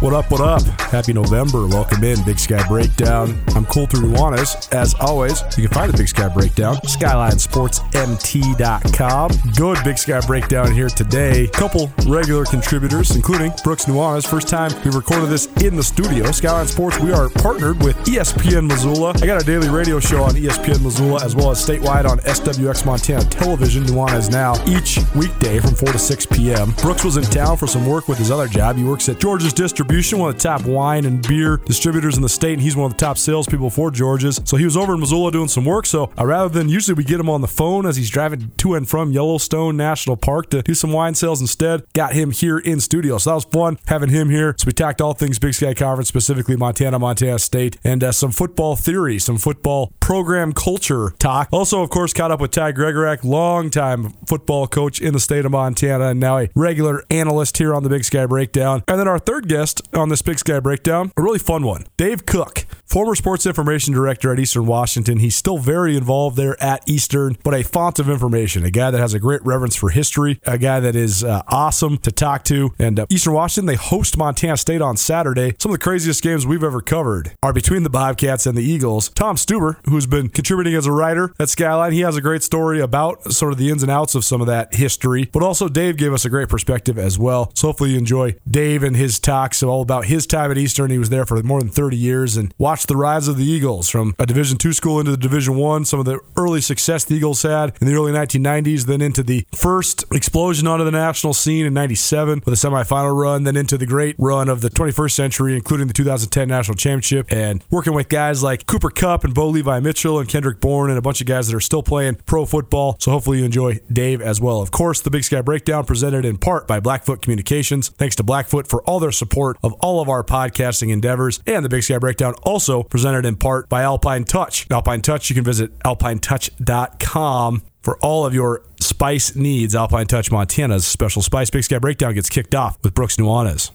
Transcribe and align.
What 0.00 0.14
up, 0.14 0.30
what 0.30 0.40
up? 0.40 0.62
Happy 0.80 1.12
November. 1.12 1.66
Welcome 1.66 2.02
in, 2.04 2.24
Big 2.24 2.38
Sky 2.38 2.66
Breakdown. 2.66 3.38
I'm 3.54 3.66
Colter 3.66 3.98
Nuanez. 3.98 4.72
As 4.72 4.94
always, 4.98 5.42
you 5.58 5.68
can 5.68 5.76
find 5.76 5.92
the 5.92 5.98
Big 5.98 6.08
Sky 6.08 6.28
Breakdown, 6.28 6.76
SkylineSportsMT.com. 6.76 9.30
Good 9.56 9.78
Big 9.84 9.98
Sky 9.98 10.22
Breakdown 10.26 10.72
here 10.72 10.88
today. 10.88 11.48
Couple 11.48 11.92
regular 12.06 12.46
contributors, 12.46 13.14
including 13.14 13.52
Brooks 13.62 13.84
Nuanez. 13.84 14.26
First 14.26 14.48
time 14.48 14.70
we 14.86 14.90
recorded 14.90 15.28
this 15.28 15.48
in 15.62 15.76
the 15.76 15.82
studio. 15.82 16.32
Skyline 16.32 16.66
Sports, 16.66 16.98
we 16.98 17.12
are 17.12 17.28
partnered 17.28 17.82
with 17.82 17.94
ESPN 17.98 18.68
Missoula. 18.68 19.12
I 19.20 19.26
got 19.26 19.42
a 19.42 19.44
daily 19.44 19.68
radio 19.68 20.00
show 20.00 20.22
on 20.22 20.30
ESPN 20.30 20.82
Missoula 20.82 21.22
as 21.22 21.36
well 21.36 21.50
as 21.50 21.62
statewide 21.62 22.08
on 22.08 22.20
SWX 22.20 22.86
Montana 22.86 23.24
Television. 23.24 23.84
Nuanez 23.84 24.32
now 24.32 24.54
each 24.66 24.98
weekday 25.14 25.58
from 25.58 25.74
4 25.74 25.92
to 25.92 25.98
6 25.98 26.24
p.m. 26.24 26.70
Brooks 26.80 27.04
was 27.04 27.18
in 27.18 27.24
town 27.24 27.58
for 27.58 27.66
some 27.66 27.84
work 27.84 28.08
with 28.08 28.16
his 28.16 28.30
other 28.30 28.48
job. 28.48 28.78
He 28.78 28.84
works 28.84 29.06
at 29.10 29.20
George's 29.20 29.52
Distribution, 29.52 29.89
one 30.20 30.30
of 30.30 30.36
the 30.36 30.42
top 30.42 30.64
wine 30.64 31.04
and 31.04 31.26
beer 31.26 31.56
distributors 31.56 32.16
in 32.16 32.22
the 32.22 32.28
state, 32.28 32.52
and 32.52 32.62
he's 32.62 32.76
one 32.76 32.90
of 32.90 32.96
the 32.96 33.04
top 33.04 33.18
salespeople 33.18 33.70
for 33.70 33.90
George's. 33.90 34.40
So 34.44 34.56
he 34.56 34.64
was 34.64 34.76
over 34.76 34.94
in 34.94 35.00
Missoula 35.00 35.32
doing 35.32 35.48
some 35.48 35.64
work. 35.64 35.84
So 35.84 36.12
uh, 36.16 36.26
rather 36.26 36.48
than 36.48 36.68
usually 36.68 36.94
we 36.94 37.04
get 37.04 37.18
him 37.18 37.28
on 37.28 37.40
the 37.40 37.48
phone 37.48 37.86
as 37.86 37.96
he's 37.96 38.08
driving 38.08 38.52
to 38.58 38.74
and 38.74 38.88
from 38.88 39.10
Yellowstone 39.10 39.76
National 39.76 40.16
Park 40.16 40.50
to 40.50 40.62
do 40.62 40.74
some 40.74 40.92
wine 40.92 41.14
sales 41.14 41.40
instead, 41.40 41.84
got 41.92 42.12
him 42.12 42.30
here 42.30 42.58
in 42.58 42.78
studio. 42.80 43.18
So 43.18 43.30
that 43.30 43.34
was 43.34 43.44
fun 43.46 43.78
having 43.86 44.10
him 44.10 44.30
here. 44.30 44.54
So 44.58 44.66
we 44.66 44.72
talked 44.72 45.00
all 45.00 45.12
things 45.12 45.38
Big 45.40 45.54
Sky 45.54 45.74
Conference, 45.74 46.08
specifically 46.08 46.56
Montana, 46.56 46.98
Montana 46.98 47.38
State, 47.38 47.76
and 47.82 48.04
uh, 48.04 48.12
some 48.12 48.30
football 48.30 48.76
theory, 48.76 49.18
some 49.18 49.38
football 49.38 49.92
program 49.98 50.52
culture 50.52 51.14
talk. 51.18 51.48
Also, 51.50 51.82
of 51.82 51.90
course, 51.90 52.12
caught 52.12 52.30
up 52.30 52.40
with 52.40 52.52
Ty 52.52 52.72
Gregorak, 52.72 53.24
longtime 53.24 54.10
football 54.26 54.68
coach 54.68 55.00
in 55.00 55.14
the 55.14 55.20
state 55.20 55.44
of 55.44 55.50
Montana, 55.50 56.10
and 56.10 56.20
now 56.20 56.38
a 56.38 56.48
regular 56.54 57.04
analyst 57.10 57.58
here 57.58 57.74
on 57.74 57.82
the 57.82 57.88
Big 57.88 58.04
Sky 58.04 58.26
Breakdown. 58.26 58.84
And 58.86 59.00
then 59.00 59.08
our 59.08 59.18
third 59.18 59.48
guest 59.48 59.79
on 59.94 60.08
this 60.08 60.22
Big 60.22 60.38
Sky 60.38 60.60
Breakdown, 60.60 61.12
a 61.16 61.22
really 61.22 61.38
fun 61.38 61.64
one, 61.64 61.86
Dave 61.96 62.26
Cook, 62.26 62.64
former 62.90 63.14
sports 63.14 63.46
information 63.46 63.94
director 63.94 64.32
at 64.32 64.40
Eastern 64.40 64.66
Washington. 64.66 65.20
He's 65.20 65.36
still 65.36 65.58
very 65.58 65.96
involved 65.96 66.36
there 66.36 66.60
at 66.60 66.82
Eastern, 66.88 67.36
but 67.44 67.54
a 67.54 67.62
font 67.62 68.00
of 68.00 68.10
information, 68.10 68.64
a 68.64 68.70
guy 68.70 68.90
that 68.90 68.98
has 68.98 69.14
a 69.14 69.20
great 69.20 69.44
reverence 69.44 69.76
for 69.76 69.90
history, 69.90 70.40
a 70.44 70.58
guy 70.58 70.80
that 70.80 70.96
is 70.96 71.22
uh, 71.22 71.42
awesome 71.46 71.98
to 71.98 72.10
talk 72.10 72.42
to. 72.44 72.74
And 72.80 72.98
uh, 72.98 73.06
Eastern 73.08 73.34
Washington, 73.34 73.66
they 73.66 73.76
host 73.76 74.16
Montana 74.16 74.56
State 74.56 74.82
on 74.82 74.96
Saturday. 74.96 75.54
Some 75.60 75.70
of 75.70 75.78
the 75.78 75.82
craziest 75.82 76.20
games 76.20 76.46
we've 76.46 76.64
ever 76.64 76.80
covered 76.80 77.32
are 77.44 77.52
between 77.52 77.84
the 77.84 77.90
Bobcats 77.90 78.44
and 78.44 78.58
the 78.58 78.64
Eagles. 78.64 79.08
Tom 79.10 79.36
Stuber, 79.36 79.76
who's 79.88 80.06
been 80.06 80.28
contributing 80.28 80.74
as 80.74 80.86
a 80.86 80.92
writer 80.92 81.32
at 81.38 81.48
Skyline, 81.48 81.92
he 81.92 82.00
has 82.00 82.16
a 82.16 82.20
great 82.20 82.42
story 82.42 82.80
about 82.80 83.32
sort 83.32 83.52
of 83.52 83.58
the 83.58 83.70
ins 83.70 83.84
and 83.84 83.92
outs 83.92 84.16
of 84.16 84.24
some 84.24 84.40
of 84.40 84.48
that 84.48 84.74
history. 84.74 85.30
But 85.32 85.44
also, 85.44 85.68
Dave 85.68 85.96
gave 85.96 86.12
us 86.12 86.24
a 86.24 86.30
great 86.30 86.48
perspective 86.48 86.98
as 86.98 87.20
well. 87.20 87.52
So 87.54 87.68
hopefully, 87.68 87.90
you 87.90 87.98
enjoy 87.98 88.34
Dave 88.50 88.82
and 88.82 88.96
his 88.96 89.20
talks 89.20 89.62
all 89.62 89.82
about 89.82 90.06
his 90.06 90.26
time 90.26 90.50
at 90.50 90.58
Eastern. 90.58 90.90
He 90.90 90.98
was 90.98 91.10
there 91.10 91.24
for 91.24 91.40
more 91.44 91.60
than 91.60 91.68
30 91.68 91.96
years 91.96 92.36
and 92.36 92.52
watched 92.58 92.79
the 92.86 92.96
rise 92.96 93.28
of 93.28 93.36
the 93.36 93.44
Eagles 93.44 93.88
from 93.88 94.14
a 94.18 94.26
Division 94.26 94.58
two 94.58 94.72
school 94.72 94.98
into 94.98 95.10
the 95.10 95.16
Division 95.16 95.56
one. 95.56 95.84
Some 95.84 96.00
of 96.00 96.06
the 96.06 96.20
early 96.36 96.60
success 96.60 97.04
the 97.04 97.14
Eagles 97.14 97.42
had 97.42 97.74
in 97.80 97.86
the 97.86 97.94
early 97.94 98.12
1990s, 98.12 98.86
then 98.86 99.00
into 99.00 99.22
the 99.22 99.46
first 99.54 100.04
explosion 100.12 100.66
onto 100.66 100.84
the 100.84 100.90
national 100.90 101.34
scene 101.34 101.66
in 101.66 101.74
97 101.74 102.42
with 102.44 102.54
a 102.54 102.68
semifinal 102.68 103.18
run, 103.18 103.44
then 103.44 103.56
into 103.56 103.76
the 103.76 103.86
great 103.86 104.16
run 104.18 104.48
of 104.48 104.60
the 104.60 104.70
21st 104.70 105.12
century, 105.12 105.54
including 105.56 105.86
the 105.86 105.94
2010 105.94 106.48
national 106.48 106.76
championship, 106.76 107.26
and 107.30 107.64
working 107.70 107.94
with 107.94 108.08
guys 108.08 108.42
like 108.42 108.66
Cooper 108.66 108.90
Kupp 108.90 109.24
and 109.24 109.34
Bo 109.34 109.48
Levi 109.48 109.80
Mitchell 109.80 110.18
and 110.18 110.28
Kendrick 110.28 110.60
Bourne 110.60 110.90
and 110.90 110.98
a 110.98 111.02
bunch 111.02 111.20
of 111.20 111.26
guys 111.26 111.48
that 111.48 111.56
are 111.56 111.60
still 111.60 111.82
playing 111.82 112.16
pro 112.26 112.44
football. 112.44 112.96
So 113.00 113.10
hopefully 113.10 113.38
you 113.38 113.44
enjoy 113.44 113.80
Dave 113.92 114.20
as 114.20 114.40
well. 114.40 114.60
Of 114.60 114.70
course, 114.70 115.00
the 115.00 115.10
Big 115.10 115.24
Sky 115.24 115.40
Breakdown 115.40 115.84
presented 115.84 116.24
in 116.24 116.38
part 116.38 116.66
by 116.66 116.80
Blackfoot 116.80 117.22
Communications. 117.22 117.88
Thanks 117.88 118.16
to 118.16 118.22
Blackfoot 118.22 118.68
for 118.68 118.82
all 118.82 119.00
their 119.00 119.12
support 119.12 119.56
of 119.62 119.72
all 119.80 120.00
of 120.00 120.08
our 120.08 120.22
podcasting 120.22 120.92
endeavors. 120.92 121.40
And 121.46 121.64
the 121.64 121.68
Big 121.68 121.82
Sky 121.82 121.98
Breakdown 121.98 122.34
also 122.42 122.69
presented 122.82 123.26
in 123.26 123.36
part 123.36 123.68
by 123.68 123.82
Alpine 123.82 124.24
Touch. 124.24 124.66
Alpine 124.70 125.02
Touch, 125.02 125.28
you 125.28 125.34
can 125.34 125.44
visit 125.44 125.76
alpinetouch.com 125.80 127.62
for 127.82 127.98
all 127.98 128.24
of 128.24 128.34
your 128.34 128.62
spice 128.80 129.34
needs. 129.34 129.74
Alpine 129.74 130.06
Touch 130.06 130.30
Montana's 130.30 130.86
special 130.86 131.22
spice 131.22 131.50
Big 131.50 131.64
Sky 131.64 131.78
Breakdown 131.78 132.14
gets 132.14 132.28
kicked 132.28 132.54
off 132.54 132.78
with 132.82 132.94
Brooks 132.94 133.16
Nuanez. 133.16 133.70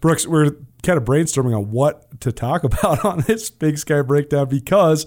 Brooks, 0.00 0.26
we're 0.26 0.52
kind 0.82 0.96
of 0.96 1.04
brainstorming 1.04 1.56
on 1.56 1.70
what 1.70 2.20
to 2.20 2.32
talk 2.32 2.64
about 2.64 3.04
on 3.04 3.24
this 3.26 3.50
Big 3.50 3.78
Sky 3.78 4.02
Breakdown 4.02 4.48
because 4.48 5.06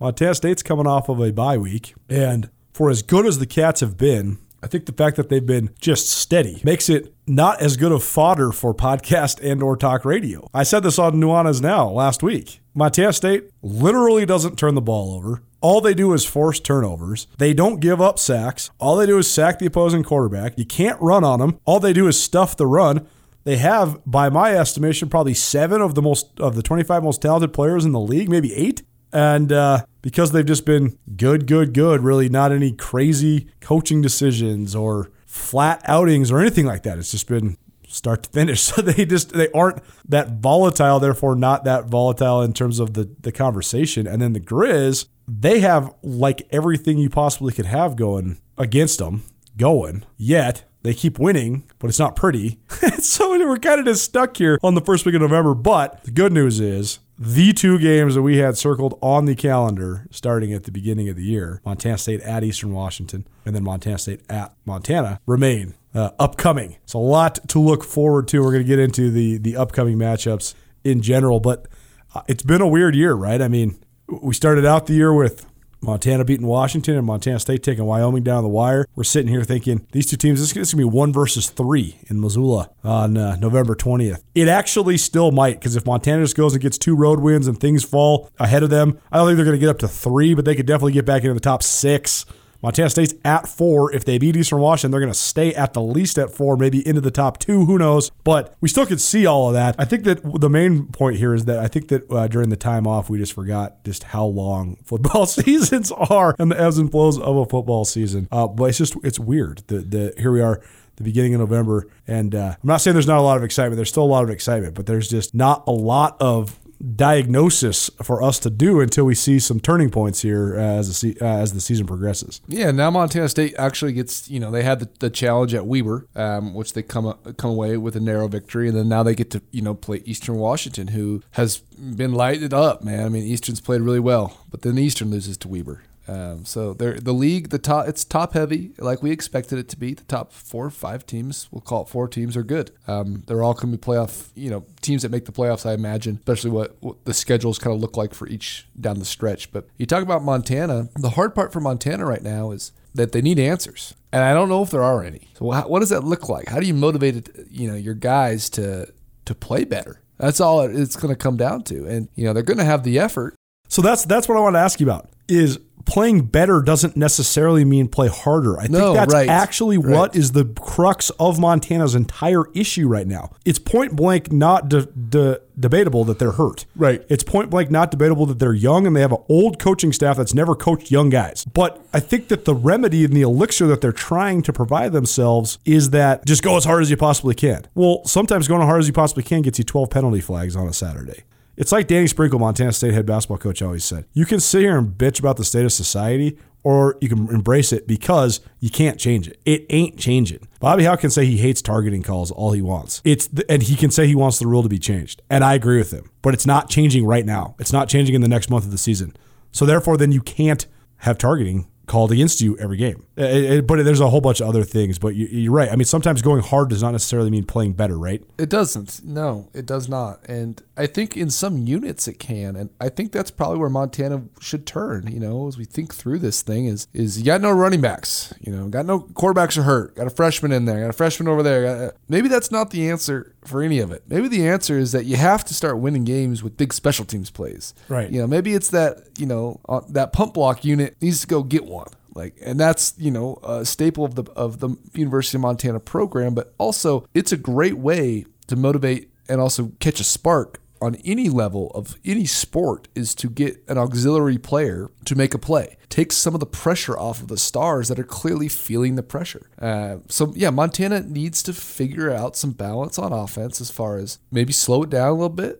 Montana 0.00 0.34
State's 0.34 0.62
coming 0.62 0.86
off 0.86 1.08
of 1.08 1.20
a 1.20 1.32
bye 1.32 1.56
week. 1.56 1.94
And 2.08 2.50
for 2.72 2.90
as 2.90 3.02
good 3.02 3.26
as 3.26 3.38
the 3.38 3.46
Cats 3.46 3.80
have 3.80 3.96
been, 3.96 4.38
I 4.64 4.66
think 4.66 4.86
the 4.86 4.92
fact 4.92 5.16
that 5.16 5.28
they've 5.28 5.44
been 5.44 5.68
just 5.78 6.08
steady 6.10 6.62
makes 6.64 6.88
it 6.88 7.12
not 7.26 7.60
as 7.60 7.76
good 7.76 7.92
of 7.92 8.02
fodder 8.02 8.50
for 8.50 8.74
podcast 8.74 9.38
and 9.42 9.62
or 9.62 9.76
talk 9.76 10.06
radio. 10.06 10.48
I 10.54 10.62
said 10.62 10.82
this 10.84 10.98
on 10.98 11.16
Nuanez 11.16 11.60
Now 11.60 11.90
last 11.90 12.22
week. 12.22 12.62
Montana 12.72 13.12
State 13.12 13.50
literally 13.60 14.24
doesn't 14.24 14.58
turn 14.58 14.74
the 14.74 14.80
ball 14.80 15.14
over. 15.16 15.42
All 15.60 15.82
they 15.82 15.92
do 15.92 16.14
is 16.14 16.24
force 16.24 16.60
turnovers. 16.60 17.26
They 17.36 17.52
don't 17.52 17.78
give 17.78 18.00
up 18.00 18.18
sacks. 18.18 18.70
All 18.78 18.96
they 18.96 19.04
do 19.04 19.18
is 19.18 19.30
sack 19.30 19.58
the 19.58 19.66
opposing 19.66 20.02
quarterback. 20.02 20.56
You 20.56 20.64
can't 20.64 20.98
run 20.98 21.24
on 21.24 21.40
them. 21.40 21.60
All 21.66 21.78
they 21.78 21.92
do 21.92 22.08
is 22.08 22.18
stuff 22.18 22.56
the 22.56 22.66
run. 22.66 23.06
They 23.44 23.58
have, 23.58 24.00
by 24.06 24.30
my 24.30 24.56
estimation, 24.56 25.10
probably 25.10 25.34
seven 25.34 25.82
of 25.82 25.94
the 25.94 26.00
most 26.00 26.40
of 26.40 26.54
the 26.54 26.62
25 26.62 27.02
most 27.02 27.20
talented 27.20 27.52
players 27.52 27.84
in 27.84 27.92
the 27.92 28.00
league, 28.00 28.30
maybe 28.30 28.54
eight. 28.54 28.82
And 29.14 29.52
uh, 29.52 29.86
because 30.02 30.32
they've 30.32 30.44
just 30.44 30.66
been 30.66 30.98
good, 31.16 31.46
good, 31.46 31.72
good, 31.72 32.02
really 32.02 32.28
not 32.28 32.50
any 32.50 32.72
crazy 32.72 33.46
coaching 33.60 34.02
decisions 34.02 34.74
or 34.74 35.10
flat 35.24 35.80
outings 35.86 36.32
or 36.32 36.40
anything 36.40 36.66
like 36.66 36.82
that. 36.82 36.98
It's 36.98 37.12
just 37.12 37.28
been 37.28 37.56
start 37.86 38.24
to 38.24 38.30
finish. 38.30 38.62
So 38.74 38.82
they 38.82 39.04
just 39.04 39.32
they 39.32 39.50
aren't 39.52 39.78
that 40.08 40.40
volatile, 40.40 40.98
therefore 40.98 41.36
not 41.36 41.64
that 41.64 41.86
volatile 41.86 42.42
in 42.42 42.52
terms 42.52 42.80
of 42.80 42.94
the 42.94 43.08
the 43.20 43.30
conversation. 43.30 44.06
And 44.06 44.20
then 44.20 44.32
the 44.32 44.40
Grizz, 44.40 45.06
they 45.28 45.60
have 45.60 45.94
like 46.02 46.46
everything 46.50 46.98
you 46.98 47.08
possibly 47.08 47.52
could 47.52 47.66
have 47.66 47.94
going 47.94 48.40
against 48.58 48.98
them 48.98 49.22
going. 49.56 50.04
Yet 50.16 50.64
they 50.82 50.92
keep 50.92 51.18
winning, 51.18 51.64
but 51.78 51.88
it's 51.88 51.98
not 51.98 52.16
pretty. 52.16 52.58
so 52.98 53.30
we're 53.30 53.56
kind 53.58 53.78
of 53.78 53.86
just 53.86 54.04
stuck 54.04 54.36
here 54.36 54.58
on 54.62 54.74
the 54.74 54.80
first 54.80 55.06
week 55.06 55.14
of 55.14 55.20
November. 55.20 55.54
But 55.54 56.02
the 56.04 56.10
good 56.10 56.32
news 56.32 56.58
is 56.58 56.98
the 57.18 57.52
two 57.52 57.78
games 57.78 58.14
that 58.14 58.22
we 58.22 58.38
had 58.38 58.56
circled 58.56 58.98
on 59.00 59.24
the 59.24 59.34
calendar 59.34 60.06
starting 60.10 60.52
at 60.52 60.64
the 60.64 60.72
beginning 60.72 61.08
of 61.08 61.16
the 61.16 61.22
year 61.22 61.60
Montana 61.64 61.98
State 61.98 62.20
at 62.22 62.42
Eastern 62.42 62.72
Washington 62.72 63.26
and 63.46 63.54
then 63.54 63.62
Montana 63.62 63.98
State 63.98 64.20
at 64.28 64.52
Montana 64.64 65.20
remain 65.26 65.74
uh, 65.94 66.10
upcoming. 66.18 66.76
It's 66.82 66.92
a 66.92 66.98
lot 66.98 67.48
to 67.48 67.60
look 67.60 67.84
forward 67.84 68.26
to. 68.28 68.40
We're 68.40 68.50
going 68.50 68.64
to 68.64 68.68
get 68.68 68.80
into 68.80 69.10
the, 69.10 69.38
the 69.38 69.56
upcoming 69.56 69.96
matchups 69.96 70.54
in 70.82 71.02
general, 71.02 71.38
but 71.38 71.68
uh, 72.14 72.22
it's 72.26 72.42
been 72.42 72.60
a 72.60 72.68
weird 72.68 72.96
year, 72.96 73.14
right? 73.14 73.40
I 73.40 73.48
mean, 73.48 73.78
we 74.08 74.34
started 74.34 74.66
out 74.66 74.86
the 74.86 74.94
year 74.94 75.12
with 75.14 75.46
Montana 75.84 76.24
beating 76.24 76.46
Washington 76.46 76.96
and 76.96 77.06
Montana 77.06 77.38
State 77.38 77.62
taking 77.62 77.84
Wyoming 77.84 78.22
down 78.22 78.42
the 78.42 78.48
wire. 78.48 78.86
We're 78.94 79.04
sitting 79.04 79.28
here 79.28 79.44
thinking 79.44 79.86
these 79.92 80.06
two 80.06 80.16
teams, 80.16 80.40
this 80.40 80.48
is 80.48 80.52
going 80.52 80.64
to 80.64 80.76
be 80.76 80.84
one 80.84 81.12
versus 81.12 81.50
three 81.50 81.98
in 82.08 82.20
Missoula 82.20 82.70
on 82.82 83.16
uh, 83.16 83.36
November 83.36 83.74
20th. 83.74 84.22
It 84.34 84.48
actually 84.48 84.96
still 84.96 85.30
might, 85.30 85.60
because 85.60 85.76
if 85.76 85.86
Montana 85.86 86.22
just 86.22 86.36
goes 86.36 86.54
and 86.54 86.62
gets 86.62 86.78
two 86.78 86.96
road 86.96 87.20
wins 87.20 87.46
and 87.46 87.58
things 87.58 87.84
fall 87.84 88.30
ahead 88.38 88.62
of 88.62 88.70
them, 88.70 88.98
I 89.12 89.18
don't 89.18 89.28
think 89.28 89.36
they're 89.36 89.44
going 89.44 89.56
to 89.56 89.60
get 89.60 89.70
up 89.70 89.78
to 89.80 89.88
three, 89.88 90.34
but 90.34 90.44
they 90.44 90.54
could 90.54 90.66
definitely 90.66 90.92
get 90.92 91.06
back 91.06 91.22
into 91.22 91.34
the 91.34 91.40
top 91.40 91.62
six. 91.62 92.26
Montana 92.64 92.88
State's 92.88 93.12
at 93.26 93.46
four. 93.46 93.92
If 93.92 94.06
they 94.06 94.16
beat 94.16 94.36
Eastern 94.36 94.58
Washington, 94.58 94.90
they're 94.90 95.00
going 95.00 95.12
to 95.12 95.18
stay 95.18 95.52
at 95.52 95.74
the 95.74 95.82
least 95.82 96.16
at 96.16 96.30
four, 96.30 96.56
maybe 96.56 96.86
into 96.88 97.02
the 97.02 97.10
top 97.10 97.38
two. 97.38 97.66
Who 97.66 97.76
knows? 97.76 98.10
But 98.24 98.56
we 98.62 98.70
still 98.70 98.86
could 98.86 99.02
see 99.02 99.26
all 99.26 99.48
of 99.48 99.52
that. 99.52 99.74
I 99.78 99.84
think 99.84 100.04
that 100.04 100.40
the 100.40 100.48
main 100.48 100.86
point 100.86 101.18
here 101.18 101.34
is 101.34 101.44
that 101.44 101.58
I 101.58 101.68
think 101.68 101.88
that 101.88 102.10
uh, 102.10 102.26
during 102.26 102.48
the 102.48 102.56
time 102.56 102.86
off, 102.86 103.10
we 103.10 103.18
just 103.18 103.34
forgot 103.34 103.84
just 103.84 104.04
how 104.04 104.24
long 104.24 104.76
football 104.82 105.26
seasons 105.26 105.92
are 105.92 106.34
and 106.38 106.50
the 106.50 106.58
ebbs 106.58 106.78
and 106.78 106.90
flows 106.90 107.18
of 107.18 107.36
a 107.36 107.44
football 107.44 107.84
season. 107.84 108.28
Uh, 108.32 108.46
but 108.46 108.64
it's 108.64 108.78
just 108.78 108.96
it's 109.04 109.20
weird. 109.20 109.62
The 109.66 109.80
the 109.80 110.14
here 110.16 110.32
we 110.32 110.40
are 110.40 110.62
the 110.96 111.04
beginning 111.04 111.34
of 111.34 111.40
November. 111.40 111.86
And 112.06 112.34
uh, 112.34 112.54
I'm 112.62 112.66
not 112.66 112.78
saying 112.78 112.94
there's 112.94 113.06
not 113.06 113.18
a 113.18 113.22
lot 113.22 113.36
of 113.36 113.44
excitement. 113.44 113.76
There's 113.76 113.90
still 113.90 114.04
a 114.04 114.06
lot 114.06 114.24
of 114.24 114.30
excitement, 114.30 114.74
but 114.74 114.86
there's 114.86 115.08
just 115.08 115.34
not 115.34 115.64
a 115.66 115.72
lot 115.72 116.16
of 116.18 116.58
diagnosis 116.94 117.90
for 118.02 118.22
us 118.22 118.38
to 118.40 118.50
do 118.50 118.80
until 118.80 119.04
we 119.04 119.14
see 119.14 119.38
some 119.38 119.60
turning 119.60 119.90
points 119.90 120.22
here 120.22 120.54
as 120.54 121.00
the, 121.00 121.16
uh, 121.20 121.24
as 121.24 121.52
the 121.52 121.60
season 121.60 121.86
progresses. 121.86 122.40
Yeah, 122.46 122.70
now 122.70 122.90
Montana 122.90 123.28
State 123.28 123.54
actually 123.58 123.92
gets 123.92 124.28
you 124.30 124.40
know 124.40 124.50
they 124.50 124.62
had 124.62 124.80
the, 124.80 124.88
the 125.00 125.10
challenge 125.10 125.54
at 125.54 125.66
Weber, 125.66 126.06
um, 126.14 126.54
which 126.54 126.72
they 126.72 126.82
come 126.82 127.16
come 127.36 127.50
away 127.50 127.76
with 127.76 127.96
a 127.96 128.00
narrow 128.00 128.28
victory, 128.28 128.68
and 128.68 128.76
then 128.76 128.88
now 128.88 129.02
they 129.02 129.14
get 129.14 129.30
to 129.30 129.42
you 129.50 129.62
know 129.62 129.74
play 129.74 130.02
Eastern 130.04 130.36
Washington, 130.36 130.88
who 130.88 131.22
has 131.32 131.58
been 131.58 132.12
lighted 132.12 132.54
up, 132.54 132.82
man. 132.82 133.04
I 133.04 133.08
mean, 133.08 133.24
Eastern's 133.24 133.60
played 133.60 133.80
really 133.80 134.00
well, 134.00 134.38
but 134.50 134.62
then 134.62 134.78
Eastern 134.78 135.10
loses 135.10 135.36
to 135.38 135.48
Weber. 135.48 135.82
Um, 136.06 136.44
so 136.44 136.74
the 136.74 137.12
league, 137.12 137.48
the 137.48 137.58
top, 137.58 137.88
it's 137.88 138.04
top 138.04 138.34
heavy, 138.34 138.72
like 138.78 139.02
we 139.02 139.10
expected 139.10 139.58
it 139.58 139.68
to 139.70 139.76
be. 139.76 139.94
The 139.94 140.04
top 140.04 140.32
four 140.32 140.66
or 140.66 140.70
five 140.70 141.06
teams, 141.06 141.48
we'll 141.50 141.62
call 141.62 141.82
it 141.82 141.88
four 141.88 142.08
teams, 142.08 142.36
are 142.36 142.42
good. 142.42 142.70
Um, 142.86 143.22
they're 143.26 143.42
all 143.42 143.54
going 143.54 143.72
to 143.72 143.78
be 143.78 143.82
playoff, 143.82 144.28
you 144.34 144.50
know, 144.50 144.64
teams 144.82 145.02
that 145.02 145.10
make 145.10 145.24
the 145.24 145.32
playoffs. 145.32 145.64
I 145.64 145.72
imagine, 145.72 146.16
especially 146.16 146.50
what, 146.50 146.76
what 146.80 147.04
the 147.04 147.14
schedules 147.14 147.58
kind 147.58 147.74
of 147.74 147.80
look 147.80 147.96
like 147.96 148.14
for 148.14 148.28
each 148.28 148.66
down 148.78 148.98
the 148.98 149.04
stretch. 149.04 149.50
But 149.52 149.66
you 149.78 149.86
talk 149.86 150.02
about 150.02 150.22
Montana. 150.22 150.88
The 150.96 151.10
hard 151.10 151.34
part 151.34 151.52
for 151.52 151.60
Montana 151.60 152.04
right 152.04 152.22
now 152.22 152.50
is 152.50 152.72
that 152.94 153.12
they 153.12 153.22
need 153.22 153.38
answers, 153.38 153.94
and 154.12 154.22
I 154.22 154.34
don't 154.34 154.48
know 154.48 154.62
if 154.62 154.70
there 154.70 154.84
are 154.84 155.02
any. 155.02 155.28
So 155.38 155.46
what 155.46 155.80
does 155.80 155.90
that 155.90 156.04
look 156.04 156.28
like? 156.28 156.48
How 156.48 156.60
do 156.60 156.66
you 156.66 156.74
motivate, 156.74 157.28
you 157.50 157.68
know, 157.68 157.76
your 157.76 157.94
guys 157.94 158.48
to 158.50 158.92
to 159.24 159.34
play 159.34 159.64
better. 159.64 160.00
That's 160.18 160.40
all 160.40 160.60
it's 160.60 160.96
going 160.96 161.12
to 161.12 161.18
come 161.18 161.36
down 161.36 161.62
to. 161.64 161.86
And, 161.86 162.08
you 162.14 162.24
know, 162.24 162.32
they're 162.32 162.42
going 162.42 162.58
to 162.58 162.64
have 162.64 162.84
the 162.84 162.98
effort. 162.98 163.34
So 163.68 163.82
that's 163.82 164.04
that's 164.04 164.28
what 164.28 164.36
I 164.36 164.40
want 164.40 164.54
to 164.54 164.60
ask 164.60 164.80
you 164.80 164.86
about 164.86 165.10
is 165.28 165.58
playing 165.84 166.22
better 166.22 166.62
doesn't 166.62 166.96
necessarily 166.96 167.64
mean 167.64 167.88
play 167.88 168.08
harder. 168.08 168.58
I 168.58 168.62
think 168.62 168.72
No, 168.72 168.94
that's 168.94 169.12
right. 169.12 169.28
actually 169.28 169.76
Right. 169.78 169.94
what 169.96 170.16
is 170.16 170.32
the 170.32 170.44
crux 170.44 171.10
of 171.20 171.38
Montana's 171.38 171.94
entire 171.94 172.44
issue 172.54 172.88
right 172.88 173.06
now. 173.06 173.30
It's 173.44 173.58
point 173.58 173.94
blank 173.94 174.32
not 174.32 174.68
de- 174.68 174.86
de- 174.86 175.40
debatable 175.58 176.04
that 176.06 176.18
they're 176.18 176.32
hurt. 176.32 176.64
Right. 176.74 177.04
It's 177.08 177.22
point 177.22 177.50
blank 177.50 177.70
not 177.70 177.90
debatable 177.90 178.26
that 178.26 178.38
they're 178.38 178.52
young 178.54 178.86
and 178.86 178.96
they 178.96 179.00
have 179.02 179.12
an 179.12 179.22
old 179.28 179.58
coaching 179.58 179.92
staff 179.92 180.16
that's 180.16 180.34
never 180.34 180.54
coached 180.54 180.90
young 180.90 181.10
guys. 181.10 181.44
But 181.52 181.80
I 181.92 182.00
think 182.00 182.28
that 182.28 182.44
the 182.44 182.54
remedy 182.54 183.04
and 183.04 183.14
the 183.14 183.22
elixir 183.22 183.66
that 183.68 183.80
they're 183.80 183.92
trying 183.92 184.42
to 184.42 184.52
provide 184.52 184.92
themselves 184.92 185.58
is 185.64 185.90
that 185.90 186.24
just 186.26 186.42
go 186.42 186.56
as 186.56 186.64
hard 186.64 186.82
as 186.82 186.90
you 186.90 186.96
possibly 186.96 187.34
can. 187.34 187.66
Well, 187.74 188.00
sometimes 188.04 188.48
going 188.48 188.62
as 188.62 188.66
hard 188.66 188.80
as 188.80 188.86
you 188.86 188.92
possibly 188.92 189.22
can 189.22 189.42
gets 189.42 189.58
you 189.58 189.64
12 189.64 189.90
penalty 189.90 190.20
flags 190.20 190.56
on 190.56 190.66
a 190.66 190.72
Saturday. 190.72 191.24
It's 191.56 191.72
like 191.72 191.86
Danny 191.86 192.06
Sprinkle, 192.06 192.38
Montana 192.38 192.72
State 192.72 192.94
head 192.94 193.06
basketball 193.06 193.38
coach, 193.38 193.62
always 193.62 193.84
said. 193.84 194.06
You 194.12 194.26
can 194.26 194.40
sit 194.40 194.60
here 194.60 194.76
and 194.76 194.88
bitch 194.88 195.20
about 195.20 195.36
the 195.36 195.44
state 195.44 195.64
of 195.64 195.72
society, 195.72 196.36
or 196.64 196.96
you 197.00 197.08
can 197.08 197.28
embrace 197.28 197.72
it 197.72 197.86
because 197.86 198.40
you 198.58 198.70
can't 198.70 198.98
change 198.98 199.28
it. 199.28 199.38
It 199.44 199.66
ain't 199.70 199.98
changing. 199.98 200.48
Bobby 200.58 200.84
Hauck 200.84 201.00
can 201.00 201.10
say 201.10 201.26
he 201.26 201.36
hates 201.36 201.62
targeting 201.62 202.02
calls 202.02 202.30
all 202.30 202.52
he 202.52 202.62
wants. 202.62 203.02
It's 203.04 203.26
the, 203.28 203.48
and 203.50 203.62
he 203.62 203.76
can 203.76 203.90
say 203.90 204.06
he 204.06 204.14
wants 204.14 204.38
the 204.38 204.46
rule 204.46 204.62
to 204.62 204.68
be 204.68 204.78
changed, 204.78 205.22
and 205.30 205.44
I 205.44 205.54
agree 205.54 205.78
with 205.78 205.92
him. 205.92 206.10
But 206.22 206.34
it's 206.34 206.46
not 206.46 206.70
changing 206.70 207.06
right 207.06 207.26
now. 207.26 207.54
It's 207.58 207.72
not 207.72 207.88
changing 207.88 208.14
in 208.14 208.20
the 208.20 208.28
next 208.28 208.50
month 208.50 208.64
of 208.64 208.70
the 208.70 208.78
season. 208.78 209.14
So 209.52 209.64
therefore, 209.66 209.96
then 209.96 210.10
you 210.10 210.22
can't 210.22 210.66
have 210.98 211.18
targeting 211.18 211.68
called 211.86 212.12
against 212.12 212.40
you 212.40 212.56
every 212.58 212.76
game. 212.76 213.04
Uh, 213.18 213.22
It- 213.24 213.44
it- 213.44 213.66
but 213.66 213.84
there's 213.84 214.00
a 214.00 214.08
whole 214.10 214.20
bunch 214.20 214.40
of 214.40 214.48
other 214.48 214.64
things. 214.64 214.98
But 214.98 215.14
you, 215.14 215.26
you're 215.26 215.52
right. 215.52 215.70
I 215.70 215.76
mean, 215.76 215.84
sometimes 215.84 216.22
going 216.22 216.42
hard 216.42 216.70
does 216.70 216.82
not 216.82 216.92
necessarily 216.92 217.30
mean 217.30 217.44
playing 217.44 217.72
better, 217.74 217.98
right? 217.98 218.22
It 218.38 218.48
doesn't. 218.48 219.02
No, 219.04 219.48
it 219.54 219.66
does 219.66 219.88
not. 219.88 220.20
And 220.28 220.62
I 220.76 220.86
think 220.86 221.16
in 221.16 221.30
some 221.30 221.58
units 221.58 222.08
it 222.08 222.18
can. 222.18 222.56
And 222.56 222.70
I 222.80 222.88
think 222.88 223.12
that's 223.12 223.30
probably 223.30 223.58
where 223.58 223.68
Montana 223.70 224.22
should 224.40 224.66
turn, 224.66 225.06
you 225.12 225.20
know, 225.20 225.46
as 225.48 225.56
we 225.58 225.64
think 225.64 225.94
through 225.94 226.18
this 226.20 226.42
thing 226.42 226.66
is 226.66 226.86
is 226.94 227.18
you 227.18 227.24
got 227.24 227.40
no 227.40 227.50
running 227.50 227.80
backs, 227.80 228.32
you 228.40 228.50
know, 228.52 228.68
got 228.68 228.86
no 228.86 229.00
quarterbacks 229.00 229.56
are 229.58 229.62
hurt, 229.62 229.94
got 229.96 230.06
a 230.06 230.10
freshman 230.10 230.52
in 230.52 230.64
there, 230.64 230.80
got 230.80 230.90
a 230.90 230.92
freshman 230.94 231.28
over 231.28 231.42
there. 231.42 231.62
Got 231.86 231.94
maybe 232.08 232.28
that's 232.28 232.50
not 232.50 232.70
the 232.70 232.88
answer 232.90 233.33
for 233.46 233.62
any 233.62 233.78
of 233.78 233.90
it. 233.92 234.04
Maybe 234.08 234.28
the 234.28 234.46
answer 234.48 234.78
is 234.78 234.92
that 234.92 235.04
you 235.04 235.16
have 235.16 235.44
to 235.44 235.54
start 235.54 235.78
winning 235.78 236.04
games 236.04 236.42
with 236.42 236.56
big 236.56 236.72
special 236.72 237.04
teams 237.04 237.30
plays. 237.30 237.74
Right. 237.88 238.10
You 238.10 238.20
know, 238.20 238.26
maybe 238.26 238.54
it's 238.54 238.70
that, 238.70 239.08
you 239.18 239.26
know, 239.26 239.60
uh, 239.68 239.82
that 239.88 240.12
pump 240.12 240.34
block 240.34 240.64
unit 240.64 240.96
needs 241.00 241.20
to 241.22 241.26
go 241.26 241.42
get 241.42 241.64
one. 241.64 241.88
Like, 242.14 242.36
and 242.44 242.58
that's 242.58 242.94
you 242.96 243.10
know 243.10 243.38
a 243.42 243.64
staple 243.64 244.04
of 244.04 244.14
the 244.14 244.22
of 244.32 244.60
the 244.60 244.76
University 244.94 245.36
of 245.36 245.42
Montana 245.42 245.80
program, 245.80 246.32
but 246.32 246.54
also 246.58 247.06
it's 247.12 247.32
a 247.32 247.36
great 247.36 247.76
way 247.76 248.24
to 248.46 248.56
motivate 248.56 249.10
and 249.28 249.40
also 249.40 249.72
catch 249.80 250.00
a 250.00 250.04
spark 250.04 250.60
on 250.84 250.96
any 250.96 251.28
level 251.28 251.70
of 251.74 251.96
any 252.04 252.26
sport 252.26 252.88
is 252.94 253.14
to 253.16 253.30
get 253.30 253.64
an 253.68 253.78
auxiliary 253.78 254.38
player 254.38 254.90
to 255.06 255.14
make 255.14 255.32
a 255.32 255.38
play. 255.38 255.76
Takes 255.88 256.16
some 256.16 256.34
of 256.34 256.40
the 256.40 256.46
pressure 256.46 256.98
off 256.98 257.22
of 257.22 257.28
the 257.28 257.38
stars 257.38 257.88
that 257.88 257.98
are 257.98 258.04
clearly 258.04 258.48
feeling 258.48 258.96
the 258.96 259.02
pressure. 259.02 259.48
Uh, 259.58 259.96
so 260.08 260.32
yeah, 260.36 260.50
Montana 260.50 261.00
needs 261.00 261.42
to 261.44 261.52
figure 261.52 262.10
out 262.10 262.36
some 262.36 262.52
balance 262.52 262.98
on 262.98 263.12
offense 263.12 263.60
as 263.60 263.70
far 263.70 263.96
as 263.96 264.18
maybe 264.30 264.52
slow 264.52 264.82
it 264.82 264.90
down 264.90 265.08
a 265.08 265.12
little 265.12 265.28
bit. 265.28 265.58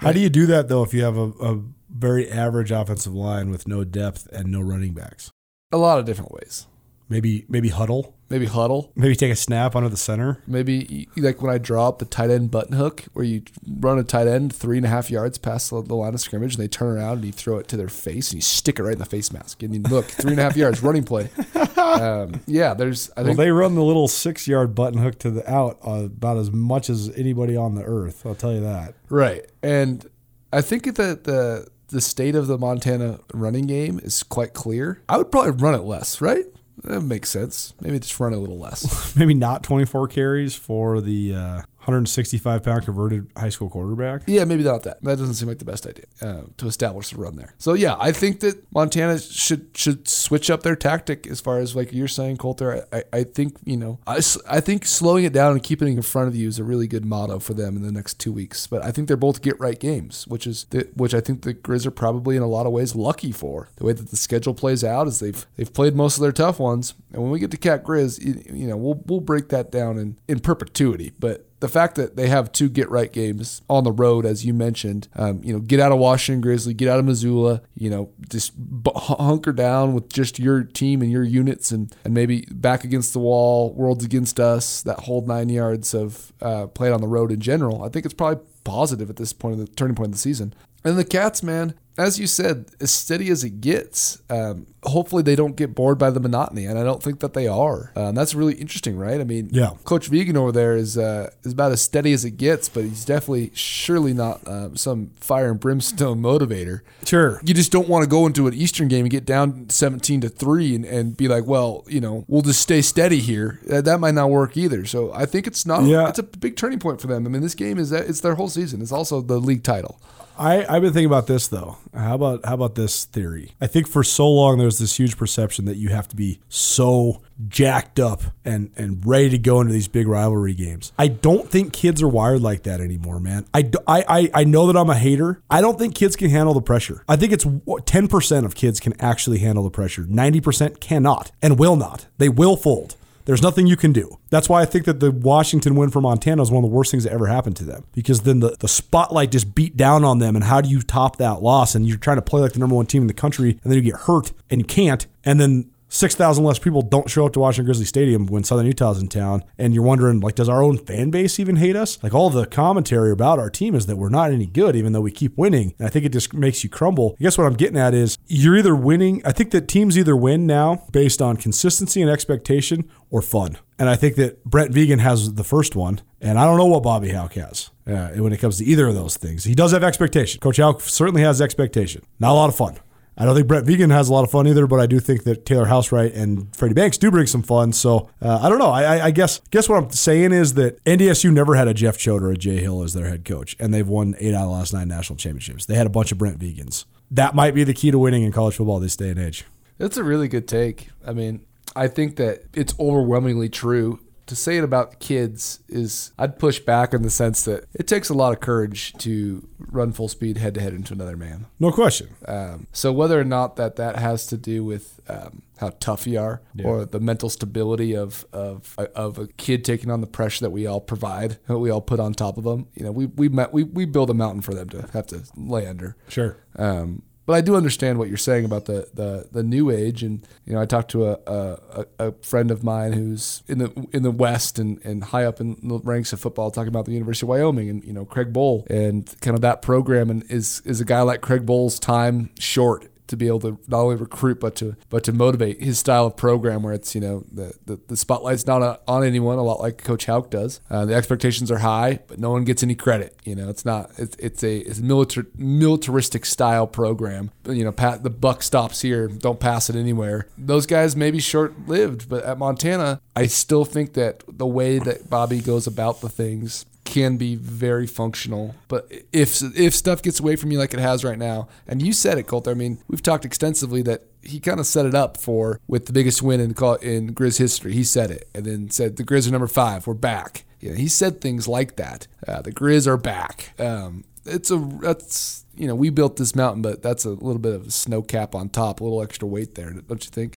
How 0.00 0.12
do 0.12 0.20
you 0.20 0.30
do 0.30 0.46
that 0.46 0.68
though 0.68 0.82
if 0.82 0.94
you 0.94 1.04
have 1.04 1.16
a, 1.16 1.30
a 1.40 1.62
very 1.90 2.30
average 2.30 2.70
offensive 2.70 3.14
line 3.14 3.50
with 3.50 3.68
no 3.68 3.84
depth 3.84 4.26
and 4.32 4.50
no 4.50 4.60
running 4.60 4.94
backs? 4.94 5.30
A 5.72 5.76
lot 5.76 5.98
of 5.98 6.06
different 6.06 6.32
ways. 6.32 6.66
Maybe 7.08 7.44
maybe 7.48 7.68
huddle. 7.68 8.13
Maybe 8.30 8.46
huddle. 8.46 8.90
Maybe 8.96 9.14
take 9.14 9.30
a 9.32 9.36
snap 9.36 9.76
under 9.76 9.88
the 9.88 9.96
center. 9.96 10.42
Maybe 10.46 11.08
like 11.16 11.42
when 11.42 11.52
I 11.54 11.58
draw 11.58 11.88
up 11.88 11.98
the 11.98 12.04
tight 12.04 12.30
end 12.30 12.50
button 12.50 12.76
hook, 12.76 13.04
where 13.12 13.24
you 13.24 13.42
run 13.78 13.98
a 13.98 14.02
tight 14.02 14.26
end 14.26 14.54
three 14.54 14.76
and 14.78 14.86
a 14.86 14.88
half 14.88 15.10
yards 15.10 15.38
past 15.38 15.70
the, 15.70 15.76
line 15.76 16.14
of 16.14 16.20
scrimmage, 16.20 16.54
and 16.54 16.62
they 16.62 16.68
turn 16.68 16.96
around 16.96 17.18
and 17.18 17.24
you 17.26 17.32
throw 17.32 17.58
it 17.58 17.68
to 17.68 17.76
their 17.76 17.88
face 17.88 18.30
and 18.30 18.36
you 18.36 18.42
stick 18.42 18.78
it 18.78 18.82
right 18.82 18.94
in 18.94 18.98
the 18.98 19.04
face 19.04 19.32
mask. 19.32 19.62
And 19.62 19.74
you 19.74 19.82
look 19.82 20.06
three 20.06 20.32
and 20.32 20.40
a 20.40 20.42
half 20.42 20.56
yards 20.56 20.82
running 20.82 21.04
play. 21.04 21.28
Um, 21.84 22.40
yeah, 22.46 22.72
there's 22.74 23.10
I 23.16 23.20
Well, 23.20 23.26
think 23.26 23.36
they 23.36 23.50
run 23.50 23.74
the 23.74 23.82
little 23.84 24.08
six 24.08 24.48
yard 24.48 24.74
button 24.74 24.98
hook 25.00 25.18
to 25.20 25.30
the 25.30 25.48
out 25.48 25.78
uh, 25.86 26.04
about 26.06 26.38
as 26.38 26.50
much 26.50 26.88
as 26.90 27.10
anybody 27.16 27.56
on 27.56 27.74
the 27.74 27.84
earth. 27.84 28.24
I'll 28.24 28.34
tell 28.34 28.52
you 28.52 28.60
that. 28.60 28.94
right, 29.10 29.44
and 29.62 30.04
I 30.52 30.60
think 30.62 30.92
that 30.96 31.24
the 31.24 31.68
the 31.88 32.00
state 32.00 32.34
of 32.34 32.46
the 32.46 32.56
Montana 32.58 33.20
running 33.32 33.66
game 33.66 34.00
is 34.02 34.22
quite 34.22 34.54
clear. 34.54 35.02
I 35.08 35.18
would 35.18 35.30
probably 35.30 35.52
run 35.52 35.74
it 35.74 35.82
less, 35.82 36.20
right? 36.20 36.46
That 36.82 37.02
makes 37.02 37.30
sense. 37.30 37.72
Maybe 37.80 37.98
just 37.98 38.18
run 38.18 38.32
a 38.32 38.38
little 38.38 38.58
less. 38.58 39.14
Maybe 39.16 39.34
not 39.34 39.62
24 39.62 40.08
carries 40.08 40.54
for 40.54 41.00
the 41.00 41.34
uh, 41.34 41.62
165 41.84 42.62
pound 42.62 42.84
converted 42.84 43.30
high 43.36 43.50
school 43.50 43.68
quarterback. 43.68 44.22
Yeah, 44.26 44.44
maybe 44.44 44.62
not 44.62 44.84
that. 44.84 45.02
That 45.02 45.18
doesn't 45.18 45.34
seem 45.34 45.48
like 45.48 45.58
the 45.58 45.66
best 45.66 45.86
idea 45.86 46.06
uh, 46.22 46.42
to 46.56 46.66
establish 46.66 47.10
the 47.10 47.18
run 47.18 47.36
there. 47.36 47.54
So 47.58 47.74
yeah, 47.74 47.96
I 48.00 48.10
think 48.10 48.40
that 48.40 48.64
Montana 48.72 49.18
should 49.18 49.68
should 49.74 50.08
switch 50.08 50.50
up 50.50 50.62
their 50.62 50.76
tactic 50.76 51.26
as 51.26 51.40
far 51.40 51.58
as 51.58 51.76
like 51.76 51.92
you're 51.92 52.08
saying, 52.08 52.38
Colter. 52.38 52.86
I, 52.90 53.04
I, 53.12 53.24
think 53.24 53.56
you 53.64 53.76
know 53.76 53.98
I, 54.06 54.20
I 54.48 54.60
think 54.60 54.86
slowing 54.86 55.24
it 55.24 55.34
down 55.34 55.52
and 55.52 55.62
keeping 55.62 55.88
it 55.88 55.96
in 55.96 56.02
front 56.02 56.28
of 56.28 56.36
you 56.36 56.48
is 56.48 56.58
a 56.58 56.64
really 56.64 56.86
good 56.86 57.04
motto 57.04 57.38
for 57.38 57.52
them 57.52 57.76
in 57.76 57.82
the 57.82 57.92
next 57.92 58.18
two 58.18 58.32
weeks. 58.32 58.66
But 58.66 58.82
I 58.82 58.90
think 58.90 59.08
they're 59.08 59.16
both 59.16 59.42
get 59.42 59.60
right 59.60 59.78
games, 59.78 60.26
which 60.26 60.46
is 60.46 60.64
the, 60.70 60.88
which 60.94 61.12
I 61.14 61.20
think 61.20 61.42
the 61.42 61.52
Grizz 61.52 61.84
are 61.84 61.90
probably 61.90 62.36
in 62.36 62.42
a 62.42 62.48
lot 62.48 62.64
of 62.66 62.72
ways 62.72 62.94
lucky 62.94 63.32
for 63.32 63.68
the 63.76 63.84
way 63.84 63.92
that 63.92 64.10
the 64.10 64.16
schedule 64.16 64.54
plays 64.54 64.82
out. 64.82 65.06
Is 65.06 65.18
they've 65.20 65.46
they've 65.56 65.72
played 65.72 65.94
most 65.94 66.16
of 66.16 66.22
their 66.22 66.32
tough 66.32 66.58
ones, 66.58 66.94
and 67.12 67.22
when 67.22 67.30
we 67.30 67.38
get 67.38 67.50
to 67.50 67.58
Cat 67.58 67.84
Grizz, 67.84 68.24
you, 68.24 68.42
you 68.54 68.66
know 68.66 68.76
we'll 68.76 69.02
we'll 69.06 69.20
break 69.20 69.50
that 69.50 69.70
down 69.70 69.98
in 69.98 70.16
in 70.28 70.40
perpetuity, 70.40 71.12
but 71.18 71.46
the 71.64 71.68
fact 71.68 71.94
that 71.94 72.14
they 72.14 72.28
have 72.28 72.52
two 72.52 72.68
get 72.68 72.90
right 72.90 73.10
games 73.10 73.62
on 73.70 73.84
the 73.84 73.90
road, 73.90 74.26
as 74.26 74.44
you 74.44 74.52
mentioned, 74.52 75.08
um, 75.16 75.40
you 75.42 75.50
know, 75.50 75.58
get 75.58 75.80
out 75.80 75.92
of 75.92 75.98
Washington 75.98 76.42
Grizzly, 76.42 76.74
get 76.74 76.88
out 76.88 76.98
of 76.98 77.06
Missoula, 77.06 77.62
you 77.74 77.88
know, 77.88 78.10
just 78.28 78.52
hunker 78.94 79.50
down 79.50 79.94
with 79.94 80.12
just 80.12 80.38
your 80.38 80.62
team 80.62 81.00
and 81.00 81.10
your 81.10 81.22
units, 81.22 81.72
and 81.72 81.90
and 82.04 82.12
maybe 82.12 82.46
back 82.50 82.84
against 82.84 83.14
the 83.14 83.18
wall, 83.18 83.72
worlds 83.72 84.04
against 84.04 84.38
us, 84.38 84.82
that 84.82 85.00
whole 85.00 85.24
nine 85.24 85.48
yards 85.48 85.94
of 85.94 86.34
uh, 86.42 86.66
on 86.66 87.00
the 87.00 87.08
road 87.08 87.32
in 87.32 87.40
general. 87.40 87.82
I 87.82 87.88
think 87.88 88.04
it's 88.04 88.12
probably 88.12 88.44
positive 88.64 89.08
at 89.08 89.16
this 89.16 89.32
point 89.32 89.58
of 89.58 89.60
the 89.60 89.74
turning 89.74 89.94
point 89.94 90.08
of 90.08 90.12
the 90.12 90.18
season. 90.18 90.52
And 90.84 90.98
the 90.98 91.04
Cats, 91.04 91.42
man, 91.42 91.74
as 91.96 92.18
you 92.18 92.26
said, 92.26 92.66
as 92.80 92.90
steady 92.90 93.30
as 93.30 93.44
it 93.44 93.60
gets. 93.60 94.20
Um, 94.28 94.66
hopefully, 94.82 95.22
they 95.22 95.36
don't 95.36 95.54
get 95.54 95.74
bored 95.76 95.96
by 95.96 96.10
the 96.10 96.18
monotony, 96.18 96.64
and 96.66 96.76
I 96.76 96.82
don't 96.82 97.00
think 97.00 97.20
that 97.20 97.34
they 97.34 97.46
are. 97.46 97.92
And 97.94 98.16
that's 98.16 98.34
really 98.34 98.54
interesting, 98.54 98.98
right? 98.98 99.20
I 99.20 99.24
mean, 99.24 99.48
Yeah. 99.52 99.70
Coach 99.84 100.10
Vigen 100.10 100.36
over 100.36 100.50
there 100.50 100.74
is 100.76 100.98
uh, 100.98 101.30
is 101.44 101.52
about 101.52 101.70
as 101.70 101.80
steady 101.80 102.12
as 102.12 102.24
it 102.24 102.32
gets, 102.32 102.68
but 102.68 102.82
he's 102.82 103.04
definitely 103.04 103.52
surely 103.54 104.12
not 104.12 104.46
uh, 104.46 104.74
some 104.74 105.10
fire 105.20 105.52
and 105.52 105.60
brimstone 105.60 106.20
motivator. 106.20 106.80
Sure. 107.06 107.40
You 107.44 107.54
just 107.54 107.70
don't 107.70 107.88
want 107.88 108.02
to 108.02 108.10
go 108.10 108.26
into 108.26 108.48
an 108.48 108.54
Eastern 108.54 108.88
game 108.88 109.04
and 109.04 109.10
get 109.10 109.24
down 109.24 109.70
seventeen 109.70 110.20
to 110.22 110.28
three 110.28 110.74
and, 110.74 110.84
and 110.84 111.16
be 111.16 111.28
like, 111.28 111.46
well, 111.46 111.84
you 111.86 112.00
know, 112.00 112.24
we'll 112.26 112.42
just 112.42 112.60
stay 112.60 112.82
steady 112.82 113.20
here. 113.20 113.60
That, 113.68 113.84
that 113.84 114.00
might 114.00 114.14
not 114.14 114.30
work 114.30 114.56
either. 114.56 114.84
So 114.84 115.12
I 115.14 115.26
think 115.26 115.46
it's 115.46 115.64
not. 115.64 115.84
Yeah. 115.84 116.08
It's 116.08 116.18
a 116.18 116.24
big 116.24 116.56
turning 116.56 116.80
point 116.80 117.00
for 117.00 117.06
them. 117.06 117.24
I 117.24 117.30
mean, 117.30 117.40
this 117.42 117.54
game 117.54 117.78
is 117.78 117.92
it's 117.92 118.20
their 118.20 118.34
whole 118.34 118.48
season. 118.48 118.82
It's 118.82 118.92
also 118.92 119.20
the 119.20 119.38
league 119.38 119.62
title. 119.62 120.00
I, 120.36 120.64
I've 120.64 120.82
been 120.82 120.92
thinking 120.92 121.06
about 121.06 121.26
this 121.26 121.48
though. 121.48 121.78
How 121.94 122.14
about 122.14 122.44
how 122.44 122.54
about 122.54 122.74
this 122.74 123.04
theory? 123.04 123.52
I 123.60 123.66
think 123.66 123.86
for 123.86 124.02
so 124.02 124.28
long 124.28 124.58
there's 124.58 124.78
this 124.78 124.98
huge 124.98 125.16
perception 125.16 125.64
that 125.66 125.76
you 125.76 125.90
have 125.90 126.08
to 126.08 126.16
be 126.16 126.40
so 126.48 127.22
jacked 127.48 128.00
up 128.00 128.22
and 128.44 128.70
and 128.76 129.04
ready 129.06 129.30
to 129.30 129.38
go 129.38 129.60
into 129.60 129.72
these 129.72 129.88
big 129.88 130.08
rivalry 130.08 130.54
games. 130.54 130.92
I 130.98 131.08
don't 131.08 131.48
think 131.48 131.72
kids 131.72 132.02
are 132.02 132.08
wired 132.08 132.40
like 132.40 132.64
that 132.64 132.80
anymore, 132.80 133.20
man. 133.20 133.46
I, 133.54 133.70
I, 133.86 134.04
I, 134.08 134.30
I 134.34 134.44
know 134.44 134.66
that 134.66 134.76
I'm 134.76 134.90
a 134.90 134.98
hater. 134.98 135.40
I 135.50 135.60
don't 135.60 135.78
think 135.78 135.94
kids 135.94 136.16
can 136.16 136.30
handle 136.30 136.54
the 136.54 136.62
pressure. 136.62 137.04
I 137.08 137.16
think 137.16 137.32
it's 137.32 137.44
10% 137.44 138.44
of 138.44 138.54
kids 138.54 138.80
can 138.80 139.00
actually 139.00 139.38
handle 139.38 139.64
the 139.64 139.70
pressure. 139.70 140.02
90% 140.02 140.80
cannot 140.80 141.30
and 141.42 141.58
will 141.58 141.76
not. 141.76 142.06
They 142.18 142.28
will 142.28 142.56
fold. 142.56 142.96
There's 143.24 143.42
nothing 143.42 143.66
you 143.66 143.76
can 143.76 143.92
do. 143.92 144.18
That's 144.30 144.48
why 144.48 144.62
I 144.62 144.64
think 144.64 144.84
that 144.84 145.00
the 145.00 145.10
Washington 145.10 145.76
win 145.76 145.90
for 145.90 146.00
Montana 146.00 146.42
is 146.42 146.50
one 146.50 146.62
of 146.62 146.70
the 146.70 146.74
worst 146.74 146.90
things 146.90 147.04
that 147.04 147.12
ever 147.12 147.26
happened 147.26 147.56
to 147.56 147.64
them 147.64 147.84
because 147.92 148.22
then 148.22 148.40
the, 148.40 148.56
the 148.60 148.68
spotlight 148.68 149.30
just 149.30 149.54
beat 149.54 149.76
down 149.76 150.04
on 150.04 150.18
them. 150.18 150.36
And 150.36 150.44
how 150.44 150.60
do 150.60 150.68
you 150.68 150.82
top 150.82 151.16
that 151.16 151.42
loss? 151.42 151.74
And 151.74 151.86
you're 151.86 151.96
trying 151.96 152.18
to 152.18 152.22
play 152.22 152.40
like 152.40 152.52
the 152.52 152.58
number 152.58 152.76
one 152.76 152.86
team 152.86 153.02
in 153.02 153.08
the 153.08 153.14
country, 153.14 153.58
and 153.62 153.72
then 153.72 153.74
you 153.74 153.90
get 153.90 154.00
hurt 154.00 154.32
and 154.50 154.60
you 154.60 154.66
can't. 154.66 155.06
And 155.24 155.40
then 155.40 155.70
6,000 155.94 156.44
less 156.44 156.58
people 156.58 156.82
don't 156.82 157.08
show 157.08 157.24
up 157.24 157.32
to 157.34 157.40
Washington 157.40 157.66
Grizzly 157.66 157.84
Stadium 157.84 158.26
when 158.26 158.42
Southern 158.42 158.66
Utah's 158.66 159.00
in 159.00 159.06
town. 159.06 159.44
And 159.56 159.72
you're 159.72 159.84
wondering, 159.84 160.18
like, 160.18 160.34
does 160.34 160.48
our 160.48 160.60
own 160.60 160.76
fan 160.76 161.10
base 161.10 161.38
even 161.38 161.54
hate 161.56 161.76
us? 161.76 162.02
Like, 162.02 162.12
all 162.12 162.30
the 162.30 162.46
commentary 162.46 163.12
about 163.12 163.38
our 163.38 163.48
team 163.48 163.76
is 163.76 163.86
that 163.86 163.94
we're 163.94 164.08
not 164.08 164.32
any 164.32 164.46
good, 164.46 164.74
even 164.74 164.92
though 164.92 165.00
we 165.00 165.12
keep 165.12 165.38
winning. 165.38 165.72
And 165.78 165.86
I 165.86 165.90
think 165.90 166.04
it 166.04 166.12
just 166.12 166.34
makes 166.34 166.64
you 166.64 166.70
crumble. 166.70 167.14
I 167.20 167.22
guess 167.22 167.38
what 167.38 167.46
I'm 167.46 167.54
getting 167.54 167.76
at 167.76 167.94
is 167.94 168.18
you're 168.26 168.56
either 168.56 168.74
winning. 168.74 169.22
I 169.24 169.30
think 169.30 169.52
that 169.52 169.68
teams 169.68 169.96
either 169.96 170.16
win 170.16 170.48
now 170.48 170.84
based 170.90 171.22
on 171.22 171.36
consistency 171.36 172.02
and 172.02 172.10
expectation 172.10 172.90
or 173.10 173.22
fun. 173.22 173.56
And 173.78 173.88
I 173.88 173.94
think 173.94 174.16
that 174.16 174.44
Brent 174.44 174.72
Vigen 174.72 174.98
has 174.98 175.34
the 175.34 175.44
first 175.44 175.76
one. 175.76 176.00
And 176.20 176.40
I 176.40 176.44
don't 176.44 176.58
know 176.58 176.66
what 176.66 176.82
Bobby 176.82 177.10
Hauck 177.10 177.34
has 177.34 177.70
uh, 177.86 178.08
when 178.16 178.32
it 178.32 178.38
comes 178.38 178.58
to 178.58 178.64
either 178.64 178.88
of 178.88 178.96
those 178.96 179.16
things. 179.16 179.44
He 179.44 179.54
does 179.54 179.70
have 179.70 179.84
expectation. 179.84 180.40
Coach 180.40 180.56
Hauck 180.56 180.80
certainly 180.80 181.22
has 181.22 181.40
expectation. 181.40 182.02
Not 182.18 182.32
a 182.32 182.34
lot 182.34 182.48
of 182.48 182.56
fun. 182.56 182.78
I 183.16 183.24
don't 183.24 183.34
think 183.34 183.46
Brent 183.46 183.66
Vigen 183.66 183.90
has 183.90 184.08
a 184.08 184.12
lot 184.12 184.24
of 184.24 184.30
fun 184.30 184.46
either, 184.48 184.66
but 184.66 184.80
I 184.80 184.86
do 184.86 184.98
think 184.98 185.22
that 185.24 185.46
Taylor 185.46 185.66
Housewright 185.66 186.16
and 186.16 186.54
Freddie 186.54 186.74
Banks 186.74 186.98
do 186.98 187.10
bring 187.10 187.26
some 187.26 187.42
fun. 187.42 187.72
So 187.72 188.10
uh, 188.20 188.40
I 188.42 188.48
don't 188.48 188.58
know. 188.58 188.70
I, 188.70 189.06
I, 189.06 189.10
guess 189.12 189.40
guess 189.50 189.68
what 189.68 189.82
I'm 189.82 189.90
saying 189.90 190.32
is 190.32 190.54
that 190.54 190.82
NDSU 190.84 191.32
never 191.32 191.54
had 191.54 191.68
a 191.68 191.74
Jeff 191.74 191.96
Choate 191.96 192.22
or 192.22 192.32
a 192.32 192.36
Jay 192.36 192.60
Hill 192.60 192.82
as 192.82 192.92
their 192.92 193.06
head 193.06 193.24
coach, 193.24 193.54
and 193.60 193.72
they've 193.72 193.86
won 193.86 194.16
eight 194.18 194.34
out 194.34 194.42
of 194.42 194.48
the 194.48 194.54
last 194.54 194.72
nine 194.72 194.88
national 194.88 195.16
championships. 195.16 195.66
They 195.66 195.76
had 195.76 195.86
a 195.86 195.90
bunch 195.90 196.10
of 196.10 196.18
Brent 196.18 196.38
Vigens. 196.40 196.86
That 197.10 197.34
might 197.34 197.54
be 197.54 197.62
the 197.62 197.74
key 197.74 197.92
to 197.92 197.98
winning 197.98 198.24
in 198.24 198.32
college 198.32 198.56
football 198.56 198.80
this 198.80 198.96
day 198.96 199.10
and 199.10 199.20
age. 199.20 199.44
That's 199.78 199.96
a 199.96 200.04
really 200.04 200.26
good 200.26 200.48
take. 200.48 200.88
I 201.06 201.12
mean, 201.12 201.44
I 201.76 201.88
think 201.88 202.16
that 202.16 202.44
it's 202.52 202.74
overwhelmingly 202.80 203.48
true 203.48 204.00
to 204.26 204.36
say 204.36 204.56
it 204.56 204.64
about 204.64 205.00
kids 205.00 205.60
is 205.68 206.12
I'd 206.18 206.38
push 206.38 206.58
back 206.58 206.94
in 206.94 207.02
the 207.02 207.10
sense 207.10 207.44
that 207.44 207.66
it 207.74 207.86
takes 207.86 208.08
a 208.08 208.14
lot 208.14 208.32
of 208.32 208.40
courage 208.40 208.92
to 208.98 209.46
run 209.58 209.92
full 209.92 210.08
speed 210.08 210.38
head 210.38 210.54
to 210.54 210.60
head 210.60 210.72
into 210.72 210.94
another 210.94 211.16
man. 211.16 211.46
No 211.60 211.70
question. 211.70 212.08
Um, 212.26 212.66
so 212.72 212.92
whether 212.92 213.20
or 213.20 213.24
not 213.24 213.56
that 213.56 213.76
that 213.76 213.96
has 213.96 214.26
to 214.28 214.36
do 214.36 214.64
with 214.64 215.00
um, 215.08 215.42
how 215.58 215.70
tough 215.80 216.06
you 216.06 216.18
are 216.18 216.40
yeah. 216.54 216.66
or 216.66 216.84
the 216.84 217.00
mental 217.00 217.28
stability 217.28 217.94
of, 217.94 218.24
of 218.32 218.76
of 218.94 219.18
a 219.18 219.26
kid 219.28 219.64
taking 219.64 219.90
on 219.90 220.00
the 220.00 220.06
pressure 220.06 220.44
that 220.44 220.50
we 220.50 220.66
all 220.66 220.80
provide, 220.80 221.38
that 221.46 221.58
we 221.58 221.70
all 221.70 221.80
put 221.80 222.00
on 222.00 222.14
top 222.14 222.38
of 222.38 222.44
them, 222.44 222.66
you 222.74 222.84
know, 222.84 222.92
we 222.92 223.06
we 223.06 223.28
met, 223.28 223.52
we 223.52 223.62
we 223.64 223.84
build 223.84 224.10
a 224.10 224.14
mountain 224.14 224.40
for 224.40 224.54
them 224.54 224.68
to 224.70 224.88
have 224.92 225.06
to 225.08 225.22
lay 225.36 225.66
under. 225.66 225.96
Sure. 226.08 226.36
Um, 226.56 227.02
but 227.26 227.34
I 227.34 227.40
do 227.40 227.56
understand 227.56 227.98
what 227.98 228.08
you're 228.08 228.16
saying 228.16 228.44
about 228.44 228.66
the, 228.66 228.88
the, 228.92 229.28
the 229.32 229.42
new 229.42 229.70
age, 229.70 230.02
and 230.02 230.26
you 230.44 230.52
know 230.52 230.60
I 230.60 230.66
talked 230.66 230.90
to 230.92 231.06
a, 231.06 231.18
a, 231.26 231.86
a 231.98 232.12
friend 232.22 232.50
of 232.50 232.62
mine 232.62 232.92
who's 232.92 233.42
in 233.46 233.58
the 233.58 233.86
in 233.92 234.02
the 234.02 234.10
West 234.10 234.58
and, 234.58 234.84
and 234.84 235.04
high 235.04 235.24
up 235.24 235.40
in 235.40 235.56
the 235.62 235.78
ranks 235.78 236.12
of 236.12 236.20
football, 236.20 236.50
talking 236.50 236.68
about 236.68 236.84
the 236.84 236.92
University 236.92 237.24
of 237.24 237.28
Wyoming 237.28 237.68
and 237.70 237.84
you 237.84 237.92
know 237.92 238.04
Craig 238.04 238.32
Bohl 238.32 238.68
and 238.68 239.14
kind 239.20 239.34
of 239.34 239.40
that 239.40 239.62
program, 239.62 240.10
and 240.10 240.30
is 240.30 240.60
is 240.64 240.80
a 240.80 240.84
guy 240.84 241.02
like 241.02 241.20
Craig 241.20 241.46
Bohl's 241.46 241.78
time 241.78 242.30
short 242.38 242.90
to 243.06 243.16
be 243.16 243.26
able 243.26 243.40
to 243.40 243.58
not 243.68 243.80
only 243.80 243.96
recruit 243.96 244.40
but 244.40 244.56
to 244.56 244.76
but 244.88 245.04
to 245.04 245.12
motivate 245.12 245.62
his 245.62 245.78
style 245.78 246.06
of 246.06 246.16
program 246.16 246.62
where 246.62 246.74
it's 246.74 246.94
you 246.94 247.00
know 247.00 247.24
the 247.30 247.52
the, 247.66 247.80
the 247.88 247.96
spotlight's 247.96 248.46
not 248.46 248.62
a, 248.62 248.80
on 248.86 249.04
anyone 249.04 249.38
a 249.38 249.42
lot 249.42 249.60
like 249.60 249.82
Coach 249.82 250.06
Hauck 250.06 250.30
does. 250.30 250.60
Uh, 250.70 250.84
the 250.84 250.94
expectations 250.94 251.50
are 251.50 251.58
high, 251.58 252.00
but 252.06 252.18
no 252.18 252.30
one 252.30 252.44
gets 252.44 252.62
any 252.62 252.74
credit. 252.74 253.16
You 253.24 253.34
know, 253.34 253.48
it's 253.48 253.64
not 253.64 253.90
it's 253.98 254.16
it's 254.16 254.42
a 254.42 254.58
it's 254.58 254.80
militar, 254.80 255.26
militaristic 255.36 256.26
style 256.26 256.66
program. 256.66 257.30
You 257.46 257.64
know, 257.64 257.72
pat 257.72 258.02
the 258.02 258.10
buck 258.10 258.42
stops 258.42 258.82
here. 258.82 259.08
Don't 259.08 259.40
pass 259.40 259.68
it 259.70 259.76
anywhere. 259.76 260.28
Those 260.38 260.66
guys 260.66 260.96
may 260.96 261.10
be 261.10 261.20
short 261.20 261.68
lived, 261.68 262.08
but 262.08 262.24
at 262.24 262.38
Montana, 262.38 263.00
I 263.16 263.26
still 263.26 263.64
think 263.64 263.94
that 263.94 264.22
the 264.28 264.46
way 264.46 264.78
that 264.78 265.10
Bobby 265.10 265.40
goes 265.40 265.66
about 265.66 266.00
the 266.00 266.08
things 266.08 266.66
can 266.94 267.16
be 267.16 267.34
very 267.34 267.88
functional. 267.88 268.54
But 268.68 268.88
if 269.12 269.42
if 269.56 269.74
stuff 269.74 270.00
gets 270.00 270.20
away 270.20 270.36
from 270.36 270.52
you 270.52 270.58
like 270.58 270.72
it 270.72 270.78
has 270.78 271.02
right 271.02 271.18
now, 271.18 271.48
and 271.66 271.82
you 271.82 271.92
said 271.92 272.18
it, 272.18 272.28
Colter. 272.28 272.52
I 272.52 272.54
mean, 272.54 272.78
we've 272.86 273.02
talked 273.02 273.24
extensively 273.24 273.82
that 273.82 274.04
he 274.22 274.38
kind 274.38 274.60
of 274.60 274.66
set 274.66 274.86
it 274.86 274.94
up 274.94 275.16
for 275.16 275.60
with 275.66 275.86
the 275.86 275.92
biggest 275.92 276.22
win 276.22 276.38
in 276.38 276.50
in 276.50 277.12
Grizz 277.12 277.38
history. 277.38 277.72
He 277.72 277.82
said 277.82 278.12
it, 278.12 278.28
and 278.32 278.46
then 278.46 278.70
said 278.70 278.96
the 278.96 279.02
Grizz 279.02 279.26
are 279.26 279.32
number 279.32 279.48
five. 279.48 279.88
We're 279.88 279.94
back. 279.94 280.44
You 280.60 280.70
know, 280.70 280.76
he 280.76 280.86
said 280.86 281.20
things 281.20 281.48
like 281.48 281.74
that. 281.76 282.06
Uh, 282.28 282.42
the 282.42 282.52
Grizz 282.52 282.86
are 282.86 282.96
back. 282.96 283.54
Um, 283.58 284.04
it's 284.24 284.52
a 284.52 284.56
that's 284.80 285.44
you 285.56 285.66
know 285.66 285.74
we 285.74 285.90
built 285.90 286.16
this 286.16 286.36
mountain, 286.36 286.62
but 286.62 286.80
that's 286.80 287.04
a 287.04 287.10
little 287.10 287.40
bit 287.40 287.54
of 287.54 287.66
a 287.66 287.70
snow 287.72 288.02
cap 288.02 288.36
on 288.36 288.50
top, 288.50 288.80
a 288.80 288.84
little 288.84 289.02
extra 289.02 289.26
weight 289.26 289.56
there, 289.56 289.72
don't 289.72 290.04
you 290.04 290.10
think? 290.10 290.34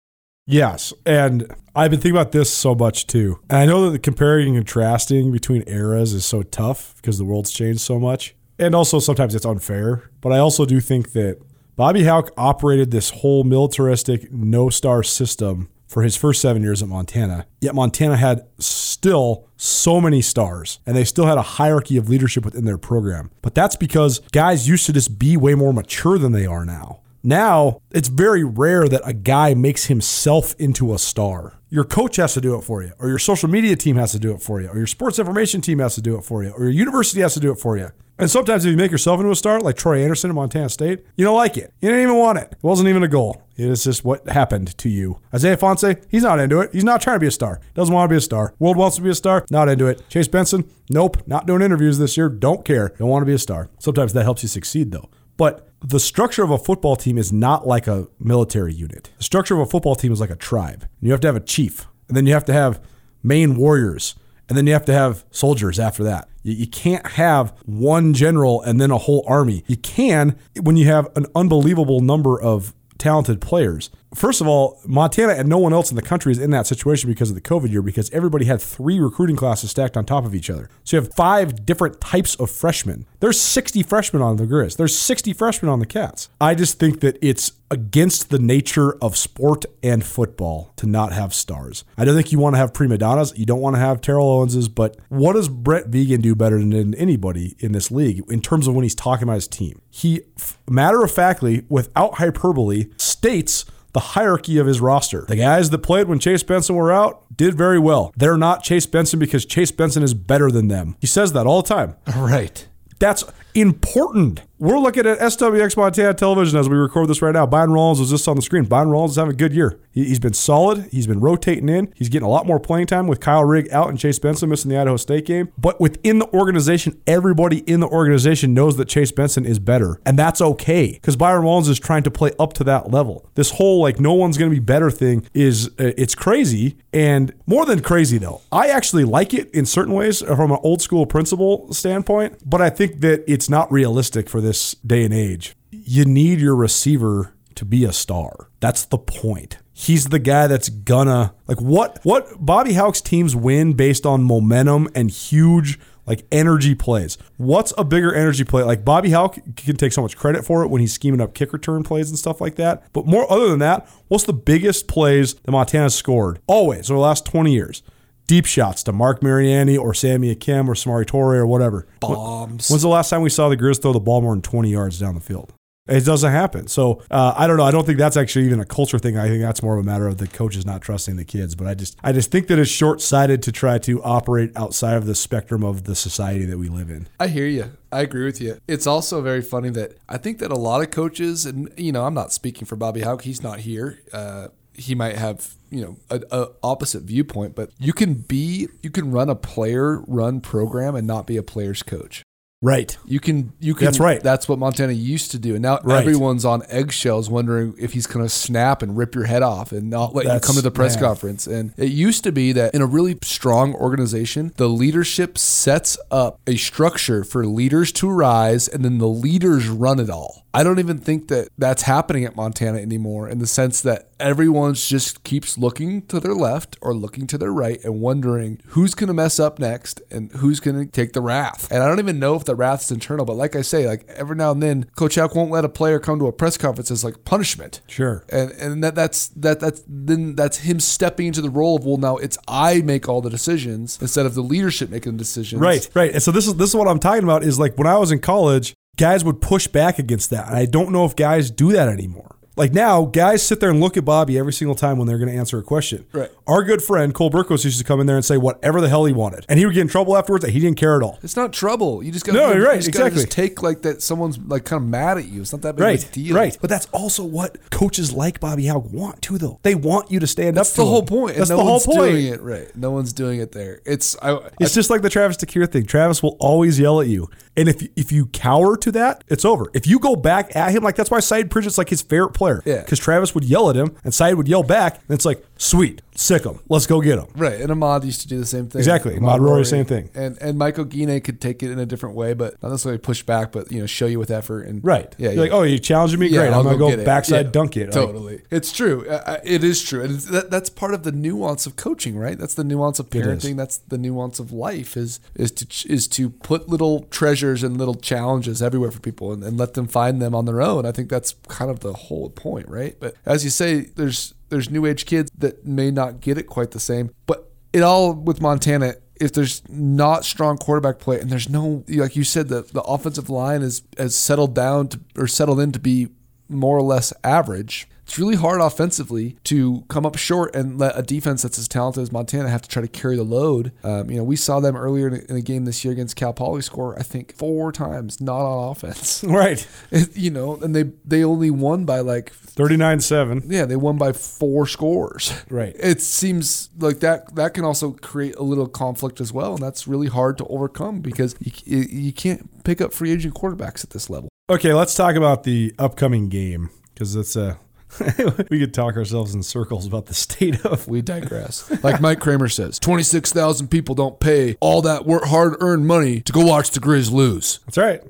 Yes. 0.47 0.93
And 1.05 1.53
I've 1.75 1.91
been 1.91 1.99
thinking 1.99 2.17
about 2.17 2.31
this 2.31 2.51
so 2.51 2.73
much 2.73 3.05
too. 3.05 3.39
And 3.49 3.59
I 3.59 3.65
know 3.65 3.85
that 3.85 3.91
the 3.91 3.99
comparing 3.99 4.55
and 4.55 4.65
contrasting 4.65 5.31
between 5.31 5.63
eras 5.67 6.13
is 6.13 6.25
so 6.25 6.41
tough 6.41 6.95
because 6.95 7.17
the 7.19 7.25
world's 7.25 7.51
changed 7.51 7.81
so 7.81 7.99
much. 7.99 8.33
And 8.57 8.73
also 8.73 8.97
sometimes 8.97 9.35
it's 9.35 9.45
unfair. 9.45 10.09
But 10.21 10.31
I 10.31 10.39
also 10.39 10.65
do 10.65 10.79
think 10.79 11.11
that 11.11 11.39
Bobby 11.75 12.05
Hauck 12.05 12.31
operated 12.37 12.89
this 12.89 13.11
whole 13.11 13.43
militaristic 13.43 14.31
no 14.31 14.69
star 14.69 15.03
system 15.03 15.69
for 15.85 16.01
his 16.01 16.15
first 16.15 16.41
seven 16.41 16.63
years 16.63 16.81
at 16.81 16.89
Montana. 16.89 17.45
Yet 17.61 17.75
Montana 17.75 18.17
had 18.17 18.47
still 18.57 19.47
so 19.57 20.01
many 20.01 20.21
stars 20.21 20.79
and 20.85 20.95
they 20.95 21.03
still 21.03 21.25
had 21.27 21.37
a 21.37 21.43
hierarchy 21.43 21.97
of 21.97 22.09
leadership 22.09 22.45
within 22.45 22.65
their 22.65 22.77
program. 22.77 23.31
But 23.41 23.53
that's 23.53 23.75
because 23.75 24.19
guys 24.31 24.67
used 24.67 24.85
to 24.87 24.93
just 24.93 25.19
be 25.19 25.37
way 25.37 25.55
more 25.55 25.73
mature 25.73 26.17
than 26.17 26.31
they 26.31 26.45
are 26.45 26.65
now. 26.65 27.01
Now, 27.27 27.81
it's 27.91 28.07
very 28.07 28.45
rare 28.45 28.87
that 28.87 29.01
a 29.03 29.11
guy 29.11 29.53
makes 29.53 29.87
himself 29.87 30.55
into 30.57 30.93
a 30.93 30.97
star. 30.97 31.59
Your 31.69 31.83
coach 31.83 32.15
has 32.15 32.33
to 32.35 32.39
do 32.39 32.55
it 32.55 32.61
for 32.61 32.81
you, 32.81 32.93
or 32.99 33.09
your 33.09 33.19
social 33.19 33.49
media 33.49 33.75
team 33.75 33.97
has 33.97 34.13
to 34.13 34.19
do 34.19 34.33
it 34.33 34.41
for 34.41 34.61
you, 34.61 34.69
or 34.69 34.77
your 34.77 34.87
sports 34.87 35.19
information 35.19 35.59
team 35.59 35.79
has 35.79 35.95
to 35.95 36.01
do 36.01 36.17
it 36.17 36.21
for 36.21 36.41
you, 36.41 36.51
or 36.51 36.63
your 36.63 36.71
university 36.71 37.19
has 37.19 37.33
to 37.33 37.41
do 37.41 37.51
it 37.51 37.59
for 37.59 37.77
you. 37.77 37.89
And 38.17 38.31
sometimes 38.31 38.63
if 38.63 38.71
you 38.71 38.77
make 38.77 38.91
yourself 38.91 39.19
into 39.19 39.29
a 39.29 39.35
star, 39.35 39.59
like 39.59 39.75
Troy 39.75 40.01
Andersen 40.01 40.31
at 40.31 40.35
Montana 40.35 40.69
State, 40.69 41.05
you 41.17 41.25
don't 41.25 41.35
like 41.35 41.57
it. 41.57 41.73
You 41.81 41.89
didn't 41.89 42.03
even 42.03 42.15
want 42.15 42.37
it. 42.37 42.53
It 42.53 42.63
wasn't 42.63 42.87
even 42.87 43.03
a 43.03 43.09
goal. 43.09 43.43
It 43.57 43.69
is 43.69 43.83
just 43.83 44.05
what 44.05 44.29
happened 44.29 44.77
to 44.77 44.87
you. 44.87 45.19
Isaiah 45.35 45.57
Ifanse, 45.57 46.01
he's 46.09 46.23
not 46.23 46.39
into 46.39 46.61
it. 46.61 46.69
He's 46.71 46.85
not 46.85 47.01
trying 47.01 47.17
to 47.17 47.19
be 47.19 47.27
a 47.27 47.31
star. 47.31 47.59
Doesn't 47.73 47.93
want 47.93 48.07
to 48.07 48.13
be 48.13 48.17
a 48.17 48.21
star. 48.21 48.53
World 48.57 48.77
wants 48.77 48.95
to 48.95 49.01
be 49.01 49.09
a 49.09 49.15
star. 49.15 49.45
Not 49.51 49.67
into 49.67 49.87
it. 49.87 50.07
Chase 50.07 50.29
Benson, 50.29 50.71
nope. 50.89 51.17
Not 51.27 51.45
doing 51.45 51.61
interviews 51.61 51.97
this 51.97 52.15
year. 52.15 52.29
Don't 52.29 52.63
care. 52.63 52.93
Don't 52.97 53.09
want 53.09 53.23
to 53.23 53.27
be 53.27 53.33
a 53.33 53.37
star. 53.37 53.69
Sometimes 53.79 54.13
that 54.13 54.23
helps 54.23 54.43
you 54.43 54.47
succeed 54.47 54.91
though. 54.91 55.09
But 55.37 55.69
the 55.81 55.99
structure 55.99 56.43
of 56.43 56.49
a 56.49 56.57
football 56.57 56.95
team 56.95 57.17
is 57.17 57.31
not 57.31 57.67
like 57.67 57.87
a 57.87 58.07
military 58.19 58.73
unit. 58.73 59.11
The 59.17 59.23
structure 59.23 59.53
of 59.53 59.61
a 59.61 59.65
football 59.65 59.95
team 59.95 60.11
is 60.11 60.19
like 60.19 60.31
a 60.31 60.35
tribe. 60.35 60.87
You 60.99 61.11
have 61.11 61.21
to 61.21 61.27
have 61.27 61.35
a 61.35 61.41
chief, 61.41 61.87
and 62.07 62.17
then 62.17 62.25
you 62.25 62.33
have 62.33 62.45
to 62.45 62.53
have 62.53 62.81
main 63.23 63.55
warriors, 63.55 64.15
and 64.49 64.57
then 64.57 64.65
you 64.65 64.73
have 64.73 64.85
to 64.85 64.93
have 64.93 65.23
soldiers 65.31 65.79
after 65.79 66.03
that. 66.03 66.27
You, 66.43 66.65
can't 66.65 67.05
have 67.05 67.53
one 67.65 68.13
general 68.13 68.61
and 68.61 68.79
then 68.79 68.89
a 68.89 68.97
whole 68.97 69.25
army. 69.27 69.65
You 69.67 69.75
can 69.75 70.37
when 70.61 70.77
you 70.77 70.85
have 70.85 71.09
an 71.17 71.25
unbelievable 71.35 71.99
number 71.99 72.39
of 72.41 72.73
talented 72.97 73.41
players. 73.41 73.89
First 74.15 74.39
of 74.39 74.47
all, 74.47 74.79
Montana 74.85 75.33
and 75.33 75.49
no 75.49 75.57
one 75.57 75.73
else 75.73 75.89
in 75.89 75.95
the 75.95 76.01
country 76.01 76.31
is 76.31 76.39
in 76.39 76.51
that 76.51 76.65
situation 76.65 77.09
because 77.09 77.29
of 77.29 77.35
the 77.35 77.41
COVID 77.41 77.69
year 77.71 77.81
because 77.81 78.09
everybody 78.11 78.45
had 78.45 78.61
three 78.61 78.99
recruiting 78.99 79.35
classes 79.35 79.71
stacked 79.71 79.97
on 79.97 80.05
top 80.05 80.25
of 80.25 80.33
each 80.33 80.49
other. 80.49 80.69
So 80.83 80.97
you 80.97 81.03
have 81.03 81.13
five 81.13 81.65
different 81.65 81.99
types 81.99 82.35
of 82.35 82.49
freshmen. 82.49 83.05
There's 83.19 83.39
60 83.39 83.83
freshmen 83.83 84.21
on 84.21 84.37
the 84.37 84.45
Grizz. 84.45 84.77
There's 84.77 84.97
60 84.97 85.33
freshmen 85.33 85.69
on 85.69 85.79
the 85.79 85.85
Cats. 85.85 86.29
I 86.39 86.55
just 86.55 86.79
think 86.79 87.01
that 87.01 87.17
it's 87.21 87.53
against 87.69 88.29
the 88.29 88.39
nature 88.39 88.93
of 89.01 89.17
sport 89.17 89.65
and 89.83 90.05
football 90.05 90.71
to 90.77 90.87
not 90.87 91.11
have 91.11 91.33
stars. 91.33 91.83
I 91.97 92.05
don't 92.05 92.15
think 92.15 92.31
you 92.31 92.39
want 92.39 92.55
to 92.55 92.59
have 92.59 92.73
prima 92.73 92.97
donnas. 92.97 93.37
You 93.37 93.45
don't 93.45 93.59
want 93.59 93.75
to 93.75 93.79
have 93.79 93.99
Terrell 93.99 94.25
Owenses, 94.25 94.73
but 94.73 94.97
what 95.09 95.33
does 95.33 95.49
Brent 95.49 95.91
Vigen 95.91 96.21
do 96.21 96.33
better 96.33 96.59
than 96.59 96.95
anybody 96.95 97.55
in 97.59 97.73
this 97.73 97.91
league 97.91 98.23
in 98.31 98.41
terms 98.41 98.67
of 98.67 98.75
when 98.75 98.83
he's 98.83 98.95
talking 98.95 99.23
about 99.23 99.35
his 99.35 99.47
team? 99.49 99.81
He, 99.89 100.21
matter 100.69 101.03
of 101.03 101.11
factly, 101.11 101.65
without 101.67 102.15
hyperbole, 102.15 102.85
states 102.95 103.65
the 103.97 104.01
hierarchy 104.01 104.59
of 104.59 104.67
his 104.67 104.79
roster. 104.79 105.25
The 105.27 105.35
guys 105.35 105.71
that 105.71 105.79
played 105.79 106.07
when 106.07 106.19
Chase 106.19 106.43
Benson 106.43 106.75
were 106.75 106.91
out 106.91 107.35
did 107.35 107.55
very 107.55 107.79
well. 107.79 108.13
They're 108.15 108.37
not 108.37 108.61
Chase 108.61 108.85
Benson 108.85 109.17
because 109.17 109.43
Chase 109.43 109.71
Benson 109.71 110.03
is 110.03 110.13
better 110.13 110.51
than 110.51 110.67
them. 110.67 110.95
He 111.01 111.07
says 111.07 111.33
that 111.33 111.47
all 111.47 111.63
the 111.63 111.67
time. 111.67 111.95
Right. 112.15 112.67
That's 112.99 113.23
important. 113.57 114.41
We're 114.59 114.79
looking 114.79 115.05
at 115.05 115.19
SWX 115.19 115.77
Montana 115.77 116.15
television 116.15 116.59
as 116.59 116.67
we 116.67 116.75
record 116.75 117.07
this 117.09 117.21
right 117.21 117.33
now. 117.33 117.45
Byron 117.45 117.71
Rollins 117.71 117.99
is 117.99 118.09
just 118.09 118.27
on 118.27 118.35
the 118.35 118.41
screen. 118.41 118.65
Byron 118.65 118.89
Rollins 118.89 119.11
is 119.11 119.17
having 119.17 119.33
a 119.33 119.37
good 119.37 119.53
year. 119.53 119.79
He, 119.91 120.09
has 120.09 120.19
been 120.19 120.33
solid. 120.33 120.89
He's 120.91 121.05
been 121.05 121.19
rotating 121.19 121.69
in. 121.69 121.93
He's 121.95 122.09
getting 122.09 122.25
a 122.25 122.29
lot 122.29 122.47
more 122.47 122.59
playing 122.59 122.87
time 122.87 123.05
with 123.05 123.19
Kyle 123.19 123.43
Rigg 123.43 123.69
out 123.71 123.89
and 123.89 123.99
Chase 123.99 124.17
Benson 124.17 124.49
missing 124.49 124.69
the 124.69 124.77
Idaho 124.77 124.97
State 124.97 125.25
game. 125.25 125.51
But 125.59 125.79
within 125.79 126.17
the 126.17 126.27
organization, 126.33 126.99
everybody 127.05 127.59
in 127.59 127.81
the 127.81 127.87
organization 127.87 128.55
knows 128.55 128.77
that 128.77 128.87
Chase 128.87 129.11
Benson 129.11 129.45
is 129.45 129.59
better. 129.59 130.01
And 130.07 130.17
that's 130.17 130.41
okay 130.41 130.93
because 130.93 131.15
Byron 131.15 131.43
Rollins 131.43 131.69
is 131.69 131.79
trying 131.79 132.01
to 132.03 132.11
play 132.11 132.31
up 132.39 132.53
to 132.53 132.63
that 132.63 132.89
level. 132.89 133.29
This 133.35 133.51
whole 133.51 133.81
like 133.81 133.99
no 133.99 134.13
one's 134.13 134.39
going 134.39 134.49
to 134.49 134.55
be 134.55 134.63
better 134.63 134.89
thing 134.89 135.27
is 135.35 135.67
uh, 135.79 135.93
it's 135.97 136.15
crazy. 136.15 136.77
And 136.91 137.31
more 137.45 137.65
than 137.65 137.81
crazy 137.81 138.17
though, 138.17 138.41
I 138.51 138.69
actually 138.69 139.03
like 139.03 139.35
it 139.35 139.51
in 139.51 139.67
certain 139.67 139.93
ways 139.93 140.21
from 140.21 140.51
an 140.51 140.57
old 140.63 140.81
school 140.81 141.05
principle 141.05 141.71
standpoint. 141.73 142.37
But 142.43 142.61
I 142.61 142.71
think 142.71 143.01
that 143.01 143.23
it's 143.31 143.46
not 143.49 143.71
realistic 143.71 144.29
for 144.29 144.41
this 144.41 144.73
day 144.75 145.03
and 145.03 145.13
age. 145.13 145.55
You 145.71 146.05
need 146.05 146.39
your 146.39 146.55
receiver 146.55 147.33
to 147.55 147.65
be 147.65 147.83
a 147.83 147.93
star. 147.93 148.49
That's 148.59 148.85
the 148.85 148.97
point. 148.97 149.57
He's 149.73 150.09
the 150.09 150.19
guy 150.19 150.47
that's 150.47 150.69
gonna 150.69 151.33
like 151.47 151.61
what 151.61 151.99
what 152.03 152.43
Bobby 152.43 152.73
Hauck's 152.73 153.01
teams 153.01 153.35
win 153.35 153.73
based 153.73 154.05
on 154.05 154.23
momentum 154.23 154.87
and 154.95 155.11
huge 155.11 155.79
like 156.07 156.25
energy 156.31 156.73
plays. 156.73 157.17
What's 157.35 157.73
a 157.77 157.83
bigger 157.83 158.13
energy 158.13 158.43
play? 158.43 158.63
Like 158.63 158.85
Bobby 158.85 159.11
Hauck 159.11 159.37
can 159.55 159.75
take 159.75 159.91
so 159.91 160.01
much 160.01 160.15
credit 160.17 160.45
for 160.45 160.63
it 160.63 160.69
when 160.69 160.81
he's 160.81 160.93
scheming 160.93 161.21
up 161.21 161.33
kick 161.33 161.53
return 161.53 161.83
plays 161.83 162.09
and 162.09 162.17
stuff 162.17 162.41
like 162.41 162.55
that. 162.55 162.91
But 162.93 163.05
more 163.05 163.31
other 163.31 163.49
than 163.49 163.59
that, 163.59 163.87
what's 164.07 164.23
the 164.23 164.33
biggest 164.33 164.87
plays 164.87 165.33
that 165.35 165.51
Montana 165.51 165.89
scored 165.89 166.39
always 166.47 166.89
over 166.89 166.97
the 166.97 167.03
last 167.03 167.25
20 167.25 167.53
years? 167.53 167.83
Deep 168.27 168.45
shots 168.45 168.83
to 168.83 168.91
Mark 168.91 169.23
Mariani 169.23 169.77
or 169.77 169.93
Sammy 169.93 170.35
Akem 170.35 170.67
or 170.67 170.73
Samori 170.73 171.05
Toure 171.05 171.37
or 171.37 171.47
whatever. 171.47 171.87
Bombs. 172.01 172.69
When's 172.69 172.81
the 172.81 172.89
last 172.89 173.09
time 173.09 173.21
we 173.21 173.29
saw 173.29 173.47
the 173.47 173.55
Grizz 173.55 173.81
throw 173.81 173.93
the 173.93 174.01
ball 174.01 174.21
more 174.21 174.33
than 174.33 174.41
20 174.41 174.69
yards 174.69 174.99
down 174.99 175.15
the 175.15 175.21
field? 175.21 175.53
It 175.87 176.03
doesn't 176.03 176.31
happen. 176.31 176.67
So 176.67 177.01
uh, 177.09 177.33
I 177.37 177.47
don't 177.47 177.57
know. 177.57 177.63
I 177.63 177.71
don't 177.71 177.85
think 177.85 177.97
that's 177.97 178.17
actually 178.17 178.45
even 178.45 178.59
a 178.59 178.65
culture 178.65 178.99
thing. 178.99 179.17
I 179.17 179.27
think 179.27 179.41
that's 179.41 179.63
more 179.63 179.77
of 179.77 179.79
a 179.79 179.87
matter 179.87 180.07
of 180.07 180.17
the 180.17 180.27
coaches 180.27 180.65
not 180.65 180.81
trusting 180.81 181.15
the 181.15 181.23
kids. 181.23 181.55
But 181.55 181.67
I 181.67 181.73
just 181.75 181.97
I 182.03 182.11
just 182.11 182.29
think 182.29 182.47
that 182.47 182.59
it's 182.59 182.69
short 182.69 183.01
sighted 183.01 183.41
to 183.43 183.51
try 183.51 183.77
to 183.79 184.03
operate 184.03 184.51
outside 184.55 184.97
of 184.97 185.05
the 185.05 185.15
spectrum 185.15 185.63
of 185.63 185.85
the 185.85 185.95
society 185.95 186.45
that 186.45 186.57
we 186.57 186.67
live 186.67 186.89
in. 186.89 187.07
I 187.19 187.27
hear 187.27 187.47
you. 187.47 187.71
I 187.91 188.01
agree 188.01 188.25
with 188.25 188.41
you. 188.41 188.59
It's 188.67 188.85
also 188.85 189.21
very 189.21 189.41
funny 189.41 189.69
that 189.69 189.97
I 190.09 190.17
think 190.17 190.39
that 190.39 190.51
a 190.51 190.55
lot 190.55 190.81
of 190.81 190.91
coaches, 190.91 191.45
and 191.45 191.71
you 191.77 191.93
know, 191.93 192.05
I'm 192.05 192.13
not 192.13 192.33
speaking 192.33 192.65
for 192.65 192.75
Bobby 192.75 193.01
Hauck. 193.01 193.21
He's 193.21 193.41
not 193.41 193.59
here. 193.59 193.99
Uh, 194.11 194.49
he 194.77 194.95
might 194.95 195.17
have 195.17 195.55
you 195.69 195.81
know 195.81 195.97
a, 196.09 196.21
a, 196.31 196.47
opposite 196.63 197.03
viewpoint, 197.03 197.55
but 197.55 197.71
you 197.79 197.93
can 197.93 198.13
be 198.13 198.67
you 198.81 198.89
can 198.89 199.11
run 199.11 199.29
a 199.29 199.35
player 199.35 199.99
run 200.07 200.39
program 200.39 200.95
and 200.95 201.05
not 201.05 201.27
be 201.27 201.37
a 201.37 201.43
player's 201.43 201.83
coach. 201.83 202.23
Right. 202.59 202.97
You 203.05 203.19
can 203.19 203.53
you 203.59 203.75
can 203.75 203.85
That's 203.85 203.99
right. 203.99 204.21
That's 204.21 204.49
what 204.49 204.57
Montana 204.57 204.93
used 204.93 205.29
to 205.31 205.37
do. 205.37 205.53
And 205.53 205.61
now 205.61 205.79
Right. 205.83 206.01
everyone's 206.01 206.43
on 206.43 206.63
eggshells 206.69 207.29
wondering 207.29 207.75
if 207.77 207.93
he's 207.93 208.07
going 208.07 208.25
to 208.25 208.29
snap 208.29 208.81
and 208.81 208.97
rip 208.97 209.13
your 209.13 209.25
head 209.25 209.43
off 209.43 209.71
and 209.71 209.91
not 209.91 210.15
let 210.15 210.25
That's- 210.25 210.41
you 210.41 210.47
come 210.47 210.55
to 210.55 210.63
the 210.63 210.71
press 210.71 210.95
man. 210.95 211.03
conference. 211.03 211.45
And 211.45 211.73
it 211.77 211.91
used 211.91 212.23
to 212.23 212.31
be 212.31 212.53
that 212.53 212.73
in 212.73 212.81
a 212.81 212.87
really 212.87 213.19
strong 213.21 213.75
organization, 213.75 214.53
the 214.57 214.67
leadership 214.69 215.37
sets 215.37 215.99
up 216.09 216.39
a 216.47 216.55
structure 216.55 217.23
for 217.23 217.45
leaders 217.45 217.91
to 217.91 218.09
rise 218.09 218.67
and 218.67 218.83
then 218.83 218.97
the 218.97 219.07
leaders 219.07 219.69
run 219.69 219.99
it 219.99 220.09
all. 220.09 220.47
I 220.51 220.63
don't 220.63 220.79
even 220.79 220.97
think 220.97 221.27
that 221.27 221.49
that's 221.59 221.83
happening 221.83 222.25
at 222.25 222.35
Montana 222.35 222.79
anymore 222.79 223.29
in 223.29 223.37
the 223.37 223.45
sense 223.45 223.81
that 223.81 224.09
everyone's 224.19 224.87
just 224.87 225.23
keeps 225.23 225.57
looking 225.57 226.01
to 226.03 226.19
their 226.19 226.33
left 226.33 226.77
or 226.81 226.93
looking 226.93 227.27
to 227.27 227.37
their 227.37 227.51
right 227.51 227.83
and 227.83 228.01
wondering 228.01 228.59
who's 228.67 228.95
going 228.95 229.07
to 229.07 229.13
mess 229.13 229.39
up 229.39 229.59
next 229.59 230.01
and 230.11 230.31
who's 230.33 230.59
going 230.59 230.77
to 230.85 230.91
take 230.91 231.13
the 231.13 231.21
wrath. 231.21 231.71
And 231.71 231.83
I 231.83 231.87
don't 231.87 231.99
even 231.99 232.19
know 232.19 232.35
if 232.35 232.45
the 232.45 232.55
wrath 232.55 232.83
is 232.83 232.91
internal, 232.91 233.25
but 233.25 233.35
like 233.35 233.55
I 233.55 233.61
say, 233.61 233.87
like 233.87 234.07
every 234.09 234.35
now 234.35 234.51
and 234.51 234.61
then, 234.61 234.85
Coach 234.95 235.15
Hauck 235.15 235.35
won't 235.35 235.51
let 235.51 235.65
a 235.65 235.69
player 235.69 235.99
come 235.99 236.19
to 236.19 236.27
a 236.27 236.33
press 236.33 236.57
conference 236.57 236.91
as 236.91 237.03
like 237.03 237.25
punishment. 237.25 237.81
Sure. 237.87 238.23
And 238.29 238.51
and 238.51 238.83
that 238.83 238.95
that's 238.95 239.29
that 239.29 239.59
that's 239.59 239.83
then 239.87 240.35
that's 240.35 240.59
him 240.59 240.79
stepping 240.79 241.27
into 241.27 241.41
the 241.41 241.49
role 241.49 241.77
of 241.77 241.85
well 241.85 241.97
now 241.97 242.17
it's 242.17 242.37
I 242.47 242.81
make 242.81 243.07
all 243.07 243.21
the 243.21 243.29
decisions 243.29 243.97
instead 244.01 244.25
of 244.25 244.35
the 244.35 244.41
leadership 244.41 244.89
making 244.89 245.13
the 245.13 245.17
decisions. 245.17 245.61
Right, 245.61 245.87
right. 245.93 246.13
And 246.13 246.23
so 246.23 246.31
this 246.31 246.47
is 246.47 246.55
this 246.55 246.69
is 246.69 246.75
what 246.75 246.87
I'm 246.87 246.99
talking 246.99 247.23
about 247.23 247.43
is 247.43 247.59
like 247.59 247.77
when 247.77 247.87
I 247.87 247.97
was 247.97 248.11
in 248.11 248.19
college, 248.19 248.73
guys 248.97 249.23
would 249.23 249.41
push 249.41 249.67
back 249.67 249.99
against 249.99 250.29
that. 250.31 250.47
And 250.47 250.55
I 250.55 250.65
don't 250.65 250.91
know 250.91 251.05
if 251.05 251.15
guys 251.15 251.51
do 251.51 251.71
that 251.73 251.87
anymore. 251.87 252.36
Like 252.57 252.73
now, 252.73 253.05
guys 253.05 253.45
sit 253.45 253.59
there 253.59 253.69
and 253.69 253.79
look 253.79 253.95
at 253.97 254.03
Bobby 254.05 254.37
every 254.37 254.51
single 254.53 254.75
time 254.75 254.97
when 254.97 255.07
they're 255.07 255.17
going 255.19 255.29
to 255.31 255.37
answer 255.37 255.57
a 255.59 255.63
question. 255.63 256.05
Right. 256.11 256.31
Our 256.47 256.63
good 256.63 256.81
friend 256.81 257.13
Cole 257.13 257.29
Burkos 257.29 257.63
used 257.63 257.77
to 257.77 257.83
come 257.83 257.99
in 257.99 258.07
there 258.07 258.15
and 258.15 258.25
say 258.25 258.37
whatever 258.37 258.81
the 258.81 258.89
hell 258.89 259.05
he 259.05 259.13
wanted, 259.13 259.45
and 259.47 259.59
he 259.59 259.65
would 259.65 259.75
get 259.75 259.81
in 259.81 259.87
trouble 259.87 260.17
afterwards. 260.17 260.43
That 260.43 260.51
he 260.51 260.59
didn't 260.59 260.77
care 260.77 260.95
at 260.97 261.03
all. 261.03 261.19
It's 261.21 261.35
not 261.35 261.53
trouble. 261.53 262.01
You 262.03 262.11
just 262.11 262.25
got 262.25 262.33
No, 262.33 262.49
you 262.49 262.55
you're 262.59 262.67
right, 262.67 262.77
just 262.77 262.87
exactly. 262.89 263.21
Just 263.21 263.31
take 263.31 263.61
like 263.61 263.83
that. 263.83 264.01
Someone's 264.01 264.37
like 264.39 264.65
kind 264.65 264.81
of 264.81 264.89
mad 264.89 265.17
at 265.17 265.25
you. 265.25 265.41
It's 265.41 265.51
not 265.53 265.61
that 265.61 265.75
big 265.75 265.83
Right, 265.83 266.03
of 266.03 266.09
a 266.09 266.13
deal. 266.13 266.35
right. 266.35 266.57
But 266.59 266.69
that's 266.69 266.87
also 266.87 267.23
what 267.23 267.69
coaches 267.69 268.11
like 268.11 268.39
Bobby 268.39 268.65
Hauck 268.67 268.85
want 268.91 269.21
too, 269.21 269.37
though. 269.37 269.59
They 269.63 269.75
want 269.75 270.09
you 270.11 270.19
to 270.19 270.27
stand 270.27 270.57
That's 270.57 270.69
up. 270.69 270.75
That's 270.75 270.77
the 270.77 270.85
whole 270.85 271.03
point. 271.03 271.31
and 271.31 271.41
That's 271.41 271.49
no 271.51 271.57
the 271.57 271.63
whole 271.63 271.71
one's 271.73 271.85
point. 271.85 272.11
doing 272.11 272.25
it 272.27 272.41
right. 272.41 272.75
No 272.75 272.91
one's 272.91 273.13
doing 273.13 273.39
it 273.39 273.51
there. 273.51 273.81
It's 273.85 274.15
I. 274.21 274.39
It's 274.59 274.73
just 274.73 274.89
like 274.89 275.01
the 275.03 275.09
Travis 275.09 275.37
DeCure 275.37 275.71
thing. 275.71 275.85
Travis 275.85 276.23
will 276.23 276.37
always 276.39 276.79
yell 276.79 277.01
at 277.01 277.07
you. 277.07 277.29
And 277.55 277.67
if 277.67 277.85
if 277.95 278.11
you 278.11 278.27
cower 278.27 278.77
to 278.77 278.91
that, 278.93 279.23
it's 279.27 279.43
over. 279.45 279.65
If 279.73 279.85
you 279.87 279.99
go 279.99 280.15
back 280.15 280.55
at 280.55 280.71
him, 280.71 280.83
like 280.83 280.95
that's 280.95 281.11
why 281.11 281.19
Syed 281.19 281.49
Pridgett's 281.51 281.77
like 281.77 281.89
his 281.89 282.01
favorite 282.01 282.33
player. 282.33 282.46
Yeah. 282.65 282.81
Because 282.81 282.99
Travis 282.99 283.33
would 283.35 283.43
yell 283.43 283.69
at 283.69 283.75
him 283.75 283.95
and 284.03 284.13
Syed 284.13 284.35
would 284.35 284.47
yell 284.47 284.63
back. 284.63 284.95
And 285.07 285.15
it's 285.15 285.25
like, 285.25 285.43
sweet, 285.57 286.01
sick 286.17 286.43
him. 286.43 286.59
Let's 286.67 286.87
go 286.87 286.99
get 287.01 287.19
him. 287.19 287.27
Right, 287.35 287.61
and 287.61 287.71
Ahmad 287.71 288.03
used 288.03 288.21
to 288.21 288.27
do 288.27 288.39
the 288.39 288.45
same 288.45 288.67
thing. 288.67 288.79
Exactly. 288.79 289.15
Ahmad 289.17 289.39
Rory, 289.39 289.63
same 289.65 289.85
thing. 289.85 290.09
And 290.15 290.37
and 290.41 290.57
Michael 290.57 290.85
Guinea 290.85 291.19
could 291.21 291.39
take 291.39 291.63
it 291.63 291.71
in 291.71 291.79
a 291.79 291.85
different 291.85 292.15
way, 292.15 292.33
but 292.33 292.61
not 292.61 292.69
necessarily 292.69 292.97
push 292.97 293.23
back, 293.23 293.51
but 293.51 293.71
you 293.71 293.79
know, 293.79 293.85
show 293.85 294.05
you 294.05 294.19
with 294.19 294.31
effort 294.31 294.63
and 294.63 294.83
Right. 294.83 295.13
Yeah, 295.17 295.31
You're 295.31 295.43
like, 295.43 295.51
oh, 295.51 295.63
you 295.63 295.79
challenging 295.79 296.19
me? 296.19 296.27
Yeah, 296.27 296.41
Great. 296.41 296.53
I'll 296.53 296.59
I'm 296.59 296.77
going 296.77 296.79
to 296.79 296.85
get 296.89 296.95
go 296.97 297.01
it. 297.01 297.05
backside 297.05 297.45
Yeah, 297.47 297.51
dunk 297.51 297.77
it. 297.77 297.85
Like, 297.85 297.93
Totally, 297.93 298.41
it's 298.51 298.71
true. 298.71 299.07
Uh, 299.07 299.39
it 299.43 299.63
is 299.63 299.83
true, 299.83 300.01
and 300.03 300.15
it's, 300.15 300.25
that, 300.25 300.49
that's 300.49 300.69
part 300.69 300.93
of 300.93 301.03
the 301.03 301.11
nuance 301.11 301.65
of 301.65 301.75
coaching, 301.75 302.17
right? 302.17 302.37
That's 302.37 302.53
the 302.55 302.63
nuance 302.63 302.99
of 302.99 303.09
parenting. 303.09 303.55
That's 303.55 303.77
the 303.77 303.97
nuance 303.97 304.39
of 304.39 304.51
life. 304.51 304.97
Is 304.97 305.19
is 305.35 305.51
to 305.51 305.91
is 305.91 306.07
to 306.09 306.29
put 306.29 306.67
little 306.67 307.03
treasures 307.05 307.63
and 307.63 307.77
little 307.77 307.95
challenges 307.95 308.61
everywhere 308.61 308.91
for 308.91 308.99
people, 308.99 309.31
and, 309.31 309.43
and 309.43 309.57
let 309.57 309.73
them 309.75 309.87
find 309.87 310.21
them 310.21 310.33
on 310.33 310.45
their 310.45 310.61
own. 310.61 310.85
I 310.85 310.91
think 310.91 311.09
that's 311.09 311.35
kind 311.47 311.69
of 311.69 311.81
the 311.81 311.93
whole 311.93 312.29
point, 312.29 312.67
right? 312.67 312.95
But 312.99 313.15
as 313.25 313.43
you 313.43 313.49
say, 313.49 313.81
there's 313.81 314.33
there's 314.49 314.69
new 314.69 314.85
age 314.85 315.05
kids 315.05 315.31
that 315.37 315.65
may 315.65 315.91
not 315.91 316.21
get 316.21 316.37
it 316.37 316.43
quite 316.43 316.71
the 316.71 316.79
same, 316.79 317.11
but 317.25 317.51
it 317.73 317.81
all 317.81 318.13
with 318.13 318.41
Montana. 318.41 318.95
If 319.19 319.33
there's 319.33 319.67
not 319.67 320.25
strong 320.25 320.57
quarterback 320.57 320.99
play 320.99 321.19
and 321.19 321.29
there's 321.29 321.49
no, 321.49 321.83
like 321.89 322.15
you 322.15 322.23
said, 322.23 322.49
the, 322.49 322.61
the 322.61 322.81
offensive 322.81 323.29
line 323.29 323.63
is 323.63 323.81
has 323.97 324.15
settled 324.15 324.53
down 324.53 324.89
to 324.89 324.99
or 325.17 325.27
settled 325.27 325.59
in 325.59 325.71
to 325.71 325.79
be 325.79 326.09
more 326.49 326.77
or 326.77 326.83
less 326.83 327.11
average. 327.23 327.87
It's 328.07 328.17
really 328.17 328.37
hard 328.37 328.61
offensively 328.61 329.35
to 329.43 329.83
come 329.89 330.05
up 330.05 330.17
short 330.17 330.55
and 330.55 330.79
let 330.79 330.97
a 330.97 331.01
defense 331.01 331.41
that's 331.41 331.59
as 331.59 331.67
talented 331.67 332.03
as 332.03 332.09
Montana 332.09 332.47
have 332.47 332.61
to 332.61 332.69
try 332.69 332.81
to 332.81 332.87
carry 332.87 333.17
the 333.17 333.23
load. 333.23 333.73
Um, 333.83 334.09
you 334.09 334.15
know, 334.15 334.23
we 334.23 334.37
saw 334.37 334.61
them 334.61 334.77
earlier 334.77 335.09
in 335.09 335.35
a, 335.35 335.41
game 335.41 335.65
this 335.65 335.83
year 335.83 335.91
against 335.91 336.15
Cal 336.15 336.31
Poly 336.31 336.61
score, 336.61 336.97
I 336.97 337.03
think, 337.03 337.35
four 337.35 337.73
times 337.73 338.21
not 338.21 338.41
on 338.41 338.71
offense. 338.71 339.23
Right. 339.37 339.67
You 340.13 340.31
know, 340.31 340.55
and 340.55 340.73
they 340.75 340.83
they 341.05 341.23
only 341.23 341.51
won 341.51 341.85
by 341.85 341.99
like 341.99 342.31
39 342.31 343.01
7. 343.01 343.43
yeah, 343.47 343.65
they 343.65 343.75
won 343.75 343.97
by 343.97 344.13
four 344.13 344.65
scores. 344.65 345.33
Right. 345.49 345.75
It 345.77 346.01
seems 346.01 346.69
like 346.79 347.01
that 347.01 347.35
that 347.35 347.53
can 347.53 347.65
also 347.65 347.91
create 347.91 348.35
a 348.35 348.43
little 348.43 348.67
conflict 348.67 349.19
as 349.19 349.33
well, 349.33 349.55
and 349.55 349.61
that's 349.61 349.85
really 349.87 350.07
hard 350.07 350.37
to 350.39 350.45
overcome 350.45 351.01
because 351.01 351.35
you, 351.39 351.51
you, 351.65 351.85
you 351.89 352.13
can't 352.13 352.63
pick 352.63 352.79
up 352.79 352.93
free 352.93 353.11
agent 353.11 353.35
quarterbacks 353.35 353.83
at 353.83 353.91
this 353.91 354.09
level. 354.09 354.29
Okay, 354.49 354.73
let's 354.73 354.95
talk 354.95 355.15
about 355.15 355.43
the 355.43 355.75
upcoming 355.77 356.29
game 356.29 356.69
because 356.93 357.15
it's 357.15 357.35
a. 357.35 357.59
we 358.49 358.59
could 358.59 358.73
talk 358.73 358.95
ourselves 358.95 359.33
in 359.33 359.43
circles 359.43 359.85
about 359.85 360.05
the 360.07 360.13
state 360.13 360.65
of 360.65 360.87
We 360.87 361.01
digress. 361.01 361.71
like 361.83 362.01
Mike 362.01 362.19
Kramer 362.19 362.49
says, 362.49 362.79
twenty 362.79 363.03
six 363.03 363.31
thousand 363.31 363.69
people 363.69 363.95
don't 363.95 364.19
pay 364.19 364.55
all 364.59 364.81
that 364.83 365.03
hard 365.25 365.55
earned 365.59 365.87
money 365.87 366.21
to 366.21 366.33
go 366.33 366.45
watch 366.45 366.71
the 366.71 366.79
Grizz 366.79 367.11
lose. 367.11 367.59
That's 367.65 367.77
right. 367.77 368.03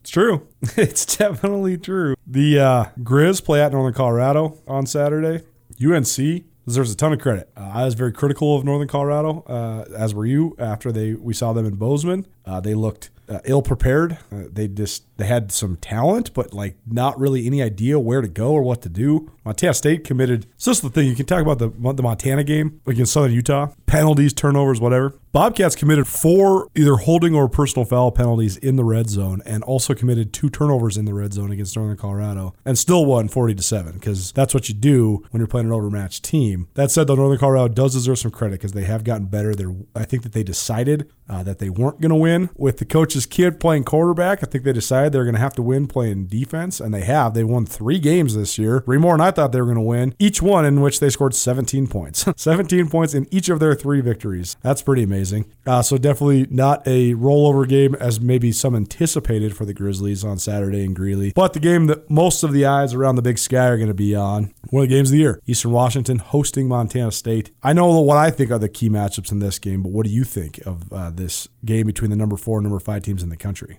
It's 0.00 0.10
true. 0.10 0.46
It's 0.76 1.16
definitely 1.16 1.76
true. 1.78 2.14
The 2.26 2.58
uh, 2.58 2.84
Grizz 3.00 3.44
play 3.44 3.60
at 3.62 3.72
Northern 3.72 3.94
Colorado 3.94 4.58
on 4.66 4.86
Saturday. 4.86 5.44
UNC 5.84 6.44
deserves 6.66 6.92
a 6.92 6.96
ton 6.96 7.12
of 7.12 7.20
credit. 7.20 7.50
Uh, 7.56 7.70
I 7.74 7.84
was 7.84 7.94
very 7.94 8.12
critical 8.12 8.56
of 8.56 8.64
Northern 8.64 8.88
Colorado, 8.88 9.42
uh, 9.48 9.84
as 9.96 10.14
were 10.14 10.26
you. 10.26 10.54
After 10.58 10.92
they 10.92 11.14
we 11.14 11.34
saw 11.34 11.52
them 11.52 11.66
in 11.66 11.74
Bozeman, 11.74 12.26
uh, 12.46 12.60
they 12.60 12.74
looked 12.74 13.10
uh, 13.28 13.40
ill 13.44 13.62
prepared. 13.62 14.18
Uh, 14.30 14.44
they 14.50 14.68
just 14.68 15.04
they 15.22 15.28
had 15.28 15.52
some 15.52 15.76
talent, 15.76 16.34
but 16.34 16.52
like 16.52 16.76
not 16.86 17.18
really 17.18 17.46
any 17.46 17.62
idea 17.62 17.98
where 17.98 18.20
to 18.20 18.28
go 18.28 18.52
or 18.52 18.62
what 18.62 18.82
to 18.82 18.88
do. 18.88 19.30
Montana 19.44 19.74
State 19.74 20.04
committed. 20.04 20.46
So 20.56 20.70
this 20.70 20.78
is 20.78 20.82
the 20.82 20.90
thing 20.90 21.08
you 21.08 21.14
can 21.14 21.26
talk 21.26 21.42
about 21.42 21.58
the 21.58 21.68
the 21.68 22.02
Montana 22.02 22.44
game 22.44 22.80
against 22.86 23.12
Southern 23.12 23.32
Utah. 23.32 23.68
Penalties, 23.86 24.32
turnovers, 24.32 24.80
whatever. 24.80 25.14
Bobcats 25.32 25.74
committed 25.74 26.06
four 26.06 26.68
either 26.76 26.96
holding 26.96 27.34
or 27.34 27.48
personal 27.48 27.86
foul 27.86 28.10
penalties 28.10 28.56
in 28.58 28.76
the 28.76 28.84
red 28.84 29.08
zone, 29.08 29.40
and 29.46 29.64
also 29.64 29.94
committed 29.94 30.32
two 30.32 30.50
turnovers 30.50 30.98
in 30.98 31.06
the 31.06 31.14
red 31.14 31.32
zone 31.32 31.50
against 31.50 31.74
Northern 31.76 31.96
Colorado, 31.96 32.54
and 32.64 32.78
still 32.78 33.06
won 33.06 33.28
forty 33.28 33.54
to 33.54 33.62
seven 33.62 33.94
because 33.94 34.32
that's 34.32 34.52
what 34.54 34.68
you 34.68 34.74
do 34.74 35.24
when 35.30 35.40
you're 35.40 35.46
playing 35.46 35.68
an 35.68 35.72
overmatched 35.72 36.22
team. 36.22 36.68
That 36.74 36.90
said, 36.90 37.06
though, 37.06 37.14
Northern 37.14 37.38
Colorado 37.38 37.68
does 37.68 37.94
deserve 37.94 38.18
some 38.18 38.30
credit 38.30 38.60
because 38.60 38.72
they 38.72 38.84
have 38.84 39.04
gotten 39.04 39.26
better. 39.26 39.54
They're, 39.54 39.74
I 39.94 40.04
think 40.04 40.22
that 40.24 40.32
they 40.32 40.42
decided 40.42 41.10
uh, 41.28 41.42
that 41.44 41.58
they 41.58 41.70
weren't 41.70 42.00
going 42.00 42.10
to 42.10 42.16
win 42.16 42.50
with 42.56 42.78
the 42.78 42.84
coach's 42.84 43.26
kid 43.26 43.58
playing 43.58 43.84
quarterback. 43.84 44.42
I 44.42 44.46
think 44.46 44.64
they 44.64 44.72
decided 44.72 45.11
they're 45.12 45.24
going 45.24 45.34
to 45.34 45.40
have 45.40 45.54
to 45.54 45.62
win 45.62 45.86
playing 45.86 46.26
defense, 46.26 46.80
and 46.80 46.92
they 46.92 47.02
have. 47.02 47.34
They 47.34 47.44
won 47.44 47.66
three 47.66 47.98
games 47.98 48.34
this 48.34 48.58
year, 48.58 48.80
three 48.84 48.98
more 48.98 49.14
than 49.14 49.20
I 49.20 49.30
thought 49.30 49.52
they 49.52 49.60
were 49.60 49.66
going 49.66 49.76
to 49.76 49.82
win. 49.82 50.14
Each 50.18 50.42
one 50.42 50.64
in 50.64 50.80
which 50.80 51.00
they 51.00 51.10
scored 51.10 51.34
17 51.34 51.86
points, 51.86 52.26
17 52.36 52.88
points 52.88 53.14
in 53.14 53.26
each 53.30 53.48
of 53.48 53.60
their 53.60 53.74
three 53.74 54.00
victories. 54.00 54.56
That's 54.62 54.82
pretty 54.82 55.02
amazing. 55.02 55.50
Uh, 55.66 55.82
so 55.82 55.98
definitely 55.98 56.46
not 56.50 56.86
a 56.86 57.14
rollover 57.14 57.68
game 57.68 57.94
as 57.96 58.20
maybe 58.20 58.52
some 58.52 58.74
anticipated 58.74 59.56
for 59.56 59.64
the 59.64 59.74
Grizzlies 59.74 60.24
on 60.24 60.38
Saturday 60.38 60.84
in 60.84 60.94
Greeley, 60.94 61.32
but 61.34 61.52
the 61.52 61.60
game 61.60 61.86
that 61.86 62.10
most 62.10 62.42
of 62.42 62.52
the 62.52 62.66
eyes 62.66 62.94
around 62.94 63.16
the 63.16 63.22
Big 63.22 63.38
Sky 63.38 63.66
are 63.66 63.76
going 63.76 63.88
to 63.88 63.94
be 63.94 64.14
on. 64.14 64.52
One 64.70 64.84
of 64.84 64.88
the 64.88 64.94
games 64.94 65.10
of 65.10 65.12
the 65.12 65.18
year: 65.18 65.40
Eastern 65.46 65.72
Washington 65.72 66.18
hosting 66.18 66.68
Montana 66.68 67.12
State. 67.12 67.50
I 67.62 67.72
know 67.72 68.00
what 68.00 68.16
I 68.16 68.30
think 68.30 68.50
are 68.50 68.58
the 68.58 68.68
key 68.68 68.88
matchups 68.88 69.30
in 69.30 69.38
this 69.38 69.58
game, 69.58 69.82
but 69.82 69.92
what 69.92 70.06
do 70.06 70.12
you 70.12 70.24
think 70.24 70.58
of 70.66 70.92
uh, 70.92 71.10
this 71.10 71.48
game 71.64 71.86
between 71.86 72.10
the 72.10 72.16
number 72.16 72.36
four 72.36 72.58
and 72.58 72.64
number 72.64 72.80
five 72.80 73.02
teams 73.02 73.22
in 73.22 73.28
the 73.28 73.36
country? 73.36 73.78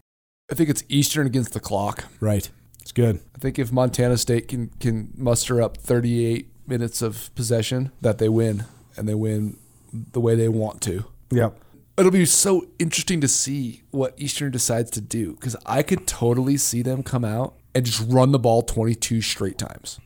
I 0.51 0.55
think 0.55 0.69
it's 0.69 0.83
Eastern 0.89 1.27
against 1.27 1.53
the 1.53 1.59
clock. 1.59 2.05
Right. 2.19 2.49
It's 2.81 2.91
good. 2.91 3.21
I 3.35 3.39
think 3.39 3.57
if 3.57 3.71
Montana 3.71 4.17
State 4.17 4.47
can 4.47 4.69
can 4.79 5.13
muster 5.15 5.61
up 5.61 5.77
38 5.77 6.49
minutes 6.67 7.01
of 7.01 7.33
possession, 7.35 7.91
that 8.01 8.17
they 8.17 8.29
win, 8.29 8.65
and 8.97 9.07
they 9.07 9.15
win 9.15 9.57
the 9.91 10.19
way 10.19 10.35
they 10.35 10.49
want 10.49 10.81
to. 10.81 11.05
Yep. 11.31 11.57
It'll 11.97 12.11
be 12.11 12.25
so 12.25 12.67
interesting 12.79 13.21
to 13.21 13.27
see 13.27 13.83
what 13.91 14.15
Eastern 14.17 14.51
decides 14.51 14.89
to 14.91 15.01
do 15.01 15.33
because 15.33 15.55
I 15.65 15.83
could 15.83 16.07
totally 16.07 16.57
see 16.57 16.81
them 16.81 17.03
come 17.03 17.23
out 17.23 17.55
and 17.75 17.85
just 17.85 18.03
run 18.09 18.31
the 18.31 18.39
ball 18.39 18.63
22 18.63 19.21
straight 19.21 19.57
times. 19.57 19.99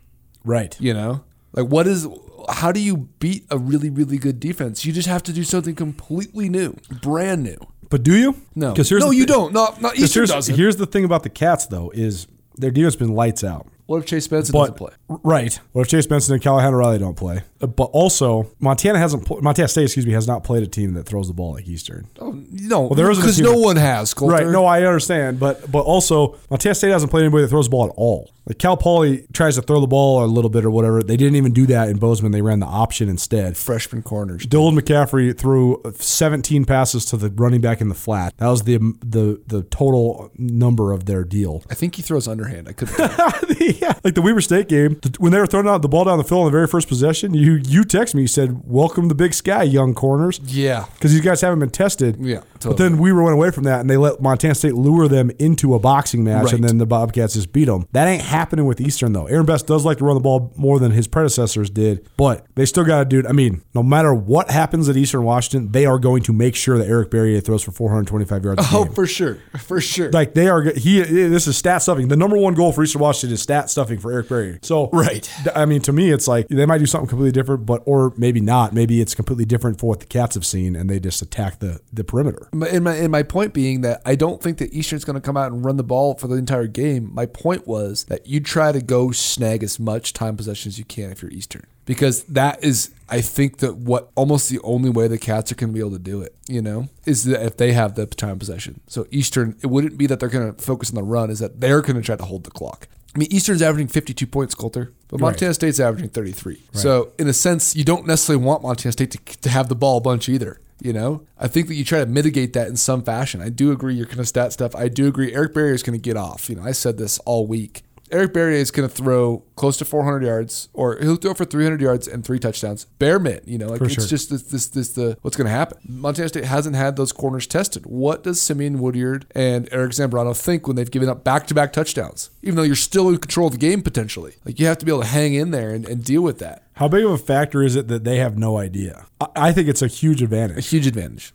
Right. 0.43 0.79
You 0.79 0.93
know, 0.93 1.23
like 1.53 1.67
what 1.67 1.87
is? 1.87 2.07
How 2.49 2.71
do 2.71 2.79
you 2.79 3.09
beat 3.19 3.45
a 3.49 3.57
really 3.57 3.89
really 3.89 4.17
good 4.17 4.39
defense? 4.39 4.85
You 4.85 4.93
just 4.93 5.07
have 5.07 5.23
to 5.23 5.33
do 5.33 5.43
something 5.43 5.75
completely 5.75 6.47
new, 6.47 6.77
brand 7.01 7.43
new. 7.43 7.57
But 7.89 8.03
do 8.03 8.15
you? 8.15 8.35
No, 8.55 8.71
Because 8.71 8.89
here's 8.89 9.03
no, 9.03 9.11
you 9.11 9.21
thi- 9.23 9.33
don't. 9.33 9.53
Not 9.53 9.81
not 9.81 9.93
'cause 9.93 10.03
Eastern 10.03 10.21
here's, 10.21 10.29
doesn't. 10.31 10.55
here's 10.55 10.75
the 10.75 10.85
thing 10.85 11.05
about 11.05 11.23
the 11.23 11.29
Cats, 11.29 11.67
though, 11.67 11.89
is 11.93 12.27
their 12.55 12.71
defense 12.71 12.95
has 12.95 12.99
been 13.07 13.15
lights 13.15 13.43
out. 13.43 13.67
What 13.85 13.99
if 13.99 14.05
Chase 14.05 14.27
Benson 14.27 14.51
But 14.51 14.59
doesn't 14.59 14.75
play? 14.77 14.89
Right, 15.09 15.57
what 15.71 15.83
if 15.83 15.87
Chase 15.87 16.05
Benson 16.05 16.33
and 16.33 16.43
Callahan 16.43 16.73
O'Reilly 16.73 16.99
don't 16.99 17.15
play? 17.15 17.43
Uh, 17.61 17.67
But 17.67 17.85
also, 17.85 18.51
Montana 18.59 18.99
hasn't. 18.99 19.25
Pl- 19.25 19.41
Montana 19.41 19.69
State, 19.69 19.83
excuse 19.85 20.05
me, 20.05 20.11
has 20.11 20.27
not 20.27 20.43
played 20.43 20.63
a 20.63 20.67
team 20.67 20.95
that 20.95 21.05
throws 21.05 21.29
the 21.29 21.33
ball 21.33 21.53
like 21.53 21.65
Eastern. 21.67 22.07
Oh, 22.19 22.37
no, 22.51 22.89
there 22.89 23.09
isn't 23.09 23.23
a 23.23 23.25
because 23.25 23.39
no 23.39 23.53
that- 23.53 23.59
one 23.59 23.75
has. 23.77 24.13
Colter. 24.13 24.33
Right. 24.35 24.47
No, 24.47 24.65
I 24.65 24.83
understand, 24.83 25.39
but 25.39 25.71
but 25.71 25.79
also 25.83 26.35
Montana 26.49 26.75
State 26.75 26.89
hasn't 26.91 27.09
played 27.09 27.21
anybody 27.23 27.43
that 27.43 27.47
throws 27.49 27.67
the 27.67 27.71
ball 27.71 27.85
at 27.85 27.93
all. 27.95 28.31
Like 28.45 28.59
Cal 28.59 28.77
Poly 28.77 29.25
tries 29.33 29.55
to 29.55 29.61
throw 29.61 29.81
the 29.81 29.87
ball 29.87 30.23
a 30.23 30.25
little 30.25 30.49
bit 30.49 30.63
or 30.63 30.69
whatever. 30.71 31.03
They 31.03 31.17
didn't 31.17 31.35
even 31.35 31.51
do 31.51 31.65
that 31.67 31.89
in 31.89 31.97
Bozeman. 31.97 32.31
They 32.31 32.41
ran 32.41 32.59
the 32.61 32.65
option 32.65 33.09
instead. 33.09 33.57
freshman 33.57 34.03
corners. 34.03 34.45
Dylan 34.47 34.77
McCaffrey 34.79 35.37
threw 35.37 35.81
17 35.95 36.63
passes 36.63 37.03
to 37.05 37.17
the 37.17 37.29
running 37.29 37.59
back 37.59 37.81
in 37.81 37.89
the 37.89 37.95
flat. 37.95 38.33
That 38.37 38.47
was 38.47 38.63
the 38.63 38.77
the 39.03 39.41
the 39.47 39.63
total 39.63 40.31
number 40.37 40.91
of 40.91 41.05
their 41.05 41.23
deal. 41.23 41.63
I 41.69 41.75
think 41.75 41.95
he 41.95 42.01
throws 42.01 42.27
underhand. 42.27 42.67
I 42.69 42.73
could. 42.73 42.89
yeah, 43.81 43.93
like 44.03 44.15
the 44.15 44.21
Weber 44.21 44.41
State 44.41 44.67
game 44.69 44.96
when 45.19 45.31
they 45.31 45.39
were 45.39 45.47
throwing 45.47 45.67
out 45.67 45.81
the 45.81 45.87
ball 45.87 46.03
down 46.05 46.17
the 46.17 46.23
field 46.23 46.39
on 46.41 46.45
the 46.45 46.51
very 46.51 46.67
first 46.67 46.87
possession. 46.87 47.33
You 47.33 47.53
you 47.63 47.83
text 47.83 48.15
me, 48.15 48.21
you 48.21 48.27
said, 48.27 48.61
"Welcome 48.65 49.07
the 49.07 49.15
Big 49.15 49.33
Sky, 49.33 49.63
young 49.63 49.93
corners." 49.93 50.39
yeah. 50.45 50.85
because 50.95 51.11
these 51.11 51.21
guys 51.21 51.41
haven't 51.41 51.59
been 51.59 51.69
tested. 51.69 52.17
Yeah, 52.19 52.41
But 52.53 52.59
totally. 52.61 52.89
then 52.89 52.97
Weber 52.99 53.23
went 53.23 53.33
away 53.33 53.51
from 53.51 53.63
that, 53.65 53.79
and 53.81 53.89
they 53.89 53.97
let 53.97 54.21
Montana 54.21 54.55
State 54.55 54.73
lure 54.75 55.07
them 55.07 55.31
into 55.39 55.73
a 55.75 55.79
boxing 55.79 56.23
match, 56.23 56.45
Right. 56.45 56.53
and 56.55 56.63
then 56.63 56.77
the 56.77 56.85
Bobcats 56.85 57.33
just 57.33 57.51
beat 57.53 57.65
them. 57.65 57.87
That 57.91 58.07
ain't 58.07 58.21
happening 58.23 58.65
with 58.65 58.79
Eastern 58.81 59.13
though. 59.13 59.25
Aaron 59.27 59.45
Best 59.45 59.67
does 59.67 59.85
like 59.85 59.97
to 59.99 60.05
run 60.05 60.15
the 60.15 60.21
ball 60.21 60.53
more 60.57 60.79
than 60.79 60.91
his 60.91 61.07
predecessors 61.07 61.69
did, 61.69 62.07
but 62.17 62.45
they 62.55 62.65
still 62.65 62.83
got 62.85 62.99
to 62.99 63.05
do. 63.21 63.27
I 63.27 63.31
mean, 63.33 63.61
no 63.73 63.83
matter 63.83 64.13
what 64.13 64.49
happens 64.51 64.89
at 64.89 64.97
Eastern 64.97 65.23
Washington, 65.23 65.71
they 65.71 65.85
are 65.85 65.99
going 65.99 66.23
to 66.23 66.33
make 66.33 66.55
sure 66.55 66.77
that 66.77 66.87
Eric 66.87 67.11
Barriere 67.11 67.43
throws 67.43 67.63
for 67.63 67.71
425 67.71 68.43
yards. 68.43 68.61
A 68.63 68.67
Oh, 68.77 68.85
for 68.85 69.07
sure, 69.07 69.37
for 69.57 69.79
sure. 69.81 70.11
Like 70.11 70.33
they 70.33 70.47
are, 70.47 70.61
he. 70.63 71.01
This 71.01 71.47
is 71.47 71.57
stat 71.57 71.81
stuffing. 71.81 72.07
The 72.07 72.15
number 72.15 72.37
one 72.37 72.53
goal 72.53 72.71
for 72.71 72.83
Eastern 72.83 73.01
Washington 73.01 73.33
is 73.33 73.41
stat 73.41 73.69
stuffing 73.69 73.99
for 73.99 74.11
Eric 74.11 74.27
Barriere. 74.29 74.63
So, 74.65 74.86
Right. 74.93 75.29
I 75.55 75.65
mean, 75.65 75.81
to 75.81 75.93
me, 75.93 76.11
it's 76.11 76.27
like 76.27 76.47
they 76.47 76.65
might 76.65 76.79
do 76.79 76.85
something 76.85 77.07
completely 77.07 77.31
different, 77.31 77.65
but 77.65 77.83
or 77.85 78.13
maybe 78.17 78.39
not. 78.39 78.73
Maybe 78.73 79.01
it's 79.01 79.15
completely 79.15 79.45
different 79.45 79.79
for 79.79 79.87
what 79.87 79.99
the 79.99 80.05
Cats 80.05 80.35
have 80.35 80.45
seen, 80.45 80.75
and 80.75 80.89
they 80.89 80.99
just 80.99 81.21
attack 81.21 81.59
the 81.59 81.79
the 81.91 82.03
perimeter. 82.03 82.49
And 82.51 82.83
my, 82.83 82.95
and 82.95 83.11
my 83.11 83.23
point 83.23 83.53
being 83.53 83.81
that 83.81 84.01
I 84.05 84.15
don't 84.15 84.41
think 84.41 84.57
that 84.59 84.73
Eastern's 84.73 85.05
going 85.05 85.15
to 85.15 85.21
come 85.21 85.37
out 85.37 85.51
and 85.51 85.63
run 85.63 85.77
the 85.77 85.83
ball 85.83 86.15
for 86.15 86.27
the 86.27 86.35
entire 86.35 86.67
game. 86.67 87.13
My 87.13 87.25
point 87.25 87.67
was 87.67 88.05
that 88.05 88.27
you 88.27 88.39
try 88.39 88.71
to 88.71 88.81
go 88.81 89.11
snag 89.11 89.63
as 89.63 89.79
much 89.79 90.13
time 90.13 90.37
possession 90.37 90.69
as 90.69 90.79
you 90.79 90.85
can 90.85 91.11
if 91.11 91.21
you're 91.21 91.31
Eastern. 91.31 91.65
Because 91.87 92.23
that 92.25 92.63
is, 92.63 92.91
I 93.09 93.21
think 93.21 93.57
that 93.57 93.77
what 93.77 94.11
almost 94.13 94.49
the 94.49 94.59
only 94.59 94.91
way 94.91 95.07
the 95.07 95.17
Cats 95.17 95.51
are 95.51 95.55
going 95.55 95.69
to 95.69 95.73
be 95.73 95.79
able 95.79 95.93
to 95.93 95.99
do 95.99 96.21
it, 96.21 96.35
you 96.47 96.61
know, 96.61 96.89
is 97.05 97.23
that 97.23 97.43
if 97.43 97.57
they 97.57 97.73
have 97.73 97.95
the 97.95 98.05
time 98.05 98.37
possession. 98.37 98.81
So 98.85 99.07
Eastern, 99.09 99.57
it 99.63 99.67
wouldn't 99.67 99.97
be 99.97 100.05
that 100.05 100.19
they're 100.19 100.29
going 100.29 100.53
to 100.53 100.61
focus 100.61 100.89
on 100.89 100.95
the 100.95 101.03
run, 101.03 101.31
is 101.31 101.39
that 101.39 101.59
they're 101.59 101.81
going 101.81 101.95
to 101.95 102.01
try 102.03 102.15
to 102.15 102.25
hold 102.25 102.43
the 102.43 102.51
clock. 102.51 102.87
I 103.15 103.19
mean, 103.19 103.29
Eastern's 103.31 103.63
averaging 103.63 103.87
52 103.87 104.27
points, 104.27 104.53
Colter, 104.53 104.93
but 105.07 105.19
Right. 105.19 105.29
Montana 105.31 105.53
State's 105.55 105.79
averaging 105.79 106.09
33. 106.09 106.61
So, 106.73 107.13
in 107.17 107.27
a 107.27 107.33
sense, 107.33 107.75
you 107.75 107.83
don't 107.83 108.05
necessarily 108.05 108.43
want 108.45 108.61
Montana 108.61 108.91
State 108.91 109.09
to, 109.11 109.37
to 109.39 109.49
have 109.49 109.69
the 109.69 109.75
ball 109.75 109.97
a 109.97 110.01
bunch 110.01 110.29
either. 110.29 110.59
You 110.79 110.93
know, 110.93 111.23
I 111.39 111.47
think 111.47 111.69
that 111.69 111.73
you 111.73 111.83
try 111.83 111.99
to 111.99 112.05
mitigate 112.05 112.53
that 112.53 112.67
in 112.67 112.75
some 112.75 113.01
fashion. 113.01 113.41
I 113.41 113.49
do 113.49 113.71
agree. 113.71 113.95
You're 113.95 114.05
kind 114.05 114.19
of 114.19 114.27
stat 114.27 114.53
stuff. 114.53 114.75
I 114.75 114.89
do 114.89 115.07
agree. 115.07 115.33
Eric 115.33 115.55
Barriere 115.55 115.73
is 115.73 115.81
going 115.81 115.97
to 115.97 116.03
get 116.03 116.17
off. 116.17 116.51
You 116.51 116.55
know, 116.57 116.61
I 116.63 116.71
said 116.73 116.99
this 116.99 117.17
all 117.19 117.47
week. 117.47 117.81
Eric 118.11 118.33
Barriere 118.33 118.53
is 118.53 118.71
going 118.71 118.87
to 118.87 118.93
throw 118.93 119.43
close 119.55 119.77
to 119.77 119.85
400 119.85 120.23
yards, 120.23 120.69
or 120.73 120.97
he'll 120.99 121.15
throw 121.17 121.33
for 121.33 121.45
300 121.45 121.81
yards 121.81 122.07
and 122.07 122.23
three 122.23 122.39
touchdowns. 122.39 122.85
Bare 122.99 123.19
mint, 123.19 123.47
you 123.47 123.57
know, 123.57 123.67
like 123.67 123.79
For 123.79 123.85
it's 123.85 123.95
sure. 123.95 124.05
just 124.05 124.29
this, 124.29 124.43
this, 124.43 124.67
this, 124.67 124.89
the 124.93 125.17
what's 125.21 125.35
going 125.35 125.45
to 125.45 125.51
happen. 125.51 125.77
Montana 125.87 126.29
State 126.29 126.45
hasn't 126.45 126.75
had 126.75 126.95
those 126.95 127.11
corners 127.11 127.47
tested. 127.47 127.85
What 127.85 128.23
does 128.23 128.41
Simeon 128.41 128.79
Woodard 128.79 129.25
and 129.35 129.67
Eric 129.71 129.91
Zambrano 129.91 130.35
think 130.39 130.67
when 130.67 130.75
they've 130.75 130.89
given 130.89 131.09
up 131.09 131.23
back-to-back 131.23 131.73
touchdowns, 131.73 132.29
even 132.41 132.55
though 132.55 132.63
you're 132.63 132.75
still 132.75 133.09
in 133.09 133.17
control 133.17 133.47
of 133.47 133.53
the 133.53 133.59
game 133.59 133.81
potentially? 133.81 134.35
Like 134.45 134.59
you 134.59 134.67
have 134.67 134.77
to 134.77 134.85
be 134.85 134.91
able 134.91 135.01
to 135.01 135.07
hang 135.07 135.33
in 135.33 135.51
there 135.51 135.71
and, 135.71 135.85
and 135.87 136.03
deal 136.03 136.21
with 136.21 136.39
that. 136.39 136.63
How 136.73 136.87
big 136.87 137.03
of 137.03 137.11
a 137.11 137.17
factor 137.17 137.63
is 137.63 137.75
it 137.75 137.87
that 137.87 138.03
they 138.03 138.17
have 138.17 138.37
no 138.37 138.57
idea? 138.57 139.07
I, 139.19 139.27
I 139.35 139.51
think 139.51 139.67
it's 139.67 139.81
a 139.81 139.87
huge 139.87 140.21
advantage. 140.21 140.57
A 140.57 140.61
huge 140.61 140.87
advantage. 140.87 141.33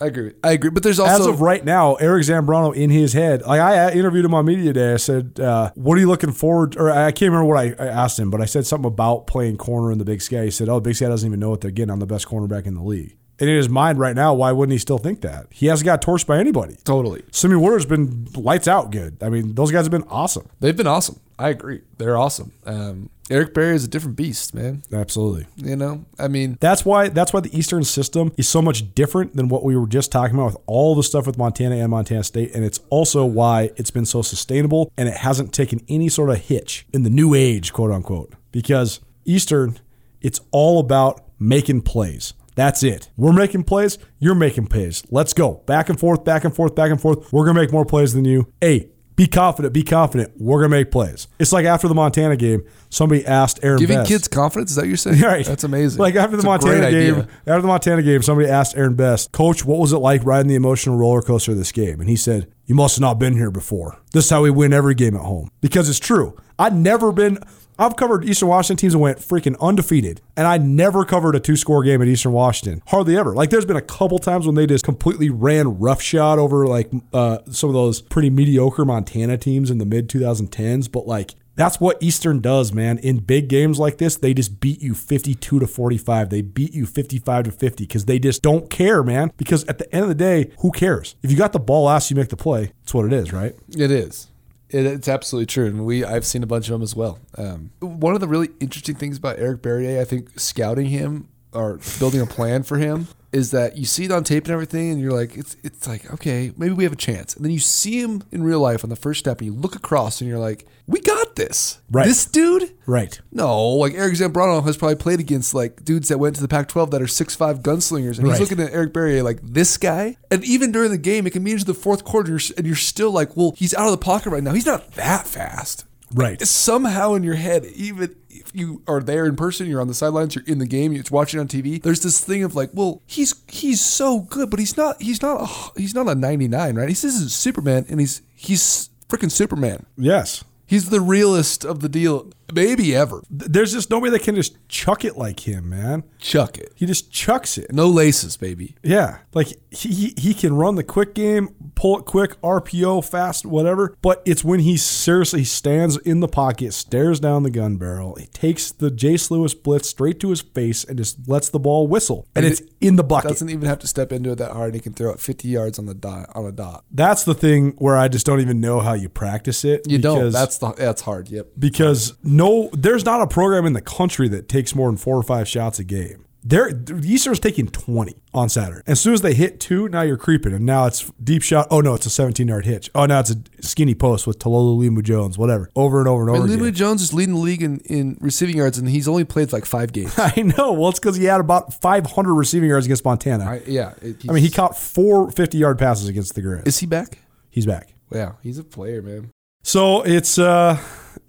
I 0.00 0.06
agree. 0.06 0.32
I 0.42 0.52
agree. 0.52 0.70
But 0.70 0.82
there's 0.82 0.98
also 0.98 1.14
As 1.14 1.26
of 1.26 1.40
right 1.42 1.62
now, 1.62 1.94
Eric 1.96 2.24
Zambrano 2.24 2.74
in 2.74 2.88
his 2.88 3.12
head, 3.12 3.42
like 3.42 3.60
I 3.60 3.90
interviewed 3.92 4.24
him 4.24 4.32
on 4.32 4.46
media 4.46 4.72
day. 4.72 4.94
I 4.94 4.96
said, 4.96 5.38
uh, 5.38 5.70
"What 5.74 5.98
are 5.98 6.00
you 6.00 6.08
looking 6.08 6.32
forward?" 6.32 6.76
Or 6.78 6.90
I 6.90 7.12
can't 7.12 7.30
remember 7.32 7.44
what 7.44 7.58
I, 7.58 7.84
I 7.84 7.88
asked 7.88 8.18
him, 8.18 8.30
but 8.30 8.40
I 8.40 8.46
said 8.46 8.66
something 8.66 8.88
about 8.88 9.26
playing 9.26 9.58
corner 9.58 9.92
in 9.92 9.98
the 9.98 10.04
Big 10.06 10.22
Sky. 10.22 10.44
He 10.44 10.50
said, 10.50 10.68
"Oh, 10.70 10.80
Big 10.80 10.94
Sky 10.94 11.08
doesn't 11.08 11.26
even 11.26 11.38
know 11.38 11.50
what 11.50 11.60
they're 11.60 11.70
getting. 11.70 11.90
I'm 11.90 12.00
the 12.00 12.06
best 12.06 12.26
cornerback 12.26 12.66
in 12.66 12.74
the 12.74 12.82
league." 12.82 13.16
And 13.38 13.48
in 13.48 13.56
his 13.56 13.70
mind 13.70 13.98
right 13.98 14.14
now, 14.14 14.34
why 14.34 14.52
wouldn't 14.52 14.72
he 14.72 14.78
still 14.78 14.98
think 14.98 15.22
that? 15.22 15.46
He 15.50 15.66
hasn't 15.66 15.86
got 15.86 16.02
torched 16.02 16.26
by 16.26 16.38
anybody. 16.38 16.76
totally. 16.84 17.22
Simeon 17.32 17.62
Woodard's 17.62 17.86
been 17.86 18.26
lights 18.36 18.68
out 18.68 18.90
good. 18.92 19.16
I 19.22 19.30
mean, 19.30 19.54
those 19.54 19.72
guys 19.72 19.84
have 19.84 19.90
been 19.90 20.04
awesome. 20.08 20.46
They've 20.60 20.76
been 20.76 20.86
awesome. 20.86 21.18
I 21.40 21.48
agree. 21.48 21.80
They're 21.96 22.18
awesome. 22.18 22.52
Um, 22.66 23.08
Eric 23.30 23.54
Barriere 23.54 23.74
is 23.74 23.84
a 23.84 23.88
different 23.88 24.16
beast, 24.16 24.52
man. 24.52 24.82
Absolutely. 24.92 25.46
You 25.56 25.74
know, 25.74 26.04
I 26.18 26.28
mean, 26.28 26.58
That's 26.60 26.84
why 26.84 27.08
that's 27.08 27.32
why 27.32 27.40
the 27.40 27.56
Eastern 27.56 27.82
system 27.82 28.32
is 28.36 28.46
so 28.46 28.60
much 28.60 28.94
different 28.94 29.36
than 29.36 29.48
what 29.48 29.64
we 29.64 29.74
were 29.74 29.86
just 29.86 30.12
talking 30.12 30.34
about 30.34 30.46
with 30.46 30.56
all 30.66 30.94
the 30.94 31.02
stuff 31.02 31.26
with 31.26 31.38
Montana 31.38 31.76
and 31.76 31.88
Montana 31.90 32.24
State, 32.24 32.54
and 32.54 32.62
it's 32.62 32.80
also 32.90 33.24
why 33.24 33.70
it's 33.76 33.90
been 33.90 34.04
so 34.04 34.20
sustainable 34.20 34.92
and 34.98 35.08
it 35.08 35.16
hasn't 35.16 35.54
taken 35.54 35.80
any 35.88 36.10
sort 36.10 36.28
of 36.28 36.36
hitch 36.36 36.86
in 36.92 37.04
the 37.04 37.10
new 37.10 37.32
age, 37.34 37.72
quote 37.72 37.90
unquote. 37.90 38.34
Because 38.52 39.00
Eastern, 39.24 39.78
it's 40.20 40.40
all 40.50 40.78
about 40.78 41.24
making 41.38 41.80
plays. 41.82 42.34
That's 42.54 42.82
it. 42.82 43.08
We're 43.16 43.32
making 43.32 43.64
plays. 43.64 43.96
You're 44.18 44.34
making 44.34 44.66
plays. 44.66 45.04
Let's 45.10 45.32
go 45.32 45.62
back 45.64 45.88
and 45.88 45.98
forth, 45.98 46.22
back 46.24 46.44
and 46.44 46.54
forth, 46.54 46.74
back 46.74 46.90
and 46.90 47.00
forth. 47.00 47.32
We're 47.32 47.46
gonna 47.46 47.58
make 47.60 47.72
more 47.72 47.86
plays 47.86 48.12
than 48.12 48.26
you. 48.26 48.52
Hey, 48.60 48.90
be 49.20 49.26
confident. 49.26 49.74
Be 49.74 49.82
confident. 49.82 50.32
We're 50.38 50.60
gonna 50.60 50.70
make 50.70 50.90
plays. 50.90 51.28
It's 51.38 51.52
like 51.52 51.66
after 51.66 51.86
the 51.88 51.94
Montana 51.94 52.36
game, 52.36 52.64
somebody 52.88 53.26
asked 53.26 53.60
Aaron 53.62 53.78
giving 53.78 53.98
Best, 53.98 54.08
kids 54.08 54.28
confidence. 54.28 54.70
Is 54.70 54.76
that 54.76 54.82
what 54.82 54.88
you're 54.88 54.96
saying? 54.96 55.20
Right. 55.30 55.44
That's 55.44 55.62
amazing. 55.62 56.00
Like 56.00 56.14
after 56.14 56.38
the 56.38 56.42
Montana 56.42 56.90
game, 56.90 57.14
idea. 57.16 57.28
after 57.46 57.60
the 57.60 57.68
Montana 57.68 58.02
game, 58.02 58.22
somebody 58.22 58.48
asked 58.48 58.78
Aaron 58.78 58.94
Best, 58.94 59.30
Coach, 59.32 59.62
what 59.62 59.78
was 59.78 59.92
it 59.92 59.98
like 59.98 60.24
riding 60.24 60.48
the 60.48 60.54
emotional 60.54 60.96
roller 60.96 61.20
coaster 61.20 61.52
of 61.52 61.58
this 61.58 61.70
game? 61.70 62.00
And 62.00 62.08
he 62.08 62.16
said, 62.16 62.50
You 62.64 62.74
must 62.74 62.96
have 62.96 63.02
not 63.02 63.18
been 63.18 63.34
here 63.34 63.50
before. 63.50 63.98
This 64.12 64.24
is 64.24 64.30
how 64.30 64.40
we 64.40 64.50
win 64.50 64.72
every 64.72 64.94
game 64.94 65.14
at 65.14 65.20
home. 65.20 65.50
Because 65.60 65.90
it's 65.90 65.98
true. 65.98 66.34
I'd 66.58 66.74
never 66.74 67.12
been 67.12 67.38
I've 67.80 67.96
covered 67.96 68.26
Eastern 68.26 68.50
Washington 68.50 68.76
teams 68.76 68.92
and 68.92 69.00
went 69.00 69.20
freaking 69.20 69.58
undefeated. 69.58 70.20
And 70.36 70.46
I 70.46 70.58
never 70.58 71.06
covered 71.06 71.34
a 71.34 71.40
two 71.40 71.56
score 71.56 71.82
game 71.82 72.02
at 72.02 72.08
Eastern 72.08 72.32
Washington. 72.32 72.82
Hardly 72.88 73.16
ever. 73.16 73.34
Like 73.34 73.48
there's 73.48 73.64
been 73.64 73.78
a 73.78 73.82
couple 73.82 74.18
times 74.18 74.44
when 74.44 74.54
they 74.54 74.66
just 74.66 74.84
completely 74.84 75.30
ran 75.30 75.78
roughshod 75.78 76.38
over 76.38 76.66
like 76.66 76.92
uh, 77.14 77.38
some 77.50 77.70
of 77.70 77.74
those 77.74 78.02
pretty 78.02 78.28
mediocre 78.28 78.84
Montana 78.84 79.38
teams 79.38 79.70
in 79.70 79.78
the 79.78 79.86
mid 79.86 80.10
2010s. 80.10 80.92
But 80.92 81.06
like 81.06 81.36
that's 81.56 81.80
what 81.80 82.02
Eastern 82.02 82.40
does, 82.40 82.72
man. 82.72 82.98
In 82.98 83.18
big 83.18 83.48
games 83.48 83.78
like 83.78 83.96
this, 83.96 84.16
they 84.16 84.34
just 84.34 84.60
beat 84.60 84.82
you 84.82 84.94
52 84.94 85.58
to 85.58 85.66
45. 85.66 86.28
They 86.28 86.42
beat 86.42 86.74
you 86.74 86.84
55 86.84 87.44
to 87.44 87.50
50 87.50 87.84
because 87.84 88.04
they 88.04 88.18
just 88.18 88.42
don't 88.42 88.68
care, 88.68 89.02
man. 89.02 89.32
Because 89.38 89.64
at 89.64 89.78
the 89.78 89.90
end 89.94 90.02
of 90.02 90.08
the 90.08 90.14
day, 90.14 90.52
who 90.60 90.70
cares? 90.70 91.16
If 91.22 91.30
you 91.30 91.36
got 91.36 91.52
the 91.52 91.58
ball 91.58 91.84
last, 91.84 92.10
you 92.10 92.16
make 92.16 92.28
the 92.28 92.36
play. 92.36 92.72
That's 92.82 92.94
what 92.94 93.06
it 93.06 93.12
is, 93.12 93.32
right? 93.32 93.54
It 93.70 93.90
is. 93.90 94.29
It, 94.72 94.86
it's 94.86 95.08
absolutely 95.08 95.46
true, 95.46 95.66
and 95.66 95.84
we 95.84 96.04
I've 96.04 96.24
seen 96.24 96.42
a 96.42 96.46
bunch 96.46 96.68
of 96.68 96.72
them 96.72 96.82
as 96.82 96.94
well. 96.94 97.18
Um, 97.36 97.70
one 97.80 98.14
of 98.14 98.20
the 98.20 98.28
really 98.28 98.50
interesting 98.60 98.94
things 98.94 99.18
about 99.18 99.38
Eric 99.38 99.62
Barriere, 99.62 100.00
I 100.00 100.04
think, 100.04 100.38
scouting 100.38 100.86
him 100.86 101.28
or 101.52 101.78
building 101.98 102.20
a 102.20 102.26
plan 102.26 102.62
for 102.62 102.78
him 102.78 103.08
is 103.32 103.52
that 103.52 103.76
you 103.78 103.84
see 103.84 104.04
it 104.06 104.10
on 104.10 104.24
tape 104.24 104.44
and 104.44 104.52
everything, 104.52 104.90
and 104.90 105.00
you're 105.00 105.12
like, 105.12 105.36
it's 105.36 105.56
it's 105.62 105.86
like 105.86 106.12
okay, 106.14 106.52
maybe 106.56 106.74
we 106.74 106.82
have 106.84 106.92
a 106.92 106.96
chance, 106.96 107.34
and 107.36 107.44
then 107.44 107.52
you 107.52 107.58
see 107.60 108.00
him 108.00 108.22
in 108.32 108.42
real 108.42 108.60
life 108.60 108.82
on 108.84 108.90
the 108.90 108.96
first 108.96 109.20
step, 109.20 109.38
and 109.38 109.46
you 109.46 109.52
look 109.54 109.76
across, 109.76 110.20
and 110.20 110.28
you're 110.28 110.38
like, 110.38 110.66
we 110.88 111.00
got 111.00 111.36
this, 111.36 111.78
Right. 111.92 112.06
This 112.06 112.26
dude. 112.26 112.72
Right. 112.86 113.20
No, 113.30 113.68
like 113.68 113.94
Eric 113.94 114.14
Zambrano 114.14 114.64
has 114.64 114.76
probably 114.76 114.96
played 114.96 115.20
against 115.20 115.54
like 115.54 115.84
dudes 115.84 116.08
that 116.08 116.18
went 116.18 116.34
to 116.36 116.42
the 116.42 116.48
Pac-12 116.48 116.90
that 116.90 117.00
are 117.00 117.06
six 117.06 117.36
five 117.36 117.60
gunslingers, 117.60 118.18
and 118.18 118.26
Right. 118.26 118.36
he's 118.38 118.50
looking 118.50 118.64
at 118.64 118.72
Eric 118.72 118.92
Barriere 118.92 119.22
like 119.22 119.38
this 119.42 119.76
guy. 119.76 120.16
And 120.32 120.42
even 120.44 120.72
during 120.72 120.90
the 120.90 120.98
game, 120.98 121.24
it 121.26 121.30
can 121.30 121.44
be 121.44 121.52
into 121.52 121.64
the 121.64 121.74
fourth 121.74 122.02
quarter, 122.02 122.38
and 122.56 122.66
you're 122.66 122.74
still 122.74 123.12
like, 123.12 123.36
well, 123.36 123.54
he's 123.56 123.74
out 123.74 123.84
of 123.86 123.92
the 123.92 123.98
pocket 124.04 124.30
right 124.30 124.42
now. 124.42 124.52
He's 124.54 124.66
not 124.66 124.92
that 124.94 125.28
fast. 125.28 125.84
Right. 126.12 126.44
Somehow 126.44 127.14
in 127.14 127.22
your 127.22 127.36
head, 127.36 127.64
even 127.66 128.16
you 128.52 128.82
are 128.86 129.00
there 129.00 129.26
in 129.26 129.36
person, 129.36 129.66
you're 129.66 129.80
on 129.80 129.88
the 129.88 129.94
sidelines, 129.94 130.34
you're 130.34 130.44
in 130.46 130.58
the 130.58 130.66
game, 130.66 130.92
you're 130.92 131.04
watching 131.10 131.40
on 131.40 131.48
TV. 131.48 131.82
There's 131.82 132.00
this 132.00 132.22
thing 132.22 132.42
of 132.42 132.54
like, 132.54 132.70
well, 132.72 133.02
he's 133.06 133.34
he's 133.48 133.80
so 133.80 134.20
good, 134.20 134.50
but 134.50 134.58
he's 134.58 134.76
not 134.76 135.00
he's 135.00 135.22
not 135.22 135.42
a 135.42 135.80
he's 135.80 135.94
not 135.94 136.08
a 136.08 136.14
99, 136.14 136.74
right? 136.74 136.88
He's 136.88 137.02
this 137.02 137.14
is 137.14 137.34
Superman, 137.34 137.86
and 137.88 138.00
he's 138.00 138.22
he's 138.34 138.90
freaking 139.08 139.30
Superman. 139.30 139.86
Yes. 139.96 140.44
He's 140.66 140.90
the 140.90 141.00
realest 141.00 141.64
of 141.64 141.80
the 141.80 141.88
deal. 141.88 142.30
Maybe 142.52 142.94
ever. 142.94 143.22
There's 143.30 143.72
just 143.72 143.90
nobody 143.90 144.10
that 144.12 144.22
can 144.22 144.34
just 144.34 144.56
chuck 144.68 145.04
it 145.04 145.16
like 145.16 145.46
him, 145.46 145.68
man. 145.68 146.04
Chuck 146.18 146.58
it. 146.58 146.72
He 146.74 146.86
just 146.86 147.10
chucks 147.10 147.58
it. 147.58 147.72
No 147.72 147.88
laces, 147.88 148.36
baby. 148.36 148.76
Yeah, 148.82 149.18
like 149.34 149.48
he 149.70 150.14
he, 150.16 150.34
can 150.34 150.54
run 150.54 150.76
the 150.76 150.84
quick 150.84 151.14
game, 151.14 151.54
pull 151.74 151.98
it 151.98 152.04
quick, 152.04 152.40
RPO, 152.40 153.08
fast, 153.08 153.44
whatever. 153.44 153.96
But 154.00 154.22
it's 154.24 154.44
when 154.44 154.60
he 154.60 154.76
seriously 154.76 155.44
stands 155.44 155.96
in 155.98 156.20
the 156.20 156.28
pocket, 156.28 156.72
stares 156.72 157.20
down 157.20 157.42
the 157.42 157.50
gun 157.50 157.76
barrel, 157.76 158.14
he 158.14 158.26
takes 158.26 158.72
the 158.72 158.90
Jace 158.90 159.30
Lewis 159.30 159.54
blitz 159.54 159.88
straight 159.88 160.20
to 160.20 160.30
his 160.30 160.40
face, 160.40 160.84
and 160.84 160.96
just 160.96 161.28
lets 161.28 161.48
the 161.48 161.58
ball 161.58 161.86
whistle, 161.86 162.26
and 162.34 162.44
And 162.44 162.52
it's 162.52 162.62
in 162.80 162.96
the 162.96 163.04
bucket. 163.04 163.30
Doesn't 163.30 163.50
even 163.50 163.68
have 163.68 163.78
to 163.80 163.86
step 163.86 164.12
into 164.12 164.32
it 164.32 164.36
that 164.36 164.52
hard. 164.52 164.68
And 164.68 164.74
he 164.74 164.80
can 164.80 164.92
throw 164.92 165.10
it 165.10 165.20
50 165.20 165.48
yards 165.48 165.78
on 165.78 165.86
the 165.86 165.94
dot 165.94 166.30
on 166.34 166.46
a 166.46 166.52
dot. 166.52 166.84
That's 166.90 167.24
the 167.24 167.34
thing 167.34 167.72
where 167.78 167.96
I 167.96 168.08
just 168.08 168.26
don't 168.26 168.40
even 168.40 168.60
know 168.60 168.80
how 168.80 168.94
you 168.94 169.08
practice 169.08 169.64
it. 169.64 169.82
You 169.86 169.98
don't. 169.98 170.32
That's 170.32 170.58
the 170.58 170.72
that's 170.72 171.02
hard. 171.02 171.28
Yep. 171.28 171.48
because 171.58 172.14
no, 172.22 172.39
there's 172.72 173.04
not 173.04 173.20
a 173.22 173.26
program 173.26 173.66
in 173.66 173.72
the 173.72 173.80
country 173.80 174.28
that 174.28 174.48
takes 174.48 174.74
more 174.74 174.88
than 174.88 174.96
four 174.96 175.16
or 175.16 175.22
five 175.22 175.48
shots 175.48 175.78
a 175.78 175.84
game. 175.84 176.24
They're, 176.42 176.70
Eastern's 177.04 177.38
taking 177.38 177.68
20 177.68 178.14
on 178.32 178.48
Saturday. 178.48 178.80
As 178.86 178.98
soon 178.98 179.12
as 179.12 179.20
they 179.20 179.34
hit 179.34 179.60
two, 179.60 179.90
now 179.90 180.00
you're 180.00 180.16
creeping. 180.16 180.54
And 180.54 180.64
now 180.64 180.86
it's 180.86 181.10
deep 181.22 181.42
shot. 181.42 181.66
Oh, 181.70 181.82
no, 181.82 181.92
it's 181.92 182.06
a 182.06 182.10
17 182.10 182.48
yard 182.48 182.64
hitch. 182.64 182.88
Oh, 182.94 183.04
now 183.04 183.20
it's 183.20 183.30
a 183.30 183.36
skinny 183.60 183.94
post 183.94 184.26
with 184.26 184.38
Talolo 184.38 184.78
Limu 184.78 185.02
Jones, 185.02 185.36
whatever. 185.36 185.68
Over 185.76 185.98
and 185.98 186.08
over 186.08 186.22
and 186.22 186.30
over 186.30 186.50
And. 186.50 186.60
Limu 186.60 186.72
Jones 186.72 187.02
is 187.02 187.12
leading 187.12 187.34
the 187.34 187.40
league 187.42 187.62
in, 187.62 187.80
in 187.80 188.16
receiving 188.22 188.56
yards, 188.56 188.78
and 188.78 188.88
he's 188.88 189.06
only 189.06 189.24
played 189.24 189.52
like 189.52 189.66
five 189.66 189.92
games. 189.92 190.14
I 190.18 190.40
know. 190.40 190.72
Well, 190.72 190.88
it's 190.88 190.98
because 190.98 191.16
he 191.16 191.24
had 191.26 191.40
about 191.40 191.74
500 191.74 192.32
receiving 192.32 192.70
yards 192.70 192.86
against 192.86 193.04
Montana. 193.04 193.44
I, 193.44 193.54
I, 193.56 193.62
yeah. 193.66 193.92
it- 194.00 194.24
mean, 194.24 194.42
he 194.42 194.50
caught 194.50 194.78
four 194.78 195.30
50 195.30 195.58
yard 195.58 195.78
passes 195.78 196.08
against 196.08 196.34
the 196.34 196.40
Grizz. 196.40 196.66
is 196.66 196.78
he 196.78 196.86
back? 196.86 197.18
He's 197.50 197.66
back. 197.66 197.92
Yeah, 198.10 198.32
he's 198.42 198.58
a 198.58 198.64
player, 198.64 199.02
man. 199.02 199.30
So 199.62 200.00
it's 200.02 200.38
uh, 200.38 200.78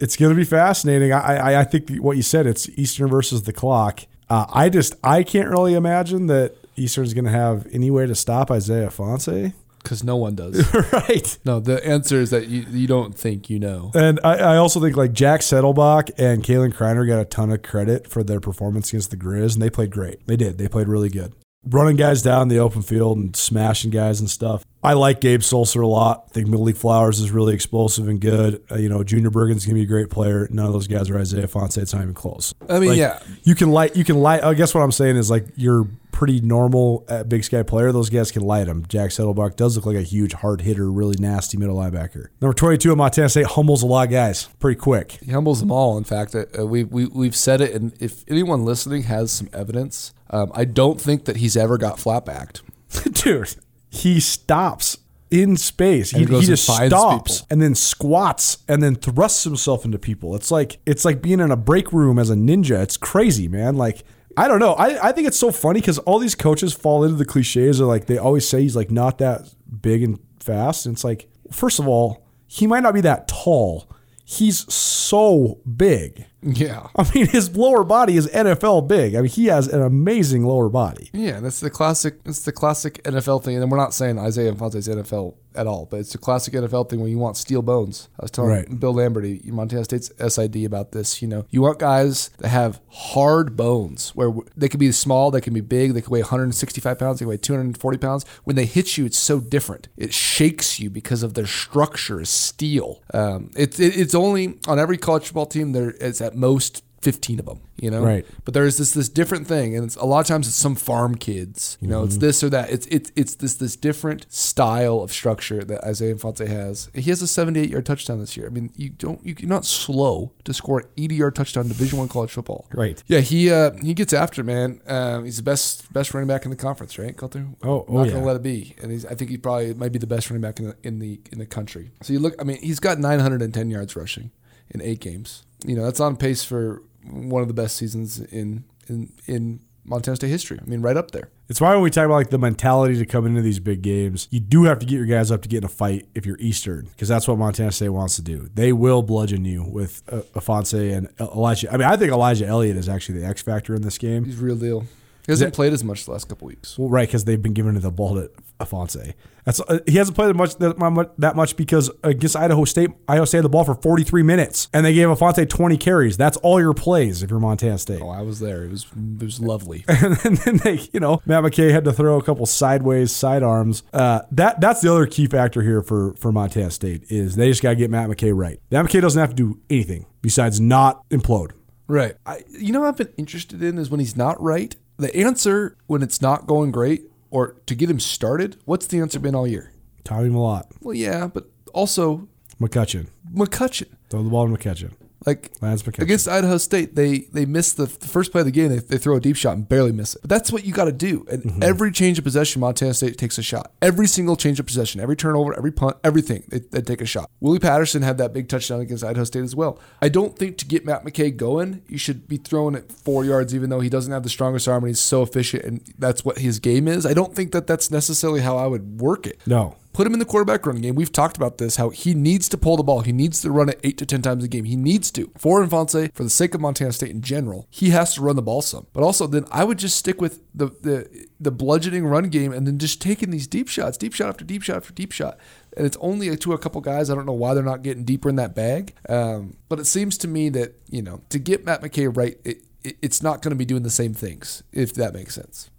it's 0.02 0.18
going 0.18 0.32
to 0.32 0.36
be 0.36 0.44
fascinating. 0.44 1.14
I, 1.14 1.38
I 1.38 1.60
I 1.62 1.64
think 1.64 1.98
what 1.98 2.18
you 2.18 2.24
said. 2.24 2.48
It's 2.48 2.68
Eastern 2.70 3.08
versus 3.08 3.44
the 3.44 3.54
clock. 3.54 4.02
Uh, 4.30 4.46
I 4.52 4.70
just 4.70 4.96
I 5.04 5.24
can't 5.24 5.50
really 5.50 5.74
imagine 5.74 6.28
that 6.28 6.56
Eastern's 6.76 7.14
going 7.14 7.26
to 7.26 7.32
have 7.32 7.68
any 7.72 7.92
way 7.92 8.08
to 8.08 8.16
stop 8.16 8.52
Isaiah 8.52 8.88
Ifanse. 8.88 9.54
Because 9.84 10.04
no 10.04 10.16
one 10.16 10.36
does. 10.36 10.72
right. 10.94 11.40
no, 11.44 11.60
the 11.60 11.84
answer 11.86 12.18
is 12.22 12.30
that 12.30 12.48
you, 12.48 12.66
you 12.70 12.88
don't 12.88 13.16
think 13.16 13.50
you 13.50 13.58
know. 13.58 13.92
And 13.96 14.20
I, 14.24 14.36
I 14.36 14.58
also 14.58 14.80
think 14.80 14.96
like 14.96 15.12
Jack 15.12 15.42
Settlebach 15.42 16.12
and 16.20 16.44
Kalen 16.44 16.72
Kreiner 16.72 17.08
got 17.08 17.20
a 17.20 17.26
ton 17.26 17.52
of 17.52 17.64
credit 17.64 18.08
for 18.08 18.24
their 18.24 18.40
performance 18.40 18.90
against 18.90 19.10
the 19.10 19.18
Grizz, 19.18 19.54
and 19.54 19.62
they 19.62 19.72
played 19.72 19.90
great. 19.90 20.26
They 20.28 20.36
did. 20.36 20.60
They 20.60 20.68
played 20.68 20.88
really 20.88 21.10
good. 21.10 21.34
Running 21.66 21.96
guys 21.96 22.22
down 22.22 22.48
the 22.48 22.60
open 22.60 22.84
field 22.84 23.18
and 23.18 23.36
smashing 23.36 23.90
guys 23.90 24.20
and 24.20 24.30
stuff. 24.30 24.64
I 24.84 24.94
like 24.94 25.22
Gabe 25.22 25.42
Sulcer 25.42 25.84
a 25.84 25.88
lot. 25.88 26.26
I 26.30 26.34
think 26.34 26.48
Malik 26.48 26.76
Flowers 26.76 27.20
is 27.20 27.30
really 27.32 27.54
explosive 27.54 28.08
and 28.08 28.20
good. 28.20 28.64
Uh, 28.72 28.76
you 28.76 28.90
know, 28.90 29.04
Junior 29.04 29.30
Bergen's 29.30 29.66
gonna 29.66 29.76
be 29.76 29.84
a 29.84 29.86
great 29.86 30.10
player. 30.10 30.48
None 30.52 30.66
of 30.66 30.74
those 30.74 30.88
guys 30.88 31.10
are 31.10 31.18
Isaiah 31.20 31.48
Ifanse. 31.48 31.78
It's 31.78 31.94
not 31.94 32.02
even 32.02 32.14
close. 32.16 32.54
I 32.68 32.80
mean, 32.80 32.90
Like, 32.90 32.98
yeah. 32.98 33.20
you 33.44 33.54
can 33.56 33.72
light. 33.72 33.96
You 33.96 34.04
can 34.04 34.18
light. 34.20 34.44
I 34.44 34.54
guess 34.56 34.74
what 34.74 34.82
I'm 34.82 34.92
saying 34.92 35.18
is 35.18 35.30
like 35.30 35.46
you're 35.56 35.88
pretty 36.12 36.42
normal 36.42 37.06
at 37.10 37.30
Big 37.30 37.44
Sky 37.44 37.64
player. 37.64 37.92
Those 37.92 38.10
guys 38.10 38.32
can 38.32 38.42
light 38.44 38.68
him. 38.68 38.86
Jack 38.88 39.12
Settlebach 39.12 39.56
does 39.56 39.76
look 39.76 39.86
like 39.86 39.96
a 39.96 40.02
huge 40.02 40.34
hard 40.34 40.62
hitter, 40.62 40.92
really 40.92 41.16
nasty 41.20 41.58
middle 41.58 41.78
linebacker. 41.78 42.28
Number 42.42 42.54
22 42.54 42.92
at 42.92 42.98
Montana 42.98 43.30
State 43.30 43.46
humbles 43.48 43.82
a 43.84 43.86
lot 43.88 44.08
of 44.08 44.12
guys 44.12 44.48
pretty 44.60 44.80
quick. 44.80 45.14
He 45.24 45.32
humbles 45.32 45.60
them 45.62 45.72
all. 45.72 45.98
In 45.98 46.04
fact, 46.04 46.36
uh, 46.36 46.66
we, 46.66 46.84
we, 46.84 47.06
we've 47.06 47.36
said 47.36 47.62
it, 47.62 47.74
and 47.74 47.94
if 48.00 48.24
anyone 48.28 48.66
listening 48.66 49.04
has 49.04 49.32
some 49.32 49.50
evidence, 49.54 50.14
um, 50.30 50.52
I 50.54 50.66
don't 50.66 51.00
think 51.00 51.26
that 51.26 51.38
he's 51.38 51.56
ever 51.58 51.78
got 51.78 51.98
flatbacked. 51.98 52.62
Dude, 53.24 53.56
he 53.92 54.20
stops 54.20 54.98
in 55.30 55.56
space. 55.58 56.12
He, 56.12 56.24
And 56.24 56.30
he 56.30 56.46
just 56.48 56.68
stops 56.90 57.42
people. 57.42 57.48
and 57.52 57.62
then 57.62 57.76
squats 57.76 58.58
and 58.68 58.82
then 58.82 58.96
thrusts 58.96 59.44
himself 59.44 59.86
into 59.86 60.00
people. 60.00 60.36
It's 60.36 60.50
like 60.50 60.80
it's 60.86 61.06
like 61.06 61.22
being 61.22 61.40
in 61.40 61.52
a 61.52 61.56
break 61.58 61.94
room 61.94 62.18
as 62.18 62.30
a 62.30 62.36
ninja. 62.36 62.82
It's 62.82 62.98
crazy, 62.98 63.48
man. 63.48 63.76
Like 63.76 64.04
I 64.38 64.48
don't 64.48 64.60
know. 64.60 64.74
I, 64.74 65.10
I 65.10 65.12
think 65.12 65.28
it's 65.28 65.38
so 65.38 65.52
funny 65.52 65.82
because 65.82 65.98
all 66.00 66.18
these 66.18 66.36
coaches 66.36 66.74
fall 66.74 67.04
into 67.04 67.18
the 67.18 67.26
cliches 67.26 67.80
of 67.82 67.88
like 67.90 68.06
they 68.06 68.18
always 68.18 68.48
say 68.48 68.62
he's 68.62 68.76
like 68.78 68.90
not 68.90 69.18
that 69.18 69.54
big 69.82 70.04
and 70.04 70.20
fast. 70.40 70.86
And 70.86 70.96
it's 70.96 71.04
like, 71.04 71.30
first 71.52 71.80
of 71.80 71.88
all, 71.88 72.26
he 72.48 72.66
might 72.66 72.82
not 72.84 72.94
be 72.94 73.02
that 73.02 73.28
tall. 73.28 73.90
He's 74.24 74.72
so 74.74 75.60
big. 75.76 76.26
Yeah. 76.44 76.88
I 76.96 77.10
mean, 77.14 77.28
his 77.28 77.56
lower 77.56 77.84
body 77.84 78.18
is 78.18 78.28
NFL 78.28 78.88
big. 78.88 79.16
I 79.16 79.22
mean, 79.22 79.30
he 79.30 79.46
has 79.48 79.68
an 79.68 79.82
amazing 79.82 80.44
lower 80.46 80.70
body. 80.70 81.10
Yeah, 81.14 81.40
that's 81.40 81.60
the 81.60 81.70
classic. 81.70 82.20
It's 82.26 82.42
the 82.42 82.52
classic 82.52 83.02
NFL 83.04 83.44
thing, 83.44 83.62
and 83.62 83.72
we're 83.72 83.78
not 83.78 83.94
saying 83.94 84.18
Isaiah 84.18 84.54
Ifanse's 84.54 84.88
NFL 84.88 85.36
at 85.54 85.68
all, 85.68 85.86
but 85.86 86.00
it's 86.00 86.16
a 86.16 86.18
classic 86.18 86.54
NFL 86.54 86.90
thing 86.90 87.02
when 87.02 87.12
you 87.12 87.18
want 87.18 87.36
steel 87.38 87.62
bones. 87.62 88.08
I 88.20 88.24
was 88.24 88.32
telling 88.32 88.52
Right. 88.52 88.80
Bill 88.80 88.94
Lamberty, 88.94 89.42
Montana 89.46 89.84
State's 89.84 90.12
SID, 90.18 90.64
about 90.64 90.92
this. 90.94 91.22
You 91.22 91.28
know, 91.28 91.46
you 91.50 91.62
want 91.62 91.80
guys 91.80 92.30
that 92.40 92.50
have 92.50 92.80
hard 92.90 93.56
bones, 93.58 94.12
where 94.16 94.32
they 94.56 94.70
can 94.70 94.80
be 94.80 94.92
small, 94.92 95.30
they 95.32 95.42
can 95.42 95.54
be 95.54 95.62
big, 95.62 95.94
they 95.94 96.02
can 96.02 96.10
weigh 96.10 96.22
165 96.22 96.98
pounds, 96.98 97.20
they 97.20 97.24
can 97.24 97.30
weigh 97.30 97.38
240 97.38 97.98
pounds. 97.98 98.26
When 98.44 98.56
they 98.56 98.66
hit 98.66 98.98
you, 98.98 99.06
it's 99.06 99.18
so 99.18 99.40
different. 99.40 99.90
It 99.98 100.14
shakes 100.14 100.80
you 100.80 100.90
because 100.90 101.22
of 101.24 101.34
their 101.34 101.46
structure 101.46 102.22
is 102.22 102.30
steel. 102.30 103.02
Um, 103.14 103.52
it's 103.56 103.80
it, 103.80 103.98
it's 103.98 104.16
only 104.16 104.58
on 104.68 104.80
every 104.80 104.98
college 104.98 105.26
football 105.26 105.46
team 105.46 105.74
there 105.74 105.92
is 105.92 106.22
at 106.22 106.31
most 106.36 106.84
15 107.02 107.40
of 107.40 107.46
them. 107.48 107.62
You 107.80 107.90
know, 107.90 108.04
Right. 108.04 108.24
but 108.46 108.54
there 108.54 108.66
is 108.66 108.78
this 108.78 108.92
this 108.92 109.10
different 109.10 109.48
thing, 109.48 109.76
and 109.76 109.84
it's, 109.84 109.96
a 109.96 110.06
lot 110.06 110.20
of 110.20 110.28
times 110.28 110.48
it's 110.48 110.56
some 110.56 110.76
farm 110.76 111.16
kids. 111.16 111.80
You 111.82 111.88
know, 111.88 112.04
it's 112.04 112.18
this 112.18 112.44
or 112.44 112.50
that. 112.52 112.70
It's 112.70 112.86
it's 112.92 113.12
it's 113.16 113.34
this 113.34 113.56
this 113.56 113.76
different 113.76 114.32
style 114.32 115.00
of 115.00 115.12
structure 115.12 115.64
that 115.64 115.84
Isaiah 115.84 116.14
Ifanse 116.14 116.48
has. 116.48 116.92
He 116.94 117.10
has 117.10 117.24
a 117.24 117.28
78 117.28 117.72
yard 117.72 117.88
touchdown 117.88 118.20
this 118.20 118.38
year. 118.38 118.46
I 118.46 118.50
mean, 118.52 118.70
you 118.76 118.90
don't 118.90 119.26
you, 119.26 119.34
you're 119.40 119.50
not 119.50 119.66
slow 119.66 120.32
to 120.44 120.54
score 120.54 120.82
an 120.82 120.86
80 120.96 121.16
yard 121.16 121.34
touchdown 121.36 121.68
Division 121.68 121.98
One 121.98 122.08
college 122.08 122.30
football. 122.32 122.68
Right. 122.72 123.02
Yeah, 123.08 123.22
he 123.22 123.50
uh, 123.50 123.72
he 123.82 123.96
gets 123.96 124.14
after 124.14 124.44
man. 124.44 124.80
Um, 124.86 125.26
he's 125.26 125.38
the 125.38 125.44
best 125.44 125.92
best 125.92 126.14
running 126.14 126.28
back 126.28 126.46
in 126.46 126.52
the 126.52 126.58
conference, 126.58 127.00
right, 127.00 127.18
Colter? 127.18 127.48
Oh, 127.64 127.84
oh, 127.88 127.94
not 127.94 128.06
yeah. 128.06 128.14
gonna 128.14 128.26
let 128.28 128.36
it 128.36 128.44
be. 128.44 128.76
And 128.80 128.92
he's, 128.92 129.08
I 129.08 129.16
think 129.16 129.32
he 129.32 129.38
probably 129.38 129.74
might 129.74 129.92
be 129.92 129.98
the 129.98 130.06
best 130.06 130.30
running 130.30 130.42
back 130.42 130.60
in 130.60 130.68
the 130.68 130.76
in 130.84 131.00
the 131.00 131.20
in 131.32 131.40
the 131.40 131.48
country. 131.48 131.90
So 132.04 132.14
you 132.14 132.20
look, 132.20 132.36
I 132.40 132.44
mean, 132.44 132.62
he's 132.62 132.80
got 132.80 133.00
910 133.00 133.72
yards 133.72 133.96
rushing 133.96 134.30
in 134.70 134.82
eight 134.82 135.00
games. 135.00 135.46
You 135.66 135.76
know, 135.76 135.84
that's 135.84 136.00
on 136.00 136.18
pace 136.18 136.44
for 136.44 136.82
one 137.10 137.42
of 137.42 137.48
the 137.48 137.54
best 137.54 137.76
seasons 137.78 138.20
in 138.20 138.64
in 138.88 139.12
in 139.26 139.62
Montana 139.84 140.16
State 140.16 140.30
history. 140.30 140.60
I 140.62 140.70
mean, 140.70 140.82
right 140.82 140.98
up 140.98 141.12
there. 141.12 141.30
It's 141.50 141.60
why 141.60 141.74
when 141.74 141.82
we 141.82 141.90
talk 141.90 142.06
about 142.06 142.16
like 142.16 142.30
the 142.30 142.38
mentality 142.38 142.98
to 142.98 143.06
come 143.06 143.26
into 143.26 143.42
these 143.42 143.60
big 143.60 143.82
games, 143.82 144.28
you 144.32 144.40
do 144.40 144.64
have 144.64 144.80
to 144.80 144.86
get 144.86 144.96
your 144.96 145.06
guys 145.06 145.32
up 145.32 145.42
to 145.42 145.50
get 145.50 145.58
in 145.60 145.64
a 145.66 145.70
fight 145.70 146.08
if 146.16 146.26
you're 146.26 146.38
Eastern, 146.40 146.86
because 146.86 147.10
that's 147.10 147.28
what 147.28 147.38
Montana 147.38 147.72
State 147.72 147.90
wants 147.90 148.16
to 148.16 148.22
do. 148.22 148.50
They 148.54 148.72
will 148.72 149.02
bludgeon 149.02 149.44
you 149.44 149.64
with 149.64 150.04
uh, 150.10 150.22
Ifanse 150.34 150.96
and 150.96 151.10
Elijah. 151.20 151.74
I 151.74 151.78
mean, 151.78 151.88
I 151.88 151.98
think 151.98 152.12
Elijah 152.12 152.46
Elliott 152.46 152.78
is 152.78 152.88
actually 152.88 153.20
the 153.20 153.26
X 153.26 153.42
factor 153.42 153.76
in 153.76 153.82
this 153.82 153.98
game. 153.98 154.24
He's 154.24 154.38
real 154.38 154.56
deal. 154.56 154.86
He 155.26 155.32
hasn't 155.32 155.54
played 155.54 155.74
as 155.74 155.84
much 155.84 156.06
the 156.06 156.12
last 156.12 156.28
couple 156.28 156.48
weeks. 156.48 156.78
Well, 156.78 156.90
right, 156.90 157.08
because 157.08 157.26
they've 157.26 157.42
been 157.42 157.54
giving 157.54 157.74
the 157.80 157.92
ball 157.92 158.16
to 158.16 158.32
Ifanse. 158.60 159.14
That's 159.44 159.60
uh, 159.60 159.80
he 159.88 159.98
hasn't 159.98 160.16
played 160.16 160.36
much 160.36 160.56
that, 160.58 161.14
that 161.18 161.36
much 161.36 161.56
because 161.56 161.90
against 162.04 162.36
Idaho 162.36 162.64
State, 162.66 162.92
Idaho 163.08 163.26
State 163.26 163.40
had 163.40 163.46
the 163.46 163.50
ball 163.50 163.64
for 163.64 163.74
43 163.76 164.22
minutes, 164.24 164.70
and 164.74 164.86
they 164.86 164.94
gave 164.94 165.08
Ifanse 165.08 165.50
20 165.50 165.78
carries. 165.78 166.16
That's 166.16 166.38
all 166.38 166.60
your 166.60 166.74
plays 166.74 167.24
if 167.24 167.32
you're 167.32 167.40
Montana 167.40 167.78
State. 167.78 168.02
Oh, 168.02 168.10
I 168.10 168.22
was 168.22 168.40
there. 168.40 168.64
It 168.64 168.72
was 168.72 168.86
it 168.86 169.24
was 169.24 169.40
lovely. 169.40 169.84
and 169.88 170.16
then 170.38 170.58
they, 170.58 170.88
you 170.94 171.00
know, 171.00 171.22
Matt 171.26 171.44
McKay 171.44 171.72
had 171.72 171.86
to 171.86 171.94
throw 171.94 172.20
a 172.20 172.24
couple 172.24 172.46
sideways 172.46 173.12
sidearms. 173.12 173.84
Uh, 173.92 174.22
that 174.32 174.62
that's 174.62 174.82
the 174.82 174.92
other 174.92 175.08
key 175.08 175.28
factor 175.28 175.62
here 175.62 175.82
for 175.82 176.14
for 176.16 176.32
Montana 176.32 176.72
State 176.72 177.04
is 177.10 177.36
they 177.36 177.50
just 177.50 177.64
got 177.64 177.70
to 177.70 177.76
get 177.76 177.90
Matt 177.90 178.10
McKay 178.10 178.36
right. 178.36 178.60
Matt 178.70 178.86
McKay 178.86 179.02
doesn't 179.02 179.20
have 179.20 179.32
to 179.32 179.36
do 179.36 179.60
anything 179.70 180.06
besides 180.22 180.60
not 180.60 181.08
implode. 181.10 181.52
Right. 181.88 182.16
I, 182.26 182.44
you 182.48 182.72
know 182.72 182.80
what 182.80 182.88
I've 182.88 182.98
been 182.98 183.14
interested 183.18 183.62
in 183.62 183.78
is 183.78 183.90
when 183.90 184.00
he's 184.00 184.16
not 184.16 184.42
right. 184.42 184.76
The 185.02 185.16
answer 185.16 185.76
when 185.88 186.04
it's 186.04 186.22
not 186.22 186.46
going 186.46 186.70
great 186.70 187.06
or 187.32 187.56
to 187.66 187.74
get 187.74 187.90
him 187.90 188.00
started, 188.00 188.58
what's 188.66 188.86
the 188.86 189.00
answer 189.00 189.20
been 189.20 189.34
all 189.34 189.48
year? 189.48 189.74
Tommy 190.04 190.30
Mellott, 190.30 190.66
Well, 190.80 190.94
yeah, 190.94 191.26
but 191.26 191.50
also 191.74 192.28
McCutcheon, 192.60 193.08
McCutcheon. 193.34 193.88
throw 194.12 194.22
the 194.22 194.30
ball 194.30 194.48
to 194.48 194.54
McCutcheon. 194.56 194.92
Like 195.26 195.52
Lance 195.62 195.86
against 195.88 196.28
Idaho 196.28 196.58
State, 196.58 196.96
they 196.96 197.20
they 197.32 197.46
miss 197.46 197.74
the, 197.74 197.86
the 197.86 198.08
first 198.08 198.32
play 198.32 198.42
of 198.42 198.46
the 198.46 198.52
game. 198.52 198.70
They, 198.70 198.80
they 198.80 198.98
throw 198.98 199.16
a 199.18 199.20
deep 199.20 199.36
shot 199.36 199.56
and 199.56 199.68
barely 199.70 199.92
miss 199.92 200.16
it. 200.16 200.22
But 200.22 200.30
that's 200.32 200.52
what 200.52 200.66
you 200.66 200.74
got 200.74 200.86
to 200.86 200.92
do. 200.92 201.26
And 201.30 201.42
Mm-hmm. 201.44 201.64
every 201.64 201.92
change 201.92 202.18
of 202.18 202.24
possession, 202.24 202.60
Montana 202.62 202.94
State 202.94 203.18
takes 203.18 203.38
a 203.38 203.44
shot. 203.44 203.74
Every 203.82 204.08
single 204.08 204.36
change 204.36 204.60
of 204.60 204.66
possession, 204.66 205.02
every 205.02 205.16
turnover, 205.16 205.56
every 205.58 205.72
punt, 205.72 205.98
everything, 206.04 206.44
they, 206.50 206.60
they 206.60 206.82
take 206.82 207.02
a 207.02 207.06
shot. 207.06 207.30
Willie 207.40 207.60
Patterson 207.60 208.02
had 208.04 208.18
that 208.20 208.32
big 208.34 208.48
touchdown 208.48 208.80
against 208.80 209.04
Idaho 209.04 209.24
State 209.26 209.44
as 209.44 209.56
well. 209.56 209.80
I 210.02 210.10
don't 210.10 210.38
think 210.38 210.58
to 210.60 210.66
get 210.66 210.86
Matt 210.86 211.04
McKay 211.04 211.36
going, 211.36 211.82
you 211.88 211.98
should 211.98 212.28
be 212.28 212.38
throwing 212.38 212.76
it 212.76 212.92
four 212.92 213.26
yards, 213.26 213.54
even 213.54 213.70
though 213.70 213.80
he 213.80 213.90
doesn't 213.90 214.12
have 214.14 214.24
the 214.24 214.30
strongest 214.30 214.68
arm 214.68 214.84
and 214.84 214.90
he's 214.90 215.00
so 215.00 215.22
efficient 215.24 215.64
and 215.66 215.82
that's 216.00 216.24
what 216.26 216.40
his 216.40 216.60
game 216.60 216.88
is. 216.88 217.06
I 217.06 217.14
don't 217.14 217.36
think 217.36 217.52
that 217.52 217.68
that's 217.68 217.92
necessarily 217.92 218.42
how 218.42 218.58
I 218.58 218.68
would 218.68 219.00
work 219.02 219.28
it. 219.28 219.40
no. 219.46 219.76
Put 219.94 220.08
him 220.08 220.14
in 220.14 220.20
the 220.20 220.26
quarterback 220.26 220.66
run 220.66 220.78
game. 220.78 220.96
We've 220.96 221.12
talked 221.12 221.36
about 221.36 221.58
this, 221.58 221.76
how 221.76 221.90
he 221.90 222.14
needs 222.14 222.48
to 222.50 222.58
pull 222.58 222.78
the 222.78 222.84
ball. 222.84 223.02
He 223.02 223.12
needs 223.12 223.42
to 223.42 223.52
run 223.52 223.70
it 223.70 223.80
eight 223.84 223.98
to 223.98 224.06
10 224.06 224.22
times 224.22 224.44
a 224.44 224.48
game. 224.48 224.64
He 224.64 224.76
needs 224.76 225.12
to. 225.12 225.32
For 225.38 225.66
Ifanse, 225.66 226.14
for 226.14 226.24
the 226.24 226.30
sake 226.30 226.56
of 226.56 226.62
Montana 226.62 226.94
State 226.94 227.12
in 227.12 227.22
general, 227.22 227.68
he 227.70 227.90
has 227.90 228.14
to 228.16 228.22
run 228.22 228.36
the 228.36 228.42
ball 228.42 228.62
some. 228.62 228.88
But 228.94 229.04
also, 229.04 229.28
then 229.28 229.46
I 229.52 229.64
would 229.64 229.78
just 229.78 229.98
stick 229.98 230.22
with 230.22 230.42
the, 230.54 230.68
the, 230.68 231.28
the 231.40 231.52
bludgeoning 231.52 232.06
run 232.06 232.30
game 232.30 232.54
and 232.54 232.66
then 232.66 232.78
just 232.78 233.02
taking 233.02 233.32
these 233.32 233.48
deep 233.48 233.68
shots, 233.68 233.98
deep 233.98 234.14
shot 234.14 234.30
after 234.30 234.46
deep 234.46 234.64
shot 234.64 234.78
after 234.78 234.94
deep 234.94 235.12
shot. 235.12 235.38
and 235.76 235.86
it's 235.86 235.98
only 236.00 236.36
to 236.36 236.54
a 236.54 236.58
couple 236.58 236.82
guys. 236.82 237.10
I 237.10 237.16
don't 237.16 237.26
know 237.26 237.34
why 237.34 237.54
they're 237.54 237.64
not 237.64 237.82
getting 237.82 238.04
deeper 238.04 238.30
in 238.30 238.36
that 238.38 238.56
bag. 238.56 238.94
Um, 239.10 239.58
but 239.70 239.80
it 239.80 239.86
seems 239.86 240.18
to 240.20 240.28
me 240.28 240.50
that 240.50 240.76
you 240.90 241.02
know 241.02 241.22
to 241.30 241.40
get 241.40 241.66
Matt 241.66 241.82
McKay 241.82 242.16
right, 242.16 242.38
it, 242.44 242.64
it, 242.84 242.98
it's 243.02 243.22
not 243.22 243.42
going 243.42 243.52
to 243.52 243.56
be 243.56 243.66
doing 243.66 243.84
the 243.84 243.90
same 243.90 244.14
things 244.14 244.64
if 244.72 244.94
that 244.96 245.14
makes 245.14 245.36
sense. 245.36 245.70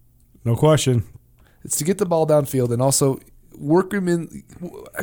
No 0.44 0.56
question. 0.56 1.04
It's 1.64 1.76
to 1.78 1.84
get 1.84 1.98
the 1.98 2.06
ball 2.06 2.26
downfield 2.26 2.72
and 2.72 2.82
also 2.82 3.20
work 3.62 3.92
him 3.92 4.08
in. 4.08 4.42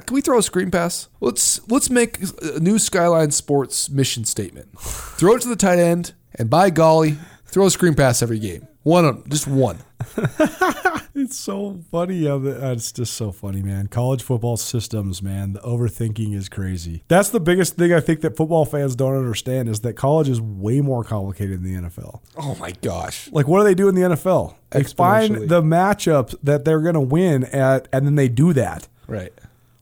Can 0.05 0.13
we 0.13 0.21
throw 0.21 0.37
a 0.37 0.43
screen 0.43 0.71
pass? 0.71 1.07
Let's 1.19 1.67
let's 1.69 1.89
make 1.89 2.19
a 2.41 2.59
new 2.59 2.77
Skyline 2.77 3.31
Sports 3.31 3.89
mission 3.89 4.25
statement. 4.25 4.77
throw 4.79 5.35
it 5.35 5.41
to 5.41 5.49
the 5.49 5.55
tight 5.55 5.79
end, 5.79 6.13
and 6.35 6.49
by 6.49 6.69
golly, 6.69 7.17
throw 7.45 7.65
a 7.65 7.71
screen 7.71 7.95
pass 7.95 8.21
every 8.21 8.39
game. 8.39 8.67
One 8.83 9.05
of 9.05 9.15
them, 9.15 9.29
just 9.29 9.47
one. 9.47 9.79
It's 11.15 11.35
so 11.35 11.81
funny. 11.91 12.27
Uh, 12.27 12.37
it's 12.71 12.91
just 12.93 13.13
so 13.13 13.31
funny, 13.31 13.61
man. 13.61 13.87
College 13.87 14.23
football 14.23 14.55
systems, 14.55 15.21
man. 15.21 15.53
The 15.53 15.59
overthinking 15.59 16.33
is 16.33 16.47
crazy. 16.47 17.03
That's 17.09 17.29
the 17.29 17.41
biggest 17.41 17.75
thing 17.75 17.91
I 17.91 17.99
think 17.99 18.21
that 18.21 18.37
football 18.37 18.63
fans 18.63 18.95
don't 18.95 19.15
understand 19.15 19.67
is 19.67 19.81
that 19.81 19.93
college 19.93 20.29
is 20.29 20.39
way 20.39 20.79
more 20.81 21.03
complicated 21.03 21.61
than 21.61 21.83
the 21.83 21.89
NFL. 21.89 22.21
Oh 22.37 22.55
my 22.55 22.71
gosh! 22.71 23.29
Like, 23.31 23.47
what 23.47 23.59
do 23.59 23.63
they 23.65 23.75
do 23.75 23.89
in 23.89 23.95
the 23.95 24.01
NFL? 24.01 24.55
They 24.69 24.83
find 24.83 25.49
the 25.49 25.61
matchups 25.61 26.35
that 26.43 26.63
they're 26.63 26.81
going 26.81 26.93
to 26.93 27.01
win 27.01 27.43
at, 27.45 27.89
and 27.91 28.05
then 28.05 28.15
they 28.15 28.29
do 28.29 28.53
that. 28.53 28.87
Right. 29.07 29.33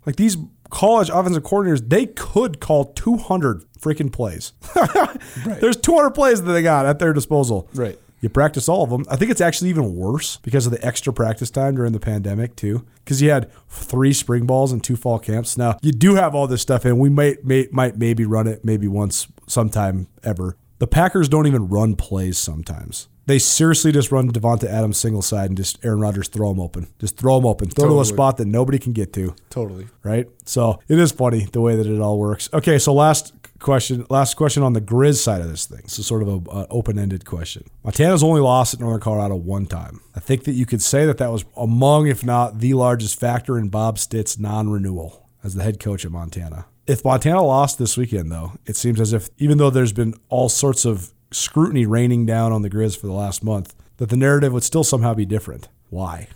Like 0.06 0.15
these 0.15 0.38
college 0.69 1.10
offensive 1.10 1.43
coordinators, 1.43 1.88
they 1.88 2.08
could 2.08 2.60
call 2.60 2.86
200 2.86 3.63
freaking 3.80 4.12
plays. 4.12 4.53
There's 5.60 5.77
200 5.77 6.12
plays 6.12 6.41
that 6.41 6.51
they 6.51 6.63
got 6.63 6.86
at 6.86 6.99
their 6.99 7.13
disposal. 7.13 7.69
Right. 7.73 7.99
You 8.19 8.30
practice 8.30 8.67
all 8.67 8.84
of 8.84 8.89
them. 8.89 9.06
I 9.10 9.15
think 9.15 9.30
it's 9.32 9.41
actually 9.41 9.69
even 9.69 9.95
worse 9.95 10.38
because 10.38 10.65
of 10.65 10.71
the 10.71 10.84
extra 10.86 11.13
practice 11.13 11.51
time 11.51 11.75
during 11.75 11.93
the 11.93 11.99
pandemic 11.99 12.56
too. 12.56 12.86
Because 13.03 13.21
you 13.21 13.30
had 13.30 13.51
three 13.69 14.13
spring 14.13 14.45
balls 14.45 14.71
and 14.71 14.84
two 14.84 14.95
fall 14.95 15.19
camps. 15.19 15.58
Now 15.58 15.77
you 15.82 15.91
do 15.91 16.15
have 16.15 16.34
all 16.34 16.47
this 16.47 16.62
stuff, 16.62 16.84
and 16.86 16.99
we 16.99 17.10
might 17.10 17.45
may, 17.45 17.67
might 17.71 17.97
maybe 17.97 18.25
run 18.25 18.47
it 18.47 18.65
maybe 18.65 18.88
once 18.88 19.27
sometime 19.47 20.08
ever. 20.23 20.58
The 20.80 20.88
Packers 20.88 21.30
don't 21.30 21.47
even 21.47 21.67
run 21.67 21.95
plays 21.95 22.38
sometimes. 22.38 23.08
They 23.27 23.39
seriously 23.39 23.91
just 23.91 24.10
run 24.10 24.32
Davante 24.32 24.63
Adams 24.63 24.97
single 24.97 25.21
side 25.21 25.49
and 25.49 25.58
just 25.58 25.84
Aaron 25.84 25.99
Rodgers 25.99 26.30
throw 26.30 26.47
them 26.49 26.62
open. 26.62 26.88
Just 26.97 27.17
throw 27.17 27.36
them 27.36 27.45
open. 27.45 27.69
Throw 27.69 27.89
to 27.89 27.99
a 27.99 28.06
spot 28.06 28.38
that 28.38 28.45
nobody 28.45 28.80
can 28.80 28.93
get 28.93 29.12
to 29.13 29.36
Totally. 29.49 29.88
right? 30.01 30.27
So 30.45 30.80
it 30.88 30.97
is 30.97 31.12
funny 31.12 31.45
the 31.51 31.60
way 31.60 31.75
that 31.75 31.86
it 31.86 31.99
all 31.99 32.17
works. 32.17 32.47
Okay, 32.53 32.80
so 32.80 32.93
last 32.93 33.34
question, 33.60 34.06
last 34.10 34.36
question 34.36 34.63
on 34.63 34.74
the 34.74 34.82
Grizz 34.82 35.17
side 35.17 35.41
of 35.41 35.50
this 35.50 35.65
thing. 35.65 35.88
So 35.88 36.02
sort 36.02 36.22
of 36.22 36.28
a, 36.28 36.50
a 36.52 36.67
open-ended 36.70 37.26
question. 37.26 37.63
Montana's 37.84 38.24
only 38.24 38.41
lost 38.41 38.74
at 38.74 38.80
Northern 38.80 39.00
Colorado 39.00 39.36
one 39.36 39.65
time. 39.65 40.02
I 40.15 40.20
think 40.20 40.43
that 40.46 40.54
you 40.54 40.65
could 40.65 40.82
say 40.82 41.06
that 41.06 41.17
that 41.17 41.32
was 41.32 41.46
among, 41.56 42.08
if 42.08 42.24
not 42.24 42.60
the 42.60 42.74
largest 42.74 43.20
factor 43.20 43.58
in 43.58 43.70
Bob 43.70 44.00
Stitt's 44.00 44.39
non-renewal 44.39 45.28
as 45.43 45.56
the 45.56 45.63
head 45.63 45.80
coach 45.80 46.06
at 46.06 46.12
Montana. 46.12 46.65
If 46.86 47.04
Montana 47.04 47.43
lost 47.43 47.80
this 47.80 47.98
weekend, 47.98 48.32
though, 48.32 48.54
it 48.65 48.76
seems 48.76 49.02
as 49.02 49.12
if 49.12 49.30
even 49.38 49.58
though 49.58 49.70
there's 49.70 49.93
been 49.93 50.13
all 50.30 50.50
sorts 50.50 50.86
of 50.86 51.12
scrutiny 51.32 51.86
raining 51.86 52.26
down 52.26 52.54
on 52.54 52.62
the 52.62 52.70
Grizz 52.70 52.98
for 52.98 53.08
the 53.08 53.13
last 53.13 53.43
month, 53.43 53.76
that 53.98 54.10
the 54.10 54.15
narrative 54.15 54.54
would 54.54 54.63
still 54.63 54.84
somehow 54.84 55.13
be 55.13 55.26
different. 55.26 55.67
Why? 55.89 56.28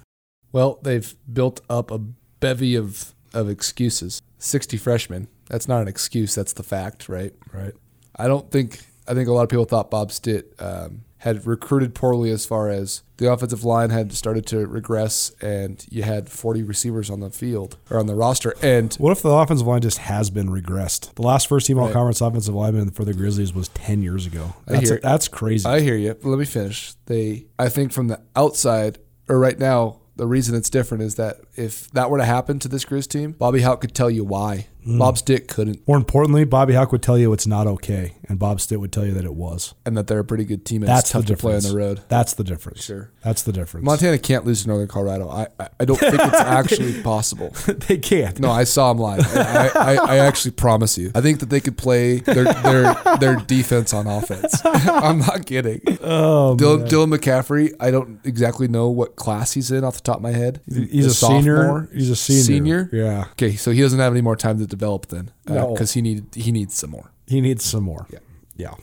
Well, 0.51 0.79
they've 0.81 1.15
built 1.31 1.61
up 1.69 1.91
a 1.91 1.99
bevy 1.99 2.75
of 2.75 3.15
of 3.33 3.47
excuses. 3.47 4.21
Sixty 4.39 4.75
freshmen. 4.75 5.29
That's 5.51 5.67
not 5.67 5.81
an 5.81 5.87
excuse. 5.89 6.33
That's 6.33 6.53
the 6.53 6.63
fact, 6.63 7.09
right? 7.09 7.33
Right. 7.53 7.73
I 8.15 8.27
don't 8.27 8.49
think. 8.49 8.79
I 9.07 9.13
think 9.13 9.27
a 9.27 9.33
lot 9.33 9.43
of 9.43 9.49
people 9.49 9.65
thought 9.65 9.91
Bob 9.91 10.11
Stitt 10.11 10.53
um, 10.59 11.01
had 11.17 11.45
recruited 11.45 11.93
poorly 11.93 12.29
as 12.31 12.45
far 12.45 12.69
as 12.69 13.01
the 13.17 13.29
offensive 13.31 13.65
line 13.65 13.89
had 13.89 14.13
started 14.13 14.45
to 14.47 14.65
regress, 14.65 15.31
and 15.41 15.85
you 15.89 16.03
had 16.03 16.29
40 16.29 16.63
receivers 16.63 17.09
on 17.09 17.19
the 17.19 17.29
field 17.31 17.77
or 17.89 17.99
on 17.99 18.05
the 18.05 18.15
roster, 18.15 18.53
and 18.61 18.93
What 18.95 19.11
if 19.11 19.21
the 19.21 19.29
offensive 19.31 19.67
line 19.67 19.81
just 19.81 19.97
has 19.97 20.29
been 20.29 20.47
regressed? 20.49 21.13
The 21.15 21.23
last 21.23 21.47
first 21.47 21.67
team 21.67 21.77
all 21.79 21.85
Right. 21.87 21.93
conference 21.93 22.21
offensive 22.21 22.55
lineman 22.55 22.91
for 22.91 23.03
the 23.03 23.13
Grizzlies 23.13 23.53
was 23.53 23.67
10 23.69 24.01
years 24.01 24.25
ago. 24.25 24.53
I 24.67 24.73
That's, 24.73 24.89
hear- 24.89 24.99
that's 25.03 25.27
crazy. 25.27 25.67
I 25.67 25.81
hear 25.81 25.95
you. 25.97 26.15
Let 26.23 26.39
me 26.39 26.45
finish. 26.45 26.93
They, 27.07 27.45
I 27.59 27.67
think, 27.69 27.91
from 27.91 28.07
the 28.07 28.21
outside 28.35 28.99
or 29.27 29.37
right 29.39 29.59
now, 29.59 29.97
the 30.15 30.27
reason 30.27 30.55
it's 30.55 30.69
different 30.69 31.03
is 31.03 31.15
that 31.15 31.37
if 31.55 31.89
that 31.91 32.09
were 32.09 32.17
to 32.19 32.25
happen 32.25 32.59
to 32.59 32.67
this 32.67 32.85
Grizz 32.85 33.07
team, 33.07 33.31
Bobby 33.31 33.61
Hauck 33.61 33.81
could 33.81 33.93
tell 33.95 34.09
you 34.09 34.23
why. 34.23 34.67
Hmm. 34.83 34.97
Bob 34.97 35.17
Stitt 35.17 35.47
couldn't, 35.47 35.87
More 35.87 35.97
importantly, 35.97 36.43
Bobby 36.43 36.73
Hauck 36.73 36.91
would 36.91 37.03
tell 37.03 37.17
you 37.17 37.31
it's 37.33 37.45
not 37.45 37.67
okay, 37.67 38.15
and 38.27 38.39
Bob 38.39 38.59
Stitt 38.61 38.79
would 38.79 38.91
tell 38.91 39.05
you 39.05 39.11
that 39.13 39.25
it 39.25 39.35
was. 39.35 39.73
and 39.85 39.95
that 39.95 40.07
they're 40.07 40.19
a 40.19 40.23
pretty 40.23 40.43
good 40.45 40.65
team. 40.65 40.81
And 40.81 40.89
That's 40.89 41.01
it's 41.01 41.11
tough 41.11 41.25
the 41.25 41.35
to 41.35 41.37
play 41.37 41.53
on 41.53 41.59
difference. 41.59 41.71
the 41.73 41.77
road. 41.77 42.01
That's 42.07 42.33
the 42.33 42.43
difference. 42.43 42.83
Sure. 42.83 43.11
That's 43.23 43.43
the 43.43 43.51
difference. 43.53 43.85
Montana 43.85 44.17
can't 44.17 44.43
lose 44.45 44.63
to 44.63 44.67
Northern 44.69 44.87
Colorado. 44.87 45.29
I, 45.29 45.47
I, 45.59 45.69
I 45.81 45.85
don't 45.85 45.99
think 45.99 46.15
it's 46.15 46.21
actually 46.39 47.01
possible. 47.03 47.49
they 47.67 47.97
can't. 47.97 48.39
No, 48.39 48.49
I 48.49 48.63
saw 48.63 48.91
them 48.91 48.97
live. 49.01 49.21
I, 49.37 49.69
I, 49.75 49.95
I 49.95 50.17
actually 50.17 50.51
promise 50.51 50.97
you. 50.97 51.11
I 51.13 51.21
think 51.21 51.39
that 51.41 51.49
they 51.51 51.59
could 51.59 51.77
play 51.77 52.17
their 52.19 52.45
their, 52.45 52.95
their 53.19 53.35
defense 53.35 53.93
on 53.93 54.07
offense. 54.07 54.61
I'm 54.65 55.19
not 55.19 55.45
kidding. 55.45 55.81
Oh, 56.01 56.57
Dylan, 56.59 56.87
Dylan 56.89 57.15
McCaffrey. 57.15 57.73
I 57.79 57.91
don't 57.91 58.19
exactly 58.25 58.67
know 58.67 58.89
what 58.89 59.15
class 59.15 59.51
he's 59.53 59.69
in 59.71 59.83
off 59.83 59.95
the 59.95 60.01
top 60.01 60.17
of 60.17 60.23
my 60.23 60.31
head. 60.31 60.61
He's 60.67 61.05
a 61.05 61.13
senior. 61.13 61.87
He's 61.93 62.09
a 62.09 62.15
senior. 62.15 62.41
Senior. 62.41 62.89
Yeah. 62.91 63.25
Okay, 63.33 63.55
so 63.55 63.69
he 63.71 63.81
doesn't 63.81 63.99
have 63.99 64.11
any 64.13 64.21
more 64.21 64.35
time 64.35 64.57
to 64.59 64.70
develop 64.71 65.07
then, 65.07 65.31
because 65.45 65.93
he 65.93 66.01
need 66.01 66.25
he 66.33 66.51
needs 66.51 66.73
some 66.75 66.89
more. 66.91 67.11
He 67.27 67.39
needs 67.41 67.63
some 67.63 67.83
more. 67.83 68.07
Yeah. 68.09 68.19
Yeah. 68.57 68.73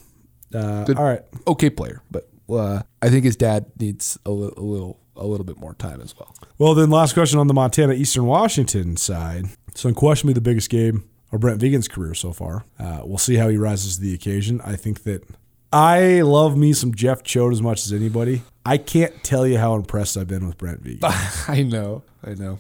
Uh, 0.55 0.87
all 0.97 1.05
right. 1.05 1.23
Okay, 1.47 1.69
player, 1.71 2.01
but 2.11 2.29
uh, 2.49 2.83
I 3.03 3.11
think 3.11 3.25
his 3.25 3.37
dad 3.37 3.67
needs 3.79 4.19
a, 4.25 4.31
li- 4.31 4.53
a 4.57 4.63
little 4.63 4.99
a 5.17 5.27
little 5.27 5.45
bit 5.45 5.59
more 5.59 5.75
time 5.75 6.01
as 6.01 6.15
well. 6.19 6.35
Well, 6.59 6.75
then 6.75 6.91
last 6.91 7.13
question 7.13 7.39
on 7.39 7.47
the 7.49 7.55
Montana 7.55 7.93
Eastern 7.93 8.25
Washington 8.27 8.97
side. 8.97 9.47
So, 9.75 9.89
unquestionably 9.89 10.35
the 10.35 10.41
biggest 10.41 10.71
game 10.71 11.09
of 11.33 11.41
Brent 11.41 11.61
Vigen's 11.61 11.89
career 11.89 12.15
so 12.15 12.33
far. 12.33 12.65
Uh, 12.79 13.01
we'll 13.05 13.19
see 13.19 13.35
how 13.37 13.49
he 13.49 13.57
rises 13.59 13.97
to 13.97 14.03
the 14.03 14.15
occasion. 14.15 14.61
I 14.65 14.77
think 14.77 15.03
that 15.03 15.23
I 15.73 16.23
love 16.23 16.57
me 16.57 16.73
some 16.73 16.95
Jeff 16.95 17.23
Choate 17.23 17.53
as 17.53 17.61
much 17.61 17.85
as 17.85 17.93
anybody. 17.93 18.43
I 18.65 18.79
can't 18.79 19.23
tell 19.23 19.47
you 19.47 19.59
how 19.59 19.75
impressed 19.75 20.17
I've 20.17 20.29
been 20.29 20.47
with 20.47 20.57
Brent 20.57 20.83
Vigen. 20.83 21.01
I 21.49 21.63
know, 21.63 22.03
I 22.25 22.35
know. 22.35 22.59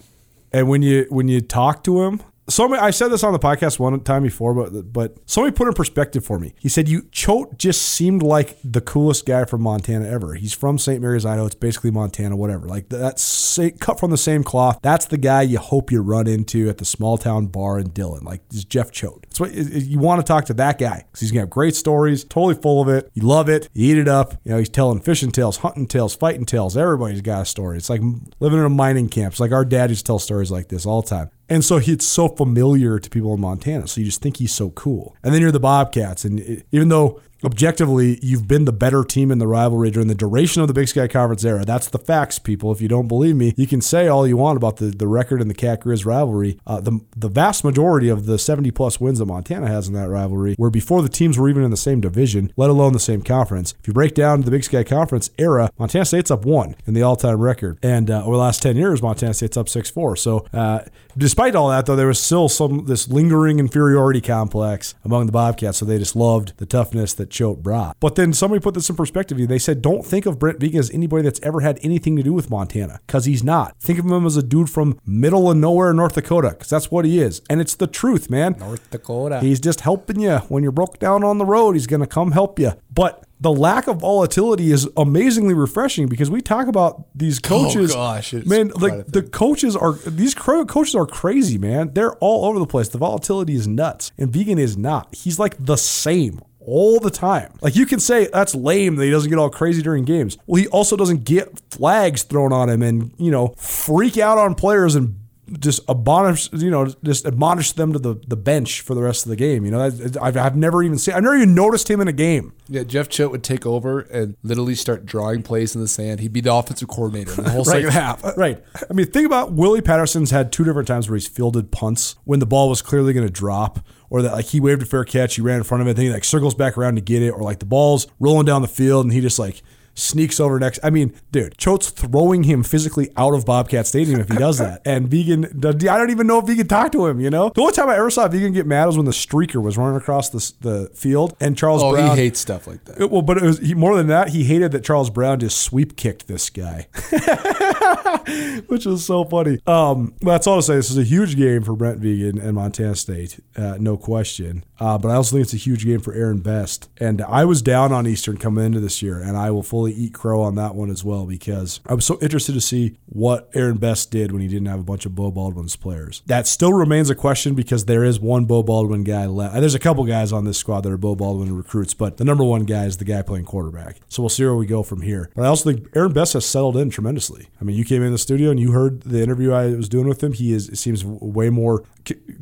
and 0.52 0.68
when 0.68 0.82
you 0.82 1.06
when 1.08 1.28
you 1.28 1.40
talk 1.40 1.84
to 1.84 2.02
him, 2.02 2.22
somebody 2.48 2.80
I 2.80 2.90
said 2.90 3.08
this 3.08 3.22
on 3.22 3.32
the 3.32 3.38
podcast 3.38 3.78
one 3.78 3.98
time 4.00 4.22
before, 4.22 4.54
but 4.54 4.92
but 4.92 5.16
somebody 5.26 5.54
put 5.54 5.68
in 5.68 5.74
perspective 5.74 6.24
for 6.24 6.38
me. 6.38 6.54
He 6.58 6.68
said 6.68 6.88
you 6.88 7.02
Choate 7.12 7.58
just 7.58 7.82
seemed 7.82 8.22
like 8.22 8.58
the 8.64 8.80
coolest 8.80 9.26
guy 9.26 9.44
from 9.44 9.62
Montana 9.62 10.08
ever. 10.08 10.34
He's 10.34 10.54
from 10.54 10.78
St. 10.78 11.00
Maries, 11.00 11.24
Idaho. 11.24 11.46
It's 11.46 11.54
basically 11.54 11.90
Montana, 11.90 12.36
whatever. 12.36 12.66
Like 12.66 12.88
that's 12.88 13.58
cut 13.80 14.00
from 14.00 14.10
the 14.10 14.18
same 14.18 14.42
cloth. 14.42 14.78
That's 14.82 15.06
the 15.06 15.18
guy 15.18 15.42
you 15.42 15.58
hope 15.58 15.90
you 15.90 16.00
run 16.00 16.26
into 16.26 16.68
at 16.68 16.78
the 16.78 16.84
small 16.84 17.18
town 17.18 17.46
bar 17.46 17.78
in 17.78 17.90
Dillon. 17.90 18.24
Like 18.24 18.42
is 18.52 18.64
Jeff 18.64 18.90
Choate. 18.90 19.22
That's 19.28 19.40
what 19.40 19.54
you 19.54 19.98
want 19.98 20.20
to 20.20 20.26
talk 20.26 20.46
to 20.46 20.54
that 20.54 20.78
guy 20.78 21.04
because 21.06 21.20
he's 21.20 21.30
gonna 21.30 21.42
have 21.42 21.50
great 21.50 21.76
stories, 21.76 22.24
totally 22.24 22.54
full 22.54 22.80
of 22.82 22.88
it. 22.88 23.10
You 23.14 23.22
love 23.22 23.48
it. 23.48 23.68
You 23.74 23.92
eat 23.92 23.98
it 23.98 24.08
up. 24.08 24.34
You 24.44 24.52
know 24.52 24.58
he's 24.58 24.68
telling 24.68 25.00
fishing 25.00 25.30
tales, 25.30 25.58
hunting 25.58 25.86
tales, 25.86 26.14
fighting 26.14 26.46
tales. 26.46 26.76
Everybody's 26.76 27.20
got 27.20 27.42
a 27.42 27.44
story. 27.44 27.76
It's 27.76 27.90
like 27.90 28.02
living 28.40 28.58
in 28.58 28.64
a 28.64 28.70
mining 28.70 29.08
camp. 29.08 29.32
It's 29.34 29.40
like 29.40 29.52
our 29.52 29.64
dad 29.64 29.90
used 29.90 30.06
to 30.06 30.10
tell 30.10 30.18
stories 30.18 30.50
like 30.50 30.68
this 30.68 30.86
all 30.86 31.02
the 31.02 31.08
time. 31.08 31.30
And 31.48 31.64
so 31.64 31.78
he's 31.78 32.06
so 32.06 32.28
familiar 32.28 32.98
to 32.98 33.08
people 33.10 33.32
in 33.34 33.40
Montana. 33.40 33.86
So 33.88 34.00
you 34.00 34.06
just 34.06 34.20
think 34.20 34.36
he's 34.36 34.52
so 34.52 34.70
cool. 34.70 35.16
And 35.22 35.32
then 35.34 35.40
you're 35.40 35.50
the 35.52 35.60
Bobcats. 35.60 36.24
And 36.24 36.40
it- 36.40 36.66
even 36.72 36.88
though 36.88 37.20
objectively 37.44 38.18
you've 38.22 38.48
been 38.48 38.64
the 38.64 38.72
better 38.72 39.04
team 39.04 39.30
in 39.30 39.38
the 39.38 39.46
rivalry 39.46 39.90
during 39.90 40.08
the 40.08 40.14
duration 40.14 40.62
of 40.62 40.68
the 40.68 40.74
Big 40.74 40.88
Sky 40.88 41.08
Conference 41.08 41.44
era, 41.44 41.64
that's 41.64 41.88
the 41.88 41.98
facts, 41.98 42.38
people. 42.38 42.72
If 42.72 42.80
you 42.80 42.88
don't 42.88 43.08
believe 43.08 43.36
me, 43.36 43.54
you 43.56 43.66
can 43.66 43.80
say 43.80 44.08
all 44.08 44.26
you 44.26 44.36
want 44.36 44.56
about 44.56 44.76
the, 44.76 44.86
the 44.86 45.06
record 45.06 45.40
in 45.40 45.48
the 45.48 45.54
Cat 45.54 45.82
Grizz 45.82 46.04
rivalry. 46.04 46.58
Uh, 46.66 46.80
the, 46.80 47.00
the 47.16 47.28
vast 47.28 47.64
majority 47.64 48.08
of 48.08 48.26
the 48.26 48.38
70 48.38 48.70
plus 48.70 49.00
wins 49.00 49.18
that 49.18 49.26
Montana 49.26 49.68
has 49.68 49.88
in 49.88 49.94
that 49.94 50.08
rivalry 50.08 50.54
were 50.58 50.70
before 50.70 51.02
the 51.02 51.08
teams 51.08 51.38
were 51.38 51.48
even 51.48 51.62
in 51.62 51.70
the 51.70 51.76
same 51.76 52.00
division, 52.00 52.52
let 52.56 52.70
alone 52.70 52.92
the 52.92 53.00
same 53.00 53.22
conference. 53.22 53.74
If 53.80 53.88
you 53.88 53.92
break 53.92 54.14
down 54.14 54.42
the 54.42 54.50
Big 54.50 54.64
Sky 54.64 54.84
Conference 54.84 55.30
era, 55.38 55.70
Montana 55.78 56.04
State's 56.04 56.30
up 56.30 56.44
one 56.44 56.74
in 56.86 56.94
the 56.94 57.02
all 57.02 57.16
time 57.16 57.40
record. 57.40 57.78
And 57.82 58.10
uh, 58.10 58.24
over 58.24 58.36
the 58.36 58.42
last 58.42 58.62
10 58.62 58.76
years, 58.76 59.02
Montana 59.02 59.34
State's 59.34 59.56
up 59.56 59.68
6 59.68 59.90
4. 59.90 60.16
So, 60.16 60.46
uh, 60.52 60.80
despite 61.16 61.54
all 61.54 61.68
that, 61.70 61.86
though, 61.86 61.96
there 61.96 62.06
was 62.06 62.20
still 62.20 62.48
some 62.48 62.86
this 62.86 63.08
lingering 63.08 63.58
inferiority 63.58 64.20
complex 64.20 64.94
among 65.04 65.26
the 65.26 65.32
Bobcats. 65.32 65.78
So 65.78 65.84
they 65.84 65.98
just 65.98 66.16
loved 66.16 66.56
the 66.56 66.66
toughness 66.66 67.14
that 67.14 67.27
Choate 67.30 67.62
brought. 67.62 67.96
But 68.00 68.14
then 68.14 68.32
somebody 68.32 68.60
put 68.60 68.74
this 68.74 68.88
in 68.88 68.96
perspective. 68.96 69.38
They 69.48 69.58
said, 69.58 69.82
don't 69.82 70.04
think 70.04 70.26
of 70.26 70.38
Brent 70.38 70.58
Vigen 70.58 70.78
as 70.78 70.90
anybody 70.90 71.22
that's 71.22 71.40
ever 71.42 71.60
had 71.60 71.78
anything 71.82 72.16
to 72.16 72.22
do 72.22 72.32
with 72.32 72.50
Montana, 72.50 73.00
because 73.06 73.24
he's 73.24 73.44
not. 73.44 73.76
Think 73.78 73.98
of 73.98 74.06
him 74.06 74.26
as 74.26 74.36
a 74.36 74.42
dude 74.42 74.70
from 74.70 74.98
middle 75.06 75.50
of 75.50 75.56
nowhere, 75.56 75.92
North 75.92 76.14
Dakota, 76.14 76.50
because 76.50 76.68
that's 76.68 76.90
what 76.90 77.04
he 77.04 77.20
is. 77.20 77.42
And 77.48 77.60
it's 77.60 77.74
the 77.74 77.86
truth, 77.86 78.30
man. 78.30 78.56
North 78.58 78.90
Dakota. 78.90 79.40
He's 79.40 79.60
just 79.60 79.80
helping 79.80 80.20
you 80.20 80.38
when 80.48 80.62
you're 80.62 80.72
broke 80.72 80.98
down 80.98 81.24
on 81.24 81.38
the 81.38 81.46
road. 81.46 81.72
He's 81.72 81.86
going 81.86 82.00
to 82.00 82.06
come 82.06 82.32
help 82.32 82.58
you. 82.58 82.72
But 82.92 83.24
the 83.40 83.52
lack 83.52 83.86
of 83.86 84.00
volatility 84.00 84.72
is 84.72 84.88
amazingly 84.96 85.54
refreshing 85.54 86.08
because 86.08 86.30
we 86.30 86.40
talk 86.40 86.66
about 86.66 87.06
these 87.14 87.38
oh, 87.44 87.48
coaches. 87.48 87.94
gosh, 87.94 88.34
it's 88.34 88.46
man, 88.46 88.68
like 88.70 89.06
the 89.06 89.22
coaches 89.22 89.76
are 89.76 89.92
these 89.92 90.34
coaches 90.34 90.94
are 90.94 91.06
crazy, 91.06 91.58
man. 91.58 91.92
They're 91.94 92.16
all 92.16 92.46
over 92.46 92.58
the 92.58 92.66
place. 92.66 92.88
The 92.88 92.98
volatility 92.98 93.54
is 93.54 93.68
nuts, 93.68 94.12
and 94.18 94.32
Vigen 94.32 94.58
is 94.58 94.76
not. 94.76 95.14
He's 95.14 95.38
like 95.38 95.54
the 95.64 95.76
same 95.76 96.40
all 96.68 97.00
the 97.00 97.10
time. 97.10 97.52
Like 97.62 97.74
you 97.76 97.86
can 97.86 97.98
say 97.98 98.28
that's 98.32 98.54
lame 98.54 98.96
that 98.96 99.04
he 99.04 99.10
doesn't 99.10 99.30
get 99.30 99.38
all 99.38 99.50
crazy 99.50 99.82
during 99.82 100.04
games. 100.04 100.36
Well, 100.46 100.60
he 100.60 100.68
also 100.68 100.96
doesn't 100.96 101.24
get 101.24 101.58
flags 101.70 102.22
thrown 102.22 102.52
on 102.52 102.68
him 102.68 102.82
and 102.82 103.12
you 103.18 103.30
know 103.30 103.54
freak 103.56 104.18
out 104.18 104.38
on 104.38 104.54
players 104.54 104.94
and 104.94 105.17
just 105.58 105.80
admonish, 105.88 106.52
you 106.52 106.70
know, 106.70 106.86
just 107.02 107.26
admonish 107.26 107.72
them 107.72 107.92
to 107.92 107.98
the, 107.98 108.20
the 108.26 108.36
bench 108.36 108.80
for 108.80 108.94
the 108.94 109.02
rest 109.02 109.24
of 109.24 109.30
the 109.30 109.36
game. 109.36 109.64
You 109.64 109.70
know, 109.70 109.80
I've, 109.80 110.36
I've 110.36 110.56
never 110.56 110.82
even 110.82 110.98
seen, 110.98 111.14
I've 111.14 111.22
never 111.22 111.36
even 111.36 111.54
noticed 111.54 111.90
him 111.90 112.00
in 112.00 112.08
a 112.08 112.12
game. 112.12 112.52
Yeah, 112.68 112.82
Jeff 112.82 113.08
Choate 113.08 113.30
would 113.30 113.44
take 113.44 113.66
over 113.66 114.00
and 114.00 114.36
literally 114.42 114.74
start 114.74 115.06
drawing 115.06 115.42
plays 115.42 115.74
in 115.74 115.80
the 115.80 115.88
sand. 115.88 116.20
He'd 116.20 116.32
be 116.32 116.40
the 116.40 116.52
offensive 116.52 116.88
coordinator 116.88 117.32
in 117.38 117.44
the 117.44 117.50
whole 117.50 117.64
second 117.64 117.90
half. 117.90 118.24
Uh, 118.24 118.32
right. 118.36 118.62
I 118.88 118.92
mean, 118.92 119.06
think 119.06 119.26
about 119.26 119.52
Willie 119.52 119.80
Patterson's 119.80 120.30
had 120.30 120.52
two 120.52 120.64
different 120.64 120.88
times 120.88 121.08
where 121.08 121.16
he's 121.16 121.28
fielded 121.28 121.70
punts 121.70 122.16
when 122.24 122.40
the 122.40 122.46
ball 122.46 122.68
was 122.68 122.82
clearly 122.82 123.12
going 123.12 123.26
to 123.26 123.32
drop, 123.32 123.80
or 124.10 124.22
that 124.22 124.32
like 124.32 124.46
he 124.46 124.60
waved 124.60 124.82
a 124.82 124.86
fair 124.86 125.04
catch, 125.04 125.36
he 125.36 125.42
ran 125.42 125.58
in 125.58 125.64
front 125.64 125.82
of 125.82 125.88
it, 125.88 125.96
then 125.96 126.06
he 126.06 126.12
like 126.12 126.24
circles 126.24 126.54
back 126.54 126.76
around 126.78 126.94
to 126.96 127.00
get 127.00 127.22
it, 127.22 127.30
or 127.30 127.42
like 127.42 127.58
the 127.58 127.66
ball's 127.66 128.06
rolling 128.18 128.46
down 128.46 128.62
the 128.62 128.68
field 128.68 129.04
and 129.04 129.12
he 129.12 129.20
just 129.20 129.38
like 129.38 129.62
sneaks 129.98 130.40
over 130.40 130.58
next. 130.58 130.80
I 130.82 130.90
mean, 130.90 131.14
dude, 131.32 131.56
Choate's 131.58 131.90
throwing 131.90 132.44
him 132.44 132.62
physically 132.62 133.10
out 133.16 133.34
of 133.34 133.44
Bobcat 133.44 133.86
Stadium 133.86 134.20
if 134.20 134.28
he 134.28 134.36
does 134.36 134.58
that. 134.58 134.82
And 134.84 135.08
Vigen, 135.08 135.64
I 135.64 135.98
don't 135.98 136.10
even 136.10 136.26
know 136.26 136.38
if 136.38 136.46
Vigen 136.46 136.68
talked 136.68 136.92
to 136.92 137.06
him. 137.06 137.20
You 137.20 137.30
know, 137.30 137.50
the 137.54 137.60
only 137.60 137.72
time 137.72 137.88
I 137.88 137.96
ever 137.96 138.10
saw 138.10 138.28
Vigen 138.28 138.52
get 138.52 138.66
mad 138.66 138.86
was 138.86 138.96
when 138.96 139.06
the 139.06 139.12
streaker 139.12 139.62
was 139.62 139.76
running 139.76 139.96
across 139.96 140.30
the, 140.30 140.52
the 140.60 140.90
field, 140.94 141.36
and 141.40 141.56
Charles 141.56 141.82
oh, 141.82 141.92
Brown. 141.92 142.16
he 142.16 142.22
hates 142.22 142.40
stuff 142.40 142.66
like 142.66 142.84
that. 142.84 143.00
It, 143.00 143.10
well, 143.10 143.22
but 143.22 143.38
it 143.38 143.42
was 143.42 143.58
he, 143.58 143.74
more 143.74 143.96
than 143.96 144.06
that. 144.08 144.28
He 144.28 144.44
hated 144.44 144.72
that 144.72 144.84
Charles 144.84 145.10
Brown 145.10 145.40
just 145.40 145.60
sweep 145.60 145.96
kicked 145.96 146.28
this 146.28 146.50
guy, 146.50 146.88
which 148.66 148.86
was 148.86 149.04
so 149.04 149.24
funny. 149.24 149.60
Um, 149.66 150.14
that's 150.20 150.46
all 150.46 150.56
to 150.56 150.62
say. 150.62 150.76
This 150.76 150.90
is 150.90 150.98
a 150.98 151.04
huge 151.04 151.36
game 151.36 151.62
for 151.62 151.74
Brent 151.74 152.00
Vigen 152.00 152.40
and 152.40 152.54
Montana 152.54 152.94
State, 152.94 153.40
uh, 153.56 153.76
no 153.78 153.96
question. 153.96 154.64
Uh, 154.80 154.96
but 154.98 155.10
I 155.10 155.14
also 155.14 155.36
think 155.36 155.44
it's 155.44 155.54
a 155.54 155.56
huge 155.56 155.84
game 155.84 156.00
for 156.00 156.14
Aaron 156.14 156.38
Best. 156.38 156.88
And 156.98 157.20
I 157.22 157.44
was 157.44 157.62
down 157.62 157.92
on 157.92 158.06
Eastern 158.06 158.36
coming 158.36 158.64
into 158.64 158.80
this 158.80 159.02
year, 159.02 159.20
and 159.20 159.36
I 159.36 159.50
will 159.50 159.62
fully 159.62 159.87
eat 159.90 160.14
crow 160.14 160.42
on 160.42 160.54
that 160.56 160.74
one 160.74 160.90
as 160.90 161.04
well 161.04 161.26
because 161.26 161.80
I 161.86 161.94
was 161.94 162.04
so 162.04 162.18
interested 162.20 162.52
to 162.52 162.60
see 162.60 162.96
what 163.06 163.50
Aaron 163.54 163.78
Best 163.78 164.10
did 164.10 164.32
when 164.32 164.42
he 164.42 164.48
didn't 164.48 164.66
have 164.66 164.80
a 164.80 164.84
bunch 164.84 165.06
of 165.06 165.14
Beau 165.14 165.30
Baldwin's 165.30 165.76
players. 165.76 166.22
That 166.26 166.46
still 166.46 166.72
remains 166.72 167.10
a 167.10 167.14
question 167.14 167.54
because 167.54 167.84
there 167.84 168.04
is 168.04 168.20
one 168.20 168.44
Beau 168.44 168.62
Baldwin 168.62 169.04
guy 169.04 169.26
left. 169.26 169.54
There's 169.54 169.74
a 169.74 169.78
couple 169.78 170.04
guys 170.04 170.32
on 170.32 170.44
this 170.44 170.58
squad 170.58 170.82
that 170.82 170.92
are 170.92 170.98
Beau 170.98 171.14
Baldwin 171.14 171.56
recruits, 171.56 171.94
but 171.94 172.16
the 172.16 172.24
number 172.24 172.44
one 172.44 172.64
guy 172.64 172.84
is 172.84 172.96
the 172.96 173.04
guy 173.04 173.22
playing 173.22 173.44
quarterback. 173.44 173.96
So 174.08 174.22
we'll 174.22 174.30
see 174.30 174.44
where 174.44 174.54
we 174.54 174.66
go 174.66 174.82
from 174.82 175.02
here. 175.02 175.30
But 175.34 175.44
I 175.44 175.48
also 175.48 175.72
think 175.72 175.88
Aaron 175.94 176.12
Best 176.12 176.32
has 176.34 176.46
settled 176.46 176.76
in 176.76 176.90
tremendously. 176.90 177.48
I 177.60 177.64
mean, 177.64 177.76
you 177.76 177.84
came 177.84 178.02
in 178.02 178.12
the 178.12 178.18
studio 178.18 178.50
and 178.50 178.60
you 178.60 178.72
heard 178.72 179.02
the 179.02 179.22
interview 179.22 179.52
I 179.52 179.74
was 179.74 179.88
doing 179.88 180.08
with 180.08 180.22
him. 180.22 180.32
He 180.32 180.52
is 180.52 180.70
seems 180.74 181.04
way 181.04 181.50
more 181.50 181.84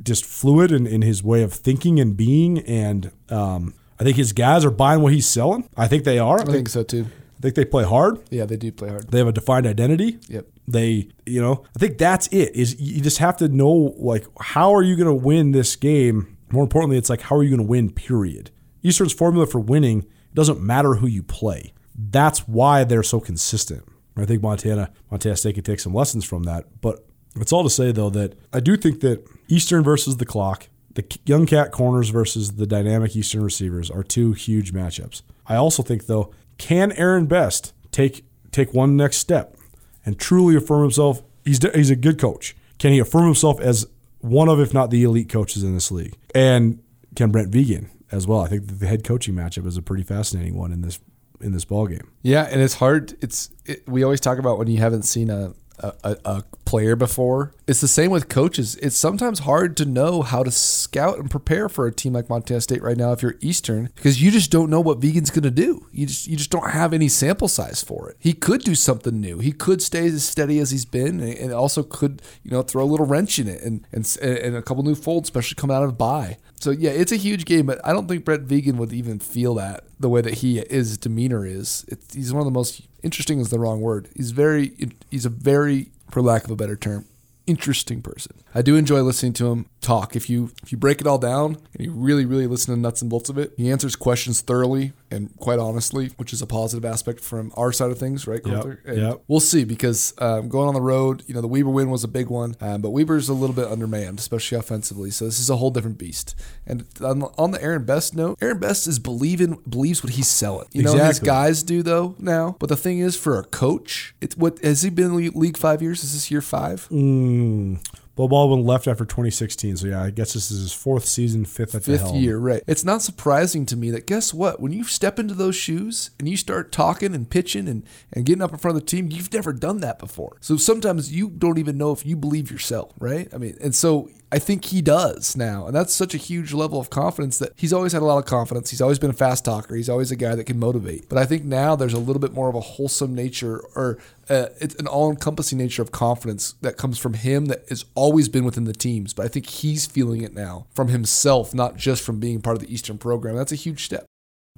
just 0.03 0.25
fluid 0.25 0.73
in, 0.73 0.87
in 0.87 1.03
his 1.03 1.23
way 1.23 1.43
of 1.43 1.53
thinking 1.53 1.99
and 1.99 2.17
being 2.17 2.59
and 2.61 3.11
um, 3.31 3.75
I 3.99 4.05
think 4.05 4.17
his 4.17 4.33
guys 4.33 4.65
are 4.65 4.71
buying 4.71 5.01
what 5.01 5.13
he's 5.13 5.27
selling. 5.27 5.69
I 5.77 5.89
think 5.89 6.05
they 6.05 6.19
are. 6.19 6.39
I, 6.39 6.43
I 6.43 6.45
think, 6.45 6.55
think 6.55 6.69
so 6.69 6.83
too. 6.83 7.07
I 7.47 7.49
think 7.49 7.55
they 7.55 7.65
play 7.65 7.85
hard. 7.85 8.19
Yeah, 8.31 8.45
they 8.45 8.57
do 8.57 8.73
play 8.73 8.89
hard. 8.89 9.09
They 9.09 9.19
have 9.19 9.29
a 9.29 9.33
defined 9.33 9.69
identity. 9.69 10.19
Yep. 10.29 10.49
They, 10.67 11.11
you 11.27 11.41
know, 11.41 11.65
I 11.77 11.79
think 11.79 11.97
that's 11.97 12.27
it. 12.29 12.57
Is 12.57 12.81
you 12.81 13.01
just 13.01 13.19
have 13.19 13.37
to 13.37 13.47
know 13.47 13.95
like 13.99 14.27
how 14.41 14.75
are 14.75 14.83
you 14.83 14.97
going 14.97 15.07
to 15.07 15.15
win 15.15 15.53
this 15.53 15.77
game? 15.77 16.37
More 16.51 16.65
importantly, 16.65 16.99
it's 16.99 17.09
like 17.09 17.21
how 17.21 17.37
are 17.37 17.45
you 17.45 17.51
going 17.51 17.65
to 17.65 17.71
win? 17.71 17.91
Period. 17.91 18.51
Eastern's 18.83 19.13
formula 19.13 19.47
for 19.47 19.61
winning 19.61 20.07
doesn't 20.35 20.61
matter 20.61 20.95
who 20.95 21.07
you 21.07 21.23
play. 21.23 21.73
That's 21.95 22.49
why 22.49 22.83
they're 22.83 23.05
so 23.05 23.21
consistent. 23.21 23.85
I 24.17 24.25
think 24.25 24.43
Montana, 24.43 24.91
Montana 25.09 25.37
State 25.37 25.55
can 25.55 25.63
take 25.63 25.79
some 25.79 25.95
lessons 25.95 26.25
from 26.25 26.43
that. 26.45 26.65
But 26.81 27.07
it's 27.37 27.53
all 27.53 27.63
to 27.63 27.71
say 27.71 27.93
though 27.93 28.11
that 28.11 28.37
I 28.53 28.59
do 28.59 28.77
think 28.77 29.03
that 29.03 29.25
Eastern 29.47 29.85
versus 29.85 30.17
the 30.17 30.27
clock, 30.27 30.69
the 30.95 31.05
young 31.27 31.47
cat 31.47 31.71
corners 31.71 32.09
versus 32.09 32.55
the 32.57 32.67
dynamic 32.67 33.15
Eastern 33.15 33.45
receivers 33.45 33.89
are 33.89 34.03
two 34.03 34.33
huge 34.33 34.73
matchups. 34.73 35.23
I 35.47 35.55
also 35.55 35.85
think 35.85 36.07
though 36.07 36.33
can 36.59 36.93
Aaron 36.93 37.27
Best 37.27 37.73
take 37.91 38.25
take 38.53 38.73
one 38.73 38.97
next 38.97 39.19
step 39.19 39.57
and 40.05 40.19
truly 40.19 40.57
affirm 40.57 40.83
himself? 40.83 41.23
He's 41.45 41.61
he's 41.75 41.91
a 41.91 41.97
good 41.97 42.19
coach. 42.19 42.57
Can 42.79 42.93
he 42.93 42.99
affirm 42.99 43.25
himself 43.25 43.61
as 43.61 43.87
one 44.21 44.49
of, 44.49 44.61
if 44.61 44.75
not 44.75 44.91
the 44.91 45.03
elite 45.05 45.29
coaches 45.29 45.63
in 45.63 45.75
this 45.75 45.91
league? 45.91 46.17
And 46.35 46.83
can 47.15 47.31
Brent 47.31 47.51
Vigen 47.51 47.89
as 48.13 48.27
well? 48.27 48.41
I 48.41 48.49
think 48.49 48.79
the 48.79 48.87
head 48.87 49.05
coaching 49.05 49.35
matchup 49.35 49.67
is 49.67 49.77
a 49.77 49.83
pretty 49.83 50.03
fascinating 50.03 50.57
one 50.57 50.73
in 50.73 50.83
this 50.83 51.01
in 51.41 51.53
this 51.53 51.65
ball 51.65 51.87
game. 51.87 52.11
Yeah, 52.23 52.49
and 52.51 52.61
it's 52.61 52.75
hard. 52.75 53.17
It's 53.21 53.51
it, 53.65 53.89
we 53.89 54.03
always 54.03 54.21
talk 54.21 54.39
about 54.39 54.59
when 54.59 54.69
you 54.69 54.79
haven't 54.79 55.03
seen 55.03 55.31
a 55.31 55.55
a, 55.79 56.17
a, 56.25 56.45
player 56.67 56.97
before. 56.97 57.55
It's 57.67 57.81
the 57.81 57.89
same 57.89 58.11
with 58.11 58.29
coaches. 58.29 58.77
It's 58.77 58.97
sometimes 58.97 59.41
hard 59.41 59.77
to 59.79 59.87
know 59.87 60.21
how 60.23 60.43
to 60.43 60.51
scout 60.51 61.19
and 61.19 61.31
prepare 61.31 61.69
for 61.69 61.87
a 61.87 61.93
team 61.93 62.13
like 62.13 62.29
Montana 62.29 62.61
State 62.61 62.83
right 62.83 62.97
now 62.97 63.13
if 63.13 63.23
you're 63.23 63.37
Eastern 63.41 63.91
because 63.95 64.21
you 64.21 64.31
just 64.31 64.51
don't 64.51 64.69
know 64.69 64.81
what 64.81 65.01
Vigen's 65.01 65.31
going 65.31 65.45
to 65.45 65.51
do. 65.51 65.87
You 65.93 66.07
just 66.07 66.27
you 66.27 66.37
just 66.37 66.51
don't 66.51 66.71
have 66.71 66.93
any 66.93 67.09
sample 67.09 67.49
size 67.49 67.83
for 67.83 68.11
it. 68.11 68.17
He 68.19 68.35
could 68.35 68.63
do 68.63 68.75
something 68.75 69.19
new. 69.19 69.39
He 69.39 69.53
could 69.53 69.81
stay 69.81 70.07
as 70.07 70.25
steady 70.25 70.59
as 70.59 70.71
he's 70.71 70.85
been 70.85 71.21
and 71.21 71.53
also 71.53 71.83
could 71.83 72.21
you 72.43 72.51
know 72.51 72.63
throw 72.63 72.85
a 72.85 72.85
little 72.85 73.07
wrench 73.07 73.39
in 73.39 73.49
it 73.49 73.63
and 73.63 73.87
and, 73.93 74.17
and 74.21 74.57
a 74.57 74.63
couple 74.63 74.83
new 74.83 74.95
folds, 74.95 75.29
especially 75.29 75.55
coming 75.55 75.77
out 75.77 75.85
of 75.85 75.97
bye. 75.97 76.37
So 76.61 76.71
yeah, 76.71 76.91
it's 76.91 77.13
a 77.13 77.17
huge 77.17 77.45
game, 77.45 77.67
but 77.67 77.81
I 77.85 77.93
don't 77.93 78.09
think 78.09 78.25
Brett 78.25 78.43
Vigen 78.43 78.77
would 78.77 78.93
even 78.93 79.19
feel 79.19 79.55
that 79.55 79.85
the 80.01 80.09
way 80.09 80.21
that 80.21 80.35
he 80.35 80.65
his 80.69 80.99
demeanor 80.99 81.47
is. 81.47 81.85
It's, 81.89 82.15
he's 82.15 82.33
one 82.33 82.41
of 82.41 82.47
the 82.47 82.59
most 82.59 82.83
interesting 83.03 83.41
is 83.41 83.51
the 83.51 83.59
wrong 83.59 83.81
word. 83.81 84.09
He's 84.17 84.33
very 84.33 84.73
he's 85.11 85.25
a 85.25 85.31
very 85.31 85.91
for 86.11 86.23
lack 86.23 86.45
of 86.45 86.51
a 86.51 86.57
better 86.57 86.77
term 86.77 87.07
interesting 87.47 88.03
person. 88.03 88.43
I 88.55 88.63
do 88.63 88.77
enjoy 88.77 89.03
listening 89.03 89.33
to 89.35 89.47
him 89.49 89.67
talk. 89.87 90.17
If 90.17 90.29
you 90.29 90.51
if 90.63 90.73
you 90.73 90.79
break 90.79 91.01
it 91.01 91.07
all 91.07 91.19
down 91.19 91.57
and 91.75 91.87
you 91.87 91.93
really 91.93 92.25
really 92.25 92.47
listen 92.47 92.75
to 92.75 92.81
nuts 92.81 93.01
and 93.01 93.11
bolts 93.11 93.29
of 93.29 93.39
it, 93.39 93.53
he 93.57 93.71
answers 93.71 93.97
questions 93.97 94.41
thoroughly 94.41 94.93
and 95.11 95.35
quite 95.37 95.59
honestly, 95.59 96.09
which 96.17 96.33
is 96.33 96.43
a 96.43 96.47
positive 96.47 96.85
aspect 96.85 97.21
from 97.21 97.53
our 97.57 97.73
side 97.73 97.91
of 97.91 97.99
things, 97.99 98.27
right, 98.27 98.43
Colter? 98.43 98.83
Yep, 98.87 98.97
yep. 98.97 99.23
We'll 99.29 99.41
see 99.41 99.65
because 99.65 100.13
um, 100.19 100.49
going 100.49 100.69
on 100.69 100.75
the 100.75 100.81
road, 100.81 101.23
you 101.27 101.35
know, 101.35 101.41
the 101.41 101.49
Weber 101.49 101.71
win 101.71 101.91
was 101.91 102.03
a 102.05 102.09
big 102.09 102.29
one, 102.29 102.57
um, 102.61 102.81
but 102.81 102.91
Weber's 102.91 103.29
a 103.29 103.35
little 103.35 103.55
bit 103.55 103.67
undermanned, 103.67 104.19
especially 104.19 104.59
offensively. 104.59 105.11
So 105.11 105.25
this 105.25 105.39
is 105.39 105.49
a 105.49 105.57
whole 105.57 105.71
different 105.71 105.99
beast. 105.99 106.35
And 106.67 106.85
on, 107.01 107.23
on 107.39 107.53
the 107.53 107.63
Aaron 107.63 107.85
Best 107.85 108.17
note, 108.17 108.39
Aaron 108.41 108.59
Best 108.59 108.87
is 108.87 108.99
believing 108.99 109.63
believes 109.69 110.03
what 110.03 110.15
he's 110.15 110.29
selling. 110.29 110.67
You 110.73 110.83
exactly. 110.83 111.01
know, 111.01 111.07
his 111.07 111.21
guys 111.21 111.63
do 111.63 111.83
though 111.83 112.17
now. 112.19 112.57
But 112.59 112.69
the 112.69 112.77
thing 112.77 112.99
is, 112.99 113.17
for 113.17 113.39
a 113.39 113.45
coach, 113.45 114.15
it's 114.21 114.37
what 114.37 114.59
has 114.61 114.83
he 114.83 114.91
been 114.91 115.15
in 115.15 115.31
league 115.35 115.57
five 115.57 115.83
years? 115.83 116.03
Is 116.03 116.15
this 116.15 116.31
year 116.31 116.43
five? 116.43 116.89
Mm. 116.91 117.79
Beau 118.17 118.29
Baldwin 118.29 118.65
left 118.65 118.89
after 118.89 119.05
2016, 119.05 119.77
so 119.77 119.87
yeah, 119.89 120.03
I 120.03 120.09
guess 120.09 120.33
this 120.33 120.51
is 120.51 120.61
his 120.63 120.73
fourth 120.73 121.05
season, 121.05 121.45
fifth 121.45 121.75
at 121.75 121.85
fifth 121.85 122.15
year, 122.15 122.39
right? 122.39 122.63
It's 122.67 122.85
not 122.85 123.03
surprising 123.03 123.67
to 123.67 123.77
me 123.77 123.91
that 123.91 124.07
guess 124.07 124.33
what? 124.33 124.59
When 124.59 124.73
you 124.73 124.85
step 124.85 125.19
into 125.19 125.35
those 125.35 125.55
shoes 125.55 126.11
and 126.19 126.27
you 126.27 126.39
start 126.39 126.73
talking 126.73 127.15
and 127.15 127.29
pitching 127.29 127.69
and 127.69 127.85
and 128.13 128.25
getting 128.25 128.43
up 128.43 128.53
in 128.53 128.59
front 128.59 128.79
of 128.79 128.83
the 128.83 128.87
team, 128.91 129.11
you've 129.11 129.33
never 129.35 129.53
done 129.53 129.81
that 129.83 129.99
before. 129.99 130.39
So 130.41 130.57
sometimes 130.57 131.13
you 131.13 131.29
don't 131.29 131.59
even 131.59 131.77
know 131.77 131.93
if 131.93 132.07
you 132.07 132.17
believe 132.17 132.51
yourself, 132.51 132.95
right? 132.99 133.29
I 133.35 133.37
mean, 133.37 133.59
and 133.61 133.75
so 133.75 134.09
I 134.33 134.39
think 134.41 134.67
he 134.67 134.83
does 134.83 135.37
now. 135.37 135.67
And 135.67 135.75
that's 135.75 135.95
such 135.95 136.15
a 136.15 136.19
huge 136.19 136.53
level 136.53 136.81
of 136.81 136.91
confidence 136.91 137.39
that 137.39 137.53
he's 137.57 137.73
always 137.73 137.93
had 137.93 138.03
a 138.03 138.05
lot 138.05 138.19
of 138.19 138.25
confidence. 138.25 138.71
He's 138.71 138.81
always 138.81 138.99
been 138.99 139.11
a 139.11 139.15
fast 139.15 139.45
talker. 139.45 139.77
He's 139.77 139.89
always 139.89 140.11
a 140.11 140.17
guy 140.17 140.35
that 140.35 140.45
can 140.45 140.59
motivate. 140.59 141.09
But 141.09 141.19
I 141.19 141.25
think 141.27 141.45
now 141.45 141.77
there's 141.77 141.93
a 141.93 141.99
little 141.99 142.21
bit 142.21 142.33
more 142.33 142.49
of 142.49 142.55
a 142.55 142.61
wholesome 142.61 143.15
nature 143.15 143.59
or 143.75 143.99
uh, 144.29 144.47
it's 144.61 144.75
an 144.77 144.89
all 144.89 145.11
encompassing 145.11 145.59
nature 145.59 145.83
of 145.83 145.93
confidence 145.93 146.55
that 146.61 146.77
comes 146.77 146.99
from 146.99 147.15
him 147.15 147.47
that 147.47 147.69
has 147.69 147.85
always 147.95 148.29
been 148.29 148.45
within 148.45 148.65
the 148.65 148.73
teams. 148.73 149.15
But 149.15 149.27
I 149.27 149.29
think 149.29 149.47
he's 149.47 149.87
feeling 149.87 150.23
it 150.23 150.35
now 150.35 150.67
from 150.75 150.89
himself, 150.89 151.55
not 151.55 151.77
just 151.77 152.03
from 152.03 152.19
being 152.19 152.41
part 152.41 152.57
of 152.57 152.63
the 152.63 152.73
Eastern 152.73 152.99
program. 152.99 153.37
That's 153.37 153.53
a 153.53 153.57
huge 153.57 153.85
step 153.85 154.07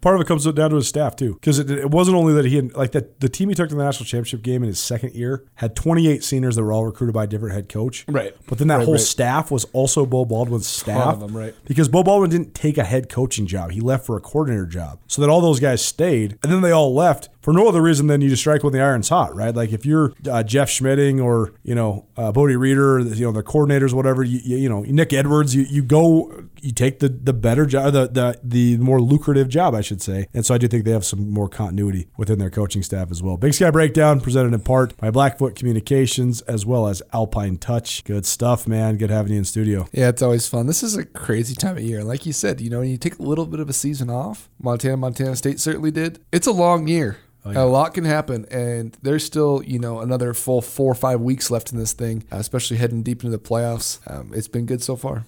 part 0.01 0.15
of 0.15 0.21
it 0.21 0.27
comes 0.27 0.45
down 0.45 0.71
to 0.71 0.77
his 0.77 0.89
staff 0.89 1.17
too, 1.17 1.35
because 1.35 1.59
it, 1.59 1.71
it, 1.71 1.91
wasn't 1.91 2.17
only 2.17 2.33
that 2.35 2.45
he 2.45 2.57
had 2.57 2.75
like 2.75 2.93
that 2.93 3.21
the 3.21 3.29
team 3.29 3.49
he 3.49 3.55
took 3.55 3.69
to 3.69 3.75
the 3.75 3.83
national 3.83 4.07
championship 4.07 4.43
game 4.43 4.63
in 4.63 4.69
his 4.69 4.79
second 4.79 5.15
year 5.15 5.45
had 5.57 5.75
28 5.75 6.23
seniors 6.23 6.57
that 6.57 6.63
were 6.63 6.73
all 6.73 6.85
recruited 6.85 7.15
by 7.15 7.25
a 7.25 7.27
different 7.27 7.55
head 7.55 7.69
coach. 7.69 8.05
Right. 8.09 8.35
But 8.47 8.59
then 8.59 8.69
that 8.69 8.77
right, 8.77 8.85
whole 8.85 8.95
right. 8.95 9.01
staff 9.01 9.51
was 9.51 9.65
also 9.73 10.07
Beau 10.07 10.25
Baldwin's 10.25 10.67
staff. 10.67 11.21
Them, 11.21 11.37
right. 11.37 11.55
Because 11.65 11.89
Beau 11.89 12.03
Baldwin 12.03 12.31
didn't 12.31 12.55
take 12.55 12.79
a 12.79 12.85
head 12.85 13.09
coaching 13.09 13.47
job; 13.47 13.71
he 13.71 13.81
left 13.81 14.07
for 14.07 14.17
a 14.17 14.21
coordinator 14.21 14.67
job. 14.67 15.01
So 15.07 15.23
that 15.23 15.31
all 15.31 15.41
those 15.41 15.61
guys 15.61 15.85
stayed, 15.85 16.39
and 16.43 16.53
then 16.53 16.61
they 16.61 16.73
all 16.73 16.95
left 16.95 17.29
for 17.49 17.55
no 17.55 17.67
other 17.67 17.81
reason 17.81 18.09
than 18.09 18.21
you 18.21 18.29
just 18.29 18.43
strike 18.43 18.63
when 18.63 18.75
the 18.75 18.81
iron's 18.83 19.09
hot, 19.09 19.35
right? 19.35 19.55
Like 19.55 19.73
if 19.73 19.87
you're 19.87 20.13
uh, 20.31 20.43
Jeff 20.43 20.69
Schmedding 20.69 21.19
or 21.25 21.55
you 21.63 21.75
know 21.75 22.05
uh, 22.15 22.31
Bodie 22.31 22.57
Reeder, 22.57 22.99
you 23.01 23.25
know 23.25 23.33
the 23.33 23.43
coordinators, 23.43 23.95
whatever, 23.95 24.23
you, 24.23 24.39
you, 24.45 24.59
you 24.59 24.69
know 24.69 24.83
Nick 24.83 25.15
Edwards, 25.15 25.55
you, 25.55 25.63
you 25.63 25.83
go, 25.83 26.45
you 26.61 26.73
take 26.73 26.99
the 26.99 27.09
the 27.09 27.33
better 27.33 27.65
job, 27.65 27.95
the, 27.95 28.07
the 28.09 28.39
the 28.43 28.77
more 28.77 29.01
lucrative 29.01 29.49
job, 29.49 29.75
I 29.75 29.81
should 29.81 30.03
say. 30.03 30.29
And 30.35 30.45
so 30.45 30.57
I 30.57 30.59
do 30.59 30.69
think 30.69 30.85
they 30.85 30.91
have 30.91 31.07
some 31.07 31.31
more 31.31 31.49
continuity 31.49 32.09
within 32.19 32.39
their 32.39 32.51
coaching 32.51 32.83
staff 32.83 33.11
as 33.11 33.23
well. 33.23 33.39
Big 33.39 33.55
Sky 33.55 33.71
Breakdown 33.71 34.21
presented 34.21 34.53
in 34.53 34.61
part 34.61 34.95
by 34.99 35.11
Blackfoot 35.11 35.55
Communications 35.55 36.43
as 36.43 36.67
well 36.67 36.87
as 36.87 37.01
Alpine 37.15 37.57
Touch. 37.57 38.05
Good 38.05 38.27
stuff, 38.27 38.69
man. 38.69 38.99
Good 38.99 39.09
having 39.09 39.33
you 39.33 39.39
in 39.39 39.47
studio. 39.47 39.89
Yeah, 39.91 40.11
it's 40.11 40.21
always 40.21 40.47
fun. 40.47 40.67
This 40.67 40.83
is 40.83 40.99
a 40.99 41.05
crazy 41.07 41.55
time 41.55 41.79
of 41.79 41.83
year. 41.83 42.05
Like 42.05 42.27
you 42.27 42.35
said, 42.35 42.61
you 42.61 42.69
know, 42.69 42.81
when 42.81 42.91
you 42.91 42.99
take 42.99 43.19
a 43.19 43.23
little 43.23 43.47
bit 43.47 43.61
of 43.61 43.71
a 43.71 43.73
season 43.73 44.11
off, 44.11 44.51
Montana, 44.61 44.99
Montana 44.99 45.35
State 45.35 45.61
certainly 45.61 45.91
did. 45.91 46.21
It's 46.31 46.47
a 46.47 46.53
long 46.53 46.87
year. 46.87 47.17
Oh, 47.45 47.51
yeah. 47.51 47.63
A 47.63 47.65
lot 47.65 47.95
can 47.95 48.05
happen, 48.05 48.47
and 48.51 48.97
there's 49.03 49.25
still, 49.25 49.63
you 49.65 49.79
know, 49.79 50.01
another 50.01 50.35
full 50.35 50.61
four 50.61 50.91
or 50.91 50.95
five 50.95 51.21
weeks 51.21 51.51
left 51.51 51.73
in 51.73 51.79
this 51.79 51.93
thing, 51.93 52.25
especially 52.31 52.77
heading 52.77 53.03
deep 53.03 53.23
into 53.23 53.37
the 53.37 53.43
playoffs. 53.43 54.01
Um, 54.11 54.33
it's 54.35 54.49
been 54.49 54.67
good 54.67 54.83
so 54.83 54.97
far. 54.97 55.25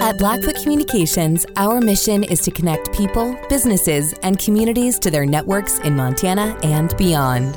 At 0.00 0.18
Blackfoot 0.18 0.56
Communications, 0.62 1.46
our 1.56 1.80
mission 1.80 2.24
is 2.24 2.42
to 2.42 2.50
connect 2.50 2.92
people, 2.92 3.34
businesses, 3.48 4.12
and 4.22 4.38
communities 4.38 4.98
to 4.98 5.10
their 5.10 5.24
networks 5.24 5.78
in 5.78 5.96
Montana 5.96 6.58
and 6.62 6.94
beyond. 6.98 7.56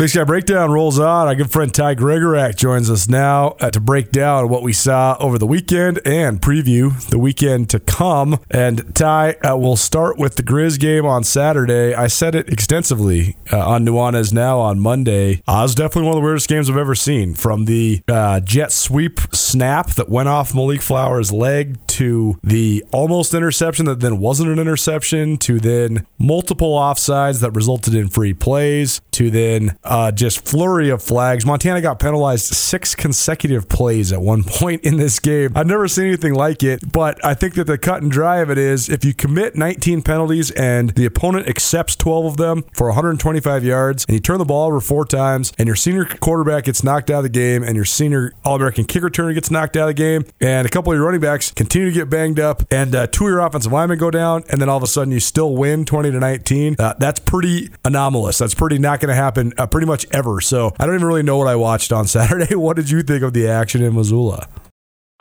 Big 0.00 0.08
Sky 0.08 0.24
Breakdown 0.24 0.70
rolls 0.70 0.98
on. 0.98 1.28
Our 1.28 1.34
good 1.34 1.52
friend 1.52 1.74
Ty 1.74 1.96
Gregorak 1.96 2.56
joins 2.56 2.88
us 2.88 3.06
now 3.06 3.48
uh, 3.60 3.70
to 3.70 3.80
break 3.80 4.10
down 4.10 4.48
what 4.48 4.62
we 4.62 4.72
saw 4.72 5.14
over 5.20 5.36
the 5.36 5.46
weekend 5.46 6.00
and 6.06 6.40
preview 6.40 6.98
the 7.10 7.18
weekend 7.18 7.68
to 7.68 7.80
come. 7.80 8.40
And 8.50 8.96
Ty, 8.96 9.32
uh, 9.44 9.58
we'll 9.58 9.76
start 9.76 10.16
with 10.16 10.36
the 10.36 10.42
Grizz 10.42 10.80
game 10.80 11.04
on 11.04 11.22
Saturday. 11.22 11.92
I 11.92 12.06
said 12.06 12.34
it 12.34 12.48
extensively 12.48 13.36
uh, 13.52 13.58
on 13.58 13.84
Nuanez 13.84 14.32
Now 14.32 14.58
on 14.58 14.80
Monday. 14.80 15.42
Uh, 15.46 15.58
it 15.58 15.62
was 15.64 15.74
definitely 15.74 16.04
one 16.04 16.16
of 16.16 16.22
the 16.22 16.24
weirdest 16.24 16.48
games 16.48 16.70
I've 16.70 16.78
ever 16.78 16.94
seen. 16.94 17.34
From 17.34 17.66
the 17.66 18.00
uh, 18.08 18.40
jet 18.40 18.72
sweep 18.72 19.20
snap 19.34 19.90
that 19.96 20.08
went 20.08 20.30
off 20.30 20.54
Malik 20.54 20.80
Flowers' 20.80 21.30
leg 21.30 21.76
to 21.88 22.38
the 22.42 22.82
almost 22.90 23.34
interception 23.34 23.84
that 23.84 24.00
then 24.00 24.18
wasn't 24.18 24.48
an 24.48 24.58
interception 24.58 25.36
to 25.36 25.60
then 25.60 26.06
multiple 26.18 26.74
offsides 26.78 27.42
that 27.42 27.50
resulted 27.50 27.94
in 27.94 28.08
free 28.08 28.32
plays 28.32 29.02
to 29.10 29.30
then 29.30 29.76
uh, 29.90 30.12
just 30.12 30.46
flurry 30.46 30.88
of 30.88 31.02
flags. 31.02 31.44
Montana 31.44 31.82
got 31.82 31.98
penalized 31.98 32.46
six 32.54 32.94
consecutive 32.94 33.68
plays 33.68 34.12
at 34.12 34.22
one 34.22 34.44
point 34.46 34.84
in 34.84 34.96
this 34.96 35.18
game. 35.18 35.52
I've 35.54 35.66
never 35.66 35.88
seen 35.88 36.06
anything 36.06 36.34
like 36.34 36.62
it, 36.62 36.92
but 36.92 37.22
I 37.24 37.34
think 37.34 37.54
that 37.54 37.64
the 37.64 37.76
cut 37.76 38.02
and 38.02 38.10
dry 38.10 38.38
of 38.38 38.50
it 38.50 38.58
is 38.58 38.88
if 38.88 39.04
you 39.04 39.12
commit 39.12 39.56
19 39.56 40.02
penalties 40.02 40.50
and 40.52 40.90
the 40.90 41.04
opponent 41.04 41.48
accepts 41.48 41.96
12 41.96 42.24
of 42.24 42.36
them 42.36 42.64
for 42.72 42.86
125 42.86 43.64
yards 43.64 44.04
and 44.06 44.14
you 44.14 44.20
turn 44.20 44.38
the 44.38 44.44
ball 44.44 44.68
over 44.68 44.80
four 44.80 45.04
times 45.04 45.52
and 45.58 45.66
your 45.66 45.76
senior 45.76 46.04
quarterback 46.04 46.64
gets 46.64 46.84
knocked 46.84 47.10
out 47.10 47.18
of 47.18 47.24
the 47.24 47.28
game 47.28 47.62
and 47.64 47.74
your 47.74 47.84
senior 47.84 48.32
All 48.44 48.56
American 48.56 48.84
kick 48.84 49.02
returner 49.02 49.34
gets 49.34 49.50
knocked 49.50 49.76
out 49.76 49.88
of 49.88 49.96
the 49.96 50.02
game 50.02 50.24
and 50.40 50.66
a 50.66 50.70
couple 50.70 50.92
of 50.92 50.96
your 50.96 51.04
running 51.04 51.20
backs 51.20 51.50
continue 51.50 51.88
to 51.88 51.94
get 51.94 52.08
banged 52.08 52.38
up 52.38 52.62
and 52.70 52.94
uh, 52.94 53.06
two 53.08 53.24
of 53.24 53.30
your 53.30 53.40
offensive 53.40 53.72
linemen 53.72 53.98
go 53.98 54.10
down 54.10 54.44
and 54.50 54.60
then 54.60 54.68
all 54.68 54.76
of 54.76 54.82
a 54.82 54.86
sudden 54.86 55.12
you 55.12 55.20
still 55.20 55.56
win 55.56 55.84
20 55.84 56.12
to 56.12 56.20
19, 56.20 56.76
uh, 56.78 56.94
that's 56.98 57.18
pretty 57.18 57.70
anomalous. 57.84 58.38
That's 58.38 58.54
pretty 58.54 58.78
not 58.78 59.00
going 59.00 59.08
to 59.08 59.14
happen. 59.14 59.52
Uh, 59.58 59.66
pretty 59.66 59.79
much 59.86 60.06
ever. 60.12 60.40
So 60.40 60.72
I 60.78 60.86
don't 60.86 60.94
even 60.94 61.06
really 61.06 61.22
know 61.22 61.36
what 61.36 61.48
I 61.48 61.56
watched 61.56 61.92
on 61.92 62.06
Saturday. 62.08 62.54
What 62.54 62.76
did 62.76 62.90
you 62.90 63.02
think 63.02 63.22
of 63.22 63.32
the 63.32 63.48
action 63.48 63.82
in 63.82 63.94
Missoula? 63.94 64.48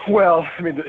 Well, 0.10 0.46
I 0.58 0.62
mean, 0.62 0.82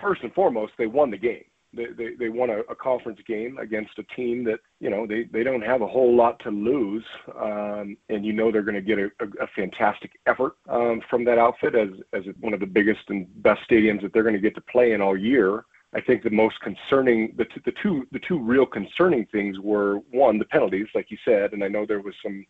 first 0.00 0.22
and 0.22 0.32
foremost, 0.34 0.72
they 0.78 0.86
won 0.86 1.10
the 1.10 1.18
game. 1.18 1.44
They, 1.74 1.86
they, 1.96 2.14
they 2.18 2.28
won 2.30 2.48
a, 2.48 2.60
a 2.60 2.74
conference 2.74 3.20
game 3.26 3.58
against 3.58 3.98
a 3.98 4.02
team 4.16 4.42
that 4.44 4.60
you 4.80 4.88
know 4.88 5.06
they, 5.06 5.24
they 5.24 5.42
don't 5.42 5.60
have 5.60 5.82
a 5.82 5.86
whole 5.86 6.16
lot 6.16 6.38
to 6.40 6.50
lose, 6.50 7.04
um, 7.38 7.96
and 8.08 8.24
you 8.24 8.32
know 8.32 8.50
they're 8.50 8.62
going 8.62 8.74
to 8.74 8.80
get 8.80 8.98
a, 8.98 9.10
a, 9.20 9.44
a 9.44 9.46
fantastic 9.54 10.12
effort 10.26 10.54
um, 10.70 11.02
from 11.10 11.24
that 11.26 11.38
outfit 11.38 11.74
as 11.74 11.90
as 12.14 12.24
one 12.40 12.54
of 12.54 12.60
the 12.60 12.66
biggest 12.66 13.02
and 13.08 13.26
best 13.42 13.60
stadiums 13.70 14.00
that 14.00 14.14
they're 14.14 14.22
going 14.22 14.34
to 14.34 14.40
get 14.40 14.54
to 14.54 14.62
play 14.62 14.92
in 14.92 15.02
all 15.02 15.16
year. 15.16 15.64
I 15.94 16.00
think 16.00 16.22
the 16.22 16.30
most 16.30 16.56
concerning, 16.60 17.34
the, 17.38 17.46
t- 17.46 17.62
the 17.64 17.72
two, 17.82 18.06
the 18.12 18.18
two 18.18 18.38
real 18.38 18.66
concerning 18.66 19.24
things 19.32 19.58
were 19.58 20.00
one, 20.10 20.38
the 20.38 20.44
penalties, 20.44 20.86
like 20.94 21.10
you 21.10 21.16
said, 21.24 21.54
and 21.54 21.64
I 21.64 21.68
know 21.68 21.86
there 21.86 22.02
was 22.02 22.14
some 22.22 22.44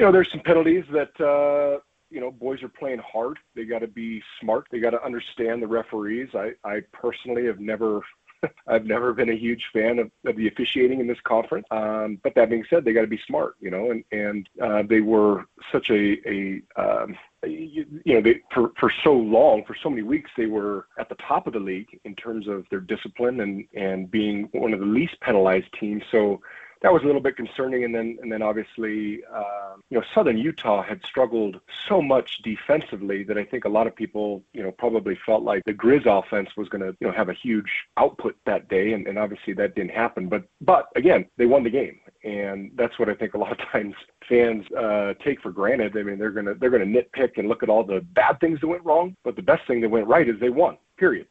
you 0.00 0.06
know, 0.06 0.12
there's 0.12 0.30
some 0.30 0.40
penalties 0.40 0.84
that 0.92 1.12
uh, 1.20 1.78
you 2.08 2.22
know 2.22 2.30
boys 2.30 2.62
are 2.62 2.70
playing 2.70 3.00
hard. 3.00 3.38
They 3.54 3.66
got 3.66 3.80
to 3.80 3.86
be 3.86 4.22
smart. 4.40 4.66
They 4.72 4.80
got 4.80 4.90
to 4.90 5.04
understand 5.04 5.62
the 5.62 5.66
referees. 5.66 6.30
I 6.34 6.52
I 6.64 6.80
personally 6.90 7.44
have 7.44 7.60
never. 7.60 8.00
I've 8.66 8.86
never 8.86 9.12
been 9.12 9.28
a 9.28 9.36
huge 9.36 9.62
fan 9.70 9.98
of, 9.98 10.10
of 10.24 10.34
the 10.34 10.48
officiating 10.48 11.00
in 11.00 11.06
this 11.06 11.20
conference. 11.24 11.66
Um, 11.70 12.18
but 12.24 12.34
that 12.36 12.48
being 12.48 12.64
said, 12.70 12.86
they 12.86 12.94
got 12.94 13.02
to 13.02 13.06
be 13.06 13.20
smart, 13.26 13.56
you 13.60 13.70
know, 13.70 13.90
and, 13.90 14.02
and 14.12 14.48
uh, 14.62 14.82
they 14.88 15.00
were 15.00 15.44
such 15.70 15.90
a, 15.90 16.16
a 16.26 16.62
um, 16.74 17.14
you, 17.44 17.84
you 18.06 18.14
know, 18.14 18.22
they, 18.22 18.40
for, 18.54 18.70
for 18.80 18.90
so 19.04 19.12
long, 19.12 19.62
for 19.66 19.76
so 19.82 19.90
many 19.90 20.00
weeks, 20.00 20.30
they 20.38 20.46
were 20.46 20.86
at 20.98 21.10
the 21.10 21.16
top 21.16 21.46
of 21.46 21.52
the 21.52 21.58
league 21.58 22.00
in 22.06 22.14
terms 22.16 22.48
of 22.48 22.64
their 22.70 22.80
discipline 22.80 23.42
and, 23.42 23.66
and 23.74 24.10
being 24.10 24.48
one 24.52 24.72
of 24.72 24.80
the 24.80 24.86
least 24.86 25.20
penalized 25.20 25.68
teams. 25.78 26.02
So 26.10 26.40
that 26.82 26.92
was 26.92 27.02
a 27.02 27.06
little 27.06 27.20
bit 27.20 27.36
concerning. 27.36 27.84
And 27.84 27.94
then, 27.94 28.18
and 28.22 28.32
then 28.32 28.42
obviously, 28.42 29.22
um, 29.26 29.82
you 29.90 29.98
know, 29.98 30.04
Southern 30.14 30.38
Utah 30.38 30.82
had 30.82 31.00
struggled 31.04 31.60
so 31.88 32.00
much 32.00 32.42
defensively 32.42 33.22
that 33.24 33.36
I 33.36 33.44
think 33.44 33.64
a 33.64 33.68
lot 33.68 33.86
of 33.86 33.94
people, 33.94 34.42
you 34.52 34.62
know, 34.62 34.72
probably 34.72 35.18
felt 35.26 35.42
like 35.42 35.62
the 35.64 35.74
Grizz 35.74 36.06
offense 36.06 36.48
was 36.56 36.68
going 36.68 36.82
to, 36.82 36.96
you 37.00 37.06
know, 37.06 37.12
have 37.12 37.28
a 37.28 37.34
huge 37.34 37.70
output 37.96 38.36
that 38.46 38.68
day. 38.68 38.92
And, 38.92 39.06
and 39.06 39.18
obviously 39.18 39.52
that 39.54 39.74
didn't 39.74 39.92
happen. 39.92 40.28
But, 40.28 40.44
but 40.60 40.88
again, 40.96 41.26
they 41.36 41.46
won 41.46 41.64
the 41.64 41.70
game. 41.70 42.00
And 42.24 42.70
that's 42.76 42.98
what 42.98 43.08
I 43.08 43.14
think 43.14 43.34
a 43.34 43.38
lot 43.38 43.52
of 43.52 43.58
times 43.72 43.94
fans 44.28 44.64
uh, 44.72 45.14
take 45.24 45.40
for 45.42 45.50
granted. 45.50 45.96
I 45.96 46.02
mean, 46.02 46.18
they're 46.18 46.30
gonna 46.30 46.54
they're 46.54 46.70
gonna 46.70 46.84
nitpick 46.84 47.36
and 47.36 47.48
look 47.48 47.62
at 47.62 47.68
all 47.68 47.84
the 47.84 48.00
bad 48.12 48.38
things 48.40 48.60
that 48.60 48.68
went 48.68 48.84
wrong, 48.84 49.16
but 49.24 49.36
the 49.36 49.42
best 49.42 49.66
thing 49.66 49.80
that 49.80 49.88
went 49.88 50.06
right 50.06 50.28
is 50.28 50.38
they 50.40 50.50
won. 50.50 50.78
Period. 50.96 51.26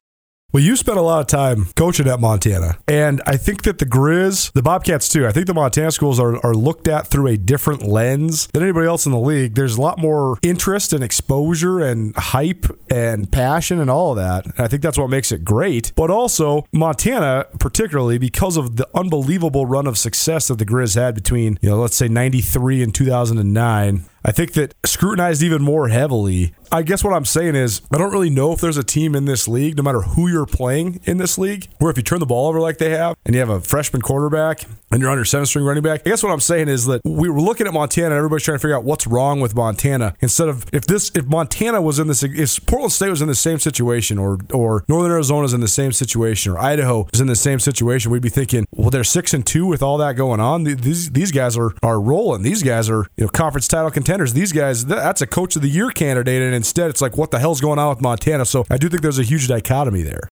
Well, 0.51 0.63
you 0.63 0.75
spent 0.77 0.97
a 0.97 1.03
lot 1.03 1.19
of 1.19 1.27
time 1.27 1.65
coaching 1.75 2.07
at 2.07 2.19
Montana, 2.19 2.79
and 2.87 3.21
I 3.27 3.37
think 3.37 3.61
that 3.63 3.77
the 3.77 3.85
Grizz, 3.85 4.51
the 4.53 4.63
Bobcats 4.63 5.07
too, 5.07 5.27
I 5.27 5.31
think 5.31 5.45
the 5.45 5.53
Montana 5.53 5.91
schools 5.91 6.19
are, 6.19 6.43
are 6.43 6.55
looked 6.55 6.87
at 6.87 7.05
through 7.05 7.27
a 7.27 7.37
different 7.37 7.83
lens 7.83 8.47
than 8.47 8.63
anybody 8.63 8.87
else 8.87 9.05
in 9.05 9.11
the 9.11 9.19
league. 9.19 9.53
There's 9.53 9.77
a 9.77 9.81
lot 9.81 9.99
more 9.99 10.39
interest 10.41 10.91
and 10.91 11.03
exposure 11.03 11.79
and 11.81 12.15
hype 12.15 12.65
and 12.89 13.31
passion 13.31 13.79
and 13.79 13.91
all 13.91 14.13
of 14.13 14.17
that. 14.17 14.45
And 14.45 14.55
I 14.57 14.67
think 14.67 14.81
that's 14.81 14.97
what 14.97 15.11
makes 15.11 15.31
it 15.31 15.45
great. 15.45 15.91
But 15.95 16.09
also, 16.09 16.65
Montana, 16.73 17.45
particularly 17.59 18.17
because 18.17 18.57
of 18.57 18.77
the 18.77 18.87
unbelievable 18.95 19.67
run 19.67 19.85
of 19.85 19.99
success 19.99 20.47
that 20.47 20.57
the 20.57 20.65
Grizz 20.65 20.95
had 20.95 21.13
between, 21.13 21.59
you 21.61 21.69
know, 21.69 21.79
let's 21.79 21.95
say 21.95 22.07
93 22.07 22.81
and 22.81 22.95
2009, 22.95 24.05
I 24.23 24.31
think 24.31 24.53
that 24.53 24.73
scrutinized 24.85 25.41
even 25.41 25.61
more 25.61 25.87
heavily. 25.87 26.53
I 26.71 26.83
guess 26.83 27.03
what 27.03 27.13
I'm 27.13 27.25
saying 27.25 27.55
is, 27.55 27.81
I 27.91 27.97
don't 27.97 28.11
really 28.11 28.29
know 28.29 28.53
if 28.53 28.61
there's 28.61 28.77
a 28.77 28.83
team 28.83 29.15
in 29.15 29.25
this 29.25 29.47
league, 29.47 29.75
no 29.75 29.81
matter 29.81 30.01
who 30.01 30.27
you're 30.27 30.45
playing 30.45 30.99
in 31.05 31.17
this 31.17 31.37
league, 31.37 31.67
where 31.79 31.89
if 31.89 31.97
you 31.97 32.03
turn 32.03 32.19
the 32.19 32.27
ball 32.27 32.47
over 32.47 32.59
like 32.59 32.77
they 32.77 32.91
have 32.91 33.15
and 33.25 33.33
you 33.33 33.39
have 33.39 33.49
a 33.49 33.59
freshman 33.59 34.03
quarterback 34.03 34.65
and 34.91 35.01
you're 35.01 35.09
on 35.09 35.17
your 35.17 35.25
seven 35.25 35.47
string 35.47 35.65
running 35.65 35.81
back, 35.81 36.01
I 36.05 36.09
guess 36.11 36.21
what 36.21 36.31
I'm 36.31 36.39
saying 36.39 36.67
is 36.67 36.85
that 36.85 37.01
we 37.03 37.27
were 37.29 37.41
looking 37.41 37.65
at 37.65 37.73
Montana 37.73 38.07
and 38.07 38.15
everybody's 38.15 38.43
trying 38.43 38.57
to 38.57 38.61
figure 38.61 38.75
out 38.75 38.83
what's 38.83 39.07
wrong 39.07 39.39
with 39.39 39.55
Montana 39.55 40.15
instead 40.19 40.47
of 40.47 40.65
if 40.71 40.85
this, 40.85 41.11
if 41.15 41.25
Montana 41.25 41.81
was 41.81 41.97
in 41.97 42.07
this, 42.07 42.21
if 42.21 42.63
Portland 42.67 42.91
State 42.91 43.09
was 43.09 43.21
in 43.21 43.27
the 43.27 43.35
same 43.35 43.57
situation 43.57 44.19
or, 44.19 44.37
or 44.53 44.85
Northern 44.87 45.11
Arizona's 45.11 45.53
in 45.53 45.61
the 45.61 45.67
same 45.67 45.91
situation 45.91 46.51
or 46.51 46.59
Idaho 46.59 47.07
is 47.13 47.21
in 47.21 47.27
the 47.27 47.35
same 47.35 47.59
situation, 47.59 48.11
we'd 48.11 48.21
be 48.21 48.29
thinking, 48.29 48.67
well, 48.71 48.91
they're 48.91 49.03
six 49.03 49.33
and 49.33 49.45
two 49.45 49.65
with 49.65 49.81
all 49.81 49.97
that 49.97 50.13
going 50.13 50.39
on. 50.39 50.65
These, 50.65 51.11
these 51.11 51.31
guys 51.31 51.57
are, 51.57 51.73
are 51.81 51.99
rolling. 51.99 52.43
These 52.43 52.61
guys 52.61 52.91
are, 52.91 53.07
you 53.17 53.25
know, 53.25 53.29
conference 53.29 53.67
title 53.67 53.89
contenders 53.89 54.08
contenders. 54.09 54.33
These 54.33 54.53
guys, 54.53 54.85
that's 54.85 55.21
a 55.21 55.27
coach 55.27 55.55
of 55.55 55.61
the 55.61 55.69
year 55.69 55.91
candidate, 55.91 56.41
and 56.41 56.55
instead 56.55 56.89
it's 56.89 56.99
like, 57.01 57.15
what 57.15 57.29
the 57.29 57.37
hell's 57.37 57.61
going 57.61 57.77
on 57.77 57.89
with 57.89 58.01
Montana? 58.01 58.43
So 58.43 58.65
I 58.67 58.77
do 58.77 58.89
think 58.89 59.03
there's 59.03 59.19
a 59.19 59.23
huge 59.23 59.47
dichotomy 59.47 60.01
there. 60.01 60.29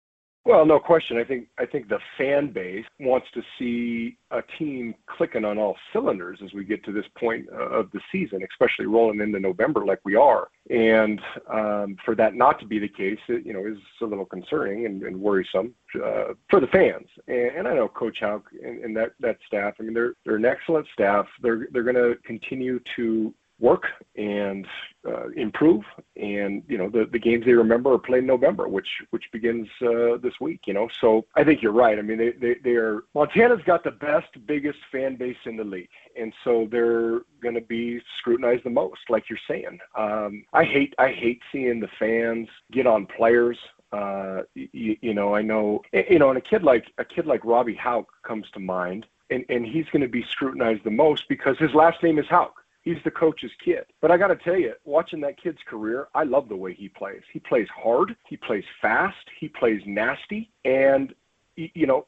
Well, 0.45 0.63
no 0.65 0.79
question. 0.79 1.17
I 1.17 1.23
think 1.23 1.47
I 1.57 1.65
think 1.65 1.89
the 1.89 1.97
fan 2.19 2.51
base 2.51 2.85
wants 2.99 3.25
to 3.33 3.41
see 3.57 4.15
a 4.29 4.43
team 4.59 4.93
clicking 5.07 5.43
on 5.43 5.57
all 5.57 5.75
cylinders 5.91 6.39
as 6.45 6.53
we 6.53 6.63
get 6.63 6.85
to 6.85 6.91
this 6.91 7.05
point 7.17 7.49
of 7.49 7.89
the 7.91 7.99
season, 8.11 8.45
especially 8.51 8.85
rolling 8.85 9.19
into 9.21 9.39
November 9.39 9.83
like 9.83 9.99
we 10.05 10.15
are. 10.15 10.49
And 10.69 11.19
um, 11.51 11.97
for 12.05 12.13
that 12.15 12.35
not 12.35 12.59
to 12.59 12.65
be 12.67 12.77
the 12.77 12.87
case, 12.87 13.17
it, 13.27 13.43
you 13.43 13.53
know, 13.53 13.65
is 13.65 13.79
a 14.03 14.05
little 14.05 14.25
concerning 14.25 14.85
and, 14.85 15.01
and 15.01 15.19
worrisome 15.19 15.73
uh, 15.95 16.35
for 16.47 16.59
the 16.59 16.67
fans. 16.67 17.07
And, 17.27 17.57
and, 17.57 17.67
I 17.67 17.73
know 17.73 17.87
Coach 17.87 18.19
Hauck 18.21 18.43
and, 18.63 18.83
and 18.83 18.95
that 18.95 19.13
that 19.19 19.39
staff. 19.47 19.73
I 19.79 19.83
mean, 19.83 19.95
they're 19.95 20.13
they're 20.25 20.35
an 20.35 20.45
excellent 20.45 20.85
staff. 20.93 21.25
They're 21.41 21.67
they're 21.71 21.81
going 21.81 21.95
to 21.95 22.17
continue 22.23 22.79
to 22.97 23.33
work 23.59 23.85
and 24.17 24.67
uh, 25.07 25.29
improve. 25.29 25.83
And 26.15 26.63
you 26.67 26.77
know, 26.77 26.89
the 26.89 27.07
the 27.11 27.19
games 27.19 27.45
they 27.45 27.53
remember 27.53 27.93
are 27.93 27.99
played 27.99 28.19
in 28.19 28.27
November, 28.27 28.67
which 28.67 28.87
which 29.11 29.25
begins 29.31 29.67
uh, 29.81 30.17
this 30.17 30.33
week. 30.41 30.61
You 30.65 30.73
know, 30.73 30.89
so 30.99 31.25
I 31.35 31.43
think 31.43 31.61
you're 31.61 31.71
right. 31.71 31.97
I 31.97 32.01
mean, 32.01 32.17
they 32.17 32.31
they 32.31 32.55
they 32.63 32.75
are 32.75 33.03
Montana's 33.13 33.63
got 33.65 33.83
the 33.83 33.91
best, 33.91 34.27
biggest 34.45 34.79
fan 34.91 35.15
base 35.15 35.37
in 35.45 35.57
the 35.57 35.63
league, 35.63 35.89
and 36.19 36.33
so 36.43 36.67
they're 36.69 37.21
going 37.41 37.55
to 37.55 37.61
be 37.61 38.01
scrutinized 38.17 38.63
the 38.63 38.69
most, 38.69 39.01
like 39.09 39.29
you're 39.29 39.39
saying. 39.47 39.79
Um, 39.95 40.43
I 40.53 40.63
hate 40.63 40.93
I 40.97 41.09
hate 41.09 41.41
seeing 41.51 41.79
the 41.79 41.89
fans 41.99 42.47
get 42.71 42.87
on 42.87 43.05
players. 43.05 43.57
Uh, 43.91 44.41
you, 44.55 44.97
you 45.01 45.13
know, 45.13 45.33
I 45.33 45.41
know, 45.41 45.81
you 45.93 46.19
know, 46.19 46.29
and 46.29 46.37
a 46.37 46.41
kid 46.41 46.63
like 46.63 46.85
a 46.97 47.05
kid 47.05 47.25
like 47.25 47.45
Robbie 47.45 47.75
Hauck 47.75 48.07
comes 48.23 48.49
to 48.51 48.59
mind, 48.59 49.05
and 49.29 49.45
and 49.47 49.65
he's 49.65 49.85
going 49.85 50.01
to 50.01 50.09
be 50.09 50.25
scrutinized 50.31 50.83
the 50.83 50.91
most 50.91 51.29
because 51.29 51.57
his 51.57 51.73
last 51.73 52.03
name 52.03 52.19
is 52.19 52.25
Hauck 52.27 52.64
he's 52.85 52.97
the 53.03 53.11
coach's 53.11 53.51
kid. 53.63 53.83
But 54.01 54.11
I 54.11 54.17
got 54.17 54.27
to 54.27 54.37
tell 54.37 54.55
you, 54.55 54.73
watching 54.85 55.19
that 55.21 55.41
kid's 55.41 55.57
career, 55.67 56.07
I 56.15 56.23
love 56.23 56.47
the 56.47 56.55
way 56.55 56.73
he 56.73 56.87
plays. 56.87 57.21
He 57.33 57.39
plays 57.39 57.67
hard, 57.75 58.15
he 58.29 58.37
plays 58.37 58.63
fast, 58.81 59.15
he 59.39 59.49
plays 59.49 59.81
nasty, 59.85 60.51
and 60.63 61.13
you 61.57 61.87
know, 61.87 62.05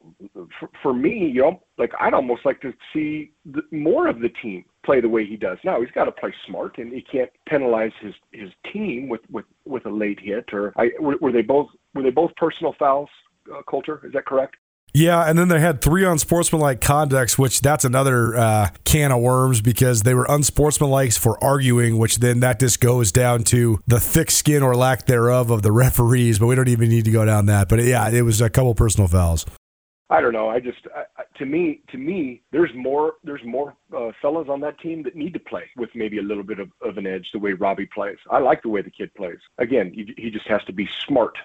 for, 0.60 0.68
for 0.82 0.92
me, 0.92 1.30
you 1.32 1.40
know, 1.40 1.62
like 1.78 1.92
I'd 1.98 2.12
almost 2.12 2.44
like 2.44 2.60
to 2.60 2.72
see 2.92 3.32
the, 3.46 3.62
more 3.70 4.06
of 4.06 4.20
the 4.20 4.28
team 4.42 4.64
play 4.84 5.00
the 5.00 5.08
way 5.08 5.24
he 5.26 5.36
does 5.36 5.56
now. 5.64 5.80
He's 5.80 5.90
got 5.94 6.04
to 6.04 6.12
play 6.12 6.34
smart, 6.46 6.76
and 6.78 6.92
he 6.92 7.00
can't 7.00 7.30
penalize 7.48 7.92
his 8.00 8.12
his 8.32 8.50
team 8.72 9.08
with 9.08 9.22
with 9.30 9.46
with 9.64 9.86
a 9.86 9.90
late 9.90 10.20
hit. 10.20 10.50
Or 10.52 10.74
I 10.76 10.90
were, 11.00 11.16
were 11.20 11.32
they 11.32 11.42
both 11.42 11.68
were 11.94 12.02
they 12.02 12.10
both 12.10 12.34
personal 12.36 12.74
fouls? 12.78 13.08
Uh, 13.50 13.62
Colter, 13.62 14.02
is 14.04 14.12
that 14.12 14.26
correct? 14.26 14.56
Yeah, 14.98 15.30
and 15.30 15.38
then 15.38 15.46
they 15.46 15.60
had 15.60 15.80
three 15.80 16.04
unsportsmanlike 16.04 16.80
conducts, 16.80 17.38
which 17.38 17.60
that's 17.60 17.84
another 17.84 18.36
uh, 18.36 18.70
can 18.84 19.12
of 19.12 19.20
worms 19.20 19.60
because 19.60 20.02
they 20.02 20.12
were 20.12 20.26
unsportsmanlike 20.28 21.12
for 21.12 21.42
arguing, 21.42 21.98
which 21.98 22.16
then 22.16 22.40
that 22.40 22.58
just 22.58 22.80
goes 22.80 23.12
down 23.12 23.44
to 23.44 23.80
the 23.86 24.00
thick 24.00 24.28
skin 24.28 24.60
or 24.60 24.74
lack 24.74 25.06
thereof 25.06 25.52
of 25.52 25.62
the 25.62 25.70
referees. 25.84 26.40
But 26.40 26.46
we 26.46 26.56
don't 26.56 26.66
even 26.66 26.88
need 26.88 27.04
to 27.04 27.12
go 27.12 27.24
down 27.24 27.46
that. 27.46 27.68
But 27.68 27.84
yeah, 27.84 28.10
it 28.10 28.22
was 28.22 28.40
a 28.40 28.50
couple 28.50 28.74
personal 28.74 29.06
fouls. 29.06 29.46
I 30.10 30.20
don't 30.20 30.32
know. 30.32 30.48
I 30.48 30.58
just 30.58 30.88
I, 30.92 31.04
to 31.36 31.46
me 31.46 31.80
to 31.92 31.96
me 31.96 32.42
there's 32.50 32.70
more 32.74 33.14
there's 33.22 33.44
more 33.44 33.76
uh, 33.96 34.10
fellas 34.20 34.48
on 34.50 34.60
that 34.62 34.80
team 34.80 35.04
that 35.04 35.14
need 35.14 35.32
to 35.34 35.38
play 35.38 35.70
with 35.76 35.90
maybe 35.94 36.18
a 36.18 36.22
little 36.22 36.42
bit 36.42 36.58
of, 36.58 36.72
of 36.82 36.98
an 36.98 37.06
edge 37.06 37.28
the 37.32 37.38
way 37.38 37.52
Robbie 37.52 37.88
plays. 37.94 38.16
I 38.32 38.38
like 38.40 38.62
the 38.62 38.68
way 38.68 38.82
the 38.82 38.90
kid 38.90 39.14
plays. 39.14 39.38
Again, 39.58 39.92
he, 39.94 40.12
he 40.20 40.30
just 40.30 40.48
has 40.48 40.64
to 40.64 40.72
be 40.72 40.88
smart 41.06 41.38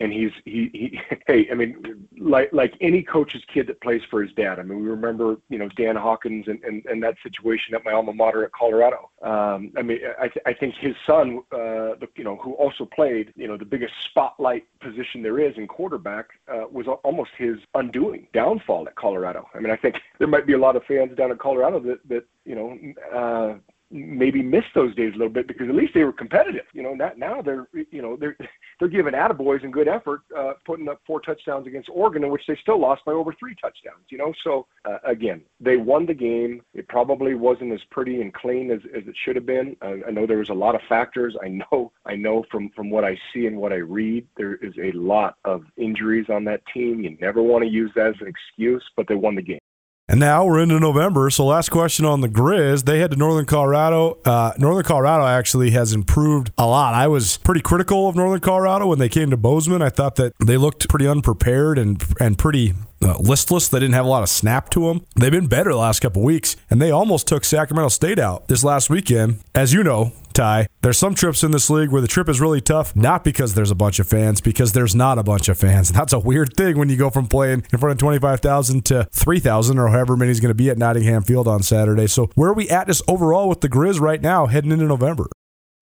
and 0.00 0.12
he's 0.12 0.30
he, 0.44 0.70
he 0.72 1.00
hey 1.26 1.48
i 1.50 1.54
mean 1.54 2.06
like 2.18 2.48
like 2.52 2.74
any 2.80 3.02
coach's 3.02 3.42
kid 3.52 3.66
that 3.66 3.80
plays 3.80 4.02
for 4.10 4.22
his 4.22 4.32
dad. 4.32 4.58
I 4.58 4.62
mean 4.62 4.80
we 4.80 4.88
remember 4.88 5.36
you 5.48 5.58
know 5.58 5.68
dan 5.70 5.96
hawkins 5.96 6.48
and 6.48 6.62
and, 6.64 6.84
and 6.86 7.02
that 7.02 7.16
situation 7.22 7.74
at 7.74 7.84
my 7.84 7.92
alma 7.92 8.12
mater 8.12 8.44
at 8.44 8.52
colorado. 8.52 9.10
Um 9.22 9.72
i 9.76 9.82
mean 9.82 9.98
i 10.20 10.28
th- 10.28 10.44
i 10.46 10.52
think 10.52 10.74
his 10.74 10.94
son 11.06 11.40
uh 11.52 11.96
the, 12.00 12.08
you 12.16 12.24
know 12.24 12.36
who 12.36 12.52
also 12.54 12.84
played 12.84 13.32
you 13.36 13.48
know 13.48 13.56
the 13.56 13.64
biggest 13.64 13.94
spotlight 14.04 14.64
position 14.80 15.22
there 15.22 15.38
is 15.38 15.56
in 15.56 15.66
quarterback 15.66 16.26
uh, 16.52 16.64
was 16.70 16.86
almost 17.04 17.30
his 17.36 17.56
undoing 17.74 18.26
downfall 18.32 18.86
at 18.86 18.94
colorado. 18.96 19.48
I 19.54 19.60
mean 19.60 19.70
i 19.70 19.76
think 19.76 19.96
there 20.18 20.28
might 20.28 20.46
be 20.46 20.54
a 20.54 20.58
lot 20.58 20.76
of 20.76 20.84
fans 20.84 21.16
down 21.16 21.30
in 21.30 21.38
colorado 21.38 21.80
that 21.80 22.06
that 22.08 22.24
you 22.44 22.54
know 22.54 22.78
uh 23.14 23.58
maybe 23.90 24.42
missed 24.42 24.74
those 24.74 24.94
days 24.94 25.12
a 25.14 25.16
little 25.16 25.32
bit 25.32 25.46
because 25.46 25.68
at 25.68 25.74
least 25.74 25.94
they 25.94 26.04
were 26.04 26.12
competitive. 26.12 26.64
You 26.72 26.82
know, 26.82 26.94
not 26.94 27.18
now 27.18 27.40
they're 27.40 27.68
you 27.90 28.02
know 28.02 28.16
they're 28.16 28.36
they're 28.78 28.88
giving 28.88 29.14
attaboys 29.14 29.62
and 29.62 29.72
good 29.72 29.88
effort, 29.88 30.20
uh, 30.36 30.54
putting 30.64 30.88
up 30.88 31.00
four 31.06 31.20
touchdowns 31.20 31.66
against 31.66 31.88
Oregon, 31.92 32.24
in 32.24 32.30
which 32.30 32.42
they 32.46 32.56
still 32.56 32.80
lost 32.80 33.04
by 33.04 33.12
over 33.12 33.34
three 33.38 33.54
touchdowns. 33.60 34.04
You 34.08 34.18
know, 34.18 34.32
so 34.42 34.66
uh, 34.84 34.98
again, 35.04 35.42
they 35.60 35.76
won 35.76 36.06
the 36.06 36.14
game. 36.14 36.62
It 36.74 36.88
probably 36.88 37.34
wasn't 37.34 37.72
as 37.72 37.80
pretty 37.90 38.20
and 38.20 38.32
clean 38.34 38.70
as, 38.70 38.80
as 38.94 39.06
it 39.06 39.14
should 39.24 39.36
have 39.36 39.46
been. 39.46 39.76
I, 39.82 40.00
I 40.08 40.10
know 40.10 40.26
there 40.26 40.38
was 40.38 40.50
a 40.50 40.54
lot 40.54 40.74
of 40.74 40.80
factors. 40.88 41.36
I 41.42 41.48
know 41.48 41.92
I 42.04 42.16
know 42.16 42.44
from 42.50 42.70
from 42.70 42.90
what 42.90 43.04
I 43.04 43.16
see 43.32 43.46
and 43.46 43.56
what 43.56 43.72
I 43.72 43.76
read, 43.76 44.26
there 44.36 44.56
is 44.56 44.74
a 44.82 44.92
lot 44.92 45.36
of 45.44 45.64
injuries 45.76 46.26
on 46.28 46.44
that 46.44 46.62
team. 46.72 47.00
You 47.00 47.16
never 47.20 47.42
want 47.42 47.64
to 47.64 47.70
use 47.70 47.92
that 47.94 48.08
as 48.08 48.20
an 48.20 48.26
excuse, 48.26 48.84
but 48.96 49.06
they 49.08 49.14
won 49.14 49.34
the 49.34 49.42
game. 49.42 49.60
And 50.08 50.20
now 50.20 50.44
we're 50.44 50.60
into 50.60 50.78
November. 50.78 51.30
So, 51.30 51.44
last 51.44 51.70
question 51.70 52.04
on 52.04 52.20
the 52.20 52.28
Grizz. 52.28 52.84
They 52.84 53.00
head 53.00 53.10
to 53.10 53.16
Northern 53.16 53.44
Colorado. 53.44 54.18
Uh, 54.24 54.52
Northern 54.56 54.84
Colorado 54.84 55.26
actually 55.26 55.72
has 55.72 55.92
improved 55.92 56.52
a 56.56 56.64
lot. 56.64 56.94
I 56.94 57.08
was 57.08 57.38
pretty 57.38 57.60
critical 57.60 58.08
of 58.08 58.14
Northern 58.14 58.38
Colorado 58.38 58.86
when 58.86 59.00
they 59.00 59.08
came 59.08 59.30
to 59.30 59.36
Bozeman. 59.36 59.82
I 59.82 59.88
thought 59.90 60.14
that 60.16 60.32
they 60.38 60.56
looked 60.56 60.88
pretty 60.88 61.08
unprepared 61.08 61.76
and 61.76 62.00
and 62.20 62.38
pretty 62.38 62.74
uh, 63.02 63.18
listless. 63.18 63.68
They 63.68 63.80
didn't 63.80 63.94
have 63.94 64.06
a 64.06 64.08
lot 64.08 64.22
of 64.22 64.28
snap 64.28 64.70
to 64.70 64.86
them. 64.86 65.04
They've 65.16 65.32
been 65.32 65.48
better 65.48 65.70
the 65.70 65.76
last 65.76 65.98
couple 65.98 66.22
weeks, 66.22 66.54
and 66.70 66.80
they 66.80 66.92
almost 66.92 67.26
took 67.26 67.44
Sacramento 67.44 67.88
State 67.88 68.20
out 68.20 68.46
this 68.46 68.62
last 68.62 68.88
weekend. 68.88 69.40
As 69.56 69.72
you 69.72 69.82
know, 69.82 70.12
There's 70.36 70.98
some 70.98 71.14
trips 71.14 71.42
in 71.42 71.50
this 71.50 71.70
league 71.70 71.90
where 71.90 72.02
the 72.02 72.08
trip 72.08 72.28
is 72.28 72.40
really 72.40 72.60
tough, 72.60 72.94
not 72.94 73.24
because 73.24 73.54
there's 73.54 73.70
a 73.70 73.74
bunch 73.74 73.98
of 73.98 74.06
fans, 74.06 74.40
because 74.40 74.72
there's 74.72 74.94
not 74.94 75.18
a 75.18 75.22
bunch 75.22 75.48
of 75.48 75.58
fans. 75.58 75.88
That's 75.92 76.12
a 76.12 76.18
weird 76.18 76.54
thing 76.56 76.78
when 76.78 76.88
you 76.88 76.96
go 76.96 77.08
from 77.08 77.26
playing 77.26 77.64
in 77.72 77.78
front 77.78 77.92
of 77.92 77.98
25,000 77.98 78.84
to 78.86 79.08
3,000 79.12 79.78
or 79.78 79.88
however 79.88 80.16
many 80.16 80.30
is 80.30 80.40
going 80.40 80.50
to 80.50 80.54
be 80.54 80.68
at 80.68 80.76
Nottingham 80.76 81.22
Field 81.22 81.48
on 81.48 81.62
Saturday. 81.62 82.06
So, 82.06 82.30
where 82.34 82.50
are 82.50 82.54
we 82.54 82.68
at 82.68 82.86
just 82.86 83.02
overall 83.08 83.48
with 83.48 83.62
the 83.62 83.68
Grizz 83.68 83.98
right 83.98 84.20
now 84.20 84.46
heading 84.46 84.72
into 84.72 84.84
November? 84.84 85.26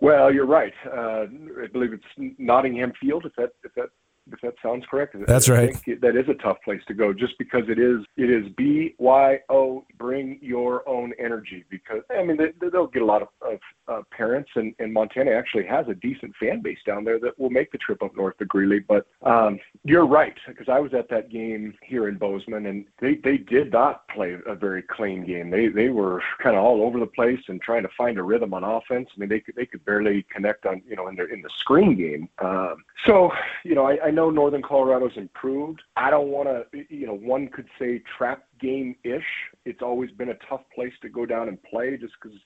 Well, 0.00 0.32
you're 0.32 0.46
right. 0.46 0.72
Uh, 0.86 1.26
I 1.62 1.66
believe 1.72 1.92
it's 1.92 2.34
Nottingham 2.38 2.92
Field. 3.00 3.24
If 3.24 3.32
that 3.36 3.50
if 3.64 3.74
that 3.74 3.88
if 4.32 4.40
that 4.40 4.54
sounds 4.62 4.84
correct. 4.90 5.16
That's 5.26 5.48
right. 5.48 5.76
Think 5.76 6.00
that 6.00 6.16
is 6.16 6.28
a 6.28 6.34
tough 6.34 6.58
place 6.64 6.80
to 6.88 6.94
go, 6.94 7.12
just 7.12 7.36
because 7.38 7.62
it 7.68 7.78
is. 7.78 8.04
It 8.16 8.30
is 8.30 8.50
B 8.56 8.94
Y 8.98 9.38
O. 9.48 9.84
Bring 9.98 10.38
your 10.42 10.88
own 10.88 11.12
energy, 11.18 11.64
because 11.70 12.02
I 12.10 12.22
mean 12.24 12.36
they, 12.36 12.52
they'll 12.70 12.86
get 12.86 13.02
a 13.02 13.06
lot 13.06 13.22
of, 13.22 13.28
of 13.40 13.58
uh, 13.88 14.02
parents, 14.10 14.50
and, 14.54 14.74
and 14.78 14.92
Montana 14.92 15.30
actually 15.32 15.66
has 15.66 15.86
a 15.88 15.94
decent 15.94 16.34
fan 16.36 16.60
base 16.60 16.78
down 16.86 17.04
there 17.04 17.18
that 17.20 17.38
will 17.38 17.50
make 17.50 17.70
the 17.72 17.78
trip 17.78 18.02
up 18.02 18.16
north 18.16 18.36
to 18.38 18.44
Greeley. 18.44 18.80
But 18.80 19.06
um, 19.22 19.58
you're 19.84 20.06
right, 20.06 20.34
because 20.46 20.68
I 20.68 20.80
was 20.80 20.94
at 20.94 21.08
that 21.10 21.30
game 21.30 21.74
here 21.82 22.08
in 22.08 22.16
Bozeman, 22.16 22.66
and 22.66 22.84
they 23.00 23.16
they 23.16 23.36
did 23.36 23.72
not 23.72 24.08
play 24.08 24.36
a 24.46 24.54
very 24.54 24.82
clean 24.82 25.24
game. 25.24 25.50
They 25.50 25.68
they 25.68 25.88
were 25.88 26.22
kind 26.42 26.56
of 26.56 26.64
all 26.64 26.82
over 26.82 26.98
the 26.98 27.06
place 27.06 27.40
and 27.48 27.60
trying 27.60 27.82
to 27.82 27.90
find 27.96 28.18
a 28.18 28.22
rhythm 28.22 28.54
on 28.54 28.64
offense. 28.64 29.08
I 29.14 29.20
mean 29.20 29.28
they 29.28 29.40
could 29.40 29.54
they 29.56 29.66
could 29.66 29.84
barely 29.84 30.24
connect 30.30 30.66
on 30.66 30.82
you 30.88 30.96
know 30.96 31.08
in 31.08 31.16
their 31.16 31.26
in 31.26 31.42
the 31.42 31.50
screen 31.58 31.96
game. 31.96 32.28
Um, 32.38 32.84
so 33.06 33.32
you 33.64 33.74
know 33.74 33.86
I, 33.86 34.06
I 34.06 34.10
know 34.14 34.30
Northern 34.30 34.62
Colorado's 34.62 35.16
improved. 35.16 35.82
I 35.96 36.10
don't 36.10 36.28
want 36.28 36.48
to, 36.48 36.84
you 36.88 37.06
know, 37.06 37.14
one 37.14 37.48
could 37.48 37.66
say 37.78 38.02
trap 38.16 38.44
game 38.60 38.96
ish. 39.04 39.22
It's 39.64 39.82
always 39.82 40.10
been 40.12 40.30
a 40.30 40.38
tough 40.48 40.62
place 40.74 40.92
to 41.02 41.08
go 41.08 41.26
down 41.26 41.48
and 41.48 41.62
play 41.62 41.96
just 41.96 42.14
because. 42.22 42.38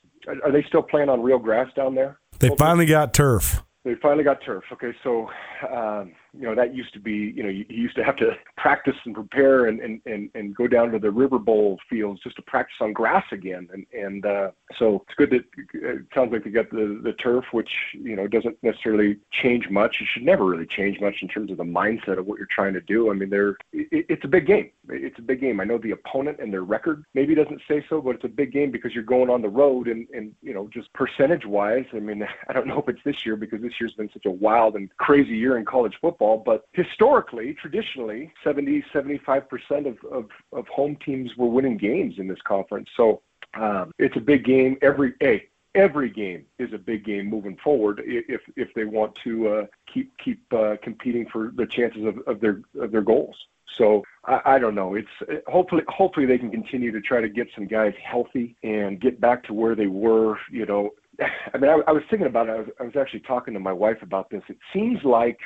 Are 0.44 0.52
they 0.52 0.64
still 0.68 0.82
playing 0.82 1.08
on 1.08 1.22
real 1.22 1.38
grass 1.38 1.68
down 1.76 1.94
there? 1.94 2.18
They 2.40 2.50
finally 2.58 2.86
got 2.86 3.14
turf. 3.14 3.62
They 3.84 3.94
finally 4.02 4.24
got 4.24 4.38
turf. 4.44 4.64
Okay, 4.72 4.92
so 5.02 5.28
um, 5.72 6.12
you 6.38 6.46
know 6.46 6.54
that 6.54 6.74
used 6.74 6.92
to 6.94 7.00
be 7.00 7.32
you 7.34 7.42
know 7.42 7.48
you, 7.48 7.64
you 7.68 7.82
used 7.82 7.96
to 7.96 8.04
have 8.04 8.16
to 8.16 8.32
practice 8.56 8.96
and 9.04 9.14
prepare 9.14 9.66
and, 9.66 9.80
and 9.80 10.00
and 10.06 10.30
and 10.34 10.54
go 10.54 10.66
down 10.66 10.90
to 10.92 10.98
the 10.98 11.10
river 11.10 11.38
bowl 11.38 11.78
fields 11.88 12.20
just 12.22 12.36
to 12.36 12.42
practice 12.42 12.76
on 12.80 12.92
grass 12.92 13.24
again. 13.32 13.68
And 13.72 13.86
and 13.92 14.26
uh 14.26 14.50
so 14.78 15.04
it's 15.06 15.14
good 15.16 15.30
that 15.30 15.44
it 15.74 16.06
sounds 16.14 16.32
like 16.32 16.44
they 16.44 16.50
got 16.50 16.70
the 16.70 17.00
the 17.02 17.12
turf 17.14 17.44
which 17.52 17.70
you 17.92 18.16
know 18.16 18.26
doesn't 18.26 18.56
necessarily 18.62 19.18
change 19.32 19.68
much. 19.70 19.96
It 20.00 20.08
should 20.12 20.24
never 20.24 20.44
really 20.44 20.66
change 20.66 21.00
much 21.00 21.16
in 21.22 21.28
terms 21.28 21.50
of 21.50 21.58
the 21.58 21.64
mindset 21.64 22.18
of 22.18 22.26
what 22.26 22.38
you're 22.38 22.48
trying 22.50 22.74
to 22.74 22.80
do. 22.80 23.10
I 23.10 23.14
mean 23.14 23.30
they're 23.30 23.56
it, 23.72 24.06
it's 24.08 24.24
a 24.24 24.28
big 24.28 24.46
game. 24.46 24.70
It's 24.88 25.18
a 25.18 25.22
big 25.22 25.40
game. 25.40 25.60
I 25.60 25.64
know 25.64 25.78
the 25.78 25.90
opponent 25.92 26.38
and 26.40 26.52
their 26.52 26.62
record 26.62 27.04
maybe 27.14 27.34
doesn't 27.34 27.60
say 27.68 27.84
so 27.88 28.00
but 28.00 28.14
it's 28.14 28.24
a 28.24 28.28
big 28.28 28.52
game 28.52 28.70
because 28.70 28.94
you're 28.94 29.02
going 29.02 29.30
on 29.30 29.42
the 29.42 29.48
road 29.48 29.88
and 29.88 30.06
and 30.12 30.34
you 30.42 30.54
know 30.54 30.68
just 30.72 30.92
percentage 30.92 31.44
wise 31.46 31.84
i 31.94 31.98
mean 31.98 32.26
i 32.48 32.52
don't 32.52 32.66
know 32.66 32.78
if 32.78 32.88
it's 32.88 33.02
this 33.04 33.24
year 33.24 33.36
because 33.36 33.60
this 33.60 33.72
year's 33.80 33.94
been 33.94 34.10
such 34.12 34.26
a 34.26 34.30
wild 34.30 34.76
and 34.76 34.94
crazy 34.96 35.36
year 35.36 35.56
in 35.58 35.64
college 35.64 35.94
football 36.00 36.27
football, 36.28 36.42
but 36.44 36.64
historically, 36.72 37.54
traditionally, 37.60 38.32
70, 38.44 38.84
75% 38.94 39.42
of, 39.86 39.96
of, 40.10 40.26
of 40.52 40.66
home 40.68 40.96
teams 41.04 41.30
were 41.36 41.48
winning 41.48 41.76
games 41.76 42.14
in 42.18 42.28
this 42.28 42.38
conference. 42.46 42.88
So 42.96 43.22
um, 43.54 43.92
it's 43.98 44.16
a 44.16 44.20
big 44.20 44.44
game 44.44 44.76
every 44.82 45.14
hey, 45.20 45.48
every 45.74 46.10
game 46.10 46.44
is 46.58 46.72
a 46.72 46.78
big 46.78 47.04
game 47.04 47.26
moving 47.26 47.56
forward 47.64 48.02
if 48.04 48.42
if 48.56 48.68
they 48.74 48.84
want 48.84 49.14
to 49.24 49.48
uh, 49.48 49.66
keep 49.92 50.12
keep 50.22 50.40
uh, 50.52 50.76
competing 50.82 51.26
for 51.32 51.52
the 51.56 51.66
chances 51.66 52.04
of, 52.04 52.18
of 52.26 52.40
their 52.40 52.60
of 52.78 52.92
their 52.92 53.02
goals. 53.02 53.36
So 53.78 54.02
I, 54.26 54.40
I 54.44 54.58
don't 54.58 54.74
know. 54.74 54.96
It's 54.96 55.42
hopefully 55.46 55.82
hopefully 55.88 56.26
they 56.26 56.36
can 56.36 56.50
continue 56.50 56.92
to 56.92 57.00
try 57.00 57.22
to 57.22 57.28
get 57.28 57.48
some 57.54 57.66
guys 57.66 57.94
healthy 58.04 58.54
and 58.62 59.00
get 59.00 59.18
back 59.18 59.44
to 59.44 59.54
where 59.54 59.74
they 59.74 59.86
were. 59.86 60.36
You 60.50 60.66
know, 60.66 60.90
I 61.54 61.58
mean, 61.58 61.70
I, 61.70 61.78
I 61.86 61.92
was 61.92 62.02
thinking 62.10 62.26
about 62.26 62.48
it. 62.48 62.52
I 62.52 62.58
was, 62.58 62.68
I 62.80 62.82
was 62.84 62.96
actually 62.96 63.20
talking 63.20 63.54
to 63.54 63.60
my 63.60 63.72
wife 63.72 64.02
about 64.02 64.28
this. 64.28 64.42
It 64.48 64.58
seems 64.74 65.02
like 65.04 65.38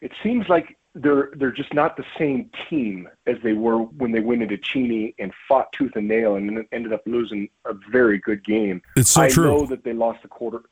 it 0.00 0.12
seems 0.22 0.48
like 0.48 0.76
they're 0.94 1.30
they're 1.36 1.52
just 1.52 1.72
not 1.74 1.96
the 1.96 2.04
same 2.18 2.50
team 2.68 3.08
as 3.26 3.36
they 3.42 3.52
were 3.52 3.78
when 3.78 4.10
they 4.10 4.20
went 4.20 4.42
into 4.42 4.56
Cheney 4.58 5.14
and 5.18 5.32
fought 5.46 5.68
tooth 5.72 5.92
and 5.94 6.08
nail 6.08 6.36
and 6.36 6.64
ended 6.72 6.92
up 6.92 7.02
losing 7.06 7.48
a 7.66 7.72
very 7.90 8.18
good 8.18 8.44
game. 8.44 8.82
It's 8.96 9.10
so 9.10 9.22
I 9.22 9.28
true. 9.28 9.44
know 9.46 9.66
that 9.66 9.84
they 9.84 9.92
lost 9.92 10.22
the 10.22 10.28
quarter. 10.28 10.62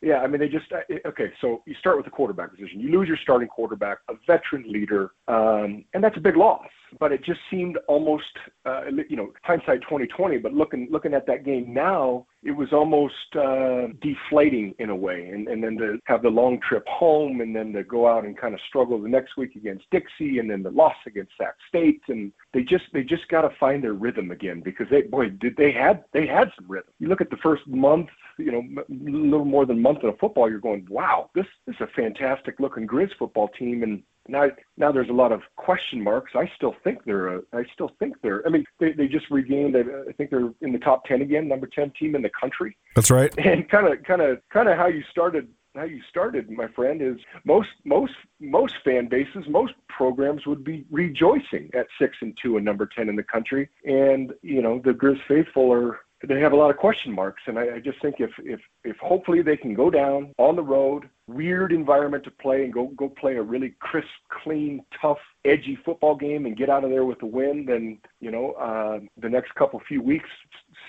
Yeah, 0.00 0.18
I 0.18 0.26
mean 0.26 0.40
they 0.40 0.48
just 0.48 0.66
okay. 1.06 1.32
So 1.40 1.62
you 1.66 1.74
start 1.74 1.96
with 1.96 2.04
the 2.04 2.10
quarterback 2.10 2.50
position. 2.50 2.80
You 2.80 2.90
lose 2.98 3.08
your 3.08 3.16
starting 3.16 3.48
quarterback, 3.48 3.98
a 4.08 4.14
veteran 4.26 4.64
leader, 4.66 5.12
um, 5.28 5.84
and 5.94 6.02
that's 6.02 6.16
a 6.16 6.20
big 6.20 6.36
loss. 6.36 6.68
But 6.98 7.12
it 7.12 7.22
just 7.24 7.40
seemed 7.50 7.78
almost, 7.88 8.24
uh, 8.64 8.84
you 9.08 9.16
know, 9.16 9.32
hindsight 9.42 9.82
2020. 9.82 10.38
But 10.38 10.52
looking 10.52 10.88
looking 10.90 11.14
at 11.14 11.26
that 11.26 11.44
game 11.44 11.72
now, 11.72 12.26
it 12.42 12.52
was 12.52 12.72
almost 12.72 13.14
uh, 13.34 13.88
deflating 14.00 14.74
in 14.78 14.90
a 14.90 14.96
way. 14.96 15.28
And 15.28 15.48
and 15.48 15.62
then 15.62 15.76
to 15.78 15.98
have 16.04 16.22
the 16.22 16.30
long 16.30 16.60
trip 16.60 16.86
home, 16.88 17.40
and 17.40 17.54
then 17.54 17.72
to 17.72 17.84
go 17.84 18.08
out 18.08 18.24
and 18.24 18.36
kind 18.36 18.54
of 18.54 18.60
struggle 18.68 19.00
the 19.00 19.08
next 19.08 19.36
week 19.36 19.56
against 19.56 19.84
Dixie, 19.90 20.38
and 20.38 20.50
then 20.50 20.62
the 20.62 20.70
loss 20.70 20.96
against 21.06 21.32
Sac 21.38 21.54
State, 21.68 22.02
and 22.08 22.32
they 22.52 22.62
just 22.62 22.84
they 22.92 23.02
just 23.02 23.28
got 23.28 23.42
to 23.42 23.50
find 23.58 23.82
their 23.82 23.94
rhythm 23.94 24.30
again 24.30 24.60
because 24.60 24.86
they 24.90 25.02
boy 25.02 25.28
did 25.28 25.56
they 25.56 25.72
had 25.72 26.04
they 26.12 26.26
had 26.26 26.50
some 26.56 26.66
rhythm. 26.68 26.92
You 26.98 27.08
look 27.08 27.20
at 27.20 27.30
the 27.30 27.36
first 27.38 27.66
month, 27.66 28.08
you 28.38 28.52
know, 28.52 28.82
a 28.82 28.84
little 28.90 29.44
more 29.44 29.66
than 29.66 29.78
a 29.78 29.80
month 29.80 30.02
of 30.02 30.18
football, 30.18 30.48
you're 30.48 30.60
going, 30.60 30.86
wow, 30.90 31.30
this 31.34 31.46
this 31.66 31.74
is 31.76 31.80
a 31.82 31.86
fantastic 31.88 32.60
looking 32.60 32.86
Grizz 32.86 33.10
football 33.18 33.48
team, 33.48 33.82
and 33.82 34.02
now, 34.28 34.48
now 34.76 34.92
there's 34.92 35.08
a 35.08 35.12
lot 35.12 35.32
of 35.32 35.42
question 35.56 36.02
marks. 36.02 36.32
I 36.34 36.50
still 36.56 36.74
think 36.84 37.04
they're. 37.04 37.36
A, 37.36 37.42
I 37.52 37.64
still 37.72 37.92
think 37.98 38.16
they're. 38.22 38.46
I 38.46 38.50
mean, 38.50 38.64
they, 38.80 38.92
they 38.92 39.08
just 39.08 39.30
regained. 39.30 39.76
I 39.76 40.12
think 40.12 40.30
they're 40.30 40.52
in 40.60 40.72
the 40.72 40.78
top 40.78 41.04
ten 41.04 41.22
again, 41.22 41.48
number 41.48 41.66
ten 41.66 41.92
team 41.98 42.14
in 42.14 42.22
the 42.22 42.30
country. 42.38 42.76
That's 42.94 43.10
right. 43.10 43.32
And 43.38 43.68
kind 43.68 43.86
of, 43.92 44.02
kind 44.04 44.22
of, 44.22 44.40
kind 44.50 44.68
of 44.68 44.76
how 44.76 44.86
you 44.86 45.02
started 45.10 45.48
how 45.76 45.84
you 45.84 46.00
started, 46.08 46.50
my 46.50 46.66
friend, 46.68 47.02
is 47.02 47.16
most 47.44 47.68
most 47.84 48.14
most 48.40 48.74
fan 48.84 49.08
bases, 49.08 49.44
most 49.48 49.74
programs 49.88 50.46
would 50.46 50.64
be 50.64 50.84
rejoicing 50.90 51.70
at 51.74 51.86
six 52.00 52.16
and 52.22 52.36
two 52.42 52.56
and 52.56 52.64
number 52.64 52.86
ten 52.86 53.08
in 53.08 53.16
the 53.16 53.22
country, 53.22 53.68
and 53.84 54.32
you 54.42 54.62
know 54.62 54.80
the 54.84 54.92
Grizz 54.92 55.18
faithful 55.28 55.72
are 55.72 56.00
they 56.26 56.40
have 56.40 56.52
a 56.52 56.56
lot 56.56 56.70
of 56.70 56.76
question 56.76 57.12
marks. 57.12 57.42
And 57.46 57.58
I, 57.58 57.76
I 57.76 57.80
just 57.80 58.00
think 58.00 58.16
if 58.20 58.30
if 58.38 58.60
if 58.84 58.96
hopefully 58.98 59.42
they 59.42 59.56
can 59.56 59.74
go 59.74 59.90
down 59.90 60.32
on 60.38 60.56
the 60.56 60.62
road, 60.62 61.08
weird 61.26 61.72
environment 61.72 62.24
to 62.24 62.30
play, 62.30 62.64
and 62.64 62.72
go 62.72 62.88
go 62.96 63.08
play 63.08 63.36
a 63.36 63.42
really 63.42 63.74
crisp, 63.80 64.08
clean, 64.42 64.84
tough, 65.00 65.18
edgy 65.44 65.78
football 65.84 66.16
game 66.16 66.46
and 66.46 66.56
get 66.56 66.70
out 66.70 66.84
of 66.84 66.90
there 66.90 67.04
with 67.04 67.22
a 67.22 67.26
win, 67.26 67.64
then 67.66 67.98
you 68.20 68.30
know 68.30 68.52
uh, 68.52 69.00
the 69.20 69.28
next 69.28 69.54
couple 69.54 69.80
few 69.86 70.02
weeks 70.02 70.28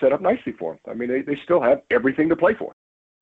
set 0.00 0.12
up 0.12 0.20
nicely 0.20 0.52
for 0.52 0.72
them. 0.72 0.80
I 0.88 0.94
mean, 0.94 1.08
they, 1.08 1.22
they 1.22 1.38
still 1.44 1.60
have 1.60 1.82
everything 1.90 2.28
to 2.28 2.36
play 2.36 2.54
for. 2.54 2.74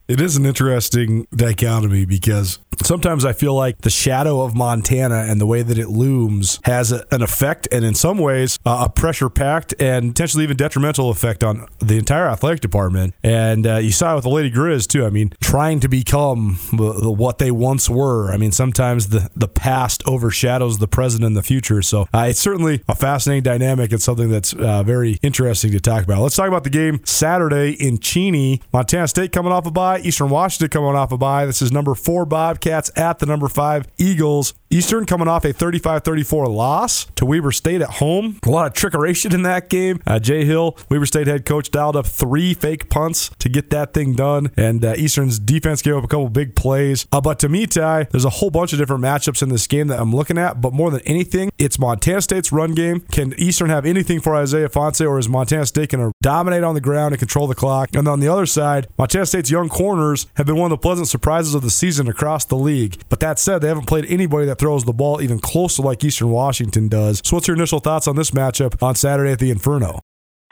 It 0.08 0.20
is 0.20 0.36
an 0.36 0.46
interesting 0.46 1.26
dichotomy 1.34 2.06
because 2.06 2.60
sometimes 2.84 3.24
I 3.24 3.32
feel 3.32 3.54
like 3.54 3.80
the 3.80 3.90
shadow 3.90 4.42
of 4.42 4.54
Montana 4.54 5.26
and 5.28 5.40
the 5.40 5.46
way 5.46 5.62
that 5.62 5.78
it 5.78 5.88
looms 5.88 6.60
has 6.64 6.92
a, 6.92 7.04
an 7.10 7.22
effect, 7.22 7.66
and 7.72 7.84
in 7.84 7.94
some 7.94 8.18
ways, 8.18 8.56
uh, 8.64 8.84
a 8.86 8.88
pressure 8.88 9.28
packed 9.28 9.74
and 9.80 10.14
potentially 10.14 10.44
even 10.44 10.56
detrimental 10.56 11.10
effect 11.10 11.42
on 11.42 11.66
the 11.80 11.98
entire 11.98 12.28
athletic 12.28 12.60
department. 12.60 13.14
And 13.24 13.66
uh, 13.66 13.76
you 13.78 13.90
saw 13.90 14.12
it 14.12 14.14
with 14.16 14.24
the 14.24 14.30
Lady 14.30 14.50
Grizz, 14.50 14.86
too. 14.86 15.04
I 15.04 15.10
mean, 15.10 15.32
trying 15.40 15.80
to 15.80 15.88
become 15.88 16.54
what 16.72 17.38
they 17.38 17.50
once 17.50 17.90
were. 17.90 18.30
I 18.30 18.36
mean, 18.36 18.52
sometimes 18.52 19.08
the, 19.08 19.28
the 19.34 19.48
past 19.48 20.06
overshadows 20.06 20.78
the 20.78 20.88
present 20.88 21.24
and 21.24 21.36
the 21.36 21.42
future. 21.42 21.82
So 21.82 22.02
uh, 22.14 22.26
it's 22.28 22.40
certainly 22.40 22.84
a 22.88 22.94
fascinating 22.94 23.42
dynamic 23.42 23.90
and 23.90 24.00
something 24.00 24.30
that's 24.30 24.54
uh, 24.54 24.84
very 24.84 25.18
interesting 25.22 25.72
to 25.72 25.80
talk 25.80 26.04
about. 26.04 26.22
Let's 26.22 26.36
talk 26.36 26.46
about 26.48 26.62
the 26.62 26.70
game 26.70 27.00
Saturday 27.04 27.72
in 27.72 27.98
Cheney. 27.98 28.62
Montana 28.72 29.08
State 29.08 29.32
coming 29.32 29.50
off 29.50 29.66
a 29.66 29.72
bye. 29.72 29.95
Eastern 30.00 30.30
Washington 30.30 30.68
coming 30.68 30.96
off 30.96 31.12
a 31.12 31.18
bye. 31.18 31.46
This 31.46 31.62
is 31.62 31.72
number 31.72 31.94
four 31.94 32.24
Bobcats 32.26 32.90
at 32.96 33.18
the 33.18 33.26
number 33.26 33.48
five 33.48 33.86
Eagles. 33.98 34.54
Eastern 34.70 35.06
coming 35.06 35.28
off 35.28 35.44
a 35.44 35.52
35 35.52 36.02
34 36.02 36.48
loss 36.48 37.04
to 37.16 37.24
Weber 37.24 37.52
State 37.52 37.82
at 37.82 37.90
home. 37.90 38.38
A 38.44 38.50
lot 38.50 38.66
of 38.66 38.72
trickeration 38.72 39.32
in 39.32 39.42
that 39.42 39.68
game. 39.68 40.00
Uh, 40.06 40.18
Jay 40.18 40.44
Hill, 40.44 40.76
Weber 40.88 41.06
State 41.06 41.26
head 41.26 41.44
coach, 41.44 41.70
dialed 41.70 41.96
up 41.96 42.06
three 42.06 42.52
fake 42.52 42.88
punts 42.90 43.30
to 43.38 43.48
get 43.48 43.70
that 43.70 43.94
thing 43.94 44.14
done. 44.14 44.50
And 44.56 44.84
uh, 44.84 44.94
Eastern's 44.96 45.38
defense 45.38 45.82
gave 45.82 45.94
up 45.94 46.04
a 46.04 46.08
couple 46.08 46.28
big 46.30 46.56
plays. 46.56 47.06
Uh, 47.12 47.20
but 47.20 47.38
to 47.40 47.48
me, 47.48 47.66
Ty, 47.66 48.04
there's 48.10 48.24
a 48.24 48.30
whole 48.30 48.50
bunch 48.50 48.72
of 48.72 48.78
different 48.78 49.02
matchups 49.04 49.42
in 49.42 49.50
this 49.50 49.66
game 49.66 49.86
that 49.88 50.00
I'm 50.00 50.14
looking 50.14 50.38
at. 50.38 50.60
But 50.60 50.72
more 50.72 50.90
than 50.90 51.00
anything, 51.02 51.50
it's 51.58 51.78
Montana 51.78 52.20
State's 52.20 52.50
run 52.50 52.74
game. 52.74 53.00
Can 53.12 53.34
Eastern 53.38 53.70
have 53.70 53.86
anything 53.86 54.20
for 54.20 54.34
Isaiah 54.34 54.68
Ifanse, 54.68 55.06
or 55.06 55.18
is 55.18 55.28
Montana 55.28 55.66
State 55.66 55.90
going 55.90 56.04
to 56.04 56.12
dominate 56.22 56.64
on 56.64 56.74
the 56.74 56.80
ground 56.80 57.12
and 57.12 57.18
control 57.20 57.46
the 57.46 57.54
clock? 57.54 57.94
And 57.94 58.08
on 58.08 58.20
the 58.20 58.28
other 58.28 58.46
side, 58.46 58.88
Montana 58.98 59.26
State's 59.26 59.50
young 59.50 59.68
corners 59.68 60.26
have 60.34 60.46
been 60.46 60.56
one 60.56 60.72
of 60.72 60.78
the 60.78 60.82
pleasant 60.82 61.08
surprises 61.08 61.54
of 61.54 61.62
the 61.62 61.70
season 61.70 62.08
across 62.08 62.44
the 62.44 62.56
league. 62.56 63.00
But 63.08 63.20
that 63.20 63.38
said, 63.38 63.60
they 63.60 63.68
haven't 63.68 63.86
played 63.86 64.06
anybody 64.06 64.46
that 64.46 64.55
throws 64.58 64.84
the 64.84 64.92
ball 64.92 65.20
even 65.22 65.38
close 65.38 65.76
to 65.76 65.82
like 65.82 66.02
Eastern 66.04 66.30
Washington 66.30 66.88
does. 66.88 67.20
So, 67.24 67.36
what's 67.36 67.48
your 67.48 67.56
initial 67.56 67.78
thoughts 67.78 68.08
on 68.08 68.16
this 68.16 68.30
matchup 68.30 68.82
on 68.82 68.94
Saturday 68.94 69.32
at 69.32 69.38
the 69.38 69.50
Inferno? 69.50 70.00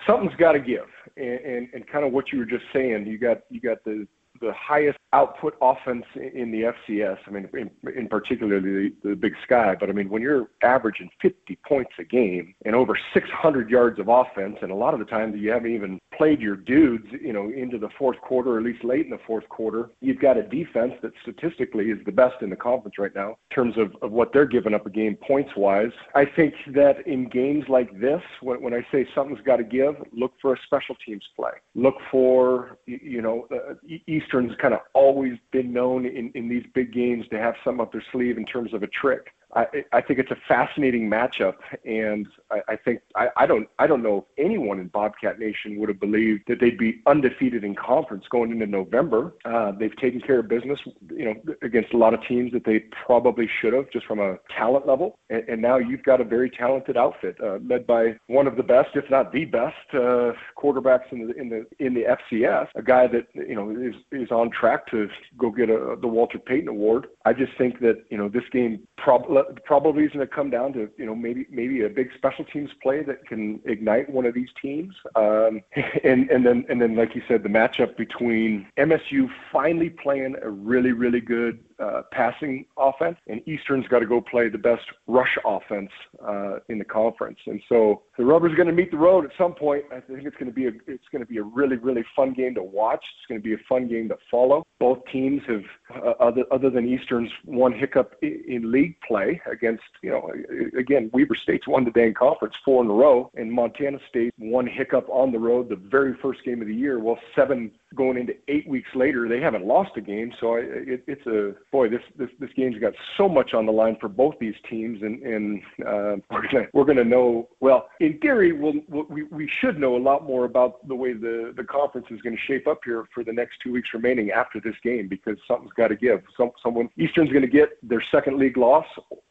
Something's 0.06 0.36
got 0.36 0.52
to 0.52 0.60
give, 0.60 0.86
and, 1.16 1.40
and, 1.40 1.68
and 1.72 1.86
kind 1.86 2.04
of 2.04 2.12
what 2.12 2.32
you 2.32 2.38
were 2.38 2.44
just 2.44 2.64
saying. 2.72 3.06
You 3.06 3.18
got 3.18 3.40
you 3.50 3.60
got 3.60 3.82
the 3.84 4.06
the 4.40 4.52
highest 4.52 4.98
output 5.12 5.56
offense 5.62 6.04
in 6.16 6.50
the 6.50 6.72
FCS. 6.88 7.18
I 7.26 7.30
mean, 7.30 7.48
in, 7.54 7.70
in 7.96 8.08
particular 8.08 8.60
the, 8.60 8.92
the 9.02 9.14
Big 9.14 9.34
Sky. 9.44 9.76
But 9.78 9.88
I 9.88 9.92
mean, 9.92 10.08
when 10.08 10.22
you're 10.22 10.48
averaging 10.62 11.08
50 11.22 11.58
points 11.66 11.92
a 11.98 12.04
game 12.04 12.54
and 12.64 12.74
over 12.74 12.98
600 13.12 13.70
yards 13.70 13.98
of 14.00 14.08
offense, 14.08 14.56
and 14.60 14.70
a 14.70 14.74
lot 14.74 14.92
of 14.92 15.00
the 15.00 15.06
times 15.06 15.36
you 15.36 15.50
haven't 15.50 15.72
even 15.72 15.98
played 16.16 16.40
your 16.40 16.56
dudes, 16.56 17.06
you 17.20 17.32
know, 17.32 17.50
into 17.50 17.78
the 17.78 17.88
fourth 17.98 18.20
quarter 18.20 18.52
or 18.52 18.58
at 18.58 18.64
least 18.64 18.84
late 18.84 19.04
in 19.04 19.10
the 19.10 19.20
fourth 19.26 19.48
quarter, 19.48 19.90
you've 20.00 20.20
got 20.20 20.36
a 20.36 20.42
defense 20.42 20.92
that 21.02 21.12
statistically 21.22 21.86
is 21.90 21.98
the 22.04 22.12
best 22.12 22.34
in 22.40 22.50
the 22.50 22.56
conference 22.56 22.98
right 22.98 23.14
now 23.14 23.30
in 23.30 23.54
terms 23.54 23.74
of, 23.78 23.94
of 24.02 24.12
what 24.12 24.32
they're 24.32 24.46
giving 24.46 24.74
up 24.74 24.86
a 24.86 24.90
game 24.90 25.16
points 25.16 25.50
wise. 25.56 25.92
I 26.14 26.24
think 26.24 26.54
that 26.74 27.06
in 27.06 27.28
games 27.28 27.64
like 27.68 28.00
this, 28.00 28.22
when, 28.40 28.62
when 28.62 28.74
I 28.74 28.86
say 28.92 29.06
something's 29.14 29.40
got 29.42 29.56
to 29.56 29.64
give, 29.64 29.94
look 30.12 30.32
for 30.40 30.54
a 30.54 30.58
special 30.64 30.96
teams 31.06 31.24
play. 31.36 31.52
Look 31.74 31.96
for, 32.10 32.78
you 32.86 33.22
know, 33.22 33.46
uh, 33.52 33.74
Eastern's 34.06 34.52
kind 34.60 34.74
of 34.74 34.80
always 34.94 35.34
been 35.52 35.72
known 35.72 36.06
in, 36.06 36.30
in 36.34 36.48
these 36.48 36.64
big 36.74 36.92
games 36.92 37.24
to 37.30 37.38
have 37.38 37.54
something 37.64 37.80
up 37.80 37.92
their 37.92 38.04
sleeve 38.12 38.38
in 38.38 38.44
terms 38.44 38.72
of 38.74 38.82
a 38.82 38.88
trick. 38.88 39.28
I, 39.54 39.84
I 39.92 40.00
think 40.00 40.18
it's 40.18 40.30
a 40.30 40.38
fascinating 40.48 41.08
matchup, 41.08 41.54
and 41.84 42.26
I, 42.50 42.60
I 42.68 42.76
think 42.76 43.00
I, 43.14 43.28
I 43.36 43.46
don't 43.46 43.68
I 43.78 43.86
don't 43.86 44.02
know 44.02 44.18
if 44.18 44.44
anyone 44.44 44.80
in 44.80 44.88
Bobcat 44.88 45.38
Nation 45.38 45.78
would 45.78 45.88
have 45.88 46.00
believed 46.00 46.42
that 46.48 46.60
they'd 46.60 46.78
be 46.78 47.00
undefeated 47.06 47.62
in 47.62 47.74
conference 47.74 48.24
going 48.30 48.50
into 48.50 48.66
November. 48.66 49.34
Uh, 49.44 49.72
they've 49.72 49.96
taken 49.96 50.20
care 50.20 50.40
of 50.40 50.48
business, 50.48 50.80
you 51.10 51.24
know, 51.24 51.34
against 51.62 51.92
a 51.94 51.96
lot 51.96 52.14
of 52.14 52.20
teams 52.26 52.52
that 52.52 52.64
they 52.64 52.80
probably 53.06 53.48
should 53.60 53.72
have, 53.72 53.90
just 53.90 54.06
from 54.06 54.18
a 54.18 54.36
talent 54.56 54.86
level. 54.86 55.18
And, 55.30 55.48
and 55.48 55.62
now 55.62 55.78
you've 55.78 56.02
got 56.02 56.20
a 56.20 56.24
very 56.24 56.50
talented 56.50 56.96
outfit, 56.96 57.36
uh, 57.42 57.58
led 57.64 57.86
by 57.86 58.16
one 58.26 58.46
of 58.46 58.56
the 58.56 58.62
best, 58.62 58.90
if 58.94 59.08
not 59.08 59.32
the 59.32 59.44
best, 59.44 59.76
uh, 59.92 60.32
quarterbacks 60.58 61.12
in 61.12 61.28
the 61.28 61.34
in 61.34 61.48
the 61.48 61.66
in 61.78 61.94
the 61.94 62.04
FCS. 62.32 62.68
A 62.74 62.82
guy 62.82 63.06
that 63.06 63.28
you 63.34 63.54
know 63.54 63.70
is 63.70 63.94
is 64.10 64.32
on 64.32 64.50
track 64.50 64.86
to 64.88 65.08
go 65.38 65.50
get 65.50 65.70
a, 65.70 65.96
the 66.00 66.08
Walter 66.08 66.38
Payton 66.38 66.68
Award. 66.68 67.06
I 67.24 67.32
just 67.32 67.52
think 67.56 67.78
that 67.80 68.02
you 68.10 68.18
know 68.18 68.28
this 68.28 68.44
game 68.50 68.86
probably 68.96 69.43
probably 69.64 70.04
is 70.04 70.12
going 70.12 70.26
to 70.26 70.32
come 70.32 70.50
down 70.50 70.72
to 70.72 70.90
you 70.96 71.06
know 71.06 71.14
maybe 71.14 71.46
maybe 71.50 71.84
a 71.84 71.88
big 71.88 72.10
special 72.16 72.44
teams 72.44 72.70
play 72.82 73.02
that 73.02 73.26
can 73.26 73.60
ignite 73.64 74.08
one 74.10 74.26
of 74.26 74.34
these 74.34 74.48
teams, 74.60 74.94
um, 75.16 75.60
and 76.04 76.30
and 76.30 76.44
then 76.44 76.64
and 76.68 76.80
then 76.80 76.96
like 76.96 77.14
you 77.14 77.22
said, 77.28 77.42
the 77.42 77.48
matchup 77.48 77.96
between 77.96 78.66
MSU 78.78 79.28
finally 79.52 79.90
playing 79.90 80.36
a 80.42 80.50
really 80.50 80.92
really 80.92 81.20
good 81.20 81.58
uh, 81.78 82.02
passing 82.12 82.66
offense, 82.78 83.16
and 83.28 83.40
Eastern's 83.46 83.86
got 83.88 84.00
to 84.00 84.06
go 84.06 84.20
play 84.20 84.48
the 84.48 84.58
best 84.58 84.84
rush 85.06 85.36
offense 85.44 85.90
uh, 86.26 86.56
in 86.68 86.78
the 86.78 86.84
conference. 86.84 87.38
And 87.46 87.60
so 87.68 88.02
the 88.18 88.24
rubber's 88.24 88.54
going 88.54 88.68
to 88.68 88.72
meet 88.72 88.90
the 88.90 88.96
road 88.96 89.24
at 89.24 89.30
some 89.36 89.54
point. 89.54 89.84
I 89.90 90.00
think 90.00 90.24
it's 90.24 90.36
going 90.36 90.50
to 90.50 90.52
be 90.52 90.66
a 90.66 90.72
it's 90.86 91.08
going 91.12 91.22
to 91.22 91.26
be 91.26 91.38
a 91.38 91.42
really 91.42 91.76
really 91.76 92.04
fun 92.14 92.32
game 92.32 92.54
to 92.54 92.62
watch. 92.62 93.04
It's 93.18 93.26
going 93.28 93.40
to 93.40 93.44
be 93.44 93.54
a 93.54 93.66
fun 93.68 93.88
game 93.88 94.08
to 94.08 94.16
follow. 94.30 94.64
Both 94.80 95.00
teams 95.10 95.42
have, 95.46 95.64
uh, 95.94 96.10
other 96.20 96.44
other 96.50 96.70
than 96.70 96.88
Eastern's 96.88 97.30
one 97.44 97.72
hiccup 97.72 98.16
in, 98.22 98.42
in 98.46 98.72
league 98.72 98.96
play 99.06 99.40
against 99.50 99.84
you 100.02 100.10
know 100.10 100.30
again 100.78 101.10
Weber 101.12 101.36
State's 101.36 101.66
won 101.66 101.84
the 101.84 101.90
dang 101.90 102.14
conference 102.14 102.54
four 102.64 102.82
in 102.82 102.90
a 102.90 102.94
row, 102.94 103.30
and 103.34 103.52
Montana 103.52 103.98
State 104.08 104.32
one 104.38 104.66
hiccup 104.66 105.08
on 105.08 105.32
the 105.32 105.38
road 105.38 105.68
the 105.68 105.76
very 105.76 106.14
first 106.22 106.44
game 106.44 106.60
of 106.60 106.68
the 106.68 106.74
year. 106.74 106.98
Well, 106.98 107.18
seven 107.34 107.70
going 107.94 108.18
into 108.18 108.34
eight 108.48 108.68
weeks 108.68 108.88
later, 108.94 109.28
they 109.28 109.40
haven't 109.40 109.64
lost 109.64 109.92
a 109.96 110.00
game. 110.00 110.32
So 110.40 110.54
it, 110.54 111.04
it's 111.06 111.26
a 111.26 111.54
boy. 111.74 111.88
This, 111.88 112.02
this 112.16 112.30
this 112.38 112.50
game's 112.54 112.78
got 112.78 112.92
so 113.16 113.28
much 113.28 113.52
on 113.52 113.66
the 113.66 113.72
line 113.72 113.96
for 114.00 114.08
both 114.08 114.36
these 114.38 114.54
teams, 114.70 115.02
and 115.02 115.20
and 115.22 115.60
uh, 115.84 116.16
we're 116.30 116.46
gonna 116.48 116.66
we're 116.72 116.84
gonna 116.84 117.04
know. 117.04 117.48
Well, 117.58 117.88
in 117.98 118.18
theory, 118.20 118.52
we'll, 118.52 118.74
we 118.88 119.24
we 119.24 119.50
should 119.60 119.80
know 119.80 119.96
a 119.96 119.98
lot 120.10 120.24
more 120.24 120.44
about 120.44 120.86
the 120.86 120.94
way 120.94 121.14
the 121.14 121.52
the 121.56 121.64
conference 121.64 122.06
is 122.10 122.22
going 122.22 122.36
to 122.36 122.42
shape 122.42 122.68
up 122.68 122.78
here 122.84 123.04
for 123.12 123.24
the 123.24 123.32
next 123.32 123.56
two 123.60 123.72
weeks 123.72 123.88
remaining 123.92 124.30
after 124.30 124.60
this 124.60 124.76
game 124.84 125.08
because 125.08 125.36
something's 125.48 125.72
got 125.72 125.88
to 125.88 125.96
give. 125.96 126.22
Some 126.36 126.52
someone 126.62 126.88
Eastern's 126.96 127.30
going 127.30 127.42
to 127.42 127.48
get 127.48 127.70
their 127.82 128.04
second 128.12 128.38
league 128.38 128.56
loss, 128.56 128.86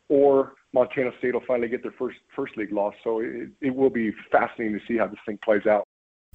or 0.09 0.53
Montana 0.73 1.11
State 1.19 1.33
will 1.33 1.47
finally 1.47 1.69
get 1.69 1.81
their 1.81 1.95
first 1.97 2.17
first 2.35 2.57
league 2.57 2.73
loss. 2.73 2.93
So 3.05 3.21
it, 3.21 3.51
it 3.61 3.73
will 3.73 3.89
be 3.89 4.11
fascinating 4.33 4.77
to 4.77 4.85
see 4.85 4.97
how 4.97 5.07
this 5.07 5.19
thing 5.25 5.39
plays 5.45 5.65
out. 5.65 5.85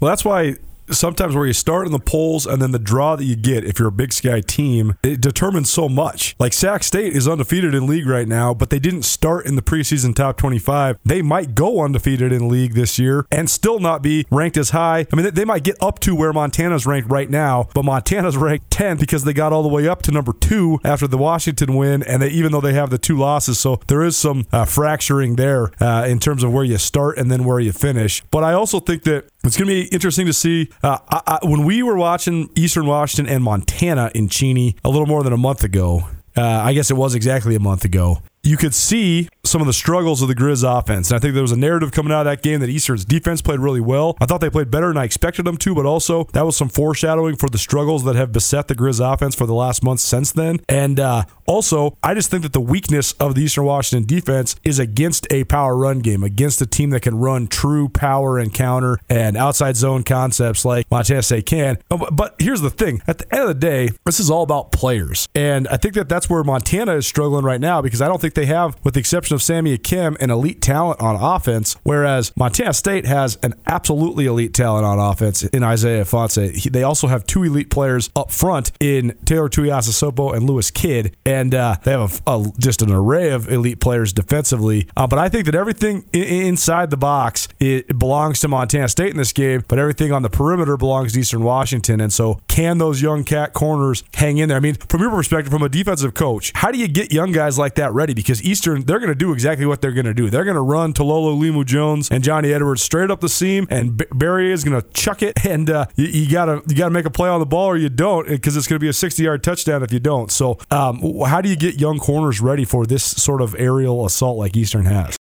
Well, 0.00 0.09
that's 0.11 0.24
why 0.24 0.56
sometimes 0.91 1.34
where 1.34 1.47
you 1.47 1.53
start 1.53 1.86
in 1.86 1.93
the 1.93 1.99
polls 1.99 2.47
and 2.47 2.61
then 2.61 2.72
the 2.72 2.78
draw 2.78 3.16
that 3.16 3.24
you 3.24 3.36
get 3.36 3.64
if 3.64 3.78
you're 3.78 3.89
a 3.89 3.93
Big 3.93 4.12
Sky 4.12 4.41
team, 4.41 4.95
it 5.03 5.20
determines 5.20 5.70
so 5.70 5.89
much. 5.89 6.36
Like 6.39 6.53
Sac 6.53 6.82
State 6.82 7.14
is 7.14 7.28
undefeated 7.28 7.74
in 7.74 7.86
league 7.86 8.07
right 8.07 8.28
now, 8.28 8.55
but 8.55 8.70
they 8.70 8.78
didn't 8.78 9.03
start 9.03 9.47
in 9.47 9.57
the 9.57 9.62
preseason 9.62 10.14
top 10.14 10.36
25. 10.36 10.99
They 11.05 11.22
might 11.22 11.55
go 11.55 11.84
undefeated 11.84 12.32
in 12.32 12.49
league 12.49 12.74
this 12.74 12.99
year 12.99 13.26
and 13.30 13.49
still 13.51 13.78
not 13.78 14.03
be 14.03 14.26
ranked 14.30 14.57
as 14.57 14.70
high. 14.70 15.07
I 15.12 15.16
mean, 15.16 15.32
they 15.34 15.45
might 15.45 15.64
get 15.64 15.76
up 15.80 15.99
to 16.01 16.14
where 16.14 16.32
Montana's 16.32 16.86
ranked 16.86 17.11
right 17.11 17.30
now, 17.30 17.68
but 17.74 17.84
Montana's 17.84 18.36
ranked 18.39 18.70
10th 18.70 19.01
because 19.01 19.24
they 19.24 19.32
got 19.32 19.53
all 19.53 19.62
the 19.62 19.68
way 19.68 19.89
up 19.89 20.03
to 20.03 20.12
number 20.12 20.32
two 20.32 20.78
after 20.84 21.07
the 21.07 21.18
Washington 21.18 21.74
win, 21.74 22.03
and 22.03 22.22
they 22.22 22.28
even 22.28 22.53
though 22.53 22.61
they 22.61 22.74
have 22.74 22.91
the 22.91 22.99
two 22.99 23.16
losses, 23.16 23.59
so 23.59 23.80
there 23.89 24.03
is 24.03 24.16
some 24.16 24.47
uh, 24.53 24.64
fracturing 24.64 25.36
there 25.36 25.70
uh, 25.80 26.07
in 26.09 26.18
terms 26.18 26.43
of 26.43 26.53
where 26.53 26.64
you 26.64 26.78
start 26.78 27.18
and 27.18 27.30
then 27.30 27.45
where 27.45 27.61
you 27.61 27.72
finish. 27.72 28.22
But 28.30 28.45
I 28.45 28.53
also 28.53 28.80
think 28.80 29.05
that 29.05 29.28
it's 29.45 29.57
going 29.57 29.68
to 29.68 29.74
be 29.74 29.89
interesting 29.89 30.26
to 30.26 30.32
see. 30.32 30.68
Uh, 30.83 30.99
I, 31.11 31.20
I, 31.26 31.47
when 31.47 31.64
we 31.64 31.83
were 31.83 31.97
watching 31.97 32.51
Eastern 32.55 32.87
Washington 32.87 33.33
and 33.33 33.43
Montana 33.43 34.11
in 34.14 34.29
Cheney 34.29 34.76
a 34.85 34.89
little 34.89 35.07
more 35.07 35.22
than 35.22 35.33
a 35.33 35.39
month 35.39 35.64
ago, 35.64 36.09
uh, 36.37 36.43
I 36.43 36.72
guess 36.72 36.91
it 36.91 36.95
was 36.95 37.14
exactly 37.14 37.55
a 37.57 37.61
month 37.61 37.85
ago 37.85 38.18
you 38.49 38.57
could 38.57 38.74
see 38.74 39.28
some 39.44 39.61
of 39.61 39.66
the 39.66 39.72
struggles 39.72 40.22
of 40.22 40.28
the 40.28 40.34
Grizz 40.34 40.64
offense. 40.64 41.11
And 41.11 41.16
I 41.16 41.20
think 41.20 41.34
there 41.34 41.42
was 41.42 41.53
a 41.53 41.57
narrative 41.57 41.92
coming 41.92 42.12
out 42.12 42.20
of 42.20 42.26
that 42.26 42.42
game 42.42 42.61
that 42.61 42.68
Eastern's 42.68 43.05
defense 43.05 43.42
played 43.42 43.61
really 43.61 43.80
well. 43.80 44.16
I 44.20 44.26
thought 44.26 44.40
they 44.40 44.51
played 44.51 44.70
better 44.70 44.88
than 44.88 44.96
I 44.96 45.05
expected 45.05 45.44
them 45.44 45.57
to, 45.59 45.74
but 45.74 45.86
also 45.86 46.24
that 46.32 46.46
was 46.46 46.57
some 46.57 46.68
foreshadowing 46.68 47.36
for 47.36 47.49
the 47.49 47.59
struggles 47.59 48.05
that 48.05 48.16
have 48.16 48.32
beset 48.32 48.68
the 48.68 48.74
Grizz 48.74 49.01
offense 49.01 49.34
for 49.34 49.46
the 49.46 49.55
last 49.55 49.82
month 49.82 50.01
since 50.01 50.32
then. 50.32 50.61
And 50.68 50.99
uh, 50.99 51.24
also, 51.46 51.96
I 52.03 52.14
just 52.14 52.30
think 52.30 52.42
that 52.42 52.53
the 52.53 52.61
weakness 52.61 53.12
of 53.12 53.34
the 53.34 53.42
Eastern 53.42 53.64
Washington 53.64 54.07
defense 54.07 54.57
is 54.64 54.78
against 54.78 55.26
a 55.30 55.44
power 55.44 55.76
run 55.76 56.01
game, 56.01 56.22
against 56.22 56.61
a 56.61 56.66
team 56.66 56.90
that 56.90 57.01
can 57.01 57.18
run 57.18 57.49
true 57.49 57.88
power 57.88 58.38
and 58.38 58.53
counter 58.53 58.99
and 59.09 59.36
outside 59.36 59.76
zone 59.76 60.05
concepts 60.05 60.64
like 60.64 60.90
Montana 60.90 61.22
State 61.22 61.46
can. 61.46 61.78
Oh, 61.90 62.09
but 62.11 62.34
here's 62.38 62.61
the 62.61 62.70
thing 62.70 63.03
at 63.07 63.18
the 63.18 63.34
end 63.34 63.42
of 63.42 63.49
the 63.49 63.55
day, 63.55 63.90
this 64.05 64.20
is 64.20 64.30
all 64.30 64.42
about 64.42 64.72
players. 64.72 65.28
And 65.34 65.68
I 65.68 65.76
think 65.76 65.94
that 65.94 66.09
that's 66.09 66.28
where 66.28 66.44
Montana 66.44 66.94
is 66.96 67.07
struggling 67.07 67.44
right 67.44 67.61
now 67.61 67.80
because 67.80 68.03
I 68.03 68.09
don't 68.09 68.20
think 68.20 68.34
they 68.39 68.47
have, 68.47 68.76
with 68.84 68.95
the 68.95 69.01
exception 69.01 69.34
of 69.34 69.43
Sammy 69.43 69.76
Akem, 69.76 70.16
an 70.20 70.30
elite 70.30 70.62
talent 70.62 71.01
on 71.01 71.16
offense, 71.16 71.76
whereas 71.82 72.32
Montana 72.36 72.72
State 72.72 73.05
has 73.05 73.36
an 73.43 73.55
absolutely 73.66 74.26
elite 74.26 74.55
talent 74.55 74.86
on 74.86 74.99
offense 74.99 75.43
in 75.43 75.64
Isaiah 75.64 76.05
Ifanse. 76.05 76.70
They 76.70 76.84
also 76.84 77.09
have 77.09 77.26
two 77.26 77.43
elite 77.43 77.68
players 77.68 78.11
up 78.14 78.30
front 78.30 78.70
in 78.78 79.18
Taylor 79.24 79.49
Tuiasosopo 79.49 80.36
and 80.36 80.49
Lewis 80.49 80.70
Kidd. 80.70 81.16
And 81.26 81.53
uh, 81.53 81.76
they 81.82 81.91
have 81.91 82.22
a, 82.26 82.30
a, 82.30 82.53
just 82.59 82.80
an 82.80 82.93
array 82.93 83.30
of 83.30 83.51
elite 83.51 83.80
players 83.80 84.12
defensively. 84.12 84.89
Uh, 84.97 85.09
but 85.09 85.18
I 85.18 85.28
think 85.28 85.47
that 85.47 85.57
everything 85.57 86.05
I- 86.14 86.18
inside 86.18 86.91
the 86.91 86.97
box 86.97 87.49
it 87.59 87.99
belongs 87.99 88.39
to 88.41 88.49
Montana 88.49 88.89
State 88.89 89.11
in 89.11 89.16
this 89.16 89.32
game, 89.32 89.64
but 89.66 89.80
everything 89.80 90.12
on 90.12 90.22
the 90.22 90.30
perimeter 90.30 90.76
belongs 90.76 91.14
to 91.14 91.20
Eastern 91.20 91.43
Washington. 91.43 92.01
And 92.01 92.12
so, 92.12 92.41
can 92.47 92.78
those 92.78 93.03
young 93.03 93.24
cat 93.24 93.53
corners 93.53 94.05
hang 94.14 94.39
in 94.39 94.49
there? 94.49 94.59
I 94.59 94.61
mean, 94.61 94.74
from 94.74 95.01
your 95.01 95.11
perspective, 95.11 95.53
from 95.53 95.62
a 95.62 95.68
defensive 95.68 96.14
coach, 96.14 96.53
how 96.55 96.70
do 96.70 96.78
you 96.78 96.86
get 96.86 97.12
young 97.12 97.32
guys 97.32 97.59
like 97.59 97.74
that 97.74 97.93
ready? 97.93 98.14
Because 98.22 98.42
Eastern, 98.42 98.82
they're 98.82 98.98
going 98.98 99.12
to 99.12 99.14
do 99.14 99.32
exactly 99.32 99.64
what 99.64 99.80
they're 99.80 99.92
going 99.92 100.06
to 100.06 100.12
do. 100.12 100.28
They're 100.28 100.44
going 100.44 100.56
to 100.56 100.60
run 100.60 100.92
Talolo 100.92 101.38
Limu 101.38 101.64
Jones 101.64 102.10
and 102.10 102.24
Johnny 102.24 102.52
Edwards 102.52 102.82
straight 102.82 103.12
up 103.12 103.20
the 103.20 103.28
seam, 103.28 103.66
and 103.70 104.02
Barry 104.12 104.50
is 104.50 104.64
going 104.64 104.80
to 104.80 104.88
chuck 104.90 105.22
it, 105.22 105.44
and 105.46 105.70
uh, 105.70 105.86
you, 105.94 106.06
you, 106.06 106.30
gotta 106.30 106.62
you 106.66 106.74
gotta 106.74 106.90
make 106.90 107.04
a 107.04 107.10
play 107.10 107.28
on 107.28 107.38
the 107.38 107.46
ball 107.46 107.66
or 107.66 107.76
you 107.76 107.88
don't, 107.88 108.26
because 108.28 108.56
it's 108.56 108.66
going 108.66 108.78
to 108.78 108.84
be 108.84 108.88
a 108.88 108.92
60 108.92 109.22
yard 109.22 109.44
touchdown 109.44 109.82
if 109.82 109.92
you 109.92 110.00
don't. 110.00 110.32
So, 110.32 110.58
um, 110.70 111.00
how 111.26 111.40
do 111.40 111.48
you 111.48 111.56
get 111.56 111.80
young 111.80 111.98
corners 111.98 112.40
ready 112.40 112.64
for 112.64 112.86
this 112.86 113.04
sort 113.04 113.40
of 113.40 113.54
aerial 113.56 114.04
assault 114.04 114.36
like 114.36 114.56
Eastern 114.56 114.86
has? 114.86 115.16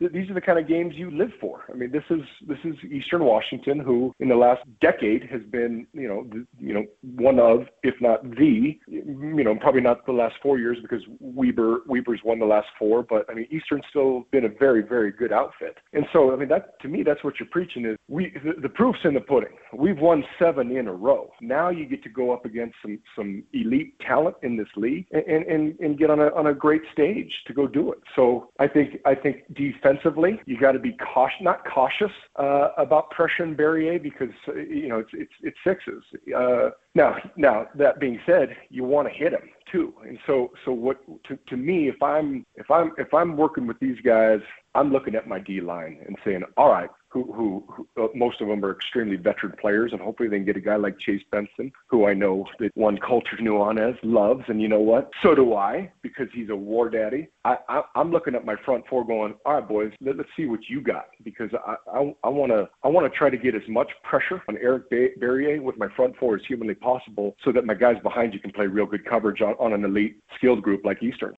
These 0.00 0.30
are 0.30 0.34
the 0.34 0.40
kind 0.40 0.58
of 0.58 0.66
games 0.66 0.94
you 0.96 1.10
live 1.10 1.30
for. 1.40 1.64
I 1.72 1.76
mean, 1.76 1.90
this 1.90 2.04
is 2.10 2.20
this 2.46 2.58
is 2.64 2.74
Eastern 2.90 3.24
Washington, 3.24 3.78
who 3.78 4.14
in 4.20 4.28
the 4.28 4.34
last 4.34 4.62
decade 4.80 5.28
has 5.30 5.42
been, 5.50 5.86
you 5.92 6.08
know, 6.08 6.26
the, 6.30 6.46
you 6.58 6.74
know, 6.74 6.84
one 7.02 7.38
of, 7.38 7.66
if 7.82 7.94
not 8.00 8.22
the, 8.22 8.78
you 8.86 9.44
know, 9.44 9.54
probably 9.56 9.80
not 9.80 10.06
the 10.06 10.12
last 10.12 10.36
four 10.42 10.58
years 10.58 10.78
because 10.82 11.02
Weber 11.20 11.80
Weber's 11.86 12.20
won 12.24 12.38
the 12.38 12.46
last 12.46 12.68
four, 12.78 13.02
but 13.02 13.26
I 13.30 13.34
mean, 13.34 13.46
Eastern's 13.50 13.84
still 13.90 14.26
been 14.30 14.44
a 14.44 14.48
very 14.48 14.82
very 14.82 15.12
good 15.12 15.32
outfit. 15.32 15.76
And 15.92 16.04
so, 16.12 16.32
I 16.32 16.36
mean, 16.36 16.48
that 16.48 16.80
to 16.80 16.88
me, 16.88 17.02
that's 17.02 17.22
what 17.22 17.34
you're 17.38 17.48
preaching 17.50 17.84
is 17.84 17.96
we 18.08 18.32
the, 18.44 18.60
the 18.60 18.68
proof's 18.68 19.00
in 19.04 19.14
the 19.14 19.20
pudding. 19.20 19.56
We've 19.74 19.98
won 19.98 20.24
seven 20.38 20.76
in 20.76 20.88
a 20.88 20.92
row. 20.92 21.30
Now 21.40 21.70
you 21.70 21.86
get 21.86 22.02
to 22.04 22.08
go 22.08 22.32
up 22.32 22.44
against 22.44 22.76
some 22.82 22.98
some 23.16 23.42
elite 23.52 23.94
talent 24.00 24.36
in 24.42 24.56
this 24.56 24.68
league 24.76 25.06
and 25.12 25.44
and, 25.44 25.78
and 25.80 25.98
get 25.98 26.10
on 26.10 26.20
a 26.20 26.28
on 26.34 26.46
a 26.46 26.54
great 26.54 26.82
stage 26.92 27.32
to 27.46 27.52
go 27.52 27.66
do 27.66 27.92
it. 27.92 27.98
So 28.16 28.50
I 28.58 28.66
think 28.66 29.00
I 29.04 29.14
think 29.14 29.44
defense 29.54 29.89
defensively, 29.90 30.40
you 30.46 30.58
got 30.58 30.72
to 30.72 30.78
be 30.78 30.96
cautious, 31.12 31.36
not 31.40 31.64
cautious 31.64 32.10
uh, 32.38 32.68
about 32.76 33.10
pressuring 33.12 33.56
Barriere 33.56 34.02
because 34.02 34.28
uh, 34.48 34.54
you 34.54 34.88
know 34.88 34.98
it's 34.98 35.10
it's 35.12 35.32
it's 35.42 35.56
sixes. 35.64 36.02
Uh, 36.36 36.70
now, 36.94 37.16
now 37.36 37.66
that 37.74 38.00
being 38.00 38.18
said, 38.26 38.56
you 38.68 38.84
want 38.84 39.08
to 39.08 39.14
hit 39.14 39.32
him 39.32 39.48
too, 39.70 39.94
and 40.06 40.18
so 40.26 40.50
so 40.64 40.72
what 40.72 40.98
to 41.24 41.38
to 41.48 41.56
me, 41.56 41.88
if 41.88 42.02
I'm 42.02 42.44
if 42.56 42.70
I'm 42.70 42.92
if 42.98 43.12
I'm 43.14 43.36
working 43.36 43.66
with 43.66 43.78
these 43.80 43.98
guys, 44.04 44.40
I'm 44.74 44.92
looking 44.92 45.14
at 45.14 45.28
my 45.28 45.38
D 45.38 45.60
line 45.60 45.98
and 46.06 46.16
saying, 46.24 46.42
all 46.56 46.70
right, 46.70 46.90
who, 47.10 47.32
who, 47.32 47.64
who 47.68 48.04
uh, 48.04 48.08
most 48.14 48.40
of 48.40 48.48
them 48.48 48.64
are 48.64 48.72
extremely 48.72 49.16
veteran 49.16 49.52
players, 49.60 49.92
and 49.92 50.00
hopefully 50.00 50.28
they 50.28 50.36
can 50.36 50.44
get 50.44 50.56
a 50.56 50.60
guy 50.60 50.76
like 50.76 50.98
Chase 50.98 51.22
Benson, 51.30 51.72
who 51.88 52.06
I 52.06 52.14
know 52.14 52.46
that 52.58 52.70
one 52.74 52.98
Colter 52.98 53.36
Nuanez 53.40 53.98
loves, 54.02 54.44
and 54.48 54.60
you 54.60 54.68
know 54.68 54.80
what? 54.80 55.10
So 55.22 55.34
do 55.34 55.54
I, 55.54 55.90
because 56.02 56.28
he's 56.32 56.50
a 56.50 56.56
war 56.56 56.88
daddy. 56.88 57.28
I, 57.44 57.56
I, 57.68 57.82
I'm 57.94 58.10
looking 58.10 58.34
at 58.34 58.44
my 58.44 58.56
front 58.64 58.84
four, 58.88 59.04
going, 59.04 59.34
all 59.44 59.54
right, 59.54 59.68
boys, 59.68 59.92
let, 60.00 60.18
us 60.20 60.26
see 60.36 60.46
what 60.46 60.60
you 60.68 60.80
got, 60.80 61.06
because 61.24 61.50
I, 61.66 62.14
I, 62.22 62.28
want 62.28 62.52
to, 62.52 62.68
I 62.84 62.88
want 62.88 63.10
to 63.10 63.18
try 63.18 63.30
to 63.30 63.36
get 63.36 63.54
as 63.54 63.62
much 63.68 63.90
pressure 64.04 64.42
on 64.48 64.56
Eric 64.58 64.90
Barriere 64.90 65.60
with 65.60 65.76
my 65.78 65.88
front 65.96 66.16
four 66.16 66.36
as 66.36 66.42
humanly 66.46 66.74
possible, 66.74 67.36
so 67.44 67.52
that 67.52 67.64
my 67.64 67.74
guys 67.74 67.96
behind 68.02 68.34
you 68.34 68.40
can 68.40 68.52
play 68.52 68.66
real 68.66 68.86
good 68.86 69.04
coverage 69.04 69.40
on, 69.40 69.54
on 69.58 69.72
an 69.72 69.84
elite 69.84 70.22
skilled 70.36 70.62
group 70.62 70.84
like 70.84 71.02
Eastern. 71.02 71.34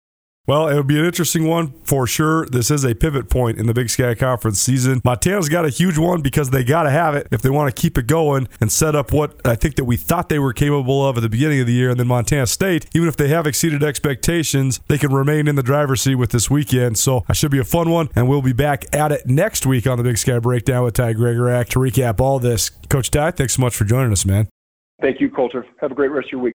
Well, 0.46 0.68
it 0.68 0.74
would 0.74 0.86
be 0.86 0.98
an 0.98 1.04
interesting 1.04 1.46
one 1.46 1.74
for 1.84 2.06
sure. 2.06 2.46
This 2.46 2.70
is 2.70 2.82
a 2.82 2.94
pivot 2.94 3.30
point 3.30 3.58
in 3.58 3.66
the 3.66 3.74
Big 3.74 3.88
Sky 3.88 4.14
Conference 4.14 4.60
season. 4.60 5.00
Montana's 5.04 5.48
got 5.48 5.64
a 5.64 5.68
huge 5.68 5.96
one 5.96 6.22
because 6.22 6.50
they 6.50 6.64
got 6.64 6.84
to 6.84 6.90
have 6.90 7.14
it 7.14 7.28
if 7.30 7.40
they 7.42 7.50
want 7.50 7.72
to 7.72 7.80
keep 7.80 7.96
it 7.96 8.06
going 8.06 8.48
and 8.60 8.72
set 8.72 8.96
up 8.96 9.12
what 9.12 9.40
I 9.46 9.54
think 9.54 9.76
that 9.76 9.84
we 9.84 9.96
thought 9.96 10.28
they 10.28 10.38
were 10.38 10.52
capable 10.52 11.06
of 11.06 11.16
at 11.16 11.20
the 11.20 11.28
beginning 11.28 11.60
of 11.60 11.66
the 11.66 11.72
year. 11.72 11.90
And 11.90 12.00
then 12.00 12.08
Montana 12.08 12.46
State, 12.46 12.86
even 12.94 13.06
if 13.06 13.16
they 13.16 13.28
have 13.28 13.46
exceeded 13.46 13.84
expectations, 13.84 14.80
they 14.88 14.98
can 14.98 15.12
remain 15.12 15.46
in 15.46 15.54
the 15.54 15.62
driver's 15.62 16.00
seat 16.00 16.16
with 16.16 16.30
this 16.30 16.50
weekend. 16.50 16.98
So 16.98 17.24
that 17.28 17.36
should 17.36 17.52
be 17.52 17.60
a 17.60 17.64
fun 17.64 17.90
one. 17.90 18.08
And 18.16 18.28
we'll 18.28 18.42
be 18.42 18.52
back 18.52 18.92
at 18.94 19.12
it 19.12 19.26
next 19.26 19.66
week 19.66 19.86
on 19.86 19.98
the 19.98 20.04
Big 20.04 20.18
Sky 20.18 20.38
Breakdown 20.38 20.84
with 20.84 20.94
Ty 20.94 21.14
Gregorak 21.14 21.68
to 21.68 21.78
recap 21.78 22.18
all 22.18 22.40
this. 22.40 22.70
Coach 22.88 23.10
Ty, 23.10 23.32
thanks 23.32 23.54
so 23.54 23.60
much 23.62 23.76
for 23.76 23.84
joining 23.84 24.10
us, 24.10 24.26
man. 24.26 24.48
Thank 25.00 25.20
you, 25.20 25.30
Colter. 25.30 25.64
Have 25.80 25.92
a 25.92 25.94
great 25.94 26.10
rest 26.10 26.26
of 26.26 26.32
your 26.32 26.40
week. 26.40 26.54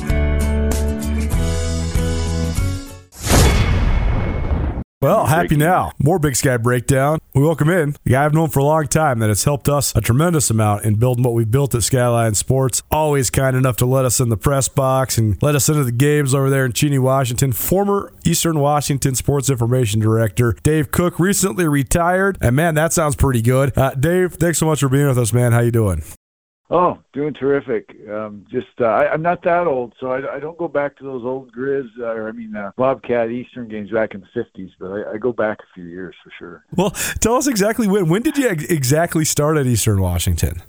Well, 5.01 5.25
happy 5.25 5.55
now. 5.55 5.93
More 5.97 6.19
Big 6.19 6.35
Sky 6.35 6.57
Breakdown. 6.57 7.17
We 7.33 7.41
welcome 7.41 7.69
in 7.69 7.95
the 8.03 8.11
guy 8.11 8.23
I've 8.23 8.35
known 8.35 8.49
for 8.49 8.59
a 8.59 8.63
long 8.63 8.85
time 8.85 9.17
that 9.17 9.29
has 9.29 9.43
helped 9.45 9.67
us 9.67 9.95
a 9.95 10.01
tremendous 10.01 10.51
amount 10.51 10.85
in 10.85 10.93
building 10.95 11.23
what 11.23 11.33
we've 11.33 11.49
built 11.49 11.73
at 11.73 11.81
Skyline 11.81 12.35
Sports. 12.35 12.83
Always 12.91 13.31
kind 13.31 13.57
enough 13.57 13.77
to 13.77 13.87
let 13.87 14.05
us 14.05 14.19
in 14.19 14.29
the 14.29 14.37
press 14.37 14.67
box 14.67 15.17
and 15.17 15.41
let 15.41 15.55
us 15.55 15.67
into 15.69 15.83
the 15.83 15.91
games 15.91 16.35
over 16.35 16.51
there 16.51 16.67
in 16.67 16.73
Cheney, 16.73 16.99
Washington. 16.99 17.51
Former 17.51 18.13
Eastern 18.25 18.59
Washington 18.59 19.15
Sports 19.15 19.49
Information 19.49 19.99
Director 19.99 20.55
Dave 20.61 20.91
Cook 20.91 21.19
recently 21.19 21.67
retired, 21.67 22.37
and 22.39 22.55
man, 22.55 22.75
that 22.75 22.93
sounds 22.93 23.15
pretty 23.15 23.41
good. 23.41 23.75
Uh, 23.75 23.95
Dave, 23.95 24.33
thanks 24.33 24.59
so 24.59 24.67
much 24.67 24.81
for 24.81 24.89
being 24.89 25.07
with 25.07 25.17
us, 25.17 25.33
man. 25.33 25.51
How 25.51 25.61
you 25.61 25.71
doing? 25.71 26.03
Oh, 26.71 26.97
doing 27.11 27.33
terrific. 27.33 27.93
Um, 28.09 28.45
just 28.49 28.69
uh, 28.79 28.85
I, 28.85 29.11
I'm 29.11 29.21
not 29.21 29.43
that 29.43 29.67
old, 29.67 29.93
so 29.99 30.07
I, 30.07 30.37
I 30.37 30.39
don't 30.39 30.57
go 30.57 30.69
back 30.69 30.97
to 30.97 31.03
those 31.03 31.21
old 31.25 31.53
Grizz, 31.53 31.89
uh, 31.99 32.05
or 32.05 32.29
I 32.29 32.31
mean 32.31 32.55
uh, 32.55 32.71
Bobcat 32.77 33.29
Eastern 33.29 33.67
games 33.67 33.91
back 33.91 34.13
in 34.13 34.21
the 34.21 34.41
'50s, 34.41 34.71
but 34.79 34.87
I, 34.87 35.13
I 35.13 35.17
go 35.17 35.33
back 35.33 35.59
a 35.59 35.73
few 35.75 35.83
years 35.83 36.15
for 36.23 36.31
sure. 36.39 36.63
Well, 36.77 36.91
tell 37.19 37.35
us 37.35 37.47
exactly 37.47 37.89
when. 37.89 38.07
When 38.07 38.21
did 38.21 38.37
you 38.37 38.47
exactly 38.47 39.25
start 39.25 39.57
at 39.57 39.67
Eastern 39.67 40.01
Washington? 40.01 40.61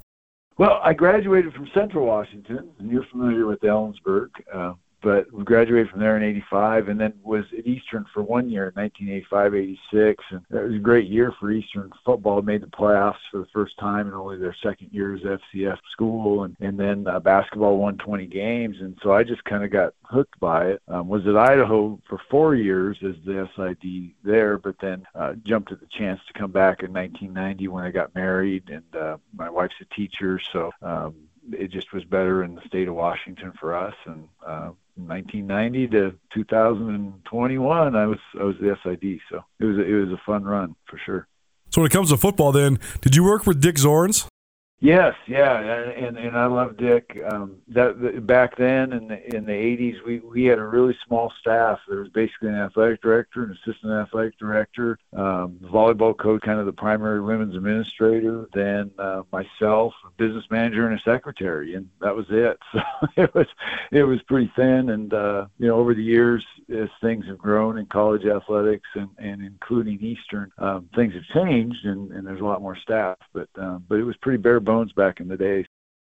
Well, 0.59 0.81
I 0.83 0.93
graduated 0.93 1.55
from 1.55 1.71
Central 1.73 2.05
Washington, 2.05 2.71
and 2.81 2.91
you're 2.91 3.07
familiar 3.07 3.47
with 3.47 3.61
Ellensburg. 3.61 4.31
Uh, 4.53 4.75
but 5.03 5.33
we 5.33 5.43
graduated 5.45 5.91
from 5.91 6.01
there 6.01 6.17
in 6.17 6.23
85 6.23 6.89
and 6.89 7.01
then 7.01 7.13
was 7.23 7.45
at 7.57 7.67
Eastern 7.67 8.07
for 8.15 8.23
one 8.23 8.49
year 8.49 8.69
in 8.69 8.75
1985 8.75 9.55
86 9.55 10.25
and 10.31 10.41
it 10.51 10.65
was 10.65 10.75
a 10.77 10.79
great 10.79 11.09
year 11.09 11.33
for 11.39 11.51
Eastern 11.51 11.91
football. 12.05 12.41
Made 12.43 12.63
the 12.63 12.67
playoffs 12.69 13.19
for 13.31 13.39
the 13.39 13.49
first 13.53 13.77
time 13.79 14.07
in 14.07 14.15
only 14.15 14.39
their 14.39 14.57
second 14.63 14.91
year 14.93 15.15
as 15.15 15.23
FCS 15.23 15.79
school 15.91 16.45
and 16.45 16.57
and 16.61 16.79
then 16.79 17.07
uh, 17.07 17.19
basketball 17.21 17.79
won 17.79 17.99
20 17.99 18.27
games 18.27 18.77
and 18.81 18.97
so 19.03 19.13
I 19.13 19.25
just 19.25 19.45
kind 19.45 19.65
of 19.65 19.71
got 19.71 19.95
hooked 20.05 20.39
by 20.41 20.67
it. 20.69 20.83
Um, 20.89 21.09
was 21.09 21.27
at 21.27 21.37
Idaho 21.37 21.99
for 22.09 22.21
four 22.31 22.55
years 22.55 22.97
as 23.03 23.17
the 23.25 23.49
SID 23.57 24.13
there 24.23 24.59
but 24.59 24.77
then 24.81 25.07
uh, 25.15 25.35
jumped 25.45 25.73
at 25.73 25.81
the 25.81 25.87
chance 25.87 26.21
to 26.27 26.39
come 26.39 26.53
back 26.53 26.83
in 26.83 26.93
1990 26.93 27.69
when 27.69 27.85
I 27.85 27.91
got 27.91 28.15
married 28.15 28.71
and 28.71 28.97
uh, 28.97 29.17
my 29.37 29.51
wife's 29.51 29.75
a 29.81 29.95
teacher 29.95 30.41
so 30.53 30.71
um, 30.81 31.15
it 31.51 31.71
just 31.71 31.93
was 31.93 32.05
better 32.05 32.45
in 32.45 32.55
the 32.55 32.63
state 32.67 32.89
of 32.89 32.95
Washington 32.95 33.53
for 33.59 33.75
us 33.75 33.95
and 34.07 34.29
uh, 34.47 34.71
1990 34.97 35.89
to 35.89 36.13
2021, 36.35 37.97
I 37.97 38.07
was 38.07 38.19
I 38.39 38.45
was 38.45 38.57
the 38.61 38.77
SID, 38.83 39.21
so 39.31 39.45
it 39.61 39.65
was 39.65 39.79
a, 39.79 39.83
it 39.83 39.95
was 39.95 40.13
a 40.13 40.21
fun 40.25 40.45
run 40.45 40.75
for 40.87 41.01
sure. 41.05 41.27
So 41.71 41.81
when 41.81 41.87
it 41.87 41.93
comes 41.93 42.11
to 42.11 42.17
football, 42.17 42.53
then 42.53 42.79
did 43.01 43.17
you 43.17 43.25
work 43.25 43.47
with 43.47 43.61
Dick 43.61 43.77
Zorns? 43.77 44.27
Yes, 44.83 45.15
yeah, 45.29 45.61
and 45.61 46.19
and 46.19 46.37
I 46.37 46.47
love 46.47 46.77
Dick. 46.77 47.17
Um, 47.31 47.59
that 47.69 48.27
back 48.27 48.57
then 48.57 48.93
in 48.93 49.07
the 49.07 49.37
in 49.37 49.45
the 49.45 49.53
'80s, 49.53 50.05
we 50.05 50.19
we 50.19 50.43
had 50.43 50.59
a 50.59 50.65
really 50.65 50.99
small 51.07 51.33
staff. 51.39 51.79
There 51.89 52.01
was 52.01 52.09
basically 52.09 52.49
an 52.49 52.57
athletic 52.57 53.01
director, 53.01 53.45
an 53.45 53.53
assistant 53.53 53.93
athletic 53.93 54.37
director, 54.41 54.99
um, 55.17 55.61
volleyball 55.63 56.19
coach, 56.19 56.43
kind 56.43 56.59
of 56.59 56.67
the 56.67 56.73
primary 56.73 57.21
women's 57.21 57.55
administrator, 57.55 58.49
then 58.55 58.91
uh, 58.99 59.23
myself, 59.31 59.95
a 60.05 60.11
business 60.19 60.45
manager, 60.51 60.89
and 60.89 60.99
a 60.99 61.03
secretary, 61.05 61.77
and 61.77 61.89
that 62.01 62.15
was 62.17 62.27
it. 62.31 62.59
So 63.15 63.23
it 63.23 63.35
was 63.35 63.47
it 63.93 64.03
was 64.03 64.21
pretty 64.23 64.51
thin, 64.57 64.91
and 64.91 65.15
uh, 65.15 65.47
you 65.59 65.69
know, 65.69 65.77
over 65.77 65.95
the 65.95 66.03
years, 66.03 66.45
as 66.75 66.89
things 67.01 67.27
have 67.27 67.39
grown 67.39 67.79
in 67.79 67.87
college 67.87 68.25
athletics 68.25 68.89
and 68.95 69.11
and 69.19 69.43
including 69.43 70.01
Eastern, 70.03 70.51
um, 70.59 70.89
things 70.97 71.15
have 71.15 71.25
changed, 71.33 71.85
and 71.85 72.11
and 72.11 72.27
there's 72.27 72.41
a 72.41 72.45
lot 72.45 72.63
more 72.63 72.77
staff, 72.77 73.19
but 73.33 73.49
um, 73.57 73.85
but 73.89 74.01
it 74.01 74.05
was 74.05 74.17
pretty 74.17 74.39
bare 74.39 74.59
bones 74.59 74.72
bones 74.73 74.93
back 74.93 75.21
in 75.21 75.29
the 75.29 75.37
day. 75.37 75.67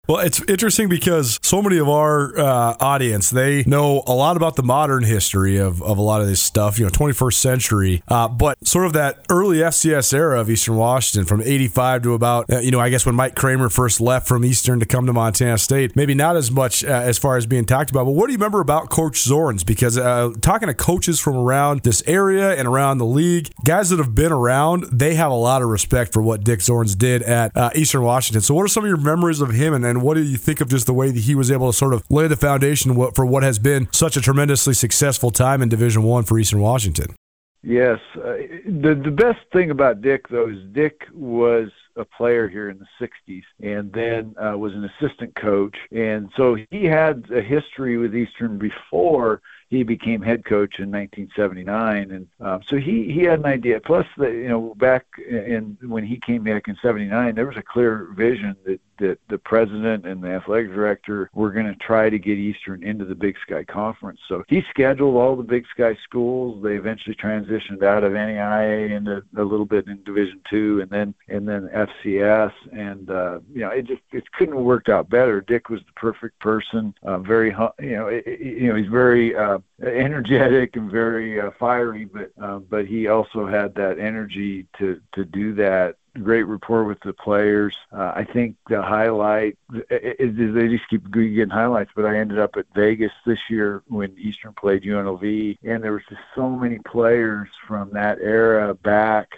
Well, 0.09 0.18
it's 0.18 0.42
interesting 0.48 0.88
because 0.88 1.38
so 1.40 1.62
many 1.62 1.78
of 1.78 1.88
our 1.88 2.36
uh, 2.36 2.76
audience 2.80 3.30
they 3.30 3.62
know 3.62 4.03
a 4.09 4.12
lot 4.14 4.36
about 4.36 4.57
the 4.57 4.62
modern 4.64 5.05
history 5.05 5.57
of, 5.59 5.80
of 5.82 5.98
a 5.98 6.03
lot 6.03 6.20
of 6.20 6.26
this 6.26 6.42
stuff, 6.42 6.80
you 6.80 6.84
know, 6.84 6.90
21st 6.90 7.34
century, 7.34 8.03
uh, 8.09 8.26
but 8.26 8.66
sort 8.66 8.86
of 8.86 8.92
that 8.94 9.24
early 9.30 9.59
FCS 9.59 10.12
era 10.12 10.40
of 10.40 10.51
Eastern 10.51 10.74
Washington 10.74 11.26
from 11.26 11.40
85 11.42 12.03
to 12.03 12.14
about, 12.14 12.51
uh, 12.51 12.59
you 12.59 12.72
know, 12.72 12.80
I 12.80 12.88
guess 12.88 13.07
when 13.07 13.14
Mike 13.14 13.36
Kramer 13.36 13.68
first 13.68 14.01
left 14.01 14.26
from 14.26 14.44
Eastern 14.44 14.80
to 14.80 14.86
come 14.86 15.07
to 15.07 15.12
Montana 15.12 15.59
State, 15.59 15.94
maybe 15.94 16.14
not 16.14 16.34
as 16.34 16.51
much 16.51 16.82
uh, 16.82 16.88
as 16.88 17.16
far 17.16 17.36
as 17.36 17.46
being 17.46 17.64
talked 17.64 17.90
about. 17.90 18.05
But 18.05 18.12
what 18.12 18.26
do 18.26 18.32
you 18.32 18.38
remember 18.38 18.61
about 18.61 18.90
Coach 18.90 19.14
Zorns? 19.22 19.64
Because 19.64 19.96
uh, 19.96 20.32
talking 20.40 20.66
to 20.66 20.74
coaches 20.74 21.20
from 21.20 21.36
around 21.36 21.82
this 21.82 22.03
area 22.09 22.57
and 22.57 22.66
around 22.66 22.98
the 22.98 23.07
league, 23.07 23.51
guys 23.64 23.90
that 23.90 23.98
have 23.98 24.16
been 24.16 24.32
around, 24.32 24.84
they 24.90 25.14
have 25.14 25.30
a 25.30 25.36
lot 25.36 25.62
of 25.62 25.68
respect 25.68 26.12
for 26.12 26.20
what 26.20 26.42
Dick 26.42 26.59
Zorns 26.61 26.98
did 26.98 27.22
at 27.22 27.57
uh, 27.57 27.70
Eastern 27.76 28.03
Washington. 28.03 28.40
So, 28.40 28.55
what 28.55 28.64
are 28.64 28.68
some 28.68 28.82
of 28.82 28.88
your 28.88 28.96
memories 28.96 29.40
of 29.40 29.51
him 29.51 29.72
and, 29.72 29.84
and 29.91 30.03
what 30.03 30.14
do 30.14 30.22
you 30.22 30.36
think 30.36 30.61
of 30.61 30.68
just 30.68 30.86
the 30.86 30.95
way 30.95 31.11
that 31.11 31.20
he 31.20 31.34
was 31.34 31.51
able 31.51 31.70
to 31.70 31.76
sort 31.76 31.93
of 31.93 32.05
lay 32.09 32.28
the 32.28 32.36
foundation 32.36 32.95
for 33.12 33.26
what 33.26 33.43
has 33.43 33.59
been 33.59 33.88
such 33.93 34.16
a 34.16 34.20
tremendously 34.20 34.72
successful 34.72 35.30
time 35.30 35.61
in 35.61 35.68
Division 35.68 36.03
One 36.03 36.22
for 36.22 36.38
Eastern 36.38 36.61
Washington? 36.61 37.14
Yes, 37.62 37.99
uh, 38.16 38.36
the 38.64 38.99
the 39.05 39.11
best 39.11 39.41
thing 39.53 39.70
about 39.70 40.01
Dick 40.01 40.28
though 40.28 40.49
is 40.49 40.59
Dick 40.72 41.03
was 41.12 41.68
a 41.97 42.05
player 42.07 42.49
here 42.49 42.70
in 42.70 42.78
the 42.78 43.07
60s 43.07 43.43
and 43.62 43.93
then 43.93 44.34
uh, 44.43 44.57
was 44.57 44.72
an 44.72 44.88
assistant 44.88 45.34
coach 45.34 45.76
and 45.91 46.30
so 46.36 46.57
he 46.70 46.84
had 46.84 47.26
a 47.34 47.43
history 47.43 47.99
with 47.99 48.14
Eastern 48.14 48.59
before 48.59 49.43
he 49.70 49.84
became 49.84 50.20
head 50.20 50.44
coach 50.44 50.80
in 50.80 50.90
1979, 50.90 52.10
and 52.10 52.26
um, 52.40 52.60
so 52.66 52.76
he 52.76 53.04
he 53.12 53.20
had 53.20 53.38
an 53.38 53.46
idea. 53.46 53.80
Plus, 53.80 54.04
the, 54.18 54.28
you 54.28 54.48
know, 54.48 54.74
back 54.76 55.06
in 55.16 55.78
when 55.82 56.04
he 56.04 56.18
came 56.18 56.42
back 56.42 56.66
in 56.66 56.76
'79, 56.82 57.36
there 57.36 57.46
was 57.46 57.56
a 57.56 57.62
clear 57.62 58.08
vision 58.16 58.56
that 58.66 58.80
that 58.98 59.18
the 59.28 59.38
president 59.38 60.06
and 60.06 60.22
the 60.22 60.28
athletic 60.28 60.72
director 60.72 61.30
were 61.32 61.50
going 61.50 61.66
to 61.66 61.74
try 61.76 62.10
to 62.10 62.18
get 62.18 62.36
Eastern 62.36 62.82
into 62.82 63.04
the 63.04 63.14
Big 63.14 63.36
Sky 63.46 63.64
Conference. 63.64 64.20
So 64.28 64.44
he 64.48 64.62
scheduled 64.68 65.16
all 65.16 65.36
the 65.36 65.42
Big 65.42 65.64
Sky 65.70 65.96
schools. 66.04 66.62
They 66.62 66.74
eventually 66.74 67.14
transitioned 67.14 67.82
out 67.82 68.04
of 68.04 68.12
NAIA 68.12 68.90
into 68.90 69.22
a 69.36 69.42
little 69.42 69.64
bit 69.64 69.86
in 69.86 70.02
Division 70.02 70.40
Two, 70.50 70.80
and 70.80 70.90
then 70.90 71.14
and 71.28 71.48
then 71.48 71.68
FCS. 71.72 72.52
And 72.72 73.08
uh, 73.08 73.38
you 73.54 73.60
know, 73.60 73.70
it 73.70 73.86
just 73.86 74.02
it 74.10 74.30
couldn't 74.32 74.56
have 74.56 74.64
worked 74.64 74.88
out 74.88 75.08
better. 75.08 75.40
Dick 75.40 75.68
was 75.68 75.80
the 75.86 75.92
perfect 75.92 76.40
person. 76.40 76.92
Uh, 77.04 77.18
very, 77.18 77.50
you 77.80 77.92
know, 77.92 78.08
it, 78.08 78.26
you 78.40 78.68
know, 78.68 78.74
he's 78.74 78.88
very 78.88 79.36
uh, 79.36 79.59
energetic 79.82 80.76
and 80.76 80.90
very 80.90 81.40
uh, 81.40 81.50
fiery, 81.58 82.04
but 82.04 82.30
uh, 82.42 82.58
but 82.58 82.86
he 82.86 83.08
also 83.08 83.46
had 83.46 83.74
that 83.74 83.98
energy 83.98 84.66
to 84.78 85.00
to 85.14 85.24
do 85.24 85.54
that. 85.54 85.96
Great 86.22 86.42
rapport 86.42 86.84
with 86.84 86.98
the 87.04 87.12
players. 87.12 87.74
Uh, 87.92 88.12
I 88.16 88.26
think 88.32 88.56
the 88.68 88.82
highlight 88.82 89.56
is, 89.90 90.36
is 90.36 90.54
they 90.54 90.66
just 90.66 90.88
keep 90.90 91.08
getting 91.12 91.48
highlights. 91.48 91.92
But 91.94 92.06
I 92.06 92.18
ended 92.18 92.40
up 92.40 92.56
at 92.56 92.66
Vegas 92.74 93.12
this 93.24 93.38
year 93.48 93.82
when 93.86 94.18
Eastern 94.18 94.52
played 94.54 94.82
UNLV, 94.82 95.58
and 95.62 95.84
there 95.84 95.92
was 95.92 96.02
just 96.08 96.22
so 96.34 96.50
many 96.50 96.78
players 96.80 97.48
from 97.66 97.90
that 97.92 98.18
era 98.20 98.74
back 98.74 99.28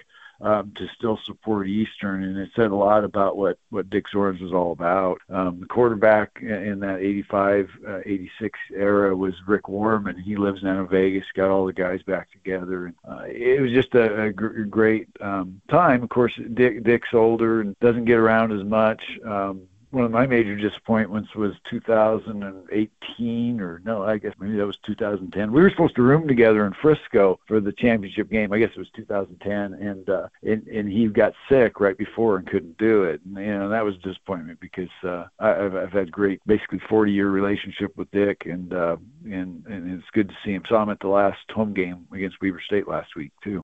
um, 0.42 0.72
to 0.76 0.88
still 0.96 1.18
support 1.24 1.68
Eastern, 1.68 2.24
and 2.24 2.36
it 2.36 2.50
said 2.56 2.72
a 2.72 2.76
lot 2.76 3.04
about 3.04 3.36
what 3.36 3.58
what 3.70 3.88
Dick 3.88 4.06
Zornes 4.12 4.42
was 4.42 4.52
all 4.52 4.72
about. 4.72 5.18
Um, 5.30 5.60
the 5.60 5.66
quarterback 5.66 6.38
in 6.42 6.80
that 6.80 6.98
85, 6.98 7.70
uh, 7.88 7.98
86 8.04 8.58
era 8.74 9.16
was 9.16 9.34
Rick 9.46 9.68
Warman. 9.68 10.18
He 10.18 10.36
lives 10.36 10.64
in 10.64 10.88
Vegas, 10.88 11.24
got 11.34 11.50
all 11.50 11.64
the 11.64 11.72
guys 11.72 12.02
back 12.02 12.30
together, 12.32 12.86
and 12.86 12.94
uh, 13.08 13.22
it 13.26 13.60
was 13.60 13.70
just 13.70 13.94
a, 13.94 14.24
a 14.24 14.32
gr- 14.32 14.64
great 14.64 15.08
um, 15.20 15.60
time. 15.68 16.02
Of 16.02 16.08
course, 16.08 16.38
Dick 16.54 16.82
Dick's 16.82 17.14
older 17.14 17.60
and 17.60 17.78
doesn't 17.78 18.04
get 18.04 18.18
around 18.18 18.52
as 18.52 18.64
much. 18.64 19.02
Um, 19.24 19.62
one 19.92 20.04
of 20.04 20.10
my 20.10 20.26
major 20.26 20.56
disappointments 20.56 21.34
was 21.34 21.54
2018 21.70 23.60
or 23.60 23.80
no 23.84 24.02
i 24.02 24.18
guess 24.18 24.34
maybe 24.38 24.56
that 24.56 24.66
was 24.66 24.78
2010 24.86 25.52
we 25.52 25.62
were 25.62 25.70
supposed 25.70 25.94
to 25.94 26.02
room 26.02 26.26
together 26.26 26.66
in 26.66 26.72
frisco 26.80 27.38
for 27.46 27.60
the 27.60 27.72
championship 27.72 28.30
game. 28.30 28.52
I 28.52 28.58
guess 28.58 28.70
it 28.70 28.78
was 28.78 28.90
2010 28.96 29.74
and 29.74 30.08
uh 30.08 30.28
and, 30.42 30.66
and 30.66 30.90
he 30.90 31.06
got 31.06 31.34
sick 31.48 31.80
right 31.80 31.96
before 31.96 32.36
and 32.36 32.46
couldn't 32.46 32.78
do 32.78 33.04
it. 33.04 33.20
And 33.24 33.36
you 33.36 33.58
know 33.58 33.68
that 33.68 33.84
was 33.84 33.96
a 33.96 33.98
disappointment 33.98 34.60
because 34.60 34.90
uh 35.04 35.26
I, 35.38 35.64
I've, 35.64 35.74
I've 35.74 35.92
had 35.92 36.10
great 36.10 36.40
basically 36.46 36.80
40 36.88 37.12
year 37.12 37.30
relationship 37.30 37.96
with 37.96 38.10
dick 38.10 38.46
and 38.46 38.72
uh 38.72 38.96
and 39.24 39.64
and 39.66 39.92
it's 39.92 40.10
good 40.12 40.28
to 40.28 40.34
see 40.44 40.52
him. 40.52 40.62
Saw 40.68 40.82
him 40.82 40.90
at 40.90 41.00
the 41.00 41.08
last 41.08 41.38
home 41.50 41.72
game 41.72 42.06
against 42.12 42.40
weber 42.40 42.60
state 42.60 42.88
last 42.88 43.14
week 43.16 43.32
too 43.42 43.62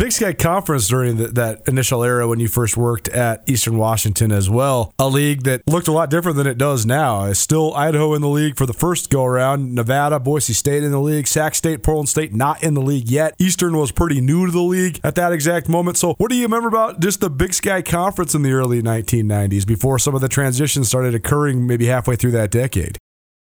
Big 0.00 0.12
Sky 0.12 0.32
Conference 0.32 0.88
during 0.88 1.18
the, 1.18 1.26
that 1.26 1.60
initial 1.68 2.02
era 2.02 2.26
when 2.26 2.40
you 2.40 2.48
first 2.48 2.74
worked 2.74 3.06
at 3.10 3.46
Eastern 3.46 3.76
Washington 3.76 4.32
as 4.32 4.48
well, 4.48 4.94
a 4.98 5.06
league 5.06 5.42
that 5.42 5.60
looked 5.66 5.88
a 5.88 5.92
lot 5.92 6.08
different 6.08 6.38
than 6.38 6.46
it 6.46 6.56
does 6.56 6.86
now. 6.86 7.26
It's 7.26 7.38
still 7.38 7.74
Idaho 7.74 8.14
in 8.14 8.22
the 8.22 8.28
league 8.30 8.56
for 8.56 8.64
the 8.64 8.72
first 8.72 9.10
go 9.10 9.26
around, 9.26 9.74
Nevada, 9.74 10.18
Boise 10.18 10.54
State 10.54 10.84
in 10.84 10.90
the 10.90 10.98
league, 10.98 11.26
Sac 11.26 11.54
State, 11.54 11.82
Portland 11.82 12.08
State 12.08 12.32
not 12.32 12.62
in 12.62 12.72
the 12.72 12.80
league 12.80 13.10
yet. 13.10 13.34
Eastern 13.38 13.76
was 13.76 13.92
pretty 13.92 14.22
new 14.22 14.46
to 14.46 14.52
the 14.52 14.62
league 14.62 14.98
at 15.04 15.16
that 15.16 15.34
exact 15.34 15.68
moment. 15.68 15.98
So, 15.98 16.14
what 16.16 16.30
do 16.30 16.36
you 16.36 16.44
remember 16.44 16.68
about 16.68 17.00
just 17.00 17.20
the 17.20 17.28
Big 17.28 17.52
Sky 17.52 17.82
Conference 17.82 18.34
in 18.34 18.40
the 18.40 18.52
early 18.52 18.80
1990s 18.80 19.66
before 19.66 19.98
some 19.98 20.14
of 20.14 20.22
the 20.22 20.28
transitions 20.30 20.88
started 20.88 21.14
occurring 21.14 21.66
maybe 21.66 21.84
halfway 21.84 22.16
through 22.16 22.30
that 22.30 22.50
decade? 22.50 22.96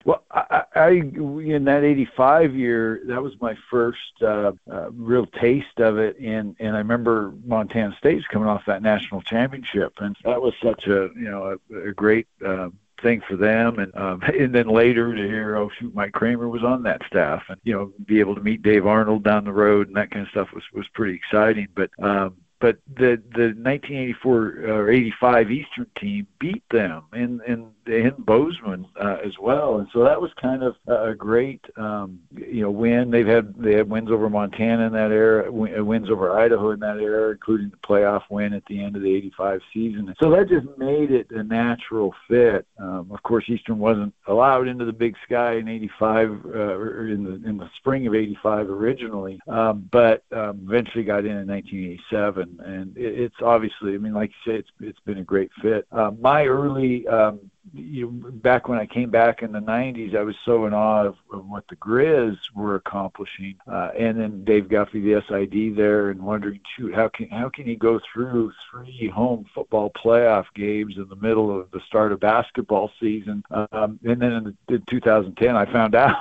Well, 0.06 0.24
I, 0.32 0.64
I 0.76 0.90
in 0.90 1.64
that 1.66 1.84
'85 1.84 2.56
year, 2.56 3.02
that 3.08 3.22
was 3.22 3.34
my 3.40 3.56
first 3.72 4.00
uh, 4.22 4.52
uh, 4.72 4.92
real 4.92 5.26
taste 5.26 5.80
of 5.80 5.98
it, 5.98 6.20
and 6.20 6.56
and 6.60 6.76
I 6.76 6.80
remember 6.80 7.34
Montana 7.46 7.96
State's 7.98 8.26
coming 8.28 8.50
off 8.50 8.64
that 8.68 8.82
national 8.82 9.22
championship, 9.22 9.94
and 10.00 10.16
that 10.26 10.42
was 10.42 10.54
such 10.62 10.88
a 10.88 11.10
you 11.16 11.30
know 11.30 11.58
a, 11.72 11.90
a 11.90 11.94
great. 11.94 12.28
Uh, 12.46 12.70
thing 13.02 13.22
for 13.28 13.36
them 13.36 13.80
and 13.80 13.94
um, 13.98 14.22
and 14.40 14.56
then 14.56 14.66
later 14.66 15.14
to 15.14 15.22
hear 15.22 15.58
oh 15.58 15.70
shoot 15.78 15.94
Mike 15.94 16.14
Kramer 16.14 16.48
was 16.48 16.64
on 16.64 16.84
that 16.84 17.02
staff 17.06 17.44
and 17.50 17.60
you 17.66 17.74
know 17.74 17.92
be 18.06 18.22
able 18.22 18.34
to 18.34 18.42
meet 18.42 18.64
Dave 18.64 18.88
Arnold 18.88 19.26
down 19.26 19.44
the 19.44 19.52
road 19.52 19.88
and 19.88 19.98
that 19.98 20.10
kind 20.10 20.26
of 20.26 20.32
stuff 20.32 20.48
was 20.54 20.64
was 20.74 20.88
pretty 20.94 21.14
exciting 21.14 21.68
but 21.76 21.90
um 22.02 22.38
but 22.64 22.78
the 22.96 23.22
the 23.36 23.52
1984 23.60 24.36
or 24.70 24.90
85 24.90 25.52
Eastern 25.52 25.88
team 26.00 26.28
beat 26.40 26.64
them 26.72 27.04
in 27.14 27.42
in 27.46 27.72
in 27.88 28.14
Bozeman 28.20 28.88
uh, 29.00 29.18
as 29.26 29.34
well, 29.40 29.80
and 29.80 29.88
so 29.94 30.04
that 30.04 30.20
was 30.20 30.32
kind 30.42 30.64
of 30.64 30.76
a 30.88 31.14
great 31.14 31.64
um, 31.78 32.20
you 32.32 32.62
know 32.62 32.72
win. 32.72 33.12
They've 33.12 33.28
had 33.28 33.54
they 33.58 33.76
had 33.76 33.90
wins 33.90 34.12
over 34.12 34.30
Montana 34.30 34.88
in 34.88 34.94
that 34.94 35.12
era, 35.12 35.50
uh, 35.50 35.84
wins 35.84 36.10
over 36.10 36.38
Idaho 36.38 36.72
in 36.72 36.80
that 36.80 36.98
era, 36.98 37.32
including 37.32 37.70
the 37.70 37.78
playoff 37.78 38.24
win 38.30 38.54
at 38.54 38.66
the 38.66 38.84
end 38.84 38.96
of 38.96 39.02
the 39.02 39.14
'85 39.14 39.62
season. 39.74 40.14
So 40.22 40.30
that 40.32 40.50
just 40.50 40.66
made 40.78 41.12
it 41.12 41.28
a 41.32 41.44
natural 41.44 42.14
fit. 42.28 42.66
Um, 42.78 43.10
of 43.12 43.22
course, 43.24 43.46
Eastern 43.48 43.80
wasn't 43.80 44.14
allowed 44.28 44.68
into 44.68 44.86
the 44.86 44.94
Big 44.94 45.16
Sky 45.26 45.56
in 45.56 45.68
'85 45.68 46.30
uh, 46.46 46.50
or 46.58 47.08
in 47.08 47.24
the 47.24 47.48
in 47.48 47.58
the 47.58 47.70
spring 47.78 48.08
of 48.08 48.16
'85 48.16 48.70
originally, 48.70 49.40
um, 49.48 49.90
but 49.92 50.24
um, 50.32 50.66
eventually 50.68 51.04
got 51.04 51.26
in 51.26 51.38
in 51.38 51.48
1987, 51.48 52.60
and 52.66 52.98
it, 52.98 53.20
it's 53.20 53.36
obviously, 53.42 53.96
I 53.96 53.98
mean, 53.98 54.14
like 54.14 54.32
you 54.46 54.52
say, 54.52 54.60
it's 54.60 54.70
it's 54.80 55.00
been 55.06 55.20
a 55.20 55.24
great 55.24 55.52
fit. 55.62 55.88
Uh, 55.92 56.12
my 56.20 56.46
early 56.46 57.08
um, 57.08 57.40
you 57.74 58.08
back 58.08 58.68
when 58.68 58.78
I 58.78 58.86
came 58.86 59.10
back 59.10 59.42
in 59.42 59.52
the 59.52 59.60
90s, 59.60 60.16
I 60.16 60.24
was 60.24 60.36
so 60.44 60.66
in 60.66 60.74
awe 60.74 61.06
of, 61.06 61.16
of 61.32 61.48
what 61.48 61.68
the 61.70 61.76
Grizz 61.78 62.38
were 62.54 62.76
accomplishing. 62.76 63.56
Uh, 63.72 63.92
and 63.98 64.20
then 64.20 64.44
Dave 64.44 64.68
Guffey, 64.68 65.02
the 65.02 65.24
SID 65.28 65.78
there, 65.78 66.10
and 66.10 66.22
wondering, 66.22 66.60
shoot, 66.76 66.94
how 66.94 67.08
can 67.08 67.30
how 67.30 67.50
can 67.50 67.66
he 67.66 67.76
go 67.76 68.00
through 68.12 68.52
three 68.70 69.10
home 69.14 69.46
football 69.54 69.92
playoff 69.92 70.46
games 70.56 70.96
in 70.98 71.08
the 71.08 71.16
middle 71.16 71.58
of 71.58 71.72
the 71.72 71.80
start 71.88 72.12
of 72.12 72.20
basketball 72.20 72.92
season? 73.00 73.44
Um, 73.52 74.00
and 74.04 74.22
then 74.22 74.34
in, 74.34 74.58
the, 74.68 74.76
in 74.76 74.84
2010, 74.90 75.56
I 75.56 75.72
found 75.72 75.96
out 75.96 76.16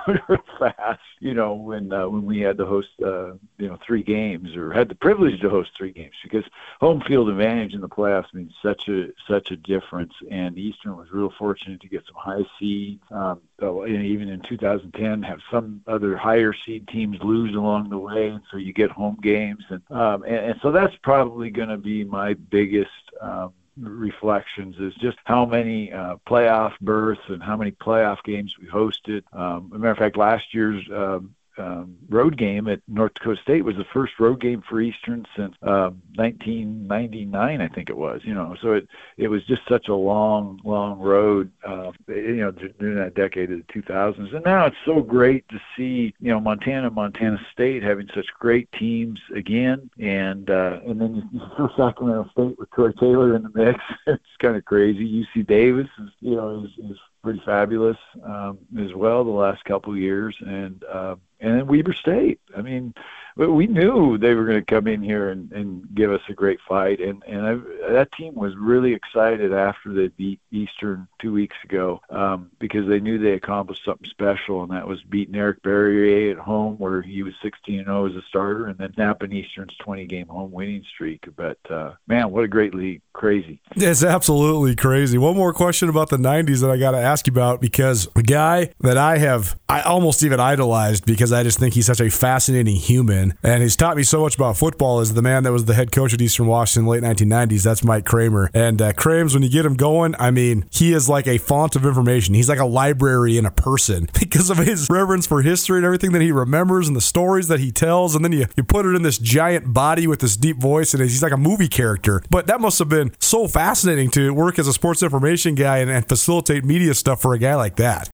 fast, 0.58 1.00
you 1.20 1.34
know, 1.34 1.54
when 1.54 1.92
uh, 1.92 2.08
when 2.08 2.24
we 2.24 2.40
had 2.40 2.56
to 2.58 2.66
host, 2.66 2.88
uh, 3.04 3.32
you 3.58 3.68
know, 3.68 3.78
three 3.84 4.02
games 4.02 4.54
or 4.56 4.72
had 4.72 4.88
the 4.88 4.94
privilege 4.94 5.40
to 5.40 5.50
host 5.50 5.70
three 5.76 5.92
games 5.92 6.14
because 6.22 6.44
home 6.80 7.02
field 7.06 7.28
advantage 7.28 7.74
in 7.74 7.80
the 7.80 7.88
playoffs 7.88 8.32
means 8.32 8.52
such 8.62 8.88
a 8.88 9.08
such 9.28 9.50
a 9.50 9.56
difference. 9.56 10.12
And 10.30 10.56
Eastern 10.56 10.96
was 10.96 11.10
real 11.10 11.31
fortunate 11.38 11.80
to 11.80 11.88
get 11.88 12.04
some 12.06 12.16
high 12.16 12.44
seeds. 12.58 13.02
Um, 13.10 13.40
so 13.60 13.86
even 13.86 14.28
in 14.28 14.40
2010, 14.48 15.22
have 15.22 15.40
some 15.50 15.82
other 15.86 16.16
higher 16.16 16.54
seed 16.66 16.88
teams 16.88 17.18
lose 17.22 17.54
along 17.54 17.90
the 17.90 17.98
way, 17.98 18.28
and 18.28 18.42
so 18.50 18.56
you 18.56 18.72
get 18.72 18.90
home 18.90 19.18
games, 19.22 19.64
and 19.68 19.82
um, 19.90 20.22
and, 20.24 20.36
and 20.36 20.60
so 20.62 20.72
that's 20.72 20.94
probably 21.02 21.50
going 21.50 21.68
to 21.68 21.76
be 21.76 22.04
my 22.04 22.34
biggest 22.34 22.90
um, 23.20 23.52
reflections 23.78 24.76
is 24.78 24.94
just 24.96 25.18
how 25.24 25.46
many 25.46 25.92
uh, 25.92 26.16
playoff 26.26 26.72
berths 26.80 27.22
and 27.28 27.42
how 27.42 27.56
many 27.56 27.70
playoff 27.70 28.22
games 28.24 28.54
we 28.58 28.66
hosted. 28.66 29.22
Um, 29.32 29.70
as 29.72 29.76
a 29.76 29.78
matter 29.78 29.92
of 29.92 29.98
fact, 29.98 30.16
last 30.16 30.52
year's 30.52 30.84
um, 30.94 31.34
um, 31.58 31.96
road 32.08 32.38
game 32.38 32.68
at 32.68 32.80
North 32.88 33.14
Dakota 33.14 33.40
State 33.42 33.64
was 33.64 33.76
the 33.76 33.84
first 33.92 34.14
road 34.18 34.40
game 34.40 34.62
for 34.68 34.80
Eastern 34.80 35.26
since 35.36 35.54
um, 35.62 36.00
1999, 36.14 37.60
I 37.60 37.68
think 37.68 37.90
it 37.90 37.96
was. 37.96 38.20
You 38.24 38.34
know, 38.34 38.56
so 38.62 38.72
it 38.72 38.88
it 39.16 39.28
was 39.28 39.44
just 39.44 39.62
such 39.68 39.88
a 39.88 39.94
long, 39.94 40.60
long 40.64 40.98
road. 40.98 41.50
Uh, 41.66 41.92
you 42.08 42.36
know, 42.36 42.52
during 42.52 42.96
that 42.96 43.14
decade 43.14 43.50
of 43.50 43.58
the 43.66 43.72
2000s, 43.72 44.34
and 44.34 44.44
now 44.44 44.66
it's 44.66 44.76
so 44.84 45.00
great 45.00 45.46
to 45.48 45.60
see 45.76 46.14
you 46.20 46.30
know 46.30 46.40
Montana, 46.40 46.90
Montana 46.90 47.40
State 47.52 47.82
having 47.82 48.08
such 48.14 48.26
great 48.38 48.70
teams 48.72 49.20
again, 49.34 49.90
and 50.00 50.48
uh, 50.48 50.80
and 50.86 51.00
then 51.00 51.28
you 51.32 51.40
throw 51.56 51.68
Sacramento 51.76 52.30
State 52.32 52.58
with 52.58 52.70
Troy 52.70 52.92
Taylor 52.92 53.36
in 53.36 53.42
the 53.42 53.50
mix. 53.54 53.78
it's 54.06 54.22
kind 54.40 54.56
of 54.56 54.64
crazy. 54.64 55.26
UC 55.36 55.46
Davis 55.46 55.88
is 56.02 56.10
you 56.20 56.36
know 56.36 56.64
is, 56.64 56.90
is 56.90 56.98
pretty 57.22 57.40
fabulous 57.44 57.96
um, 58.24 58.58
as 58.80 58.92
well 58.94 59.24
the 59.24 59.30
last 59.30 59.64
couple 59.64 59.92
of 59.92 59.98
years, 59.98 60.34
and 60.40 60.82
uh, 60.92 61.14
and 61.42 61.68
Weber 61.68 61.92
State. 61.92 62.40
I 62.56 62.62
mean, 62.62 62.94
we 63.36 63.66
knew 63.66 64.18
they 64.18 64.34
were 64.34 64.44
going 64.44 64.64
to 64.64 64.74
come 64.74 64.86
in 64.86 65.02
here 65.02 65.30
and, 65.30 65.50
and 65.52 65.94
give 65.94 66.12
us 66.12 66.20
a 66.28 66.34
great 66.34 66.60
fight, 66.68 67.00
and 67.00 67.22
and 67.26 67.46
I, 67.46 67.92
that 67.92 68.12
team 68.12 68.34
was 68.34 68.54
really 68.56 68.92
excited 68.92 69.52
after 69.52 69.92
they 69.92 70.08
beat 70.08 70.40
Eastern 70.50 71.08
two 71.18 71.32
weeks 71.32 71.56
ago 71.64 72.00
um, 72.10 72.50
because 72.58 72.88
they 72.88 73.00
knew 73.00 73.18
they 73.18 73.32
accomplished 73.32 73.84
something 73.84 74.08
special, 74.10 74.62
and 74.62 74.72
that 74.72 74.86
was 74.86 75.02
beating 75.04 75.34
Eric 75.34 75.62
Barriere 75.62 76.32
at 76.32 76.38
home 76.38 76.76
where 76.76 77.02
he 77.02 77.22
was 77.22 77.34
16-0 77.42 78.10
as 78.10 78.16
a 78.16 78.22
starter, 78.28 78.66
and 78.66 78.78
then 78.78 78.92
snapping 78.94 79.32
Eastern's 79.32 79.76
20-game 79.80 80.28
home 80.28 80.52
winning 80.52 80.84
streak. 80.94 81.24
But 81.36 81.58
uh, 81.70 81.92
man, 82.06 82.30
what 82.30 82.44
a 82.44 82.48
great 82.48 82.74
league! 82.74 83.02
Crazy. 83.12 83.60
It's 83.76 84.04
absolutely 84.04 84.74
crazy. 84.74 85.18
One 85.18 85.36
more 85.36 85.52
question 85.52 85.88
about 85.88 86.08
the 86.08 86.16
90s 86.16 86.60
that 86.60 86.70
I 86.70 86.76
got 86.76 86.92
to 86.92 86.98
ask 86.98 87.26
you 87.26 87.32
about 87.32 87.60
because 87.60 88.08
a 88.16 88.22
guy 88.22 88.72
that 88.80 88.96
I 88.96 89.18
have 89.18 89.58
I 89.68 89.82
almost 89.82 90.22
even 90.22 90.40
idolized 90.40 91.06
because 91.06 91.32
I 91.32 91.42
just 91.42 91.58
think 91.58 91.74
he's 91.74 91.86
such 91.86 92.00
a 92.00 92.10
fascinating 92.10 92.76
human. 92.76 93.21
And 93.42 93.62
he's 93.62 93.76
taught 93.76 93.96
me 93.96 94.02
so 94.02 94.20
much 94.20 94.34
about 94.34 94.56
football 94.56 95.00
as 95.00 95.14
the 95.14 95.22
man 95.22 95.44
that 95.44 95.52
was 95.52 95.64
the 95.66 95.74
head 95.74 95.92
coach 95.92 96.12
at 96.12 96.20
Eastern 96.20 96.46
Washington 96.46 96.88
late 96.88 97.02
1990s. 97.02 97.62
That's 97.62 97.84
Mike 97.84 98.04
Kramer. 98.04 98.50
And 98.54 98.80
uh, 98.80 98.92
when 99.04 99.42
you 99.42 99.50
get 99.50 99.66
him 99.66 99.74
going, 99.74 100.14
I 100.18 100.30
mean, 100.30 100.64
he 100.70 100.92
is 100.92 101.08
like 101.08 101.26
a 101.26 101.38
font 101.38 101.76
of 101.76 101.84
information. 101.84 102.34
He's 102.34 102.48
like 102.48 102.58
a 102.58 102.64
library 102.64 103.36
in 103.36 103.46
a 103.46 103.50
person 103.50 104.08
because 104.18 104.50
of 104.50 104.58
his 104.58 104.88
reverence 104.90 105.26
for 105.26 105.42
history 105.42 105.78
and 105.78 105.84
everything 105.84 106.12
that 106.12 106.22
he 106.22 106.32
remembers 106.32 106.88
and 106.88 106.96
the 106.96 107.00
stories 107.00 107.48
that 107.48 107.60
he 107.60 107.70
tells. 107.70 108.14
And 108.14 108.24
then 108.24 108.32
you, 108.32 108.46
you 108.56 108.64
put 108.64 108.86
it 108.86 108.94
in 108.94 109.02
this 109.02 109.18
giant 109.18 109.72
body 109.72 110.06
with 110.06 110.20
this 110.20 110.36
deep 110.36 110.56
voice, 110.56 110.94
and 110.94 111.02
he's 111.02 111.22
like 111.22 111.32
a 111.32 111.36
movie 111.36 111.68
character. 111.68 112.22
But 112.30 112.46
that 112.46 112.60
must 112.60 112.78
have 112.78 112.88
been 112.88 113.12
so 113.18 113.46
fascinating 113.46 114.10
to 114.12 114.32
work 114.32 114.58
as 114.58 114.66
a 114.66 114.72
sports 114.72 115.02
information 115.02 115.54
guy 115.54 115.78
and, 115.78 115.90
and 115.90 116.08
facilitate 116.08 116.64
media 116.64 116.94
stuff 116.94 117.20
for 117.20 117.34
a 117.34 117.38
guy 117.38 117.54
like 117.54 117.76
that. 117.76 118.11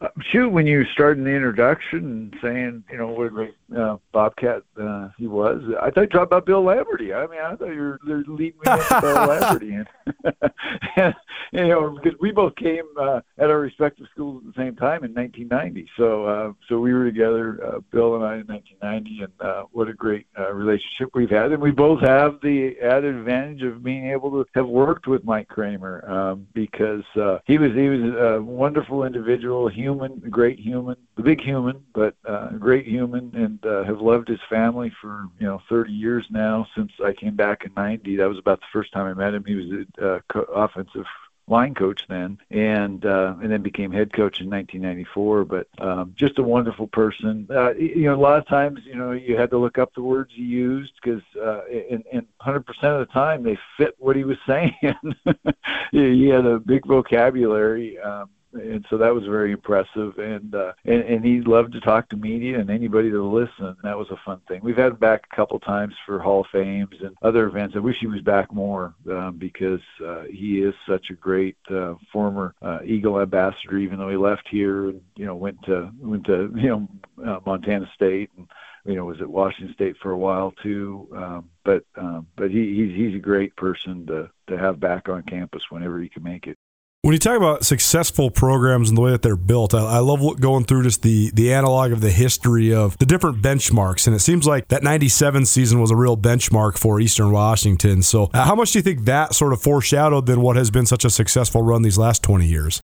Uh, 0.00 0.08
shoot, 0.32 0.48
when 0.48 0.66
you 0.66 0.82
started 0.86 1.18
in 1.18 1.24
the 1.24 1.30
introduction 1.30 1.98
and 1.98 2.36
saying, 2.42 2.82
you 2.90 2.96
know, 2.96 3.08
what 3.08 3.26
a 3.26 3.30
great 3.30 3.54
uh, 3.76 3.96
Bobcat 4.12 4.62
uh, 4.80 5.08
he 5.18 5.26
was, 5.26 5.62
I 5.78 5.90
thought 5.90 6.02
you 6.02 6.06
talked 6.06 6.24
about 6.24 6.46
Bill 6.46 6.62
Lamberty. 6.62 7.12
I 7.12 7.26
mean, 7.26 7.40
I 7.40 7.54
thought 7.54 7.68
you 7.68 7.80
were 7.80 8.00
leading 8.06 8.58
me 8.64 8.72
into 8.72 8.98
Bill 9.02 9.14
Lamberty. 9.28 9.74
And, 9.74 9.86
and, 10.96 11.14
you 11.52 11.68
know, 11.68 11.98
because 12.02 12.18
we 12.18 12.30
both 12.30 12.56
came 12.56 12.84
uh, 12.98 13.20
at 13.36 13.50
our 13.50 13.60
respective 13.60 14.06
schools 14.10 14.42
at 14.46 14.54
the 14.54 14.62
same 14.62 14.74
time 14.74 15.04
in 15.04 15.12
1990. 15.12 15.86
So, 15.98 16.24
uh, 16.24 16.52
so 16.66 16.80
we 16.80 16.94
were 16.94 17.04
together, 17.04 17.60
uh, 17.62 17.80
Bill 17.92 18.14
and 18.14 18.24
I, 18.24 18.36
in 18.38 18.46
1990, 18.46 19.24
and 19.24 19.32
uh, 19.40 19.64
what 19.70 19.88
a 19.88 19.92
great 19.92 20.26
uh, 20.38 20.50
relationship 20.54 21.10
we've 21.14 21.28
had. 21.28 21.52
And 21.52 21.60
we 21.60 21.72
both 21.72 22.00
have 22.00 22.40
the 22.42 22.74
added 22.82 23.14
advantage 23.16 23.62
of 23.62 23.84
being 23.84 24.10
able 24.10 24.30
to 24.30 24.46
have 24.54 24.66
worked 24.66 25.06
with 25.06 25.24
Mike 25.24 25.48
Kramer 25.48 26.08
um, 26.10 26.46
because 26.54 27.04
uh, 27.16 27.38
he 27.46 27.58
was 27.58 27.72
he 27.74 27.88
was 27.88 28.14
a 28.38 28.42
wonderful 28.42 29.04
individual, 29.04 29.68
human, 29.68 29.89
a 29.98 30.28
great 30.28 30.58
human, 30.58 30.96
the 31.16 31.22
big 31.22 31.40
human, 31.40 31.84
but 31.94 32.14
uh, 32.24 32.50
great 32.50 32.86
human, 32.86 33.34
and 33.34 33.64
uh, 33.64 33.84
have 33.84 34.00
loved 34.00 34.28
his 34.28 34.40
family 34.48 34.92
for 35.00 35.26
you 35.38 35.46
know 35.46 35.60
30 35.68 35.92
years 35.92 36.26
now 36.30 36.66
since 36.76 36.92
I 37.04 37.12
came 37.12 37.36
back 37.36 37.64
in 37.64 37.72
'90. 37.76 38.16
That 38.16 38.28
was 38.28 38.38
about 38.38 38.60
the 38.60 38.66
first 38.72 38.92
time 38.92 39.06
I 39.06 39.14
met 39.14 39.34
him. 39.34 39.44
He 39.44 39.54
was 39.54 39.86
a 39.98 40.14
uh, 40.14 40.40
offensive 40.54 41.06
line 41.50 41.74
coach 41.74 42.06
then, 42.08 42.38
and 42.50 43.04
uh, 43.04 43.34
and 43.42 43.50
then 43.50 43.60
became 43.62 43.90
head 43.90 44.12
coach 44.12 44.40
in 44.40 44.48
1994. 44.48 45.44
But 45.44 45.66
um, 45.78 46.14
just 46.16 46.38
a 46.38 46.42
wonderful 46.42 46.86
person. 46.86 47.46
Uh, 47.50 47.74
you 47.74 48.04
know, 48.04 48.14
a 48.14 48.16
lot 48.16 48.38
of 48.38 48.46
times, 48.46 48.80
you 48.84 48.94
know, 48.94 49.10
you 49.12 49.36
had 49.36 49.50
to 49.50 49.58
look 49.58 49.76
up 49.76 49.92
the 49.94 50.02
words 50.02 50.32
he 50.34 50.42
used 50.42 50.92
because, 51.02 51.22
uh, 51.36 51.62
and, 51.90 52.04
and 52.12 52.26
100% 52.40 52.64
of 52.84 53.06
the 53.06 53.12
time, 53.12 53.42
they 53.42 53.58
fit 53.76 53.94
what 53.98 54.16
he 54.16 54.24
was 54.24 54.38
saying. 54.46 54.74
he 55.92 56.28
had 56.28 56.46
a 56.46 56.58
big 56.58 56.86
vocabulary. 56.86 57.98
Um, 57.98 58.30
and 58.52 58.84
so 58.90 58.98
that 58.98 59.14
was 59.14 59.24
very 59.24 59.52
impressive. 59.52 60.18
And 60.18 60.54
uh, 60.54 60.72
and 60.84 61.02
and 61.02 61.24
he 61.24 61.40
loved 61.40 61.72
to 61.72 61.80
talk 61.80 62.08
to 62.10 62.16
media 62.16 62.58
and 62.58 62.70
anybody 62.70 63.10
to 63.10 63.22
listen. 63.22 63.76
That 63.82 63.98
was 63.98 64.10
a 64.10 64.20
fun 64.24 64.40
thing. 64.48 64.60
We've 64.62 64.76
had 64.76 64.92
him 64.92 64.96
back 64.96 65.26
a 65.30 65.36
couple 65.36 65.58
times 65.60 65.94
for 66.06 66.18
Hall 66.18 66.40
of 66.40 66.46
Fames 66.52 66.96
and 67.00 67.16
other 67.22 67.46
events. 67.46 67.76
I 67.76 67.80
wish 67.80 67.96
he 68.00 68.06
was 68.06 68.22
back 68.22 68.52
more 68.52 68.94
um, 69.10 69.36
because 69.38 69.80
uh, 70.04 70.22
he 70.30 70.60
is 70.60 70.74
such 70.86 71.10
a 71.10 71.14
great 71.14 71.56
uh, 71.70 71.94
former 72.12 72.54
uh, 72.62 72.80
Eagle 72.84 73.20
ambassador. 73.20 73.78
Even 73.78 73.98
though 73.98 74.10
he 74.10 74.16
left 74.16 74.48
here 74.48 74.90
and 74.90 75.00
you 75.16 75.26
know 75.26 75.36
went 75.36 75.62
to 75.64 75.90
went 75.98 76.24
to 76.26 76.52
you 76.56 76.68
know 76.68 76.88
uh, 77.24 77.40
Montana 77.46 77.90
State 77.94 78.30
and 78.36 78.48
you 78.84 78.96
know 78.96 79.04
was 79.04 79.20
at 79.20 79.28
Washington 79.28 79.74
State 79.74 79.96
for 80.02 80.10
a 80.10 80.18
while 80.18 80.52
too. 80.62 81.08
Um, 81.14 81.50
but 81.64 81.84
um, 81.96 82.26
but 82.36 82.50
he, 82.50 82.74
he's 82.74 82.96
he's 82.96 83.14
a 83.14 83.20
great 83.20 83.54
person 83.56 84.06
to 84.06 84.30
to 84.48 84.58
have 84.58 84.80
back 84.80 85.08
on 85.08 85.22
campus 85.22 85.62
whenever 85.70 86.00
he 86.00 86.08
can 86.08 86.22
make 86.22 86.46
it. 86.46 86.58
When 87.02 87.14
you 87.14 87.18
talk 87.18 87.38
about 87.38 87.64
successful 87.64 88.30
programs 88.30 88.90
and 88.90 88.98
the 88.98 89.00
way 89.00 89.10
that 89.12 89.22
they're 89.22 89.34
built, 89.34 89.72
I, 89.72 89.78
I, 89.78 89.98
love 90.00 90.38
going 90.38 90.64
through 90.64 90.82
just 90.82 91.00
the 91.00 91.30
the 91.32 91.54
analog 91.54 91.92
of 91.92 92.02
the 92.02 92.10
history 92.10 92.74
of 92.74 92.98
the 92.98 93.06
different 93.06 93.40
benchmarks, 93.40 94.06
and 94.06 94.14
it 94.14 94.18
seems 94.18 94.46
like 94.46 94.68
that 94.68 94.82
'97 94.82 95.46
season 95.46 95.80
was 95.80 95.90
a 95.90 95.96
real 95.96 96.14
benchmark 96.14 96.76
for 96.76 97.00
Eastern 97.00 97.32
Washington. 97.32 98.02
So, 98.02 98.28
uh, 98.34 98.44
how 98.44 98.54
much 98.54 98.72
do 98.72 98.80
you 98.80 98.82
think 98.82 99.06
that 99.06 99.34
sort 99.34 99.54
of 99.54 99.62
foreshadowed 99.62 100.26
then 100.26 100.42
what 100.42 100.56
has 100.56 100.70
been 100.70 100.84
such 100.84 101.06
a 101.06 101.10
successful 101.10 101.62
run 101.62 101.80
these 101.80 101.96
last 101.96 102.22
20 102.22 102.46
years? 102.46 102.82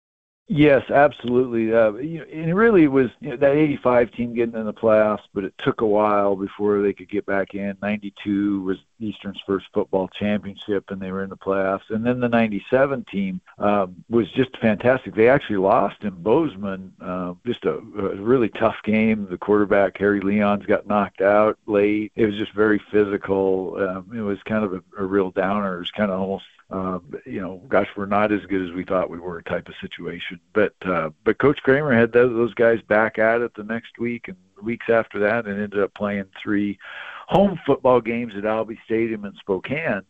Yes, 0.49 0.81
absolutely. 0.91 1.75
Uh, 1.75 1.93
you 1.97 2.21
know, 2.21 2.25
it 2.27 2.55
really 2.55 2.89
was 2.89 3.11
you 3.21 3.31
know, 3.31 3.37
that 3.37 3.51
'85 3.51 4.13
team 4.13 4.35
getting 4.35 4.55
in 4.55 4.65
the 4.65 4.73
playoffs, 4.73 5.25
but 5.35 5.45
it 5.45 5.53
took 5.63 5.83
a 5.83 5.87
while 5.87 6.37
before 6.37 6.81
they 6.81 6.95
could 6.95 7.11
get 7.11 7.27
back 7.27 7.49
in. 7.53 7.77
'92 7.83 8.63
was 8.63 8.79
Eastern's 8.99 9.41
first 9.47 9.67
football 9.73 10.09
championship, 10.09 10.91
and 10.91 11.01
they 11.01 11.13
were 11.13 11.23
in 11.23 11.31
the 11.31 11.37
playoffs. 11.37 11.89
And 11.91 12.05
then 12.05 12.21
the 12.21 12.29
'97 12.29 13.05
team 13.11 13.41
um, 13.59 14.05
was 14.09 14.31
just 14.33 14.57
fantastic. 14.59 15.15
They 15.15 15.29
actually 15.29 15.59
lost 15.59 16.03
in 16.03 16.23
Bozeman, 16.23 16.93
uh, 17.01 17.35
just 17.45 17.65
a, 17.65 17.75
a 17.75 18.17
really 18.17 18.49
tough 18.49 18.77
game. 18.85 19.27
The 19.31 19.39
quarterback 19.39 19.99
Harry 19.99 20.21
Leons 20.21 20.67
got 20.67 20.87
knocked 20.87 21.21
out 21.21 21.59
late. 21.67 22.13
It 22.17 22.27
was 22.27 22.37
just 22.37 22.53
very 22.53 22.81
physical. 22.91 23.77
Um, 23.79 24.17
it 24.17 24.23
was 24.23 24.43
kind 24.45 24.65
of 24.65 24.75
a, 24.75 24.83
a 24.99 25.05
real 25.05 25.31
downer. 25.31 25.77
It 25.77 25.81
was 25.81 25.91
kind 25.91 26.11
of 26.11 26.21
almost 26.21 26.45
uh, 26.71 26.99
you 27.25 27.41
know, 27.41 27.63
gosh, 27.69 27.89
we're 27.97 28.07
not 28.07 28.33
as 28.33 28.45
good 28.47 28.69
as 28.69 28.75
we 28.75 28.85
thought 28.85 29.09
we 29.09 29.21
were 29.21 29.41
type 29.43 29.69
of 29.69 29.75
situation. 29.81 30.41
But 30.53 30.75
uh, 30.85 31.11
but 31.25 31.39
Coach 31.39 31.63
Kramer 31.63 31.93
had 31.93 32.13
those, 32.13 32.33
those 32.33 32.55
guys 32.55 32.81
back 32.83 33.19
at 33.19 33.41
it 33.41 33.55
the 33.55 33.63
next 33.63 33.99
week 33.99 34.29
and 34.29 34.37
weeks 34.63 34.87
after 34.89 35.21
that, 35.21 35.47
and 35.47 35.61
ended 35.61 35.81
up 35.81 35.95
playing 35.95 36.27
three 36.43 36.79
home 37.27 37.59
football 37.67 38.01
games 38.01 38.35
at 38.37 38.45
Albee 38.45 38.79
Stadium 38.85 39.25
in 39.25 39.35
Spokane 39.41 40.03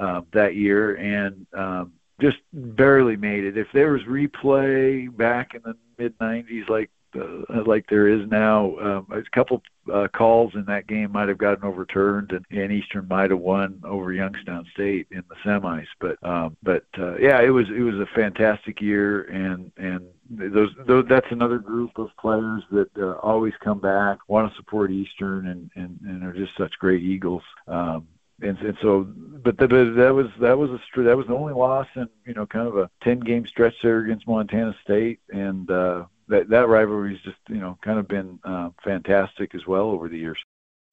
uh, 0.00 0.22
that 0.32 0.54
year, 0.54 0.94
and 0.96 1.46
um, 1.54 1.92
just 2.20 2.38
barely 2.52 3.16
made 3.16 3.44
it. 3.44 3.56
If 3.56 3.68
there 3.72 3.92
was 3.92 4.02
replay 4.02 5.14
back 5.14 5.54
in 5.54 5.62
the 5.62 5.76
mid 5.98 6.18
'90s, 6.18 6.68
like 6.68 6.90
uh, 7.16 7.62
like 7.66 7.86
there 7.88 8.08
is 8.08 8.28
now. 8.28 8.76
Um, 8.78 9.06
a 9.10 9.22
couple 9.34 9.62
uh, 9.92 10.08
calls 10.08 10.54
in 10.54 10.64
that 10.66 10.86
game 10.86 11.12
might 11.12 11.28
have 11.28 11.38
gotten 11.38 11.64
overturned, 11.64 12.32
and, 12.32 12.44
and 12.50 12.72
Eastern 12.72 13.06
might 13.08 13.30
have 13.30 13.40
won 13.40 13.80
over 13.84 14.12
Youngstown 14.12 14.66
State 14.72 15.08
in 15.10 15.22
the 15.28 15.34
semis. 15.44 15.86
But 16.00 16.22
um, 16.22 16.56
but 16.62 16.84
uh, 16.98 17.16
yeah, 17.18 17.40
it 17.40 17.50
was 17.50 17.68
it 17.68 17.80
was 17.80 17.96
a 17.96 18.06
fantastic 18.14 18.80
year, 18.80 19.22
and 19.24 19.72
and 19.76 20.06
those, 20.30 20.70
those 20.86 21.04
that's 21.08 21.30
another 21.30 21.58
group 21.58 21.98
of 21.98 22.08
players 22.18 22.62
that 22.70 22.90
uh, 22.96 23.12
always 23.22 23.54
come 23.62 23.80
back, 23.80 24.18
want 24.28 24.50
to 24.50 24.56
support 24.56 24.90
Eastern, 24.90 25.48
and 25.48 25.70
and 25.74 25.98
and 26.06 26.24
are 26.24 26.32
just 26.32 26.56
such 26.56 26.72
great 26.78 27.02
Eagles. 27.02 27.42
Um, 27.66 28.06
and, 28.42 28.58
and 28.58 28.76
so, 28.82 29.04
but, 29.04 29.56
the, 29.56 29.68
but 29.68 29.94
that 29.94 30.14
was 30.14 30.26
that 30.40 30.56
was 30.58 30.70
a 30.70 31.02
that 31.02 31.16
was 31.16 31.26
the 31.26 31.34
only 31.34 31.52
loss 31.52 31.86
in 31.94 32.08
you 32.26 32.34
know 32.34 32.46
kind 32.46 32.66
of 32.66 32.76
a 32.76 32.90
ten 33.02 33.20
game 33.20 33.46
stretch 33.46 33.74
there 33.82 34.00
against 34.00 34.26
Montana 34.26 34.74
State, 34.82 35.20
and 35.30 35.70
uh, 35.70 36.04
that 36.32 36.48
that 36.48 36.68
rivalry's 36.68 37.20
just 37.22 37.38
you 37.48 37.60
know 37.60 37.78
kind 37.82 37.98
of 37.98 38.08
been 38.08 38.38
uh, 38.44 38.70
fantastic 38.84 39.54
as 39.54 39.66
well 39.66 39.90
over 39.90 40.08
the 40.08 40.18
years. 40.18 40.38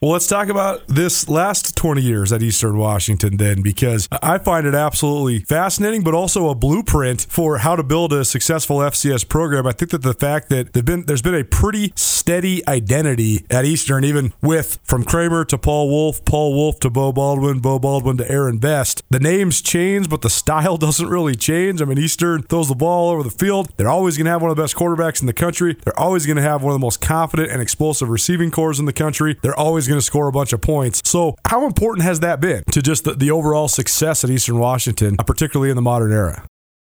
Well, 0.01 0.11
let's 0.11 0.27
talk 0.27 0.47
about 0.47 0.87
this 0.87 1.27
last 1.27 1.75
20 1.75 2.01
years 2.01 2.31
at 2.31 2.41
Eastern 2.41 2.77
Washington 2.77 3.35
then, 3.35 3.61
because 3.61 4.07
I 4.21 4.37
find 4.37 4.65
it 4.65 4.73
absolutely 4.73 5.39
fascinating, 5.39 6.03
but 6.03 6.13
also 6.13 6.47
a 6.47 6.55
blueprint 6.55 7.27
for 7.29 7.57
how 7.57 7.75
to 7.75 7.83
build 7.83 8.13
a 8.13 8.23
successful 8.23 8.77
FCS 8.77 9.27
program. 9.27 9.67
I 9.67 9.73
think 9.73 9.91
that 9.91 10.01
the 10.01 10.13
fact 10.13 10.47
that 10.51 10.71
been, 10.85 11.03
there's 11.03 11.21
been 11.21 11.35
a 11.35 11.43
pretty 11.43 11.91
steady 11.97 12.65
identity 12.65 13.45
at 13.49 13.65
Eastern, 13.65 14.05
even 14.05 14.31
with 14.41 14.79
from 14.85 15.03
Kramer 15.03 15.43
to 15.43 15.57
Paul 15.57 15.89
Wulff, 15.89 16.23
Paul 16.23 16.55
Wulff 16.55 16.79
to 16.79 16.89
Beau 16.89 17.11
Baldwin, 17.11 17.59
Beau 17.59 17.77
Baldwin 17.77 18.15
to 18.19 18.31
Aaron 18.31 18.57
Best. 18.57 19.03
The 19.09 19.19
names 19.19 19.61
change, 19.61 20.09
but 20.09 20.21
the 20.21 20.29
style 20.29 20.77
doesn't 20.87 21.09
really 21.09 21.35
change. 21.35 21.81
I 21.81 21.85
mean, 21.85 21.97
Eastern 21.97 22.43
throws 22.43 22.69
the 22.69 22.75
ball 22.75 23.09
over 23.09 23.21
the 23.21 23.31
field. 23.31 23.73
They're 23.75 23.89
always 23.89 24.15
going 24.15 24.27
to 24.27 24.31
have 24.31 24.41
one 24.41 24.49
of 24.49 24.55
the 24.55 24.63
best 24.63 24.77
quarterbacks 24.77 25.19
in 25.19 25.27
the 25.27 25.33
country. 25.33 25.75
They're 25.83 25.99
always 25.99 26.25
going 26.25 26.37
to 26.37 26.41
have 26.41 26.63
one 26.63 26.71
of 26.71 26.79
the 26.79 26.85
most 26.85 27.01
confident 27.01 27.51
and 27.51 27.61
explosive 27.61 28.07
receiving 28.07 28.49
corps 28.49 28.79
in 28.79 28.85
the 28.85 28.93
country. 28.93 29.37
They're 29.41 29.59
always 29.59 29.88
going 29.89 29.99
to 29.99 30.05
score 30.05 30.27
a 30.27 30.31
bunch 30.31 30.53
of 30.53 30.61
points. 30.61 31.01
So, 31.05 31.35
how 31.47 31.65
important 31.65 32.05
has 32.05 32.21
that 32.21 32.39
been 32.39 32.63
to 32.71 32.81
just 32.81 33.03
the, 33.03 33.13
the 33.13 33.31
overall 33.31 33.67
success 33.67 34.23
at 34.23 34.29
Eastern 34.29 34.59
Washington, 34.59 35.15
uh, 35.19 35.23
particularly 35.23 35.69
in 35.69 35.75
the 35.75 35.81
modern 35.81 36.11
era? 36.11 36.45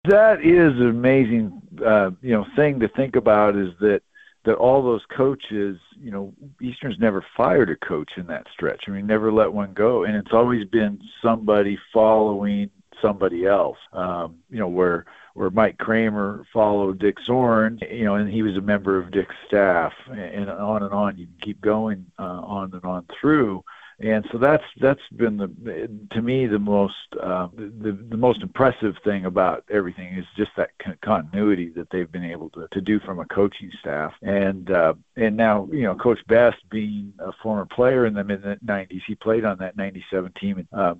That 0.05 0.41
is 0.41 0.79
an 0.79 0.89
amazing, 0.89 1.61
uh, 1.85 2.11
you 2.21 2.31
know, 2.31 2.45
thing 2.55 2.79
to 2.81 2.87
think 2.89 3.15
about. 3.15 3.55
Is 3.55 3.69
that 3.79 4.01
that 4.45 4.55
all 4.55 4.81
those 4.81 5.03
coaches, 5.15 5.77
you 5.99 6.09
know, 6.09 6.33
Eastern's 6.61 6.97
never 6.99 7.25
fired 7.35 7.69
a 7.69 7.75
coach 7.85 8.11
in 8.15 8.27
that 8.27 8.47
stretch. 8.53 8.85
I 8.87 8.91
mean, 8.91 9.05
never 9.05 9.31
let 9.31 9.51
one 9.51 9.73
go, 9.73 10.03
and 10.03 10.15
it's 10.15 10.31
always 10.31 10.65
been 10.67 11.01
somebody 11.21 11.77
following 11.93 12.69
somebody 13.01 13.45
else. 13.45 13.77
Um, 13.93 14.37
you 14.49 14.59
know, 14.59 14.69
where 14.69 15.05
where 15.37 15.51
Mike 15.51 15.77
Kramer 15.77 16.43
followed 16.51 16.97
Dick 16.97 17.17
Zorn, 17.23 17.79
you 17.91 18.05
know, 18.05 18.15
and 18.15 18.27
he 18.27 18.41
was 18.41 18.57
a 18.57 18.61
member 18.61 18.97
of 18.97 19.11
Dick's 19.11 19.35
staff, 19.45 19.93
and 20.07 20.49
on 20.49 20.81
and 20.81 20.91
on. 20.91 21.15
You 21.15 21.27
can 21.27 21.35
keep 21.39 21.61
going 21.61 22.07
uh, 22.17 22.23
on 22.23 22.73
and 22.73 22.83
on 22.83 23.05
through 23.21 23.63
and 23.99 24.27
so 24.31 24.37
that's 24.37 24.63
that's 24.79 25.01
been 25.15 25.37
the 25.37 25.89
to 26.11 26.21
me 26.21 26.45
the 26.45 26.59
most 26.59 26.93
uh, 27.19 27.47
the 27.55 27.97
the 28.09 28.17
most 28.17 28.41
impressive 28.43 28.95
thing 29.03 29.25
about 29.25 29.63
everything 29.71 30.13
is 30.13 30.25
just 30.35 30.51
that 30.55 30.69
continuity 31.01 31.69
that 31.69 31.89
they've 31.89 32.11
been 32.11 32.23
able 32.23 32.49
to, 32.51 32.67
to 32.71 32.81
do 32.81 32.99
from 32.99 33.19
a 33.19 33.25
coaching 33.25 33.71
staff. 33.79 34.13
And 34.21 34.69
uh, 34.69 34.93
and 35.15 35.35
now 35.35 35.67
you 35.71 35.83
know 35.83 35.95
Coach 35.95 36.19
Best 36.27 36.57
being 36.69 37.11
a 37.17 37.31
former 37.41 37.65
player 37.65 38.05
in 38.05 38.13
the 38.13 38.23
mid 38.23 38.43
'90s 38.43 39.01
he 39.07 39.15
played 39.15 39.45
on 39.45 39.57
that 39.59 39.75
'97 39.75 40.31
team 40.33 40.57
and 40.57 40.67
uh, 40.79 40.93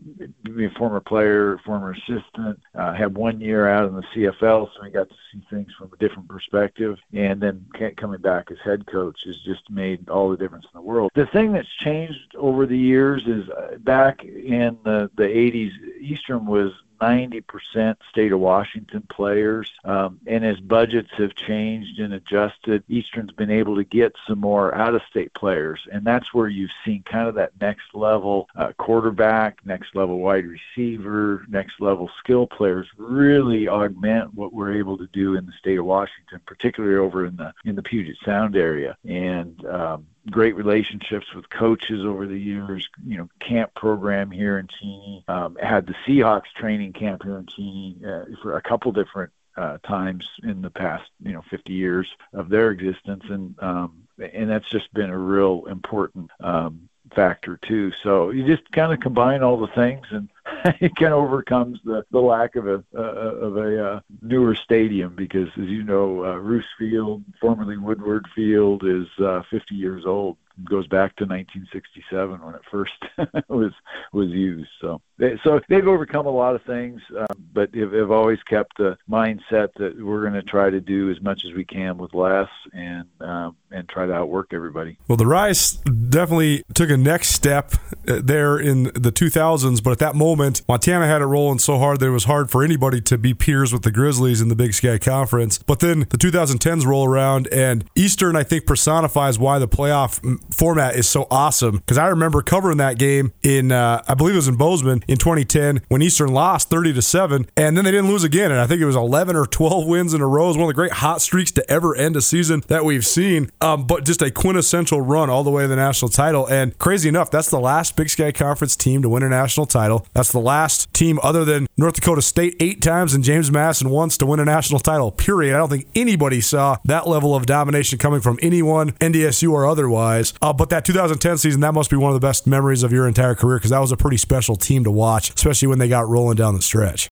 being 0.44 0.72
a 0.72 0.80
former 0.80 1.00
player 1.00 1.60
former 1.66 1.92
assistant 1.92 2.60
uh, 2.74 2.94
had 2.94 3.16
one 3.16 3.40
year 3.40 3.68
out 3.68 3.88
in 3.88 3.96
the 3.96 4.04
CFL 4.16 4.70
so 4.76 4.84
he 4.84 4.90
got 4.90 5.08
to 5.08 5.16
see 5.32 5.46
things 5.52 5.72
from 5.78 5.92
a 5.94 5.98
different 5.98 6.28
perspective. 6.28 6.98
And 7.14 7.40
then 7.40 7.66
coming 7.96 8.22
back 8.22 8.50
as 8.50 8.58
head 8.64 8.88
coach 8.88 9.20
has 9.26 9.38
just 9.46 9.70
made 9.70 10.10
all 10.10 10.30
the 10.32 10.38
difference 10.38 10.66
in 10.66 10.78
the 10.78 10.82
world. 10.82 11.12
The 11.14 11.28
thing 11.28 11.52
that's 11.54 11.68
changed 11.80 12.36
over 12.36 12.66
the 12.66 12.87
years 12.88 13.28
is 13.28 13.48
uh, 13.50 13.78
back 13.80 14.24
in 14.24 14.78
the, 14.84 15.12
the 15.16 15.24
80s, 15.24 15.72
Eastern 16.00 16.46
was 16.46 16.72
90% 17.00 17.98
state 18.10 18.32
of 18.32 18.40
Washington 18.40 19.04
players. 19.10 19.72
Um, 19.84 20.20
and 20.28 20.46
as 20.46 20.60
budgets 20.60 21.10
have 21.18 21.36
changed 21.36 22.00
and 22.00 22.14
adjusted, 22.14 22.84
Eastern's 22.88 23.32
been 23.32 23.52
able 23.52 23.76
to 23.76 23.84
get 23.84 24.16
some 24.28 24.40
more 24.40 24.74
out 24.74 24.96
of 24.96 25.02
state 25.10 25.34
players. 25.34 25.80
And 25.92 26.06
that's 26.06 26.34
where 26.34 26.48
you've 26.48 26.72
seen 26.86 27.04
kind 27.04 27.28
of 27.28 27.36
that 27.36 27.52
next 27.60 27.94
level 27.94 28.48
uh, 28.56 28.74
quarterback, 28.78 29.60
next 29.66 29.96
level 29.96 30.20
wide 30.20 30.46
receiver, 30.46 31.46
next 31.50 31.80
level 31.80 32.10
skill 32.20 32.48
players 32.48 32.88
really 32.98 33.68
augment 33.68 34.34
what 34.34 34.54
we're 34.54 34.78
able 34.78 34.98
to 34.98 35.08
do 35.08 35.36
in 35.36 35.46
the 35.46 35.54
state 35.60 35.80
of 35.80 35.86
Washington, 35.86 36.42
particularly 36.46 36.98
over 36.98 37.26
in 37.26 37.36
the 37.36 37.54
in 37.66 37.76
the 37.76 37.84
Puget 37.84 38.18
Sound 38.24 38.56
area. 38.56 38.98
And 39.06 39.66
um, 39.66 40.08
great 40.30 40.56
relationships 40.56 41.34
with 41.34 41.50
coaches 41.50 42.06
over 42.06 42.28
the 42.28 42.38
years. 42.38 42.88
You 43.06 43.18
know, 43.18 43.30
camp 43.40 43.74
program 43.76 44.32
here 44.32 44.58
in 44.58 44.68
Cheney. 44.68 45.24
Um, 45.28 45.58
had 45.62 45.88
the 45.88 45.96
Seahawks 46.06 46.52
training 46.56 46.87
camp 46.94 47.24
here 47.24 47.38
in 47.38 47.46
Cheney 47.48 47.98
uh, 48.06 48.26
for 48.42 48.58
a 48.58 48.62
couple 48.62 48.92
different 48.92 49.32
uh, 49.58 49.78
times 49.80 50.28
in 50.44 50.62
the 50.62 50.70
past, 50.70 51.10
you 51.24 51.34
know, 51.34 51.42
50 51.50 51.74
years 51.74 52.08
of 52.34 52.50
their 52.50 52.72
existence, 52.72 53.24
and 53.30 53.56
um, 53.60 54.08
and 54.34 54.50
that's 54.50 54.70
just 54.70 54.94
been 54.94 55.10
a 55.10 55.18
real 55.18 55.66
important 55.66 56.30
um, 56.40 56.90
factor 57.16 57.58
too. 57.58 57.92
So 58.04 58.30
you 58.30 58.46
just 58.46 58.72
kind 58.72 58.94
of 58.94 59.00
combine 59.00 59.44
all 59.44 59.58
the 59.60 59.68
things, 59.68 60.06
and 60.12 60.30
it 60.80 60.96
kind 60.96 61.14
of 61.14 61.24
overcomes 61.24 61.80
the 61.84 62.06
the 62.12 62.20
lack 62.20 62.56
of 62.56 62.68
a 62.68 62.84
uh, 62.96 63.02
of 63.02 63.58
a 63.58 63.86
uh, 63.86 64.00
newer 64.22 64.56
stadium 64.56 65.16
because, 65.16 65.50
as 65.58 65.68
you 65.68 65.84
know, 65.84 66.24
uh, 66.24 66.36
Roos 66.36 66.66
Field, 66.78 67.24
formerly 67.42 67.78
Woodward 67.78 68.28
Field, 68.36 68.84
is 68.86 69.08
uh, 69.20 69.42
50 69.50 69.76
years 69.76 70.06
old 70.06 70.38
goes 70.64 70.88
back 70.88 71.16
to 71.18 71.26
1967 71.26 72.44
when 72.44 72.56
it 72.56 72.62
first 72.70 72.94
was 73.50 73.72
was 74.14 74.30
used. 74.30 74.70
So 74.82 75.02
they, 75.18 75.40
so 75.44 75.60
they've 75.70 75.88
overcome 75.88 76.26
a 76.26 76.32
lot 76.32 76.56
of 76.56 76.64
things, 76.64 77.02
um, 77.18 77.26
but 77.54 77.74
have, 77.76 77.92
have 77.94 78.12
always 78.12 78.42
kept 78.44 78.78
the 78.78 78.98
mindset 79.10 79.70
that 79.78 79.98
we're 80.00 80.22
going 80.22 80.34
to 80.34 80.44
try 80.44 80.70
to 80.70 80.80
do 80.80 81.10
as 81.10 81.22
much 81.22 81.44
as 81.46 81.54
we 81.54 81.66
can 81.66 81.98
with 81.98 82.14
less 82.14 82.50
and 82.74 83.08
um, 83.22 83.56
and 83.72 83.88
try 83.90 84.06
to 84.06 84.14
outwork 84.14 84.54
everybody. 84.54 84.98
Well, 85.08 85.18
the 85.18 85.26
Rice 85.26 85.74
definitely 85.74 86.64
took 86.74 86.90
a 86.90 86.98
next 86.98 87.30
step 87.30 87.74
uh, 88.08 88.22
there 88.24 88.58
in 88.58 88.84
the 88.84 89.12
2000s, 89.12 89.84
but 89.84 89.92
at 89.92 90.00
that 90.00 90.16
moment, 90.16 90.62
Montana 90.68 91.08
had 91.08 91.22
it 91.22 91.26
rolling 91.26 91.60
so 91.60 91.78
hard 91.78 92.00
that 92.00 92.08
it 92.08 92.12
was 92.12 92.26
hard 92.26 92.50
for 92.50 92.64
anybody 92.64 93.02
to 93.02 93.18
be 93.18 93.34
peers 93.34 93.74
with 93.74 93.84
the 93.84 93.92
Grizzlies 93.92 94.42
in 94.42 94.50
the 94.50 94.56
Big 94.56 94.74
Sky 94.74 94.98
Conference. 94.98 95.58
But 95.58 95.80
then 95.80 96.00
the 96.10 96.18
2010s 96.18 96.86
roll 96.86 97.06
around, 97.06 97.48
and 97.48 97.86
Eastern, 97.96 98.36
I 98.36 98.44
think, 98.44 98.66
personifies 98.66 99.38
why 99.40 99.60
the 99.60 99.68
playoff 99.68 100.22
format 100.54 100.96
is 100.96 101.08
so 101.08 101.28
awesome 101.30 101.78
because 101.78 101.98
I 101.98 102.08
remember 102.08 102.42
covering 102.42 102.78
that 102.78 102.98
game 102.98 103.34
in 103.44 103.72
uh, 103.72 104.04
I 104.08 104.14
believe 104.14 104.36
it 104.36 104.38
was 104.38 104.48
in 104.48 104.56
Bozeman 104.56 105.04
in 105.08 105.18
2010 105.18 105.82
when 105.88 106.02
Eastern 106.02 106.34
lost 106.34 106.70
30 106.70 106.94
to 106.94 107.02
seven, 107.02 107.50
and 107.56 107.78
then 107.78 107.86
they 107.86 107.92
didn't 107.92 108.10
lose 108.10 108.24
again, 108.24 108.52
and 108.52 108.60
I 108.60 108.68
think 108.68 108.82
it 108.82 108.86
was 108.86 108.96
11 108.96 109.36
or 109.36 109.46
12 109.46 109.88
wins 109.88 110.14
in 110.14 110.22
a 110.22 110.28
row. 110.28 110.46
It 110.46 110.48
was 110.50 110.58
one 110.58 110.64
of 110.66 110.70
the 110.70 110.74
great 110.74 110.94
hot 110.94 111.22
streaks 111.22 111.52
to 111.52 111.72
ever 111.72 111.96
end 111.96 112.16
a 112.16 112.22
season 112.22 112.64
that 112.68 112.86
we've 112.86 113.06
seen, 113.06 113.52
um, 113.62 113.86
but 113.86 114.06
just 114.06 114.22
a 114.22 114.32
quintessential 114.32 115.02
run 115.02 115.30
all 115.30 115.44
the 115.44 115.52
way 115.52 115.64
to 115.64 115.68
the 115.68 115.76
national 115.76 116.10
title. 116.10 116.48
And 116.48 116.78
crazy 116.78 117.10
enough, 117.10 117.32
that's 117.32 117.50
the 117.50 117.60
last 117.60 117.96
Big 117.96 118.10
Sky 118.10 118.32
Conference 118.32 118.76
team 118.76 119.02
to 119.02 119.10
win 119.10 119.24
a 119.24 119.30
national 119.30 119.66
title. 119.66 120.06
That's 120.14 120.32
the 120.32 120.40
last 120.40 120.94
team 120.94 121.20
other 121.24 121.46
than 121.46 121.68
North 121.78 121.96
Dakota 121.96 122.22
State 122.22 122.56
eight 122.60 122.82
times 122.82 123.14
and 123.14 123.24
James 123.24 123.52
Madison 123.52 123.90
once 123.90 124.18
to 124.18 124.26
win 124.26 124.40
a 124.40 124.46
national 124.46 124.80
title. 124.80 125.12
Period. 125.12 125.56
I 125.56 125.58
don't 125.58 125.70
think 125.70 125.88
anybody 125.96 126.42
saw 126.42 126.78
that 126.86 127.08
level 127.08 127.36
of 127.36 127.46
domination 127.46 127.98
coming 127.98 128.22
from 128.22 128.40
anyone, 128.42 128.92
NDSU 128.94 129.52
or 129.52 129.66
otherwise. 129.66 130.34
Uh, 130.42 130.54
but 130.54 130.70
that 130.70 130.86
2010 130.86 131.38
season, 131.38 131.62
that 131.62 131.74
must 131.74 131.90
be 131.90 131.98
one 131.98 132.14
of 132.14 132.20
the 132.20 132.26
best 132.26 132.48
memories 132.48 132.84
of 132.84 132.92
your 132.92 133.08
entire 133.08 133.36
career 133.36 133.58
because 133.58 133.72
that 133.72 133.80
was 133.80 133.92
a 133.92 133.98
pretty 133.98 134.18
special 134.18 134.56
team 134.56 134.84
to 134.84 134.92
watch, 134.92 135.34
especially 135.34 135.68
when 135.68 135.80
they 135.80 135.88
got 135.88 136.08
rolling 136.08 136.36
down 136.36 136.56
the 136.56 136.62
stretch. 136.62 137.10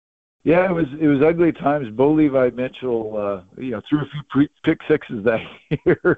Yeah, 0.44 0.70
it 0.70 0.74
was 0.74 0.86
it 0.99 1.07
was 1.07 1.22
ugly 1.22 1.52
times. 1.52 1.90
Bo 1.91 2.14
Levi 2.14 2.52
Mitchell, 2.52 3.18
uh, 3.18 3.61
you 3.61 3.72
know, 3.72 3.82
threw 3.90 3.99
a 3.99 4.06
few 4.06 4.24
pre- 4.30 4.49
pick 4.64 4.80
sixes 4.88 5.26
that 5.26 5.41
year, 5.86 6.18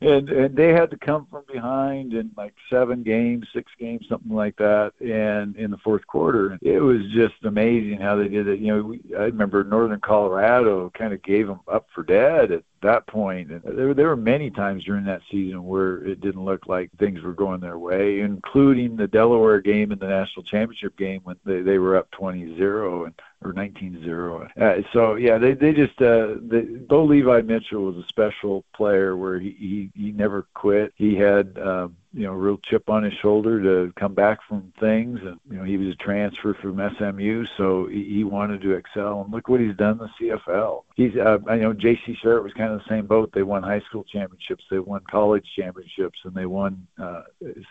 and 0.00 0.28
and 0.28 0.56
they 0.56 0.72
had 0.72 0.90
to 0.90 0.96
come 0.96 1.28
from 1.30 1.44
behind 1.50 2.12
in 2.12 2.32
like 2.36 2.52
seven 2.68 3.04
games, 3.04 3.46
six 3.54 3.70
games, 3.78 4.06
something 4.08 4.34
like 4.34 4.56
that, 4.56 4.92
and 5.00 5.54
in 5.54 5.70
the 5.70 5.78
fourth 5.78 6.04
quarter, 6.08 6.58
it 6.62 6.80
was 6.80 7.02
just 7.12 7.34
amazing 7.44 8.00
how 8.00 8.16
they 8.16 8.26
did 8.26 8.48
it. 8.48 8.58
You 8.58 8.74
know, 8.74 8.82
we, 8.82 9.02
I 9.16 9.22
remember 9.22 9.62
Northern 9.62 10.00
Colorado 10.00 10.90
kind 10.90 11.12
of 11.12 11.22
gave 11.22 11.46
them 11.46 11.60
up 11.68 11.86
for 11.94 12.02
dead 12.02 12.50
at 12.50 12.64
that 12.82 13.06
point. 13.06 13.50
And 13.50 13.62
there, 13.62 13.94
there 13.94 14.08
were 14.08 14.16
many 14.16 14.50
times 14.50 14.84
during 14.84 15.04
that 15.04 15.22
season 15.30 15.64
where 15.64 16.04
it 16.04 16.20
didn't 16.20 16.44
look 16.44 16.66
like 16.66 16.90
things 16.98 17.22
were 17.22 17.34
going 17.34 17.60
their 17.60 17.78
way, 17.78 18.20
including 18.20 18.96
the 18.96 19.06
Delaware 19.06 19.60
game 19.60 19.92
and 19.92 20.00
the 20.00 20.08
national 20.08 20.44
championship 20.44 20.96
game 20.96 21.20
when 21.24 21.36
they, 21.44 21.60
they 21.60 21.78
were 21.78 21.96
up 21.96 22.10
20-0 22.12 23.04
and 23.04 23.14
or 23.42 23.52
19-0. 23.52 24.50
Uh, 24.60 24.82
so 24.92 25.14
yeah, 25.14 25.38
they 25.38 25.54
they 25.54 25.72
just 25.72 26.00
uh, 26.02 26.36
the, 26.40 26.84
Bo 26.88 27.04
Levi 27.04 27.40
Mitchell 27.42 27.84
was 27.84 27.96
a 27.96 28.06
special 28.06 28.64
player 28.74 29.16
where 29.16 29.38
he 29.38 29.50
he, 29.58 29.90
he 29.94 30.12
never 30.12 30.46
quit. 30.54 30.92
He 30.96 31.16
had 31.16 31.58
um, 31.58 31.96
you 32.12 32.24
know, 32.24 32.32
real 32.32 32.58
chip 32.58 32.88
on 32.90 33.04
his 33.04 33.12
shoulder 33.14 33.62
to 33.62 33.92
come 33.94 34.14
back 34.14 34.40
from 34.48 34.72
things. 34.80 35.20
And, 35.22 35.38
you 35.48 35.58
know, 35.58 35.64
he 35.64 35.76
was 35.76 35.94
a 35.94 35.96
transfer 35.96 36.54
from 36.54 36.80
SMU, 36.96 37.46
so 37.56 37.86
he, 37.86 38.04
he 38.04 38.24
wanted 38.24 38.62
to 38.62 38.72
excel. 38.72 39.22
And 39.22 39.32
look 39.32 39.48
what 39.48 39.60
he's 39.60 39.76
done 39.76 40.00
in 40.00 40.08
the 40.18 40.38
CFL. 40.46 40.82
He's, 40.96 41.16
uh, 41.16 41.38
I 41.48 41.56
know 41.56 41.72
J.C. 41.72 42.16
Sherritt 42.22 42.42
was 42.42 42.52
kind 42.54 42.72
of 42.72 42.80
the 42.80 42.88
same 42.88 43.06
boat. 43.06 43.30
They 43.32 43.44
won 43.44 43.62
high 43.62 43.80
school 43.80 44.04
championships, 44.04 44.64
they 44.70 44.80
won 44.80 45.02
college 45.08 45.46
championships, 45.56 46.18
and 46.24 46.34
they 46.34 46.46
won 46.46 46.86
uh, 47.00 47.22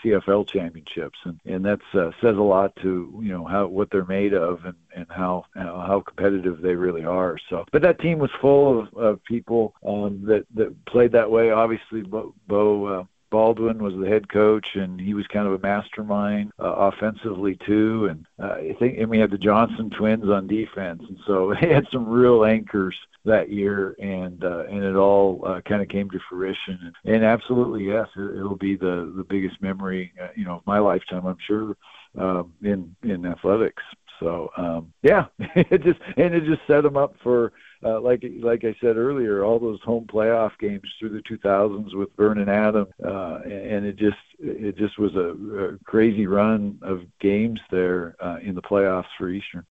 CFL 0.04 0.48
championships. 0.48 1.20
And, 1.26 1.40
and 1.46 1.66
that 1.66 1.80
uh, 1.94 2.12
says 2.22 2.38
a 2.38 2.42
lot 2.42 2.76
to, 2.78 3.20
you 3.22 3.32
know, 3.32 3.46
how, 3.46 3.68
what 3.68 3.90
they're 3.92 4.06
made 4.06 4.34
of 4.34 4.64
and, 4.64 4.76
and 4.96 5.08
how, 5.10 5.46
how, 5.54 5.84
how 5.86 6.04
competitive 6.08 6.62
they 6.62 6.76
really 6.76 7.04
are. 7.04 7.38
So, 7.50 7.66
but 7.74 7.82
that 7.82 8.00
team 8.00 8.20
was 8.20 8.32
full 8.40 8.80
of, 8.80 8.94
of 8.94 9.24
people 9.26 9.74
um, 9.86 10.24
that, 10.28 10.46
that 10.56 10.86
played 10.86 11.12
that 11.12 11.30
way. 11.30 11.52
Obviously, 11.52 12.04
Bo, 12.04 12.34
Beau 12.48 12.86
uh, 12.86 13.04
Baldwin 13.30 13.84
was 13.84 13.94
the 13.96 14.08
head 14.08 14.30
coach, 14.30 14.76
and 14.76 15.00
he 15.00 15.14
was 15.14 15.28
kind 15.28 15.48
of 15.48 15.54
a 15.54 15.60
mastermind 15.60 16.52
uh, 16.60 16.74
offensively 16.74 17.58
too. 17.66 18.08
And 18.10 18.26
uh, 18.42 18.54
I 18.56 18.76
think, 18.80 18.98
and 18.98 19.10
we 19.10 19.20
had 19.20 19.32
the 19.32 19.38
Johnson 19.38 19.90
twins 19.90 20.30
on 20.30 20.48
defense, 20.48 21.04
and 21.08 21.18
so 21.26 21.54
they 21.62 21.74
had 21.74 21.88
some 21.92 22.08
real 22.08 22.46
anchors 22.46 22.96
that 23.26 23.50
year, 23.50 23.96
and 24.00 24.44
uh, 24.44 24.64
and 24.70 24.84
it 24.84 24.96
all 24.96 25.42
uh, 25.46 25.62
kind 25.62 25.82
of 25.82 25.90
came 25.90 26.10
to 26.10 26.20
fruition. 26.30 26.94
And, 27.04 27.16
and 27.16 27.24
absolutely, 27.24 27.86
yes, 27.86 28.08
it, 28.16 28.38
it'll 28.38 28.56
be 28.56 28.76
the 28.76 29.14
the 29.16 29.26
biggest 29.28 29.62
memory, 29.62 30.14
uh, 30.22 30.30
you 30.36 30.46
know, 30.46 30.56
of 30.56 30.68
my 30.68 30.80
lifetime, 30.80 31.26
I'm 31.26 31.38
sure, 31.46 31.76
uh, 32.20 32.44
in 32.64 32.96
in 33.04 33.26
athletics. 33.26 33.84
So 34.20 34.52
um, 34.58 34.94
yeah, 35.04 35.26
it 35.40 35.84
just 35.84 36.00
and 36.18 36.34
it 36.34 36.46
just 36.46 36.62
set 36.68 36.84
them 36.84 36.98
up 36.98 37.16
for 37.24 37.54
uh, 37.84 38.00
like 38.02 38.24
like 38.42 38.64
I 38.66 38.76
said 38.82 38.98
earlier, 38.98 39.44
all 39.44 39.60
those 39.60 39.82
home 39.82 40.06
playoff 40.12 40.52
games 40.60 40.88
through 41.00 41.10
the 41.10 41.24
2000s 41.30 41.96
with 41.96 42.10
Vernon 42.18 42.50
Adams, 42.50 42.90
uh, 43.04 43.40
and 43.44 43.86
it 43.86 43.98
just 43.98 44.18
it 44.40 44.78
just 44.78 45.00
was 45.00 45.16
a, 45.16 45.74
a 45.74 45.78
crazy 45.86 46.28
run 46.28 46.78
of 46.82 47.02
games 47.22 47.60
there 47.72 48.16
uh, 48.20 48.38
in 48.44 48.56
the 48.56 48.62
playoffs 48.62 49.06
for 49.18 49.30
Eastern 49.30 49.66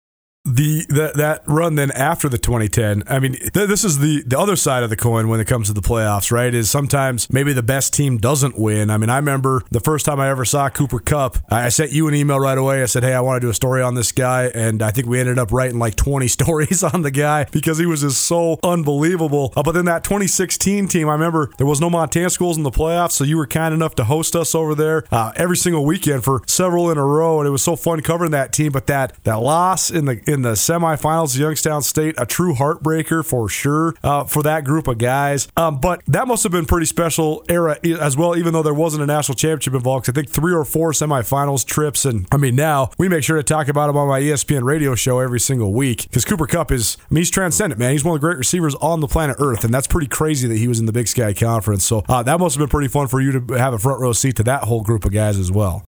the 0.47 0.87
that 0.89 1.15
that 1.15 1.43
run 1.47 1.75
then 1.75 1.91
after 1.93 2.29
the 2.29 2.39
2010 2.39 3.03
i 3.09 3.19
mean 3.19 3.33
th- 3.33 3.69
this 3.69 3.85
is 3.85 3.99
the 3.99 4.23
the 4.27 4.39
other 4.39 4.57
side 4.57 4.83
of 4.83 4.91
the 4.91 4.97
coin 4.97 5.29
when 5.29 5.41
it 5.41 5.47
comes 5.47 5.67
to 5.67 5.73
the 5.73 5.81
playoffs 5.81 6.31
right? 6.31 6.55
Is 6.55 6.71
sometimes 6.71 7.31
maybe 7.33 7.53
the 7.53 7.63
best 7.63 7.93
team 7.93 8.19
doesn't 8.19 8.59
win. 8.59 8.91
I 8.91 8.99
mean 8.99 9.11
i 9.11 9.17
remember 9.17 9.63
the 9.71 9.81
first 9.81 10.07
time 10.07 10.21
i 10.21 10.29
ever 10.29 10.45
saw 10.45 10.69
cooper 10.69 10.99
kupp 10.99 11.39
i 11.51 11.69
sent 11.69 11.93
you 11.93 12.09
an 12.09 12.15
email 12.15 12.39
right 12.39 12.59
away. 12.59 12.83
I 12.83 12.87
said 12.87 13.03
hey 13.03 13.15
i 13.15 13.21
want 13.21 13.41
to 13.41 13.47
do 13.47 13.51
a 13.51 13.55
story 13.55 13.83
on 13.83 13.95
this 13.95 14.13
guy 14.13 14.51
and 14.55 14.83
i 14.83 14.91
think 14.91 15.07
we 15.07 15.19
ended 15.21 15.39
up 15.39 15.53
writing 15.53 15.79
like 15.79 15.97
20 15.97 16.29
stories 16.37 16.83
on 16.83 17.03
the 17.03 17.11
guy 17.11 17.45
because 17.51 17.79
he 17.79 17.87
was 17.87 18.01
just 18.03 18.23
so 18.23 18.59
unbelievable. 18.63 19.53
Uh, 19.57 19.63
but 19.63 19.73
then 19.73 19.85
that 19.87 20.05
2016 20.05 20.89
team 20.89 21.09
i 21.09 21.13
remember 21.13 21.51
there 21.59 21.67
was 21.67 21.81
no 21.81 21.91
montana 21.91 22.31
schools 22.31 22.57
in 22.57 22.63
the 22.63 22.71
playoffs 22.71 23.13
so 23.13 23.25
you 23.25 23.37
were 23.37 23.47
kind 23.47 23.75
enough 23.75 23.95
to 23.95 24.05
host 24.05 24.37
us 24.37 24.55
over 24.55 24.75
there 24.75 25.05
uh, 25.11 25.33
every 25.37 25.57
single 25.57 25.85
weekend 25.85 26.23
for 26.25 26.43
several 26.47 26.91
in 26.91 26.99
a 26.99 27.05
row 27.05 27.41
and 27.41 27.47
it 27.47 27.51
was 27.51 27.63
so 27.63 27.77
fun 27.77 28.01
covering 28.01 28.31
that 28.31 28.53
team. 28.53 28.73
But 28.73 28.87
that 28.87 29.13
that 29.25 29.37
loss 29.37 29.91
in 29.91 30.05
the 30.07 30.21
in 30.31 30.36
in 30.37 30.43
the 30.43 30.53
semifinals, 30.53 31.37
Youngstown 31.37 31.83
State, 31.83 32.15
a 32.19 32.27
true 32.27 32.55
heartbreaker 32.55 33.25
for 33.25 33.49
sure 33.49 33.95
uh, 34.05 34.25
for 34.25 34.43
that 34.43 34.65
group 34.65 34.87
of 34.87 34.99
guys. 34.99 35.49
Um, 35.57 35.81
but 35.81 36.03
that 36.07 36.29
must 36.29 36.43
have 36.43 36.53
been 36.53 36.67
pretty 36.67 36.85
special 36.87 37.43
era 37.49 37.79
as 37.85 38.17
well, 38.17 38.37
even 38.37 38.53
though 38.53 38.63
there 38.63 38.75
wasn't 38.75 39.03
a 39.03 39.07
national 39.07 39.35
championship 39.35 39.75
involved. 39.75 40.09
I 40.09 40.13
think 40.13 40.29
three 40.29 40.53
or 40.53 40.65
four 40.65 40.93
semifinals 40.93 41.65
trips, 41.65 42.05
and 42.05 42.29
I 42.31 42.37
mean 42.37 42.55
now 42.55 42.91
we 42.99 43.09
make 43.09 43.25
sure 43.25 43.37
to 43.37 43.43
talk 43.43 43.69
about 43.69 43.89
him 43.89 43.97
on 43.97 44.09
my 44.09 44.21
ESPN 44.21 44.63
radio 44.63 44.95
show 44.95 45.19
every 45.19 45.41
single 45.41 45.73
week 45.73 46.03
because 46.03 46.25
Cooper 46.27 46.47
Kupp 46.47 46.71
is, 46.71 46.99
I 47.01 47.15
mean, 47.15 47.23
he's 47.23 47.31
transcendent, 47.31 47.79
man. 47.79 47.93
He's 47.93 48.05
one 48.05 48.15
of 48.15 48.21
the 48.21 48.27
great 48.27 48.39
receivers 48.39 48.75
on 48.77 49.01
the 49.01 49.09
planet 49.09 49.37
Earth, 49.39 49.65
and 49.65 49.73
that's 49.73 49.87
pretty 49.87 50.07
crazy 50.07 50.47
that 50.47 50.59
he 50.59 50.69
was 50.69 50.79
in 50.79 50.85
the 50.85 50.93
Big 50.93 51.09
Sky 51.09 51.33
Conference. 51.33 51.85
So 51.85 52.05
uh, 52.09 52.23
that 52.23 52.39
must 52.39 52.57
have 52.57 52.61
been 52.61 52.69
pretty 52.69 52.89
fun 52.89 53.09
for 53.09 53.21
you 53.23 53.41
to 53.41 53.55
have 53.55 53.73
a 53.73 53.79
front 53.79 54.01
row 54.01 54.13
seat 54.13 54.37
to 54.37 54.43
that 54.45 54.65
whole 54.65 54.83
group 54.83 55.07
of 55.07 55.13
guys 55.13 55.39
as 55.39 55.51
well. 55.51 55.85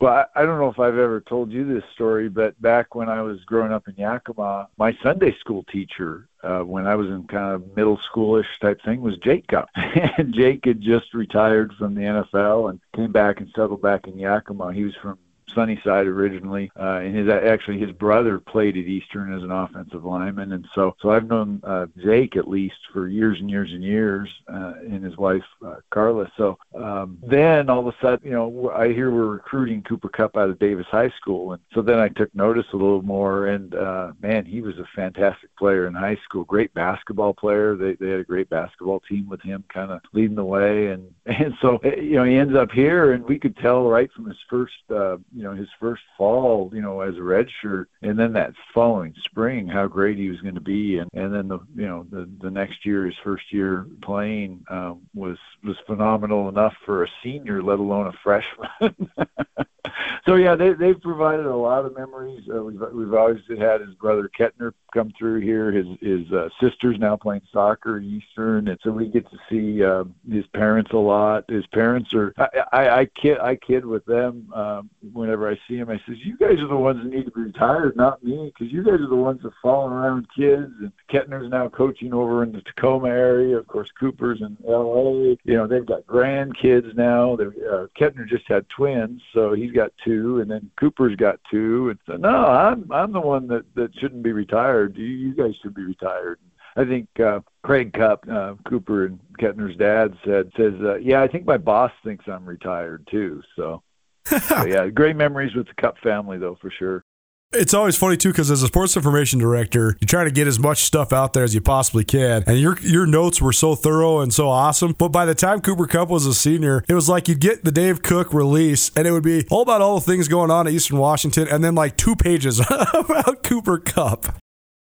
Well, 0.00 0.12
I, 0.12 0.42
I 0.42 0.46
don't 0.46 0.60
know 0.60 0.68
if 0.68 0.78
I've 0.78 0.96
ever 0.96 1.20
told 1.20 1.50
you 1.50 1.66
this 1.66 1.82
story, 1.94 2.28
but 2.28 2.60
back 2.62 2.94
when 2.94 3.08
I 3.08 3.20
was 3.22 3.40
growing 3.44 3.72
up 3.72 3.88
in 3.88 3.94
Yakima, 3.96 4.68
my 4.78 4.96
Sunday 5.02 5.36
school 5.40 5.64
teacher, 5.72 6.28
uh, 6.44 6.60
when 6.60 6.86
I 6.86 6.94
was 6.94 7.08
in 7.08 7.26
kind 7.26 7.54
of 7.54 7.76
middle 7.76 7.98
schoolish 8.08 8.46
type 8.60 8.80
thing, 8.84 9.00
was 9.00 9.16
Jake 9.18 9.46
and 9.74 10.32
Jake 10.32 10.64
had 10.66 10.80
just 10.80 11.14
retired 11.14 11.72
from 11.78 11.96
the 11.96 12.02
NFL 12.02 12.70
and 12.70 12.80
came 12.94 13.10
back 13.10 13.40
and 13.40 13.50
settled 13.56 13.82
back 13.82 14.06
in 14.06 14.16
Yakima. 14.16 14.72
He 14.72 14.84
was 14.84 14.94
from 15.02 15.18
Sunnyside 15.58 16.06
originally, 16.06 16.70
uh, 16.78 17.00
and 17.02 17.16
his 17.16 17.28
actually 17.28 17.80
his 17.80 17.90
brother 17.90 18.38
played 18.38 18.76
at 18.76 18.84
Eastern 18.84 19.34
as 19.34 19.42
an 19.42 19.50
offensive 19.50 20.04
lineman, 20.04 20.52
and 20.52 20.64
so 20.72 20.94
so 21.02 21.10
I've 21.10 21.26
known 21.26 21.60
uh, 21.64 21.86
Jake 22.00 22.36
at 22.36 22.48
least 22.48 22.76
for 22.92 23.08
years 23.08 23.38
and 23.40 23.50
years 23.50 23.70
and 23.72 23.82
years, 23.82 24.28
uh, 24.52 24.74
and 24.80 25.02
his 25.02 25.16
wife 25.16 25.42
uh, 25.66 25.76
Carla. 25.90 26.30
So 26.36 26.58
um, 26.76 27.18
then 27.26 27.68
all 27.68 27.80
of 27.80 27.86
a 27.88 27.96
sudden, 28.00 28.20
you 28.24 28.32
know, 28.32 28.70
I 28.70 28.92
hear 28.92 29.10
we're 29.10 29.26
recruiting 29.26 29.82
Cooper 29.82 30.08
Kupp 30.08 30.36
out 30.36 30.48
of 30.48 30.60
Davis 30.60 30.86
High 30.90 31.10
School, 31.20 31.54
and 31.54 31.62
so 31.74 31.82
then 31.82 31.98
I 31.98 32.08
took 32.08 32.32
notice 32.36 32.66
a 32.72 32.76
little 32.76 33.02
more, 33.02 33.48
and 33.48 33.74
uh, 33.74 34.12
man, 34.22 34.44
he 34.44 34.60
was 34.60 34.78
a 34.78 34.86
fantastic 34.94 35.54
player 35.56 35.88
in 35.88 35.94
high 35.94 36.18
school, 36.24 36.44
great 36.44 36.72
basketball 36.74 37.34
player. 37.34 37.74
They 37.74 37.94
they 37.94 38.10
had 38.10 38.20
a 38.20 38.24
great 38.24 38.48
basketball 38.48 39.00
team 39.00 39.28
with 39.28 39.42
him, 39.42 39.64
kind 39.74 39.90
of 39.90 40.00
leading 40.12 40.36
the 40.36 40.44
way, 40.44 40.88
and 40.88 41.12
and 41.26 41.54
so 41.60 41.80
you 41.82 42.14
know 42.14 42.24
he 42.24 42.36
ends 42.36 42.54
up 42.54 42.70
here, 42.70 43.12
and 43.12 43.24
we 43.24 43.40
could 43.40 43.56
tell 43.56 43.88
right 43.88 44.10
from 44.12 44.26
his 44.26 44.38
first. 44.48 44.74
Uh, 44.88 45.16
you 45.34 45.42
know 45.42 45.47
his 45.54 45.68
first 45.80 46.02
fall, 46.16 46.70
you 46.72 46.82
know, 46.82 47.00
as 47.00 47.14
a 47.16 47.20
redshirt, 47.20 47.86
and 48.02 48.18
then 48.18 48.32
that 48.34 48.52
following 48.74 49.14
spring, 49.24 49.66
how 49.66 49.86
great 49.86 50.18
he 50.18 50.28
was 50.28 50.40
going 50.40 50.54
to 50.54 50.60
be, 50.60 50.98
and 50.98 51.10
and 51.14 51.34
then 51.34 51.48
the 51.48 51.58
you 51.74 51.86
know 51.86 52.06
the 52.10 52.28
the 52.40 52.50
next 52.50 52.84
year, 52.84 53.06
his 53.06 53.14
first 53.22 53.52
year 53.52 53.86
playing 54.02 54.64
um, 54.70 55.02
was 55.14 55.38
was 55.64 55.76
phenomenal 55.86 56.48
enough 56.48 56.74
for 56.84 57.04
a 57.04 57.08
senior, 57.22 57.62
let 57.62 57.78
alone 57.78 58.06
a 58.06 58.12
freshman. 58.22 59.10
so 60.26 60.34
yeah, 60.36 60.54
they 60.54 60.72
they've 60.72 61.00
provided 61.00 61.46
a 61.46 61.56
lot 61.56 61.84
of 61.84 61.96
memories. 61.96 62.42
Uh, 62.52 62.62
we've 62.62 62.80
we've 62.92 63.14
always 63.14 63.40
had 63.58 63.80
his 63.80 63.94
brother 63.94 64.30
Kettner 64.38 64.72
come 64.92 65.12
through 65.18 65.40
here. 65.40 65.70
His 65.70 65.86
his 66.00 66.32
uh, 66.32 66.48
sister's 66.60 66.98
now 66.98 67.16
playing 67.16 67.42
soccer 67.52 67.98
Eastern, 67.98 68.68
and 68.68 68.78
so 68.82 68.90
we 68.90 69.08
get 69.08 69.28
to 69.30 69.38
see 69.48 69.84
uh, 69.84 70.04
his 70.30 70.46
parents 70.48 70.92
a 70.92 70.96
lot. 70.96 71.44
His 71.48 71.66
parents 71.66 72.12
are 72.14 72.34
I, 72.38 72.48
I, 72.72 72.98
I 73.00 73.04
kid 73.06 73.38
I 73.38 73.56
kid 73.56 73.84
with 73.84 74.04
them 74.06 74.50
um, 74.54 74.90
whenever 75.12 75.50
I 75.50 75.58
see 75.68 75.76
him. 75.76 75.90
I 75.90 76.00
says, 76.06 76.24
"You 76.24 76.36
guys 76.36 76.60
are 76.60 76.68
the 76.68 76.76
ones 76.76 77.02
that 77.02 77.10
need 77.10 77.24
to 77.26 77.30
be 77.30 77.42
retired, 77.42 77.96
not 77.96 78.22
me, 78.24 78.52
because 78.52 78.72
you 78.72 78.82
guys 78.82 79.00
are 79.00 79.08
the 79.08 79.16
ones 79.16 79.42
that 79.42 79.52
falling 79.62 79.92
around 79.92 80.26
kids." 80.34 80.72
And 80.80 80.92
Kettner's 81.10 81.50
now 81.50 81.68
coaching 81.68 82.12
over 82.12 82.42
in 82.42 82.52
the 82.52 82.62
Tacoma 82.62 83.08
area. 83.08 83.56
Of 83.56 83.66
course, 83.66 83.90
Cooper's 83.98 84.40
in 84.40 84.56
L.A. 84.66 85.38
You 85.44 85.56
know 85.56 85.66
they've 85.66 85.84
got 85.84 86.06
grandkids 86.06 86.94
now. 86.94 87.36
They, 87.36 87.44
uh, 87.44 87.86
Kettner 87.98 88.28
just 88.28 88.46
had 88.48 88.68
twins, 88.68 89.22
so 89.32 89.52
he's 89.52 89.72
got 89.72 89.92
two, 90.04 90.40
and 90.40 90.50
then 90.50 90.70
Cooper's 90.76 91.16
got 91.16 91.40
two. 91.50 91.90
And 91.90 91.98
so 92.06 92.16
no, 92.16 92.46
I'm 92.46 92.90
I'm 92.90 93.12
the 93.12 93.20
one 93.20 93.46
that 93.48 93.64
that 93.74 93.94
shouldn't 93.98 94.22
be 94.22 94.32
retired. 94.32 94.77
You, 94.86 95.04
you 95.04 95.34
guys 95.34 95.54
should 95.62 95.74
be 95.74 95.84
retired. 95.84 96.38
I 96.76 96.84
think 96.84 97.08
uh, 97.18 97.40
Craig 97.64 97.92
Kupp, 97.92 98.24
uh, 98.30 98.54
Cooper 98.68 99.06
and 99.06 99.18
Kettner's 99.40 99.76
dad 99.76 100.16
said 100.24 100.52
says, 100.56 100.74
uh, 100.80 100.96
yeah, 100.96 101.22
I 101.22 101.28
think 101.28 101.44
my 101.44 101.56
boss 101.56 101.90
thinks 102.04 102.26
I'm 102.28 102.44
retired 102.44 103.06
too. 103.10 103.42
So, 103.56 103.82
so 104.24 104.64
yeah, 104.66 104.86
great 104.88 105.16
memories 105.16 105.54
with 105.54 105.66
the 105.66 105.74
Kupp 105.74 105.98
family 105.98 106.38
though 106.38 106.56
for 106.60 106.70
sure. 106.70 107.04
It's 107.50 107.72
always 107.72 107.96
funny 107.96 108.18
too 108.18 108.28
because 108.28 108.50
as 108.50 108.62
a 108.62 108.66
sports 108.66 108.94
information 108.94 109.38
director, 109.38 109.96
you 110.00 110.06
try 110.06 110.24
to 110.24 110.30
get 110.30 110.46
as 110.46 110.58
much 110.58 110.84
stuff 110.84 111.14
out 111.14 111.32
there 111.32 111.44
as 111.44 111.54
you 111.54 111.62
possibly 111.62 112.04
can, 112.04 112.44
and 112.46 112.60
your 112.60 112.78
your 112.80 113.06
notes 113.06 113.40
were 113.40 113.54
so 113.54 113.74
thorough 113.74 114.20
and 114.20 114.34
so 114.34 114.50
awesome. 114.50 114.92
But 114.92 115.08
by 115.08 115.24
the 115.24 115.34
time 115.34 115.62
Cooper 115.62 115.86
Kupp 115.86 116.10
was 116.10 116.26
a 116.26 116.34
senior, 116.34 116.84
it 116.88 116.94
was 116.94 117.08
like 117.08 117.26
you'd 117.26 117.40
get 117.40 117.64
the 117.64 117.72
Dave 117.72 118.02
Cook 118.02 118.34
release, 118.34 118.90
and 118.94 119.08
it 119.08 119.12
would 119.12 119.22
be 119.22 119.46
all 119.50 119.62
about 119.62 119.80
all 119.80 119.98
the 119.98 120.04
things 120.04 120.28
going 120.28 120.50
on 120.50 120.66
at 120.66 120.74
Eastern 120.74 120.98
Washington, 120.98 121.48
and 121.48 121.64
then 121.64 121.74
like 121.74 121.96
two 121.96 122.14
pages 122.14 122.60
about 122.92 123.42
Cooper 123.42 123.78
Kupp. 123.78 124.36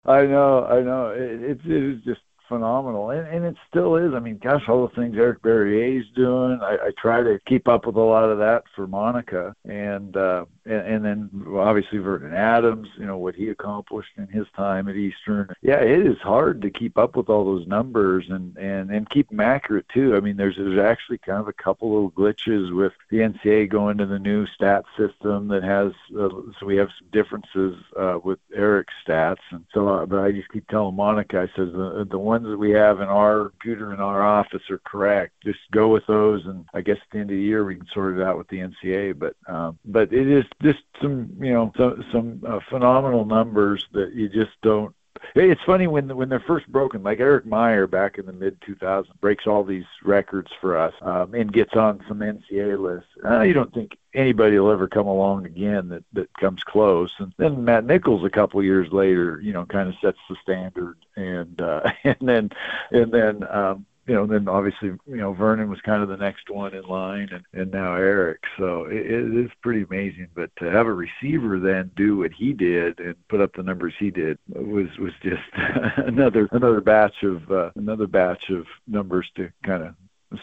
I 0.04 0.26
know, 0.26 0.64
I 0.64 0.80
know. 0.82 1.10
It, 1.10 1.42
it, 1.42 1.60
it 1.64 1.96
is 1.96 2.04
just 2.04 2.20
phenomenal, 2.48 3.10
and, 3.10 3.26
and 3.26 3.44
it 3.44 3.56
still 3.68 3.96
is. 3.96 4.12
I 4.14 4.18
mean, 4.18 4.38
gosh, 4.42 4.62
all 4.68 4.86
the 4.86 4.94
things 4.94 5.16
Eric 5.16 5.42
Barriere's 5.42 6.06
doing. 6.14 6.58
I, 6.60 6.74
I 6.86 6.90
try 7.00 7.22
to 7.22 7.38
keep 7.46 7.68
up 7.68 7.86
with 7.86 7.96
a 7.96 8.00
lot 8.00 8.24
of 8.24 8.38
that 8.38 8.64
for 8.74 8.86
Monica, 8.86 9.54
and 9.64 10.16
uh, 10.16 10.44
and, 10.64 11.04
and 11.04 11.04
then 11.04 11.56
obviously 11.56 11.98
Vernon 11.98 12.34
Adams, 12.34 12.88
you 12.98 13.06
know 13.06 13.18
what 13.18 13.34
he 13.34 13.48
accomplished 13.48 14.12
in 14.16 14.26
his 14.28 14.46
time 14.56 14.88
at 14.88 14.96
Eastern. 14.96 15.52
Yeah, 15.62 15.80
it 15.80 16.06
is 16.06 16.18
hard 16.18 16.62
to 16.62 16.70
keep 16.70 16.98
up 16.98 17.16
with 17.16 17.28
all 17.28 17.44
those 17.44 17.66
numbers 17.66 18.26
and 18.28 18.56
and 18.56 18.90
and 18.90 19.08
keep 19.08 19.28
them 19.28 19.40
accurate 19.40 19.88
too. 19.88 20.16
I 20.16 20.20
mean, 20.20 20.36
there's 20.36 20.56
there's 20.56 20.78
actually 20.78 21.18
kind 21.18 21.40
of 21.40 21.48
a 21.48 21.52
couple 21.52 21.92
little 21.92 22.10
glitches 22.10 22.74
with 22.74 22.92
the 23.10 23.18
NCAA 23.18 23.68
going 23.68 23.98
to 23.98 24.06
the 24.06 24.18
new 24.18 24.46
stat 24.46 24.84
system 24.96 25.48
that 25.48 25.62
has 25.62 25.92
uh, 26.18 26.28
so 26.58 26.66
we 26.66 26.76
have 26.76 26.90
some 26.98 27.08
differences 27.12 27.76
uh, 27.98 28.18
with 28.22 28.38
Eric's 28.54 28.94
stats, 29.06 29.42
and 29.50 29.64
so 29.72 29.88
uh, 29.88 30.06
but 30.06 30.20
I 30.20 30.32
just 30.32 30.48
keep 30.50 30.68
telling 30.68 30.96
Monica, 30.96 31.40
I 31.40 31.56
said 31.56 31.72
the 31.72 32.06
the 32.08 32.18
ones 32.18 32.46
that 32.46 32.58
we 32.58 32.70
have 32.72 33.00
in 33.00 33.08
our 33.08 33.50
computer 33.50 33.92
in 33.92 34.00
our 34.00 34.22
office 34.22 34.62
are 34.70 34.80
correct. 34.84 35.32
Just 35.44 35.60
go 35.72 35.88
with 35.88 36.06
those, 36.06 36.44
and 36.46 36.64
I 36.74 36.80
guess 36.80 36.96
at 36.96 37.10
the 37.12 37.18
end 37.18 37.30
of 37.30 37.36
the 37.36 37.42
year 37.42 37.64
we 37.64 37.76
can 37.76 37.86
sort 37.92 38.18
it 38.18 38.22
out 38.22 38.38
with 38.38 38.48
the 38.48 38.58
NCAA. 38.58 39.18
But 39.18 39.36
um, 39.46 39.78
but 39.84 40.12
it 40.12 40.28
is 40.28 40.44
just 40.62 40.82
some 41.00 41.30
you 41.40 41.52
know 41.52 41.72
some 41.76 42.04
some 42.12 42.42
uh, 42.46 42.60
phenomenal 42.68 43.24
numbers 43.24 43.86
that 43.92 44.12
you 44.14 44.28
just 44.28 44.52
don't 44.62 44.94
it's 45.34 45.62
funny 45.62 45.86
when 45.86 46.14
when 46.16 46.28
they're 46.28 46.40
first 46.40 46.66
broken, 46.68 47.02
like 47.02 47.20
Erik 47.20 47.46
Meyer 47.46 47.86
back 47.86 48.18
in 48.18 48.26
the 48.26 48.32
mid 48.32 48.60
2000s 48.60 49.06
breaks 49.20 49.46
all 49.46 49.64
these 49.64 49.84
records 50.02 50.50
for 50.60 50.76
us 50.76 50.94
um, 51.02 51.34
and 51.34 51.52
gets 51.52 51.74
on 51.74 52.04
some 52.08 52.20
NCAA 52.20 52.78
lists. 52.78 53.08
Uh, 53.24 53.40
you 53.42 53.54
don't 53.54 53.72
think 53.72 53.96
anybody 54.14 54.58
will 54.58 54.70
ever 54.70 54.88
come 54.88 55.06
along 55.06 55.46
again 55.46 55.88
that 55.88 56.04
that 56.12 56.32
comes 56.38 56.62
close. 56.64 57.12
And 57.18 57.32
then 57.38 57.64
Matt 57.64 57.84
Nichols 57.84 58.24
a 58.24 58.30
couple 58.30 58.62
years 58.62 58.92
later, 58.92 59.40
you 59.40 59.52
know, 59.52 59.64
kind 59.64 59.88
of 59.88 59.94
sets 60.00 60.18
the 60.28 60.36
standard, 60.42 60.98
and 61.16 61.60
uh, 61.60 61.90
and 62.04 62.16
then 62.20 62.50
and 62.90 63.12
then 63.12 63.44
um, 63.48 63.86
you 64.06 64.14
know, 64.14 64.26
then 64.26 64.48
obviously, 64.48 64.88
you 65.06 65.16
know, 65.16 65.32
Vernon 65.32 65.70
was 65.70 65.80
kind 65.82 66.02
of 66.02 66.08
the 66.08 66.16
next 66.16 66.50
one 66.50 66.74
in 66.74 66.82
line, 66.84 67.28
and 67.32 67.44
and 67.52 67.70
now 67.70 67.94
Eric. 67.94 68.40
So 68.58 68.86
it, 68.86 69.06
it 69.06 69.44
is 69.44 69.50
pretty 69.62 69.82
amazing. 69.82 70.28
But 70.34 70.50
to 70.56 70.70
have 70.70 70.86
a 70.86 70.92
receiver 70.92 71.60
then 71.60 71.90
do 71.96 72.18
what 72.18 72.32
he 72.32 72.52
did 72.52 72.98
and 72.98 73.14
put 73.28 73.40
up 73.40 73.52
the 73.54 73.62
numbers 73.62 73.94
he 73.98 74.10
did 74.10 74.38
was 74.48 74.88
was 74.98 75.12
just 75.22 75.42
another 75.98 76.48
another 76.52 76.80
batch 76.80 77.22
of 77.22 77.50
uh, 77.50 77.70
another 77.76 78.06
batch 78.06 78.50
of 78.50 78.66
numbers 78.88 79.28
to 79.36 79.50
kind 79.64 79.84
of 79.84 79.94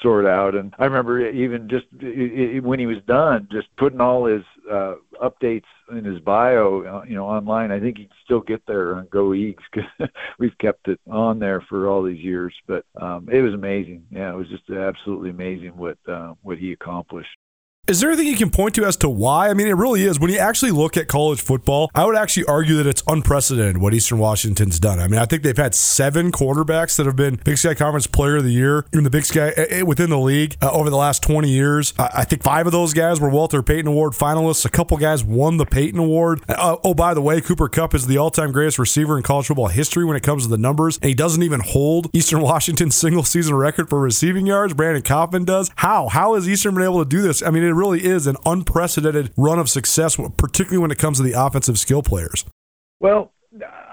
sort 0.01 0.25
out. 0.25 0.55
And 0.55 0.73
I 0.79 0.85
remember 0.85 1.29
even 1.29 1.69
just 1.69 1.85
when 2.63 2.79
he 2.79 2.85
was 2.85 2.97
done, 3.07 3.47
just 3.51 3.67
putting 3.77 4.01
all 4.01 4.25
his 4.25 4.43
uh, 4.71 4.95
updates 5.21 5.63
in 5.91 6.03
his 6.03 6.19
bio, 6.19 6.83
uh, 6.83 7.03
you 7.07 7.15
know, 7.15 7.25
online. 7.25 7.71
I 7.71 7.79
think 7.79 7.97
he'd 7.97 8.09
still 8.23 8.41
get 8.41 8.61
there 8.67 8.95
on 8.95 9.07
Go 9.11 9.33
Eagles 9.33 9.65
because 9.71 9.89
we've 10.39 10.57
kept 10.59 10.87
it 10.87 10.99
on 11.09 11.39
there 11.39 11.61
for 11.69 11.87
all 11.87 12.03
these 12.03 12.23
years. 12.23 12.53
But 12.67 12.85
um, 13.01 13.27
it 13.31 13.41
was 13.41 13.53
amazing. 13.53 14.05
Yeah, 14.11 14.31
it 14.31 14.37
was 14.37 14.47
just 14.49 14.69
absolutely 14.69 15.31
amazing 15.31 15.75
what 15.75 15.97
uh, 16.07 16.33
what 16.41 16.57
he 16.57 16.71
accomplished. 16.71 17.29
Is 17.89 18.01
there 18.01 18.11
anything 18.11 18.27
you 18.27 18.37
can 18.37 18.51
point 18.51 18.75
to 18.75 18.85
as 18.85 18.95
to 18.97 19.09
why? 19.09 19.49
I 19.49 19.55
mean, 19.55 19.65
it 19.65 19.73
really 19.73 20.05
is. 20.05 20.19
When 20.19 20.29
you 20.29 20.37
actually 20.37 20.69
look 20.69 20.95
at 20.95 21.07
college 21.07 21.41
football, 21.41 21.89
I 21.95 22.05
would 22.05 22.15
actually 22.15 22.45
argue 22.45 22.75
that 22.75 22.85
it's 22.85 23.01
unprecedented 23.07 23.79
what 23.79 23.95
Eastern 23.95 24.19
Washington's 24.19 24.79
done. 24.79 24.99
I 24.99 25.07
mean, 25.07 25.19
I 25.19 25.25
think 25.25 25.41
they've 25.41 25.57
had 25.57 25.73
seven 25.73 26.31
quarterbacks 26.31 26.97
that 26.97 27.07
have 27.07 27.15
been 27.15 27.41
Big 27.43 27.57
Sky 27.57 27.73
Conference 27.73 28.05
Player 28.05 28.35
of 28.37 28.43
the 28.43 28.51
Year 28.51 28.85
in 28.93 29.05
the 29.05 29.09
Big 29.09 29.25
Sky 29.25 29.53
eh, 29.57 29.65
eh, 29.71 29.81
within 29.81 30.11
the 30.11 30.19
league 30.19 30.55
uh, 30.61 30.69
over 30.71 30.91
the 30.91 30.97
last 30.97 31.23
20 31.23 31.49
years. 31.49 31.95
I 31.97 32.25
think 32.25 32.43
five 32.43 32.67
of 32.67 32.71
those 32.71 32.93
guys 32.93 33.19
were 33.19 33.27
Walter 33.27 33.63
Payton 33.63 33.87
Award 33.87 34.13
finalists. 34.13 34.65
A 34.65 34.69
couple 34.69 34.95
guys 34.97 35.23
won 35.23 35.57
the 35.57 35.65
Payton 35.65 35.99
Award. 35.99 36.43
Uh, 36.47 36.75
oh, 36.83 36.93
by 36.93 37.15
the 37.15 37.23
way, 37.23 37.41
Cooper 37.41 37.69
Kupp 37.69 37.95
is 37.95 38.05
the 38.05 38.19
all-time 38.19 38.51
greatest 38.51 38.77
receiver 38.77 39.17
in 39.17 39.23
college 39.23 39.47
football 39.47 39.69
history 39.69 40.05
when 40.05 40.15
it 40.15 40.21
comes 40.21 40.43
to 40.43 40.49
the 40.49 40.59
numbers, 40.59 40.97
and 40.97 41.09
he 41.09 41.15
doesn't 41.15 41.41
even 41.41 41.61
hold 41.61 42.07
Eastern 42.13 42.41
Washington's 42.43 42.95
single 42.95 43.23
season 43.23 43.55
record 43.55 43.89
for 43.89 43.99
receiving 43.99 44.45
yards. 44.45 44.75
Brandon 44.75 45.01
Kaufman 45.01 45.43
does. 45.43 45.71
How? 45.77 46.07
How 46.07 46.35
has 46.35 46.47
Eastern 46.47 46.75
been 46.75 46.83
able 46.83 47.03
to 47.03 47.09
do 47.09 47.23
this? 47.23 47.41
I 47.41 47.49
mean, 47.49 47.63
it 47.63 47.78
really 47.79 48.05
is 48.05 48.27
an 48.27 48.35
unprecedented 48.45 49.31
run 49.37 49.57
of 49.57 49.69
success, 49.69 50.17
particularly 50.37 50.77
when 50.77 50.91
it 50.91 50.97
comes 50.97 51.17
to 51.17 51.23
the 51.23 51.33
offensive 51.33 51.79
skill 51.79 52.03
players? 52.03 52.45
Well, 52.99 53.31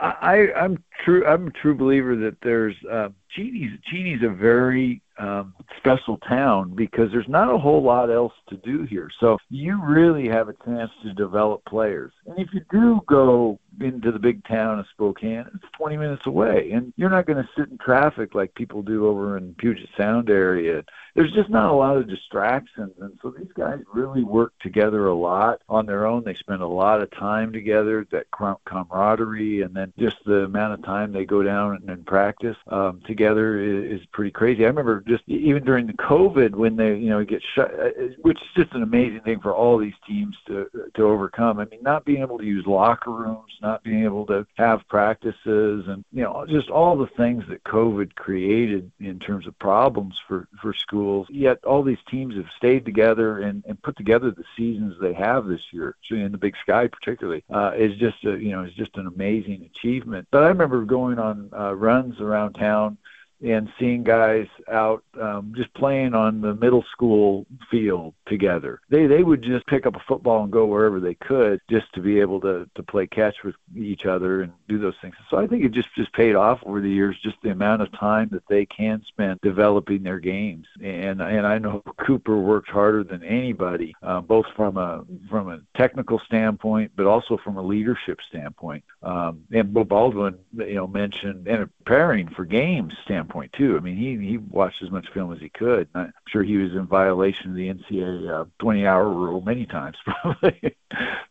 I, 0.00 0.52
I'm 0.56 0.82
true. 1.04 1.24
I'm 1.26 1.48
a 1.48 1.50
true 1.50 1.74
believer 1.74 2.16
that 2.16 2.36
there's 2.42 2.76
uh, 2.90 3.08
Cheney's. 3.34 3.78
Cheney's 3.90 4.22
a 4.22 4.28
very 4.28 5.00
um, 5.18 5.54
special 5.78 6.18
town 6.18 6.74
because 6.74 7.10
there's 7.10 7.28
not 7.28 7.52
a 7.52 7.56
whole 7.56 7.82
lot 7.82 8.10
else 8.10 8.32
to 8.50 8.56
do 8.58 8.82
here. 8.82 9.08
So 9.18 9.38
you 9.48 9.82
really 9.82 10.28
have 10.28 10.48
a 10.48 10.54
chance 10.64 10.90
to 11.02 11.14
develop 11.14 11.64
players. 11.64 12.12
And 12.26 12.38
if 12.38 12.48
you 12.52 12.60
do 12.70 13.00
go 13.06 13.58
into 13.80 14.12
the 14.12 14.18
big 14.18 14.44
town 14.44 14.78
of 14.78 14.86
Spokane, 14.92 15.46
it's 15.54 15.64
20 15.78 15.96
minutes 15.96 16.26
away, 16.26 16.70
and 16.72 16.92
you're 16.96 17.10
not 17.10 17.26
going 17.26 17.42
to 17.42 17.48
sit 17.56 17.70
in 17.70 17.78
traffic 17.78 18.34
like 18.34 18.54
people 18.54 18.82
do 18.82 19.06
over 19.06 19.38
in 19.38 19.54
Puget 19.54 19.88
Sound 19.96 20.28
area. 20.28 20.84
There's 21.16 21.32
just 21.32 21.48
not 21.48 21.70
a 21.70 21.74
lot 21.74 21.96
of 21.96 22.10
distractions, 22.10 22.92
and 23.00 23.18
so 23.22 23.30
these 23.30 23.50
guys 23.56 23.80
really 23.90 24.22
work 24.22 24.52
together 24.60 25.06
a 25.06 25.14
lot 25.14 25.62
on 25.66 25.86
their 25.86 26.06
own. 26.06 26.24
They 26.24 26.34
spend 26.34 26.60
a 26.60 26.66
lot 26.66 27.00
of 27.00 27.10
time 27.12 27.54
together, 27.54 28.06
that 28.10 28.26
camaraderie, 28.30 29.62
and 29.62 29.74
then 29.74 29.94
just 29.98 30.16
the 30.26 30.44
amount 30.44 30.74
of 30.74 30.84
time 30.84 31.12
they 31.12 31.24
go 31.24 31.42
down 31.42 31.76
and, 31.76 31.88
and 31.88 32.06
practice 32.06 32.56
um, 32.68 33.00
together 33.06 33.58
is, 33.58 34.00
is 34.02 34.06
pretty 34.12 34.30
crazy. 34.30 34.64
I 34.64 34.68
remember 34.68 35.02
just 35.08 35.26
even 35.26 35.64
during 35.64 35.86
the 35.86 35.94
COVID 35.94 36.54
when 36.54 36.76
they 36.76 36.94
you 36.96 37.08
know 37.08 37.24
get 37.24 37.42
shut, 37.54 37.72
uh, 37.72 37.88
which 38.20 38.36
is 38.36 38.64
just 38.64 38.74
an 38.74 38.82
amazing 38.82 39.20
thing 39.20 39.40
for 39.40 39.54
all 39.54 39.78
these 39.78 39.94
teams 40.06 40.36
to 40.48 40.68
to 40.96 41.02
overcome. 41.02 41.60
I 41.60 41.64
mean, 41.64 41.80
not 41.80 42.04
being 42.04 42.20
able 42.20 42.36
to 42.36 42.44
use 42.44 42.66
locker 42.66 43.10
rooms, 43.10 43.52
not 43.62 43.82
being 43.82 44.04
able 44.04 44.26
to 44.26 44.46
have 44.56 44.86
practices, 44.88 45.86
and 45.88 46.04
you 46.12 46.24
know 46.24 46.44
just 46.46 46.68
all 46.68 46.94
the 46.94 47.08
things 47.16 47.42
that 47.48 47.64
COVID 47.64 48.16
created 48.16 48.92
in 49.00 49.18
terms 49.18 49.46
of 49.46 49.58
problems 49.58 50.14
for 50.28 50.46
for 50.60 50.74
schools. 50.74 51.05
Yet 51.30 51.64
all 51.64 51.82
these 51.82 51.98
teams 52.10 52.34
have 52.36 52.46
stayed 52.56 52.84
together 52.84 53.40
and 53.40 53.62
and 53.66 53.80
put 53.82 53.96
together 53.96 54.30
the 54.30 54.44
seasons 54.56 54.94
they 55.00 55.14
have 55.14 55.46
this 55.46 55.60
year, 55.72 55.96
in 56.10 56.32
the 56.32 56.38
Big 56.38 56.54
Sky 56.62 56.88
particularly, 56.88 57.44
uh, 57.52 57.72
is 57.76 57.96
just 57.98 58.24
a, 58.24 58.36
you 58.38 58.52
know 58.52 58.64
is 58.64 58.74
just 58.74 58.96
an 58.96 59.06
amazing 59.06 59.68
achievement. 59.74 60.26
But 60.30 60.44
I 60.44 60.48
remember 60.48 60.84
going 60.84 61.18
on 61.18 61.50
uh, 61.58 61.74
runs 61.74 62.20
around 62.20 62.54
town 62.54 62.98
and 63.44 63.68
seeing 63.78 64.02
guys 64.02 64.46
out 64.70 65.04
um, 65.20 65.52
just 65.56 65.72
playing 65.74 66.14
on 66.14 66.40
the 66.40 66.54
middle 66.54 66.84
school 66.92 67.46
field 67.70 68.14
together. 68.26 68.80
They 68.88 69.06
they 69.06 69.22
would 69.22 69.42
just 69.42 69.66
pick 69.66 69.86
up 69.86 69.94
a 69.94 70.02
football 70.08 70.42
and 70.42 70.52
go 70.52 70.66
wherever 70.66 71.00
they 71.00 71.14
could 71.14 71.60
just 71.68 71.92
to 71.94 72.00
be 72.00 72.20
able 72.20 72.40
to 72.40 72.68
to 72.74 72.82
play 72.82 73.06
catch 73.06 73.36
with 73.44 73.54
each 73.76 74.06
other 74.06 74.42
and 74.42 74.52
do 74.68 74.78
those 74.78 74.94
things. 75.02 75.14
So 75.30 75.36
I 75.36 75.46
think 75.46 75.64
it 75.64 75.72
just 75.72 75.94
just 75.94 76.12
paid 76.12 76.34
off 76.34 76.60
over 76.64 76.80
the 76.80 76.90
years, 76.90 77.16
just 77.22 77.36
the 77.42 77.50
amount 77.50 77.82
of 77.82 77.92
time 77.92 78.28
that 78.32 78.46
they 78.48 78.66
can 78.66 79.02
spend 79.08 79.40
developing 79.42 80.02
their 80.02 80.18
games. 80.18 80.66
And 80.82 81.20
and 81.20 81.46
I 81.46 81.58
know 81.58 81.82
Cooper 82.06 82.38
worked 82.38 82.70
harder 82.70 83.04
than 83.04 83.22
anybody, 83.22 83.94
uh, 84.02 84.20
both 84.20 84.46
from 84.56 84.76
a 84.78 85.04
from 85.28 85.50
a 85.50 85.60
technical 85.76 86.20
standpoint, 86.20 86.92
but 86.96 87.06
also 87.06 87.36
from 87.36 87.58
a 87.58 87.62
leadership 87.62 88.20
standpoint. 88.28 88.84
Um, 89.02 89.44
and 89.52 89.72
Beau 89.72 89.84
Baldwin, 89.84 90.38
you 90.56 90.74
know, 90.74 90.86
mentioned 90.86 91.46
and 91.46 91.68
preparing 91.84 92.28
for 92.28 92.44
games 92.44 92.94
standpoint 93.04 93.25
too. 93.52 93.76
I 93.76 93.80
mean, 93.80 93.96
he 93.96 94.16
he 94.26 94.38
watched 94.38 94.82
as 94.82 94.90
much 94.90 95.08
film 95.12 95.32
as 95.32 95.40
he 95.40 95.48
could. 95.48 95.88
I'm 95.94 96.12
sure 96.28 96.42
he 96.42 96.56
was 96.56 96.72
in 96.72 96.86
violation 96.86 97.50
of 97.50 97.56
the 97.56 97.72
NCAA 97.72 98.42
uh, 98.42 98.44
20-hour 98.60 99.08
rule 99.08 99.40
many 99.40 99.66
times, 99.66 99.96
probably. 100.04 100.76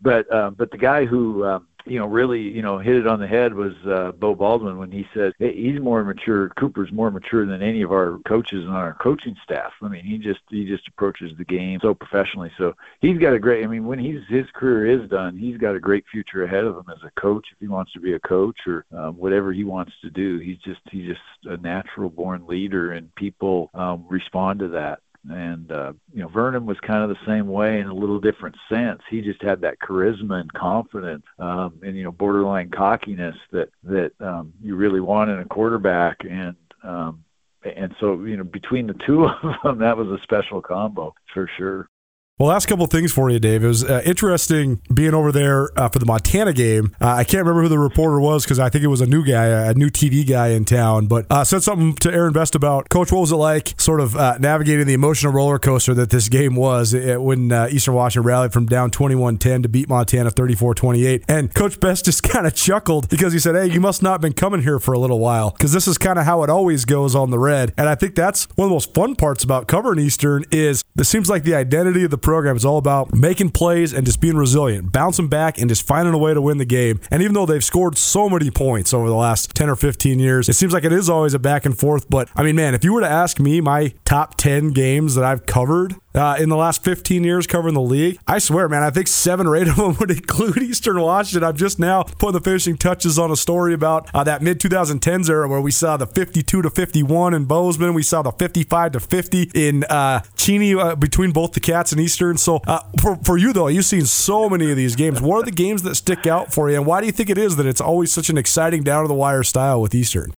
but 0.01 0.31
um, 0.33 0.55
but 0.55 0.71
the 0.71 0.77
guy 0.77 1.05
who 1.05 1.45
um, 1.45 1.67
you 1.85 1.99
know, 1.99 2.07
really, 2.07 2.41
you 2.41 2.61
know, 2.61 2.79
hit 2.79 2.95
it 2.95 3.07
on 3.07 3.19
the 3.19 3.27
head 3.27 3.53
was 3.53 3.73
uh, 3.85 4.11
Beau 4.13 4.35
Baldwin 4.35 4.77
when 4.77 4.91
he 4.91 5.07
said 5.13 5.33
hey, 5.39 5.55
he's 5.55 5.79
more 5.79 6.03
mature. 6.03 6.49
Cooper's 6.49 6.91
more 6.91 7.11
mature 7.11 7.45
than 7.45 7.61
any 7.61 7.81
of 7.81 7.91
our 7.91 8.19
coaches 8.27 8.65
on 8.65 8.75
our 8.75 8.93
coaching 8.95 9.35
staff. 9.43 9.71
I 9.81 9.87
mean, 9.87 10.03
he 10.03 10.17
just 10.17 10.41
he 10.49 10.65
just 10.65 10.87
approaches 10.87 11.31
the 11.37 11.45
game 11.45 11.79
so 11.81 11.93
professionally. 11.93 12.51
So 12.57 12.73
he's 13.01 13.17
got 13.17 13.33
a 13.33 13.39
great. 13.39 13.63
I 13.63 13.67
mean, 13.67 13.85
when 13.85 13.99
he's 13.99 14.21
his 14.27 14.45
career 14.53 15.01
is 15.01 15.09
done, 15.09 15.37
he's 15.37 15.57
got 15.57 15.75
a 15.75 15.79
great 15.79 16.05
future 16.11 16.43
ahead 16.43 16.65
of 16.65 16.75
him 16.75 16.85
as 16.89 17.03
a 17.03 17.19
coach. 17.19 17.47
If 17.51 17.59
he 17.59 17.67
wants 17.67 17.93
to 17.93 17.99
be 17.99 18.13
a 18.13 18.19
coach 18.19 18.57
or 18.67 18.85
um, 18.95 19.15
whatever 19.15 19.53
he 19.53 19.63
wants 19.63 19.93
to 20.01 20.09
do, 20.09 20.39
he's 20.39 20.59
just 20.59 20.81
he's 20.91 21.07
just 21.07 21.21
a 21.45 21.57
natural 21.57 22.09
born 22.09 22.47
leader, 22.47 22.93
and 22.93 23.13
people 23.15 23.69
um, 23.73 24.05
respond 24.09 24.59
to 24.59 24.69
that 24.69 24.99
and 25.29 25.71
uh, 25.71 25.93
you 26.13 26.21
know 26.21 26.27
Vernon 26.27 26.65
was 26.65 26.77
kind 26.81 27.03
of 27.03 27.09
the 27.09 27.25
same 27.25 27.47
way 27.47 27.79
in 27.79 27.87
a 27.87 27.93
little 27.93 28.19
different 28.19 28.55
sense. 28.69 29.01
He 29.09 29.21
just 29.21 29.41
had 29.41 29.61
that 29.61 29.79
charisma 29.79 30.41
and 30.41 30.53
confidence, 30.53 31.25
um, 31.39 31.79
and 31.83 31.95
you 31.95 32.03
know 32.03 32.11
borderline 32.11 32.69
cockiness 32.69 33.35
that 33.51 33.69
that 33.83 34.11
um, 34.19 34.53
you 34.61 34.75
really 34.75 35.01
want 35.01 35.29
in 35.29 35.39
a 35.39 35.45
quarterback, 35.45 36.17
and 36.29 36.55
um, 36.83 37.23
and 37.63 37.95
so 37.99 38.23
you 38.23 38.37
know 38.37 38.43
between 38.43 38.87
the 38.87 38.95
two 39.05 39.25
of 39.43 39.55
them, 39.63 39.79
that 39.79 39.97
was 39.97 40.07
a 40.07 40.21
special 40.23 40.61
combo 40.61 41.13
for 41.33 41.49
sure. 41.57 41.89
Well, 42.37 42.49
last 42.49 42.65
couple 42.65 42.85
things 42.87 43.13
for 43.13 43.29
you, 43.29 43.39
Dave. 43.39 43.63
It 43.63 43.67
was 43.67 43.85
uh, 43.85 44.01
interesting 44.03 44.81
being 44.93 45.13
over 45.13 45.31
there 45.31 45.69
uh, 45.79 45.87
for 45.87 45.99
the 45.99 46.05
Montana 46.05 46.51
game. 46.51 46.93
Uh, 46.99 47.07
I 47.07 47.23
can't 47.23 47.45
remember 47.45 47.61
who 47.61 47.69
the 47.69 47.79
reporter 47.79 48.19
was 48.19 48.43
because 48.43 48.59
I 48.59 48.67
think 48.67 48.83
it 48.83 48.89
was 48.89 48.99
a 48.99 49.05
new 49.05 49.23
guy, 49.23 49.45
a 49.45 49.73
new 49.73 49.89
TV 49.89 50.27
guy 50.27 50.49
in 50.49 50.65
town, 50.65 51.07
but 51.07 51.27
uh, 51.29 51.45
said 51.45 51.63
something 51.63 51.95
to 51.95 52.13
Aaron 52.13 52.33
Best 52.33 52.53
about, 52.53 52.89
Coach, 52.89 53.09
what 53.13 53.21
was 53.21 53.31
it 53.31 53.37
like 53.37 53.79
sort 53.79 54.01
of 54.01 54.17
uh, 54.17 54.37
navigating 54.37 54.85
the 54.85 54.93
emotional 54.93 55.31
roller 55.31 55.57
coaster 55.57 55.93
that 55.93 56.09
this 56.09 56.27
game 56.27 56.57
was 56.57 56.93
it, 56.93 57.21
when 57.21 57.53
uh, 57.53 57.69
Eastern 57.71 57.93
Washington 57.93 58.27
rallied 58.27 58.51
from 58.51 58.65
down 58.65 58.91
21 58.91 59.37
10 59.37 59.61
to 59.61 59.69
beat 59.69 59.87
Montana 59.87 60.29
34 60.29 60.75
28? 60.75 61.23
And 61.29 61.55
Coach 61.55 61.79
Best 61.79 62.03
just 62.03 62.21
kind 62.29 62.45
of 62.45 62.53
chuckled 62.53 63.07
because 63.07 63.31
he 63.31 63.39
said, 63.39 63.55
Hey, 63.55 63.71
you 63.71 63.79
must 63.79 64.03
not 64.03 64.11
have 64.11 64.21
been 64.21 64.33
coming 64.33 64.61
here 64.61 64.79
for 64.79 64.93
a 64.93 64.99
little 64.99 65.19
while 65.19 65.51
because 65.51 65.71
this 65.71 65.87
is 65.87 65.97
kind 65.97 66.19
of 66.19 66.25
how 66.25 66.43
it 66.43 66.49
always 66.49 66.83
goes 66.83 67.15
on 67.15 67.29
the 67.29 67.39
red. 67.39 67.73
And 67.77 67.87
I 67.87 67.95
think 67.95 68.13
that's 68.13 68.43
one 68.57 68.65
of 68.65 68.71
the 68.71 68.75
most 68.75 68.93
fun 68.93 69.15
parts 69.15 69.45
about 69.45 69.69
covering 69.69 69.99
Eastern 69.99 70.43
is 70.51 70.83
it 70.99 71.05
seems 71.05 71.29
like 71.29 71.45
the 71.45 71.55
identity 71.55 72.03
of 72.03 72.11
the 72.11 72.24
program 72.25 72.57
is 72.57 72.65
all 72.65 72.79
about 72.79 73.13
making 73.13 73.51
plays 73.51 73.93
and 73.93 74.03
just 74.03 74.19
being 74.19 74.35
resilient, 74.35 74.91
bouncing 74.91 75.27
back 75.27 75.59
and 75.59 75.69
just 75.69 75.85
finding 75.85 76.11
a 76.11 76.17
way 76.17 76.33
to 76.33 76.41
win 76.41 76.57
the 76.57 76.65
game. 76.65 76.99
And 77.11 77.21
even 77.21 77.35
though 77.35 77.45
they've 77.45 77.63
scored 77.63 77.99
so 77.99 78.27
many 78.27 78.49
points 78.49 78.95
over 78.95 79.07
the 79.07 79.15
last 79.15 79.53
10 79.53 79.69
or 79.69 79.75
15 79.75 80.17
years, 80.17 80.49
it 80.49 80.53
seems 80.53 80.73
like 80.73 80.83
it 80.83 80.91
is 80.91 81.07
always 81.07 81.35
a 81.35 81.39
back 81.39 81.67
and 81.67 81.77
forth. 81.77 82.09
But 82.09 82.29
I 82.35 82.41
mean, 82.41 82.55
man, 82.55 82.73
if 82.73 82.83
you 82.83 82.93
were 82.93 83.01
to 83.01 83.07
ask 83.07 83.39
me 83.39 83.61
my 83.61 83.93
top 84.05 84.37
10 84.37 84.71
games 84.71 85.13
that 85.13 85.23
I've 85.23 85.45
covered, 85.45 85.95
uh, 86.15 86.37
in 86.39 86.49
the 86.49 86.55
last 86.55 86.83
15 86.83 87.23
years 87.23 87.45
covering 87.45 87.73
the 87.73 87.81
league. 87.81 88.17
I 88.25 88.39
swear, 88.39 88.69
man, 88.69 88.83
I 88.83 88.89
think 88.89 89.07
seven 89.07 89.45
or 89.45 89.55
eight 89.55 89.67
of 89.67 89.75
them 89.75 89.95
would 89.99 90.11
include 90.11 90.57
Eastern 90.57 90.99
Washington. 91.01 91.47
I'm 91.47 91.55
just 91.55 91.77
now 91.77 92.03
putting 92.03 92.33
the 92.33 92.41
finishing 92.41 92.77
touches 92.77 93.19
on 93.19 93.31
a 93.31 93.35
story 93.35 93.73
about 93.73 94.09
uh, 94.13 94.23
that 94.23 94.41
mid 94.41 94.59
2010s 94.59 95.29
era 95.29 95.47
where 95.47 95.61
we 95.61 95.71
saw 95.71 95.97
the 95.97 96.07
52 96.07 96.61
to 96.61 96.69
51 96.69 97.33
in 97.33 97.45
Bozeman. 97.45 97.93
We 97.93 98.03
saw 98.03 98.21
the 98.21 98.31
55 98.31 98.93
to 98.93 98.99
50 98.99 99.51
in 99.53 99.83
uh, 99.85 100.21
Cheney 100.35 100.73
uh, 100.73 100.95
between 100.95 101.31
both 101.31 101.51
the 101.51 101.59
Cats 101.59 101.91
and 101.91 101.99
Eastern. 102.15 102.37
So 102.37 102.61
uh, 102.65 102.79
for, 103.01 103.17
for 103.17 103.37
you, 103.37 103.51
though, 103.51 103.67
you've 103.67 103.85
seen 103.85 104.05
so 104.05 104.49
many 104.49 104.71
of 104.71 104.77
these 104.77 104.95
games. 104.95 105.21
What 105.21 105.41
are 105.41 105.43
the 105.43 105.51
games 105.51 105.83
that 105.83 105.95
stick 105.95 106.25
out 106.25 106.53
for 106.53 106.69
you? 106.69 106.77
And 106.77 106.85
why 106.85 107.01
do 107.01 107.07
you 107.07 107.11
think 107.11 107.29
it 107.29 107.37
is 107.37 107.57
that 107.57 107.65
it's 107.65 107.81
always 107.81 108.11
such 108.11 108.29
an 108.29 108.37
exciting 108.37 108.83
down 108.83 109.03
to 109.03 109.09
the 109.09 109.13
wire 109.13 109.43
style 109.43 109.81
with 109.81 109.93
Eastern? 109.93 110.33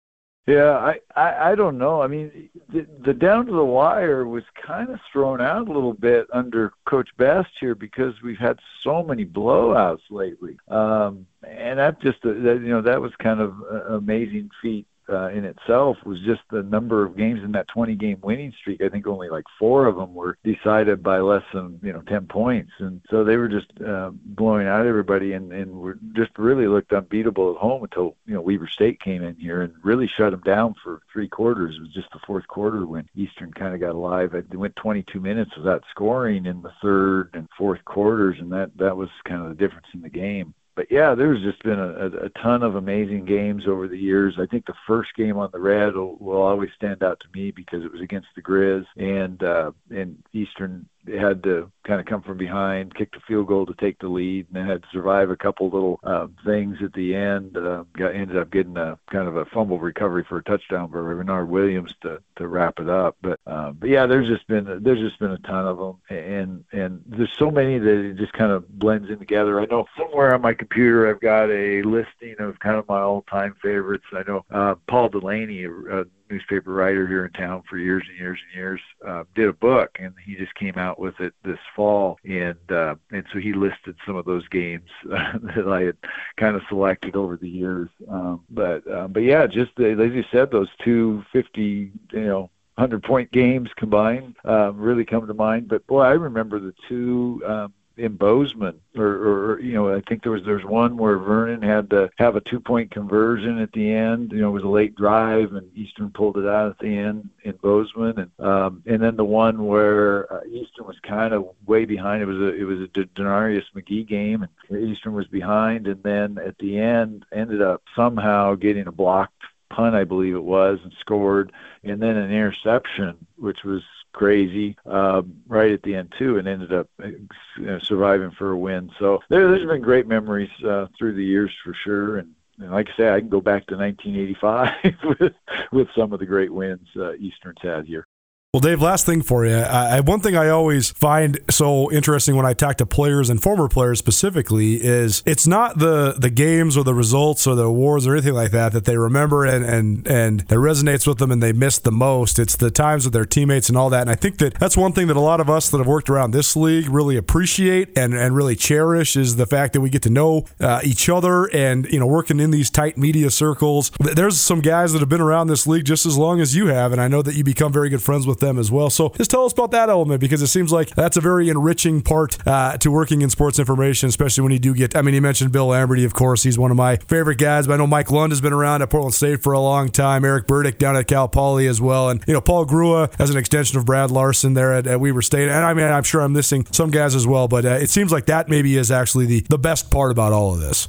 Yeah, 0.48 0.78
I, 0.78 1.00
I 1.16 1.52
I 1.52 1.56
don't 1.56 1.80
know. 1.80 2.04
I 2.04 2.08
mean, 2.08 2.50
the, 2.70 2.86
the 3.04 3.14
down 3.16 3.48
to 3.48 3.52
the 3.52 3.66
wire 3.66 4.28
was 4.28 4.44
kind 4.66 4.90
of 4.92 5.00
thrown 5.12 5.42
out 5.42 5.68
a 5.68 5.72
little 5.72 5.94
bit 5.94 6.28
under 6.32 6.72
Coach 6.88 7.10
Best 7.18 7.50
here 7.60 7.74
because 7.74 8.14
we've 8.24 8.38
had 8.38 8.60
so 8.84 9.02
many 9.02 9.26
blowouts 9.26 10.04
lately, 10.12 10.56
um, 10.68 11.26
and 11.42 11.80
that 11.80 12.00
just 12.00 12.24
uh, 12.24 12.30
that, 12.30 12.60
you 12.62 12.70
know 12.70 12.84
that 12.84 13.02
was 13.02 13.12
kind 13.18 13.42
of 13.42 13.56
an 13.72 13.96
amazing 13.96 14.52
feat 14.62 14.86
uh, 15.10 15.30
in 15.30 15.46
itself 15.46 15.98
was 16.06 16.20
just 16.22 16.42
the 16.52 16.64
number 16.64 17.06
of 17.06 17.18
games 17.18 17.44
in 17.44 17.52
that 17.54 17.68
20 17.68 17.96
game 17.96 18.20
winning 18.22 18.54
streak. 18.60 18.82
I 18.82 18.90
think 18.90 19.08
only 19.08 19.30
like 19.30 19.46
four 19.60 19.86
of 19.86 19.96
them 19.96 20.14
were 20.14 20.38
decided 20.44 21.04
by 21.04 21.20
less 21.20 21.44
than 21.54 21.80
you 21.84 21.94
know 21.94 22.02
10 22.02 22.28
points, 22.28 22.72
and 22.80 23.02
so 23.10 23.24
they 23.24 23.38
were 23.38 23.48
just 23.48 23.72
uh, 23.82 24.12
blowing 24.14 24.68
out 24.68 24.86
everybody, 24.86 25.34
and 25.34 25.52
and 25.52 25.72
were 25.72 25.98
just 26.14 26.32
really 26.38 26.68
looked 26.68 26.94
unbeatable 26.94 27.52
at 27.52 27.58
home 27.58 27.84
until 27.84 28.16
you 28.26 28.34
know 28.34 28.42
Weber 28.42 28.68
State 28.68 29.00
came 29.00 29.24
in 29.24 29.36
here 29.36 29.62
and 29.62 29.74
really 29.84 30.08
shut 30.08 30.32
them 30.32 30.42
down 30.42 30.76
for 30.84 31.02
three 31.12 31.28
quarters. 31.28 31.76
It 31.78 31.82
was 31.82 31.94
just 31.94 32.12
the 32.12 32.20
fourth 32.26 32.48
quarter 32.48 32.86
when 32.86 33.08
Eastern 33.16 33.54
kind 33.54 33.74
of 33.74 33.80
got 33.80 33.96
alive. 33.96 34.32
They 34.32 34.58
went 34.58 34.76
22 34.76 35.20
minutes 35.20 35.56
without 35.58 35.84
scoring 35.92 36.46
in 36.46 36.62
the 36.62 36.74
third 36.82 37.30
and 37.34 37.48
fourth 37.58 37.84
quarters, 37.86 38.38
and 38.40 38.52
that 38.52 38.72
that 38.78 38.98
was 38.98 39.10
kind 39.24 39.42
of 39.42 39.50
the 39.50 39.56
difference 39.56 39.88
in 39.94 40.02
the 40.02 40.10
game 40.10 40.54
but 40.76 40.88
yeah, 40.92 41.16
there's 41.16 41.42
just 41.42 41.64
been 41.64 41.80
a, 41.80 42.08
a, 42.26 42.30
ton 42.42 42.62
of 42.62 42.76
amazing 42.76 43.26
games 43.26 43.64
over 43.68 43.88
the 43.88 43.98
years. 43.98 44.36
I 44.40 44.46
think 44.46 44.66
the 44.66 44.74
first 44.86 45.10
game 45.16 45.38
on 45.38 45.50
the 45.54 45.60
Red 45.60 45.96
will, 45.96 46.18
will 46.18 46.42
always 46.42 46.70
stand 46.76 47.02
out 47.02 47.20
to 47.22 47.40
me 47.40 47.52
because 47.52 47.84
it 47.84 47.92
was 47.92 48.02
against 48.02 48.28
the 48.36 48.42
Grizz, 48.42 48.86
and 48.98 49.42
uh, 49.42 49.72
and 49.90 50.22
Eastern 50.34 50.88
had 51.08 51.44
to 51.44 51.72
kind 51.86 52.00
of 52.00 52.06
come 52.06 52.22
from 52.22 52.38
behind, 52.38 52.96
kick 52.96 53.12
the 53.12 53.20
field 53.28 53.48
goal 53.48 53.66
to 53.66 53.74
take 53.80 54.00
the 54.00 54.08
lead, 54.08 54.48
and 54.48 54.56
then 54.56 54.68
had 54.68 54.82
to 54.82 54.88
survive 54.92 55.30
a 55.30 55.36
couple 55.36 55.70
little 55.70 56.00
uh, 56.04 56.28
things 56.46 56.78
at 56.84 56.94
the 56.94 57.16
end. 57.16 57.56
Uh, 57.58 57.84
got 57.98 58.16
ended 58.16 58.38
up 58.38 58.52
getting 58.52 58.78
a 58.78 58.98
kind 59.12 59.28
of 59.28 59.36
a 59.38 59.46
fumble 59.46 59.80
recovery 59.80 60.26
for 60.28 60.38
a 60.38 60.44
touchdown 60.44 60.90
by 60.90 60.98
Renard 60.98 61.50
Williams 61.50 61.94
to 62.02 62.20
to 62.38 62.48
wrap 62.48 62.80
it 62.80 62.90
up. 62.90 63.16
But 63.22 63.40
uh, 63.46 63.72
but 63.72 63.90
yeah, 63.90 64.06
there's 64.06 64.28
just 64.28 64.48
been 64.48 64.66
there's 64.84 65.00
just 65.00 65.20
been 65.20 65.32
a 65.32 65.38
ton 65.40 65.68
of 65.68 65.78
them, 65.78 65.98
and 66.10 66.64
and 66.72 67.02
there's 67.06 67.34
so 67.38 67.52
many 67.52 67.78
that 67.78 68.06
it 68.06 68.18
just 68.18 68.34
kind 68.34 68.52
of 68.52 68.68
blends 68.68 69.10
in 69.10 69.20
together. 69.20 69.60
I 69.60 69.66
know 69.66 69.86
somewhere 69.98 70.34
on 70.34 70.42
my 70.42 70.54
computer 70.54 71.10
I've 71.10 71.22
got 71.22 71.50
a 71.50 71.82
listing 71.84 72.36
of 72.40 72.60
kind 72.60 72.78
of 72.78 72.88
my 72.88 73.02
all-time 73.02 73.56
favorites. 73.62 74.06
I 74.14 74.24
know 74.28 74.46
uh, 74.52 74.76
Paul 74.88 75.10
Delaney, 75.10 75.66
a 75.66 76.06
newspaper 76.30 76.74
writer 76.74 77.08
here 77.08 77.26
in 77.26 77.32
town 77.32 77.64
for 77.70 77.78
years 77.78 78.04
and 78.10 78.18
years 78.18 78.40
and 78.46 78.56
years, 78.56 78.82
uh, 79.06 79.24
did 79.36 79.48
a 79.48 79.54
book, 79.54 79.98
and 80.00 80.14
he 80.24 80.36
just 80.36 80.54
came 80.56 80.78
out 80.78 81.00
with 81.00 81.20
it 81.20 81.34
this 81.44 81.60
fall, 81.76 82.18
and 82.24 82.58
uh, 82.72 82.96
and 83.12 83.26
so 83.32 83.40
he 83.40 83.54
listed 83.54 83.96
some 84.06 84.16
of 84.16 84.26
those 84.26 84.48
games 84.50 84.90
uh, 85.12 85.38
that 85.56 85.68
I 85.68 85.82
had 85.82 85.98
kind 86.38 86.56
of 86.56 86.62
selected 86.68 87.16
over 87.16 87.38
the 87.38 87.50
years. 87.50 87.90
Um, 88.10 88.44
but 88.50 88.90
um, 88.92 89.12
but 89.12 89.24
yeah, 89.24 89.48
just 89.48 89.72
uh, 89.80 89.86
as 89.86 90.14
you 90.14 90.24
said, 90.32 90.52
those 90.52 90.70
two 90.84 91.24
fifty, 91.32 91.92
you 92.12 92.26
know, 92.26 92.50
hundred 92.78 93.04
point 93.04 93.32
games 93.32 93.70
combined 93.76 94.36
um, 94.46 94.78
really 94.78 95.06
come 95.06 95.26
to 95.28 95.34
mind. 95.34 95.68
But 95.68 95.86
boy, 95.88 96.02
I 96.02 96.12
remember 96.12 96.60
the 96.60 96.74
two. 96.88 97.42
Um, 97.46 97.74
in 97.98 98.16
Bozeman, 98.16 98.80
or, 98.98 99.06
or 99.06 99.60
you 99.62 99.74
know, 99.74 99.94
I 99.94 100.02
think 100.02 100.24
there 100.24 100.32
was 100.32 100.44
there's 100.44 100.66
one 100.66 100.98
where 100.98 101.18
Vernon 101.18 101.62
had 101.62 101.90
to 101.92 102.10
have 102.18 102.36
a 102.36 102.42
two 102.42 102.60
point 102.60 102.92
conversion 102.92 103.60
at 103.60 103.72
the 103.72 103.92
end. 103.92 104.32
You 104.32 104.42
know, 104.42 104.50
it 104.50 104.54
was 104.54 104.64
a 104.64 104.68
late 104.68 104.96
drive, 104.96 105.54
and 105.54 105.76
Eastern 105.76 106.12
pulled 106.12 106.38
it 106.38 106.48
out 106.48 106.72
at 106.72 106.80
the 106.80 106.98
end 106.98 107.30
in 107.44 107.54
Bozeman, 107.54 108.20
and 108.20 108.46
um, 108.46 108.84
and 108.86 109.02
then 109.02 109.16
the 109.16 109.26
one 109.26 109.66
where 109.66 110.32
uh, 110.32 110.44
Eastern 110.46 110.86
was 110.86 111.00
kind 111.04 111.34
of 111.34 111.50
way 111.66 111.86
behind. 111.86 112.22
It 112.22 112.26
was 112.26 112.38
a 112.38 112.54
it 112.54 112.64
was 112.64 112.82
a 112.82 112.88
Denarius 112.88 113.66
McGee 113.76 114.08
game, 114.08 114.46
and 114.70 114.90
Eastern 114.90 115.14
was 115.14 115.28
behind, 115.28 115.88
and 115.88 116.04
then 116.04 116.38
at 116.38 116.58
the 116.58 116.78
end 116.78 117.26
ended 117.32 117.62
up 117.62 117.84
somehow 117.96 118.56
getting 118.56 118.88
a 118.88 118.92
blocked 118.92 119.34
punt, 119.70 119.96
I 119.96 120.04
believe 120.04 120.36
it 120.36 120.44
was, 120.44 120.80
and 120.84 120.94
scored, 121.00 121.52
and 121.84 122.02
then 122.02 122.18
an 122.18 122.32
interception, 122.32 123.26
which 123.38 123.64
was 123.64 123.82
crazy 124.16 124.78
uh, 124.86 125.22
right 125.48 125.72
at 125.72 125.84
the 125.84 125.94
end 125.94 126.14
too, 126.18 126.38
and 126.38 126.48
ended 126.48 126.74
up 126.74 126.90
you 127.00 127.28
know, 127.58 127.80
surviving 127.80 128.32
for 128.32 128.52
a 128.52 128.58
win. 128.58 128.90
So 128.98 129.20
there, 129.30 129.50
there's 129.50 129.68
been 129.68 129.82
great 129.82 130.08
memories 130.08 130.50
uh, 130.66 130.88
through 130.98 131.16
the 131.16 131.24
years 131.24 131.52
for 131.64 131.74
sure, 131.74 132.18
and, 132.18 132.32
and 132.60 132.72
like 132.72 132.88
I 132.94 132.98
say, 132.98 133.14
I 133.14 133.20
can 133.20 133.30
go 133.30 133.42
back 133.42 133.68
to 133.68 133.76
1985 133.76 134.96
with 135.20 135.34
with 135.72 135.88
some 135.96 136.14
of 136.14 136.20
the 136.20 136.26
great 136.26 136.52
wins 136.52 136.88
uh, 136.96 137.14
Eastern's 137.16 137.58
had 137.62 137.86
here. 137.86 138.08
Well, 138.56 138.62
Dave, 138.62 138.82
last 138.82 139.06
thing 139.06 139.22
for 139.22 139.46
you. 139.46 139.54
I, 139.54 140.00
one 140.00 140.22
thing 140.22 140.38
I 140.38 140.48
always 140.48 140.90
find 140.92 141.42
so 141.50 141.92
interesting 141.92 142.38
when 142.38 142.46
I 142.46 142.54
talk 142.54 142.78
to 142.78 142.86
players 142.86 143.30
and 143.30 143.44
former 143.44 143.68
players 143.68 144.00
specifically 144.00 144.76
is 144.76 145.22
it's 145.26 145.46
not 145.46 145.80
the 145.80 146.16
the 146.18 146.30
games 146.30 146.78
or 146.78 146.86
the 146.86 146.94
results 146.94 147.48
or 147.48 147.56
the 147.56 147.66
awards 147.66 148.08
or 148.08 148.14
anything 148.14 148.34
like 148.34 148.52
that 148.52 148.72
that 148.72 148.86
they 148.86 148.96
remember 148.96 149.44
and 149.44 149.66
and 149.66 150.08
and 150.08 150.40
that 150.48 150.56
resonates 150.56 151.06
with 151.06 151.18
them 151.18 151.32
and 151.32 151.44
they 151.44 151.52
miss 151.52 151.80
the 151.80 151.92
most. 151.92 152.40
It's 152.40 152.56
the 152.56 152.72
times 152.72 153.04
with 153.04 153.12
their 153.14 153.26
teammates 153.26 153.68
and 153.68 153.78
all 153.78 153.90
that. 153.90 154.00
And 154.00 154.10
I 154.10 154.16
think 154.16 154.38
that 154.38 154.54
that's 154.54 154.78
one 154.78 154.94
thing 154.94 155.08
that 155.08 155.18
a 155.18 155.20
lot 155.20 155.42
of 155.42 155.50
us 155.50 155.70
that 155.72 155.80
have 155.80 155.88
worked 155.88 156.10
around 156.10 156.32
this 156.32 156.56
league 156.56 156.88
really 156.88 157.18
appreciate 157.18 157.90
and 157.98 158.14
and 158.14 158.38
really 158.38 158.56
cherish 158.56 159.18
is 159.18 159.36
the 159.36 159.46
fact 159.46 159.74
that 159.74 159.82
we 159.82 159.90
get 159.90 160.04
to 160.04 160.10
know 160.10 160.46
uh, 160.62 160.80
each 160.82 161.10
other 161.10 161.54
and 161.54 161.92
you 161.92 162.00
know 162.00 162.08
working 162.08 162.40
in 162.40 162.52
these 162.52 162.70
tight 162.70 162.98
media 162.98 163.30
circles. 163.32 163.92
There's 164.00 164.40
some 164.40 164.62
guys 164.62 164.94
that 164.94 165.00
have 165.00 165.10
been 165.10 165.20
around 165.20 165.48
this 165.48 165.68
league 165.68 165.84
just 165.84 166.06
as 166.06 166.18
long 166.18 166.40
as 166.40 166.56
you 166.56 166.68
have, 166.68 166.94
and 166.94 167.02
I 167.02 167.10
know 167.10 167.22
that 167.22 167.36
you 167.36 167.44
become 167.44 167.74
very 167.74 167.90
good 167.90 168.02
friends 168.02 168.26
with 168.26 168.40
them 168.40 168.45
as 168.60 168.72
well. 168.72 168.90
So 168.90 169.10
just 169.10 169.32
tell 169.32 169.46
us 169.46 169.54
about 169.54 169.72
that 169.72 169.90
element 169.90 170.22
because 170.22 170.42
it 170.42 170.48
seems 170.48 170.72
like 170.72 170.90
that's 170.90 171.18
a 171.18 171.22
very 171.22 171.50
enriching 171.50 172.02
part 172.02 172.38
uh, 172.48 172.78
to 172.78 172.92
working 172.92 173.22
in 173.22 173.30
sports 173.30 173.60
information, 173.60 174.10
especially 174.10 174.44
when 174.44 174.52
you 174.52 174.60
do 174.60 174.74
get. 174.74 174.96
I 174.96 175.02
mean, 175.02 175.16
you 175.16 175.22
mentioned 175.22 175.52
Bill 175.52 175.68
Lamberty, 175.68 176.06
of 176.06 176.14
course. 176.14 176.44
He's 176.44 176.58
one 176.58 176.72
of 176.72 176.78
my 176.78 176.98
favorite 176.98 177.38
guys. 177.38 177.68
But 177.68 177.74
I 177.74 177.78
know 177.78 177.88
Mike 177.88 178.12
Lund 178.12 178.32
has 178.32 178.42
been 178.42 178.54
around 178.54 178.82
at 178.82 178.90
Portland 178.90 179.14
State 179.14 179.42
for 179.44 179.54
a 179.54 179.60
long 179.60 179.90
time. 179.90 180.24
Eric 180.24 180.48
Burdick 180.48 180.78
down 180.78 180.96
at 180.96 181.08
Cal 181.08 181.28
Poly 181.28 181.68
as 181.68 181.82
well, 181.82 182.10
and 182.10 182.24
you 182.28 182.34
know 182.34 182.42
Paul 182.42 182.66
Grua 182.66 183.14
as 183.20 183.30
an 183.30 183.38
extension 183.38 183.78
of 183.78 183.86
Brad 183.86 184.12
Larson 184.12 184.54
there 184.54 184.74
at, 184.74 184.88
at 184.88 185.00
Weber 185.00 185.22
State. 185.22 185.50
And 185.50 185.66
I 185.66 185.74
mean, 185.74 185.86
I'm 185.86 186.04
sure 186.04 186.22
I'm 186.22 186.34
missing 186.34 186.66
some 186.72 186.92
guys 186.92 187.16
as 187.16 187.28
well, 187.28 187.48
but 187.48 187.66
uh, 187.66 187.70
it 187.70 187.90
seems 187.90 188.12
like 188.12 188.26
that 188.28 188.50
maybe 188.50 188.78
is 188.78 188.92
actually 188.92 189.26
the 189.26 189.42
the 189.50 189.58
best 189.58 189.92
part 189.92 190.12
about 190.12 190.34
all 190.34 190.54
of 190.54 190.60
this. 190.60 190.88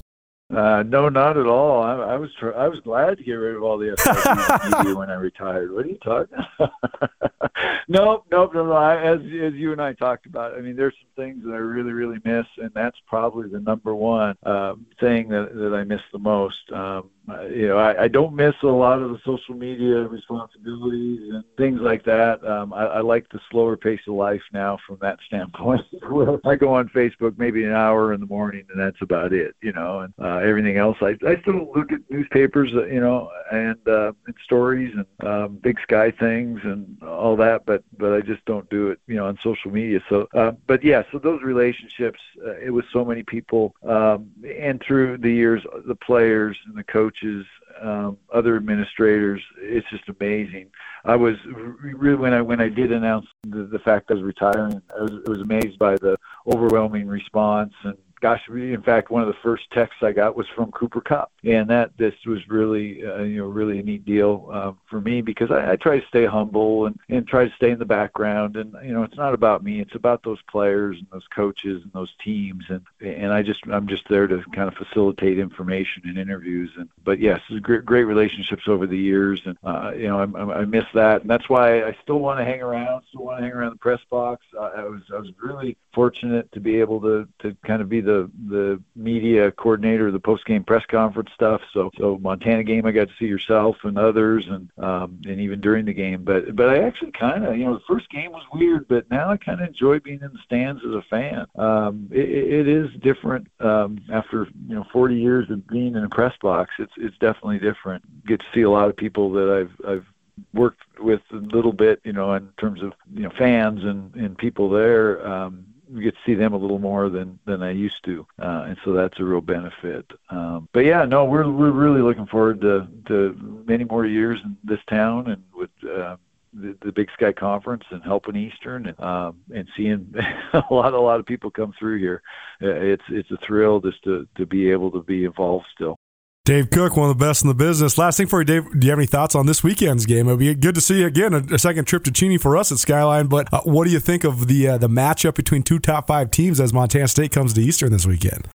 Uh, 0.55 0.85
no, 0.87 1.09
not 1.09 1.37
at 1.37 1.47
all. 1.47 1.83
I, 1.83 1.95
I 1.95 2.17
was 2.17 2.31
tr- 2.39 2.55
I 2.55 2.69
was 2.69 2.79
glad 2.81 3.19
to 3.19 3.25
get 3.25 3.33
rid 3.33 3.57
of 3.57 3.65
all 3.65 3.79
the 3.79 3.87
media 4.85 4.95
when 4.95 5.11
I 5.11 5.15
retired. 5.15 5.73
What 5.73 5.87
are 5.87 5.89
you 5.89 5.99
talking? 5.99 6.39
no, 7.89 8.23
no, 8.31 8.51
no, 8.55 8.67
no. 8.67 8.73
I, 8.73 9.03
as 9.03 9.19
as 9.23 9.55
you 9.55 9.73
and 9.73 9.83
I 9.83 9.93
talked 9.95 10.27
about, 10.27 10.55
I 10.55 10.61
mean, 10.61 10.77
there's 10.77 10.95
some 11.01 11.25
things 11.25 11.43
that 11.45 11.51
I 11.51 11.57
really, 11.57 11.93
really 11.93 12.19
miss, 12.25 12.47
and 12.59 12.71
that's 12.75 12.97
probably 13.09 13.49
the 13.49 13.59
number 13.59 13.93
one 13.93 14.37
um, 14.45 14.87
thing 15.01 15.29
that 15.31 15.53
that 15.53 15.75
I 15.75 15.83
miss 15.83 16.03
the 16.13 16.21
most. 16.21 16.71
Um, 16.73 17.11
you 17.51 17.69
know, 17.69 17.79
I, 17.79 18.05
I 18.05 18.09
don't 18.09 18.35
miss 18.35 18.55
a 18.63 18.67
lot 18.67 19.03
of 19.03 19.11
the 19.11 19.19
social 19.25 19.55
media 19.55 20.07
responsibilities 20.07 21.21
and 21.33 21.45
things 21.57 21.81
like 21.81 22.05
that. 22.05 22.47
Um, 22.47 22.73
I, 22.73 22.85
I 22.85 23.01
like 23.01 23.29
the 23.31 23.41
slower 23.51 23.77
pace 23.77 24.01
of 24.07 24.15
life 24.15 24.43
now 24.53 24.79
from 24.87 24.99
that 25.01 25.19
standpoint. 25.27 25.83
I 26.45 26.55
go 26.55 26.75
on 26.75 26.89
Facebook 26.91 27.37
maybe 27.37 27.65
an 27.65 27.73
hour 27.73 28.13
in 28.13 28.21
the 28.21 28.27
morning, 28.27 28.65
and 28.71 28.81
that's 28.81 29.01
about 29.03 29.33
it. 29.33 29.57
You 29.61 29.73
know, 29.73 30.01
and 30.01 30.15
uh, 30.21 30.39
everything 30.39 30.77
else, 30.77 30.97
I 31.01 31.17
I 31.27 31.41
still 31.43 31.73
look 31.75 31.93
at 31.93 32.01
newspapers, 32.11 32.73
uh, 32.75 32.87
you 32.87 33.01
know, 33.01 33.31
and 33.51 33.77
uh, 33.89 34.13
and 34.27 34.35
stories 34.45 34.95
and 34.95 35.29
um, 35.29 35.57
Big 35.63 35.79
Sky 35.83 36.13
things 36.13 36.61
and 36.63 37.03
all 37.03 37.37
that, 37.37 37.67
but 37.67 37.83
but 37.99 38.13
I 38.13 38.21
just 38.21 38.45
don't 38.45 38.69
do 38.71 38.89
it, 38.91 39.01
you 39.07 39.17
know, 39.17 39.27
on 39.27 39.39
social 39.43 39.71
media. 39.71 40.01
So, 40.09 40.29
uh, 40.35 40.53
but 40.67 40.85
yeah, 40.85 41.03
so 41.11 41.19
those 41.19 41.43
relationships, 41.43 42.21
uh, 42.47 42.57
it 42.59 42.71
was 42.71 42.85
so 42.93 43.05
many 43.05 43.23
people, 43.23 43.75
um, 43.89 44.31
and 44.45 44.81
through 44.87 45.19
the 45.19 45.31
years, 45.31 45.63
the 45.87 45.95
players 45.95 46.57
and 46.67 46.77
the 46.77 46.85
coaches 46.85 47.16
coaches, 47.17 47.47
um, 47.81 48.19
other 48.33 48.57
administrators. 48.57 49.43
It's 49.59 49.89
just 49.91 50.05
amazing. 50.09 50.71
I 51.05 51.17
was 51.17 51.35
really 51.47 52.17
when 52.17 52.33
I 52.33 52.41
when 52.41 52.61
I 52.61 52.69
did 52.69 52.93
announce 52.93 53.27
the, 53.45 53.65
the 53.65 53.79
fact 53.81 54.11
I 54.11 54.15
was 54.15 54.23
retiring, 54.23 54.81
I 54.97 55.03
was, 55.03 55.13
I 55.27 55.31
was 55.31 55.41
amazed 55.41 55.79
by 55.79 55.97
the 55.97 56.17
overwhelming 56.47 57.07
response 57.07 57.73
and 57.85 57.97
gosh, 58.21 58.43
in 58.49 58.83
fact, 58.83 59.11
one 59.11 59.23
of 59.23 59.29
the 59.29 59.37
first 59.43 59.71
texts 59.71 60.03
I 60.03 60.13
got 60.13 60.37
was 60.37 60.47
from 60.55 60.71
Cooper 60.73 61.01
Kupp, 61.01 61.31
and 61.45 61.69
that 61.69 61.97
this 61.97 62.15
was 62.25 62.49
really, 62.49 63.05
uh, 63.05 63.23
you 63.23 63.39
know, 63.39 63.47
really 63.47 63.79
a 63.79 63.83
neat 63.83 64.05
deal 64.05 64.49
uh, 64.53 64.73
for 64.89 65.01
me 65.01 65.21
because 65.21 65.51
I, 65.51 65.73
I 65.73 65.77
try 65.77 66.01
to 66.01 66.07
stay 66.07 66.25
humble 66.25 66.87
and 66.87 66.99
and 67.09 67.27
try 67.27 67.47
to 67.47 67.55
stay 67.55 67.71
in 67.71 67.79
the 67.79 67.85
background, 67.85 68.57
and 68.57 68.75
you 68.83 68.93
know, 68.93 69.03
it's 69.03 69.17
not 69.17 69.35
about 69.35 69.63
me; 69.63 69.81
it's 69.81 69.95
about 69.95 70.23
those 70.23 70.41
players 70.51 70.99
and 70.99 71.07
those 71.13 71.27
coaches 71.35 71.83
and 71.83 71.93
those 71.93 72.13
teams, 72.23 72.65
and 72.69 72.83
and 73.01 73.33
I 73.33 73.43
just 73.43 73.61
I'm 73.71 73.87
just 73.87 74.09
there 74.09 74.27
to 74.27 74.43
kind 74.53 74.69
of 74.69 74.75
facilitate 74.75 75.39
information 75.39 76.03
and 76.07 76.19
interviews, 76.19 76.71
and 76.77 76.89
but 77.05 77.21
yes, 77.21 77.41
great 77.63 77.85
great 77.85 78.05
relationships 78.05 78.65
over 78.67 78.87
the 78.87 78.99
years, 78.99 79.43
and 79.45 79.59
uh, 79.63 79.93
you 79.95 80.09
know, 80.09 80.21
I, 80.21 80.61
I 80.61 80.65
miss 80.65 80.87
that, 80.95 81.23
and 81.23 81.31
that's 81.31 81.49
why 81.49 81.83
I 81.83 81.97
still 82.03 82.19
want 82.19 82.41
to 82.41 82.45
hang 82.45 82.63
around, 82.63 83.05
still 83.09 83.25
want 83.25 83.39
to 83.39 83.45
hang 83.45 83.53
around 83.53 83.73
the 83.73 83.79
press 83.79 84.01
box. 84.11 84.45
Uh, 84.59 84.71
I 84.77 84.85
was 84.85 85.03
I 85.13 85.19
was 85.19 85.31
really 85.43 85.77
fortunate 85.97 86.53
to 86.53 86.61
be 86.61 86.79
able 86.79 87.01
to 87.01 87.27
to 87.41 87.57
kind 87.67 87.81
of 87.81 87.89
be 87.89 88.03
the 88.03 88.31
the 88.49 88.81
media 88.95 89.51
coordinator, 89.51 90.13
the 90.13 90.21
post 90.21 90.45
game 90.45 90.63
press 90.63 90.85
conference 90.87 91.31
stuff. 91.35 91.63
So 91.73 91.91
so 91.97 92.19
Montana 92.19 92.63
game, 92.63 92.85
I 92.85 92.93
got 92.93 93.09
to 93.09 93.15
see 93.19 93.25
yourself 93.25 93.77
and 93.83 93.99
others, 93.99 94.47
and 94.47 94.71
um, 94.79 95.19
and 95.25 95.41
even 95.41 95.61
during 95.63 95.87
the 95.87 95.95
game. 95.95 96.23
But 96.23 96.55
but 96.55 96.69
I 96.69 96.85
actually 96.85 97.13
kind 97.13 97.47
of 97.47 97.57
you 97.57 97.65
know 97.65 97.75
the 97.75 97.85
first 97.89 98.11
game 98.11 98.31
was 98.31 98.45
weird, 98.53 98.87
but 98.89 99.11
now 99.11 99.31
I 99.31 99.39
kind 99.39 99.63
of 99.63 99.67
enjoy 99.67 99.99
being 100.01 100.21
in 100.21 100.31
the 100.33 100.39
stands 100.45 100.83
as 100.87 100.95
a 100.95 101.03
fan. 101.09 101.47
Um, 101.57 102.09
it, 102.13 102.29
it 102.29 102.69
is 102.69 102.91
different 103.01 103.49
um, 103.61 103.99
after 104.13 104.47
you 104.69 104.75
know 104.75 104.85
40 104.93 105.17
years 105.17 105.51
of 105.51 105.67
being 105.67 105.97
in 105.97 106.05
a 106.05 106.11
press 106.11 106.35
box. 106.43 106.73
It's 106.79 106.93
it's 106.99 107.17
definitely 107.19 107.59
different. 107.59 108.05
Get 108.27 108.41
to 108.41 108.47
see 108.55 108.63
a 108.63 108.71
lot 108.71 108.91
of 108.91 108.97
people 108.97 109.33
that 109.33 109.49
I've 109.49 109.89
I've 109.89 110.07
worked 110.53 110.83
with 110.99 111.23
a 111.33 111.37
little 111.37 111.73
bit, 111.73 112.01
you 112.05 112.13
know, 112.13 112.35
in 112.35 112.49
terms 112.59 112.83
of 112.83 112.93
you 113.15 113.23
know 113.23 113.33
fans 113.39 113.83
and 113.83 114.15
and 114.15 114.37
people 114.37 114.69
there. 114.69 115.27
Um, 115.27 115.65
get 115.95 116.15
to 116.15 116.21
see 116.25 116.35
them 116.35 116.53
a 116.53 116.57
little 116.57 116.79
more 116.79 117.09
than 117.09 117.39
than 117.45 117.63
I 117.63 117.71
used 117.71 118.05
to, 118.05 118.27
uh, 118.41 118.65
and 118.69 118.77
so 118.85 118.93
that's 118.93 119.19
a 119.21 119.25
real 119.25 119.41
benefit. 119.41 120.11
Um, 120.31 120.69
but 120.73 120.85
yeah, 120.85 121.05
no, 121.05 121.25
we're 121.25 121.51
we're 121.51 121.71
really 121.71 122.03
looking 122.03 122.27
forward 122.27 122.61
to 122.63 122.89
to 123.07 123.63
many 123.67 123.85
more 123.85 124.07
years 124.07 124.41
in 124.45 124.57
this 124.65 124.81
town 124.89 125.31
and 125.31 125.43
with. 125.55 125.71
Uh, 125.85 126.17
the, 126.59 126.75
the 126.83 126.93
Big 126.93 127.11
Sky 127.13 127.33
Conference 127.33 127.85
and 127.91 128.03
helping 128.03 128.35
Eastern 128.35 128.87
and 128.87 128.99
um, 129.01 129.37
and 129.55 129.69
seeing 129.77 130.15
a 130.55 130.63
lot 130.71 130.95
a 130.95 131.01
lot 131.01 131.21
of 131.21 131.27
people 131.27 131.51
come 131.51 131.75
through 131.79 131.99
here. 131.99 132.23
Uh, 132.63 132.69
it's 132.69 133.03
it's 133.11 133.31
a 133.31 133.37
thrill 133.47 133.81
just 133.81 134.03
to 134.05 134.27
to 134.37 134.47
be 134.47 134.71
able 134.71 134.91
to 134.93 135.03
be 135.03 135.25
involved 135.25 135.67
still. 135.75 135.99
Dave 136.47 136.71
Cook, 136.71 136.97
one 136.97 137.11
of 137.11 137.19
the 137.19 137.25
best 137.25 137.43
in 137.43 137.49
the 137.49 137.55
business. 137.55 137.99
Last 137.99 138.19
thing 138.19 138.29
for 138.29 138.41
you, 138.41 138.45
Dave, 138.45 138.71
do 138.71 138.87
you 138.87 138.91
have 138.91 139.01
any 139.01 139.07
thoughts 139.07 139.35
on 139.35 139.47
this 139.47 139.65
weekend's 139.65 140.07
game? 140.07 140.29
It'd 140.29 140.39
be 140.39 140.55
good 140.55 140.77
to 140.77 140.81
see 140.81 141.01
you 141.01 141.07
again, 141.07 141.35
a, 141.35 141.39
a 141.39 141.59
second 141.59 141.87
trip 141.87 142.05
to 142.05 142.13
Cheney 142.13 142.39
for 142.39 142.57
us 142.57 142.71
at 142.71 142.79
Skyline. 142.79 143.27
But 143.27 143.53
uh, 143.53 143.63
what 143.65 143.85
do 143.85 143.91
you 143.91 143.99
think 143.99 144.23
of 144.23 144.47
the 144.47 144.69
uh, 144.69 144.79
the 144.79 144.89
matchup 144.89 145.35
between 145.35 145.65
two 145.65 145.81
top 145.81 146.07
five 146.07 146.31
teams 146.31 146.61
as 146.61 146.73
Montana 146.73 147.09
State 147.09 147.33
comes 147.33 147.53
to 147.55 147.61
Eastern 147.61 147.91
this 147.91 148.07
weekend? 148.07 148.47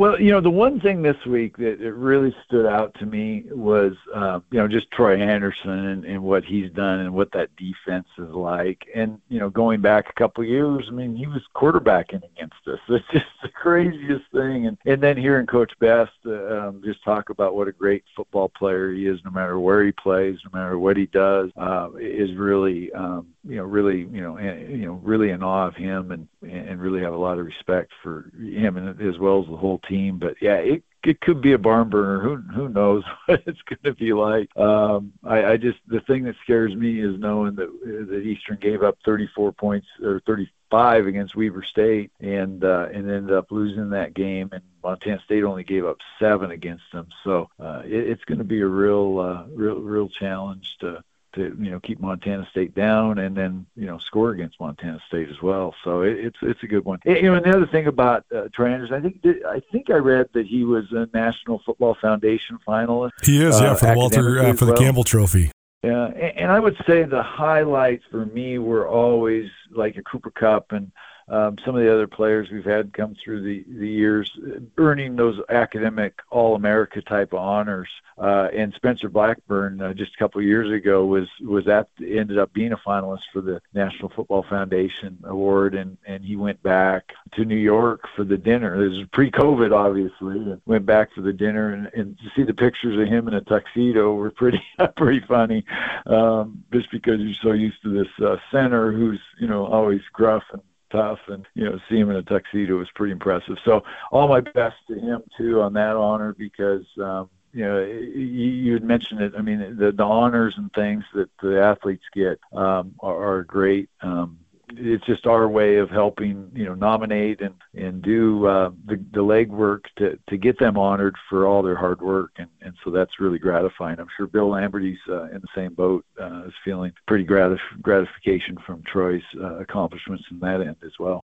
Well, 0.00 0.18
you 0.18 0.30
know, 0.30 0.40
the 0.40 0.48
one 0.48 0.80
thing 0.80 1.02
this 1.02 1.26
week 1.26 1.58
that 1.58 1.78
it 1.78 1.92
really 1.92 2.34
stood 2.46 2.64
out 2.64 2.94
to 3.00 3.04
me 3.04 3.44
was, 3.50 3.92
uh, 4.14 4.40
you 4.50 4.58
know, 4.58 4.66
just 4.66 4.90
Troy 4.92 5.20
Andersen 5.20 5.68
and, 5.88 6.06
and 6.06 6.22
what 6.22 6.42
he's 6.42 6.70
done 6.70 7.00
and 7.00 7.12
what 7.12 7.30
that 7.32 7.54
defense 7.56 8.06
is 8.16 8.30
like. 8.30 8.88
And, 8.94 9.20
you 9.28 9.38
know, 9.38 9.50
going 9.50 9.82
back 9.82 10.08
a 10.08 10.14
couple 10.14 10.42
of 10.42 10.48
years, 10.48 10.86
I 10.88 10.92
mean, 10.92 11.14
he 11.14 11.26
was 11.26 11.42
quarterbacking 11.54 12.22
against 12.24 12.66
us. 12.66 12.78
It's 12.88 13.04
just 13.12 13.26
the 13.42 13.50
craziest 13.50 14.24
thing. 14.32 14.68
And, 14.68 14.78
and 14.86 15.02
then 15.02 15.18
hearing 15.18 15.46
Coach 15.46 15.72
Best 15.80 16.12
uh, 16.24 16.68
um, 16.68 16.80
just 16.82 17.04
talk 17.04 17.28
about 17.28 17.54
what 17.54 17.68
a 17.68 17.72
great 17.72 18.02
football 18.16 18.48
player 18.48 18.94
he 18.94 19.06
is, 19.06 19.20
no 19.22 19.30
matter 19.30 19.60
where 19.60 19.84
he 19.84 19.92
plays, 19.92 20.38
no 20.50 20.58
matter 20.58 20.78
what 20.78 20.96
he 20.96 21.08
does, 21.08 21.50
uh, 21.58 21.90
is 22.00 22.34
really, 22.36 22.90
um, 22.94 23.26
you 23.46 23.56
know, 23.56 23.64
really, 23.64 24.00
you 24.00 24.20
know, 24.20 24.36
and, 24.36 24.70
you 24.70 24.86
know, 24.86 25.00
really 25.02 25.30
in 25.30 25.42
awe 25.42 25.68
of 25.68 25.74
him 25.74 26.12
and, 26.12 26.28
and 26.42 26.80
really 26.80 27.00
have 27.00 27.14
a 27.14 27.18
lot 27.18 27.38
of 27.38 27.46
respect 27.46 27.92
for 28.02 28.30
him 28.38 28.76
and 28.76 29.00
as 29.00 29.18
well 29.18 29.42
as 29.42 29.48
the 29.48 29.56
whole 29.56 29.78
team. 29.78 30.18
But 30.18 30.34
yeah, 30.40 30.56
it 30.56 30.82
it 31.04 31.20
could 31.20 31.40
be 31.40 31.52
a 31.52 31.58
barn 31.58 31.88
burner. 31.88 32.20
Who 32.20 32.36
who 32.36 32.68
knows 32.68 33.04
what 33.26 33.42
it's 33.46 33.62
going 33.62 33.82
to 33.84 33.94
be 33.94 34.12
like? 34.12 34.54
Um, 34.56 35.12
I, 35.24 35.52
I 35.52 35.56
just 35.56 35.78
the 35.86 36.00
thing 36.00 36.24
that 36.24 36.36
scares 36.42 36.74
me 36.74 37.00
is 37.00 37.18
knowing 37.18 37.54
that 37.56 37.68
that 38.10 38.22
Eastern 38.22 38.58
gave 38.58 38.82
up 38.82 38.98
34 39.04 39.52
points 39.52 39.86
or 40.02 40.20
35 40.26 41.06
against 41.06 41.34
Weber 41.34 41.62
State 41.62 42.12
and 42.20 42.62
uh, 42.62 42.88
and 42.92 43.10
ended 43.10 43.32
up 43.32 43.50
losing 43.50 43.90
that 43.90 44.14
game, 44.14 44.50
and 44.52 44.62
Montana 44.82 45.20
State 45.24 45.44
only 45.44 45.64
gave 45.64 45.86
up 45.86 45.98
seven 46.18 46.50
against 46.50 46.84
them. 46.92 47.08
So 47.24 47.48
uh, 47.58 47.82
it, 47.84 48.08
it's 48.10 48.24
going 48.24 48.38
to 48.38 48.44
be 48.44 48.60
a 48.60 48.66
real 48.66 49.18
uh, 49.18 49.44
real 49.54 49.80
real 49.80 50.08
challenge 50.08 50.76
to 50.80 51.02
to 51.34 51.56
you 51.60 51.70
know 51.70 51.80
keep 51.80 52.00
Montana 52.00 52.46
State 52.50 52.74
down 52.74 53.18
and 53.18 53.36
then 53.36 53.66
you 53.76 53.86
know 53.86 53.98
score 53.98 54.30
against 54.30 54.60
Montana 54.60 55.00
State 55.06 55.28
as 55.28 55.40
well. 55.42 55.74
So 55.84 56.02
it, 56.02 56.18
it's 56.18 56.38
it's 56.42 56.62
a 56.62 56.66
good 56.66 56.84
one. 56.84 56.98
You 57.04 57.22
know, 57.22 57.34
and 57.34 57.44
the 57.44 57.56
other 57.56 57.66
thing 57.66 57.86
about 57.86 58.24
uh, 58.34 58.48
Troy 58.52 58.72
Andersen, 58.72 58.94
I 58.94 59.00
think 59.00 59.44
I 59.46 59.60
think 59.72 59.90
I 59.90 59.96
read 59.96 60.28
that 60.34 60.46
he 60.46 60.64
was 60.64 60.90
a 60.92 61.08
National 61.12 61.60
Football 61.64 61.96
Foundation 62.00 62.58
finalist. 62.66 63.12
He 63.22 63.42
is, 63.42 63.60
yeah, 63.60 63.72
uh, 63.72 63.74
for 63.74 63.86
the 63.86 63.94
Walter 63.94 64.38
uh, 64.40 64.52
for 64.54 64.64
the 64.64 64.72
well. 64.72 64.80
Campbell 64.80 65.04
Trophy. 65.04 65.50
Yeah, 65.82 66.06
and, 66.06 66.38
and 66.38 66.52
I 66.52 66.60
would 66.60 66.76
say 66.86 67.04
the 67.04 67.22
highlights 67.22 68.04
for 68.10 68.26
me 68.26 68.58
were 68.58 68.86
always 68.88 69.48
like 69.70 69.96
a 69.96 70.02
Cooper 70.02 70.30
Kupp 70.30 70.72
and 70.72 70.92
um, 71.30 71.56
some 71.64 71.76
of 71.76 71.82
the 71.82 71.92
other 71.92 72.08
players 72.08 72.50
we've 72.50 72.64
had 72.64 72.92
come 72.92 73.16
through 73.22 73.42
the, 73.42 73.64
the 73.78 73.88
years 73.88 74.36
earning 74.78 75.14
those 75.14 75.40
academic 75.48 76.14
All 76.30 76.56
America 76.56 77.00
type 77.00 77.32
of 77.32 77.38
honors. 77.38 77.88
Uh, 78.18 78.48
and 78.54 78.74
Spencer 78.74 79.08
Blackburn 79.08 79.80
uh, 79.80 79.94
just 79.94 80.14
a 80.14 80.18
couple 80.18 80.40
of 80.40 80.46
years 80.46 80.70
ago 80.70 81.06
was 81.06 81.26
was 81.40 81.66
at 81.68 81.88
ended 82.00 82.36
up 82.36 82.52
being 82.52 82.72
a 82.72 82.76
finalist 82.76 83.22
for 83.32 83.40
the 83.40 83.62
National 83.72 84.10
Football 84.10 84.44
Foundation 84.50 85.18
Award, 85.24 85.74
and 85.74 85.96
and 86.06 86.22
he 86.22 86.36
went 86.36 86.62
back 86.62 87.12
to 87.32 87.44
New 87.46 87.56
York 87.56 88.02
for 88.14 88.24
the 88.24 88.36
dinner. 88.36 88.76
This 88.76 88.98
was 88.98 89.06
pre-COVID, 89.12 89.72
obviously. 89.72 90.36
And 90.36 90.60
went 90.66 90.84
back 90.84 91.14
for 91.14 91.22
the 91.22 91.32
dinner, 91.32 91.72
and, 91.72 91.90
and 91.94 92.18
to 92.18 92.24
see 92.36 92.42
the 92.42 92.52
pictures 92.52 93.00
of 93.00 93.06
him 93.06 93.28
in 93.28 93.34
a 93.34 93.40
tuxedo 93.40 94.14
were 94.14 94.30
pretty 94.30 94.62
pretty 94.96 95.24
funny, 95.26 95.64
um, 96.06 96.62
just 96.72 96.90
because 96.90 97.20
you're 97.20 97.34
so 97.40 97.52
used 97.52 97.80
to 97.84 97.90
this 97.90 98.26
uh, 98.26 98.36
center 98.50 98.92
who's 98.92 99.20
you 99.38 99.46
know 99.46 99.64
always 99.64 100.02
gruff 100.12 100.42
and 100.52 100.60
tough 100.90 101.18
and 101.28 101.46
you 101.54 101.64
know 101.64 101.78
see 101.88 101.96
him 101.96 102.10
in 102.10 102.16
a 102.16 102.22
tuxedo 102.22 102.76
was 102.78 102.88
pretty 102.94 103.12
impressive. 103.12 103.56
So 103.64 103.82
all 104.10 104.28
my 104.28 104.40
best 104.40 104.76
to 104.88 104.94
him 104.94 105.22
too 105.38 105.60
on 105.60 105.72
that 105.74 105.96
honor 105.96 106.34
because 106.36 106.84
um 107.02 107.30
you 107.52 107.64
know 107.64 107.84
you, 107.84 108.72
had 108.74 108.84
mentioned 108.84 109.20
it. 109.20 109.32
I 109.36 109.42
mean 109.42 109.76
the, 109.78 109.92
the 109.92 110.04
honors 110.04 110.54
and 110.56 110.72
things 110.72 111.04
that 111.14 111.30
the 111.42 111.60
athletes 111.60 112.04
get 112.14 112.38
um 112.52 112.94
are, 113.00 113.38
are 113.38 113.44
great. 113.44 113.88
Um 114.02 114.39
it's 114.76 115.04
just 115.06 115.26
our 115.26 115.48
way 115.48 115.76
of 115.76 115.90
helping 115.90 116.50
you 116.54 116.64
know 116.64 116.74
nominate 116.74 117.40
and 117.40 117.54
and 117.74 118.02
do 118.02 118.46
uh, 118.46 118.70
the 118.86 118.96
the 119.12 119.20
legwork 119.20 119.80
to 119.98 120.18
to 120.28 120.36
get 120.36 120.58
them 120.58 120.76
honored 120.76 121.16
for 121.28 121.46
all 121.46 121.62
their 121.62 121.76
hard 121.76 122.00
work 122.00 122.32
and 122.36 122.48
and 122.60 122.74
so 122.84 122.90
that's 122.90 123.20
really 123.20 123.38
gratifying. 123.38 123.98
I'm 123.98 124.08
sure 124.16 124.26
Bill 124.26 124.50
Lamberty's 124.50 124.98
uh, 125.08 125.24
in 125.24 125.40
the 125.40 125.48
same 125.54 125.74
boat 125.74 126.04
uh, 126.20 126.46
is 126.46 126.54
feeling 126.64 126.92
pretty 127.06 127.24
gratif- 127.24 127.58
gratification 127.82 128.56
from 128.66 128.82
Troy's 128.90 129.22
uh, 129.40 129.58
accomplishments 129.58 130.24
in 130.30 130.40
that 130.40 130.60
end 130.60 130.76
as 130.84 130.92
well. 130.98 131.20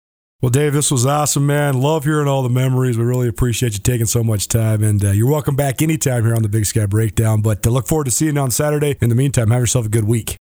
Well, 0.42 0.50
Dave, 0.50 0.72
this 0.72 0.90
was 0.90 1.04
awesome, 1.04 1.46
man. 1.46 1.82
Love 1.82 2.04
hearing 2.04 2.26
all 2.26 2.42
the 2.42 2.48
memories. 2.48 2.96
We 2.96 3.04
really 3.04 3.28
appreciate 3.28 3.74
you 3.74 3.78
taking 3.78 4.06
so 4.06 4.24
much 4.24 4.48
time, 4.48 4.82
and 4.82 5.04
uh, 5.04 5.10
you're 5.10 5.28
welcome 5.28 5.54
back 5.54 5.82
anytime 5.82 6.24
here 6.24 6.34
on 6.34 6.42
the 6.42 6.48
Big 6.48 6.64
Sky 6.64 6.86
Breakdown. 6.86 7.42
But 7.42 7.66
uh, 7.66 7.70
look 7.70 7.86
forward 7.86 8.04
to 8.04 8.10
seeing 8.10 8.36
you 8.36 8.40
on 8.40 8.50
Saturday. 8.50 8.96
In 9.02 9.10
the 9.10 9.14
meantime, 9.14 9.50
have 9.50 9.60
yourself 9.60 9.84
a 9.84 9.90
good 9.90 10.04
week. 10.04 10.39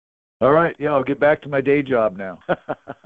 All 0.44 0.52
right. 0.52 0.76
Yeah, 0.78 0.90
I'll 0.92 1.02
get 1.02 1.18
back 1.18 1.40
to 1.42 1.48
my 1.48 1.62
day 1.62 1.82
job 1.82 2.18
now. 2.18 2.38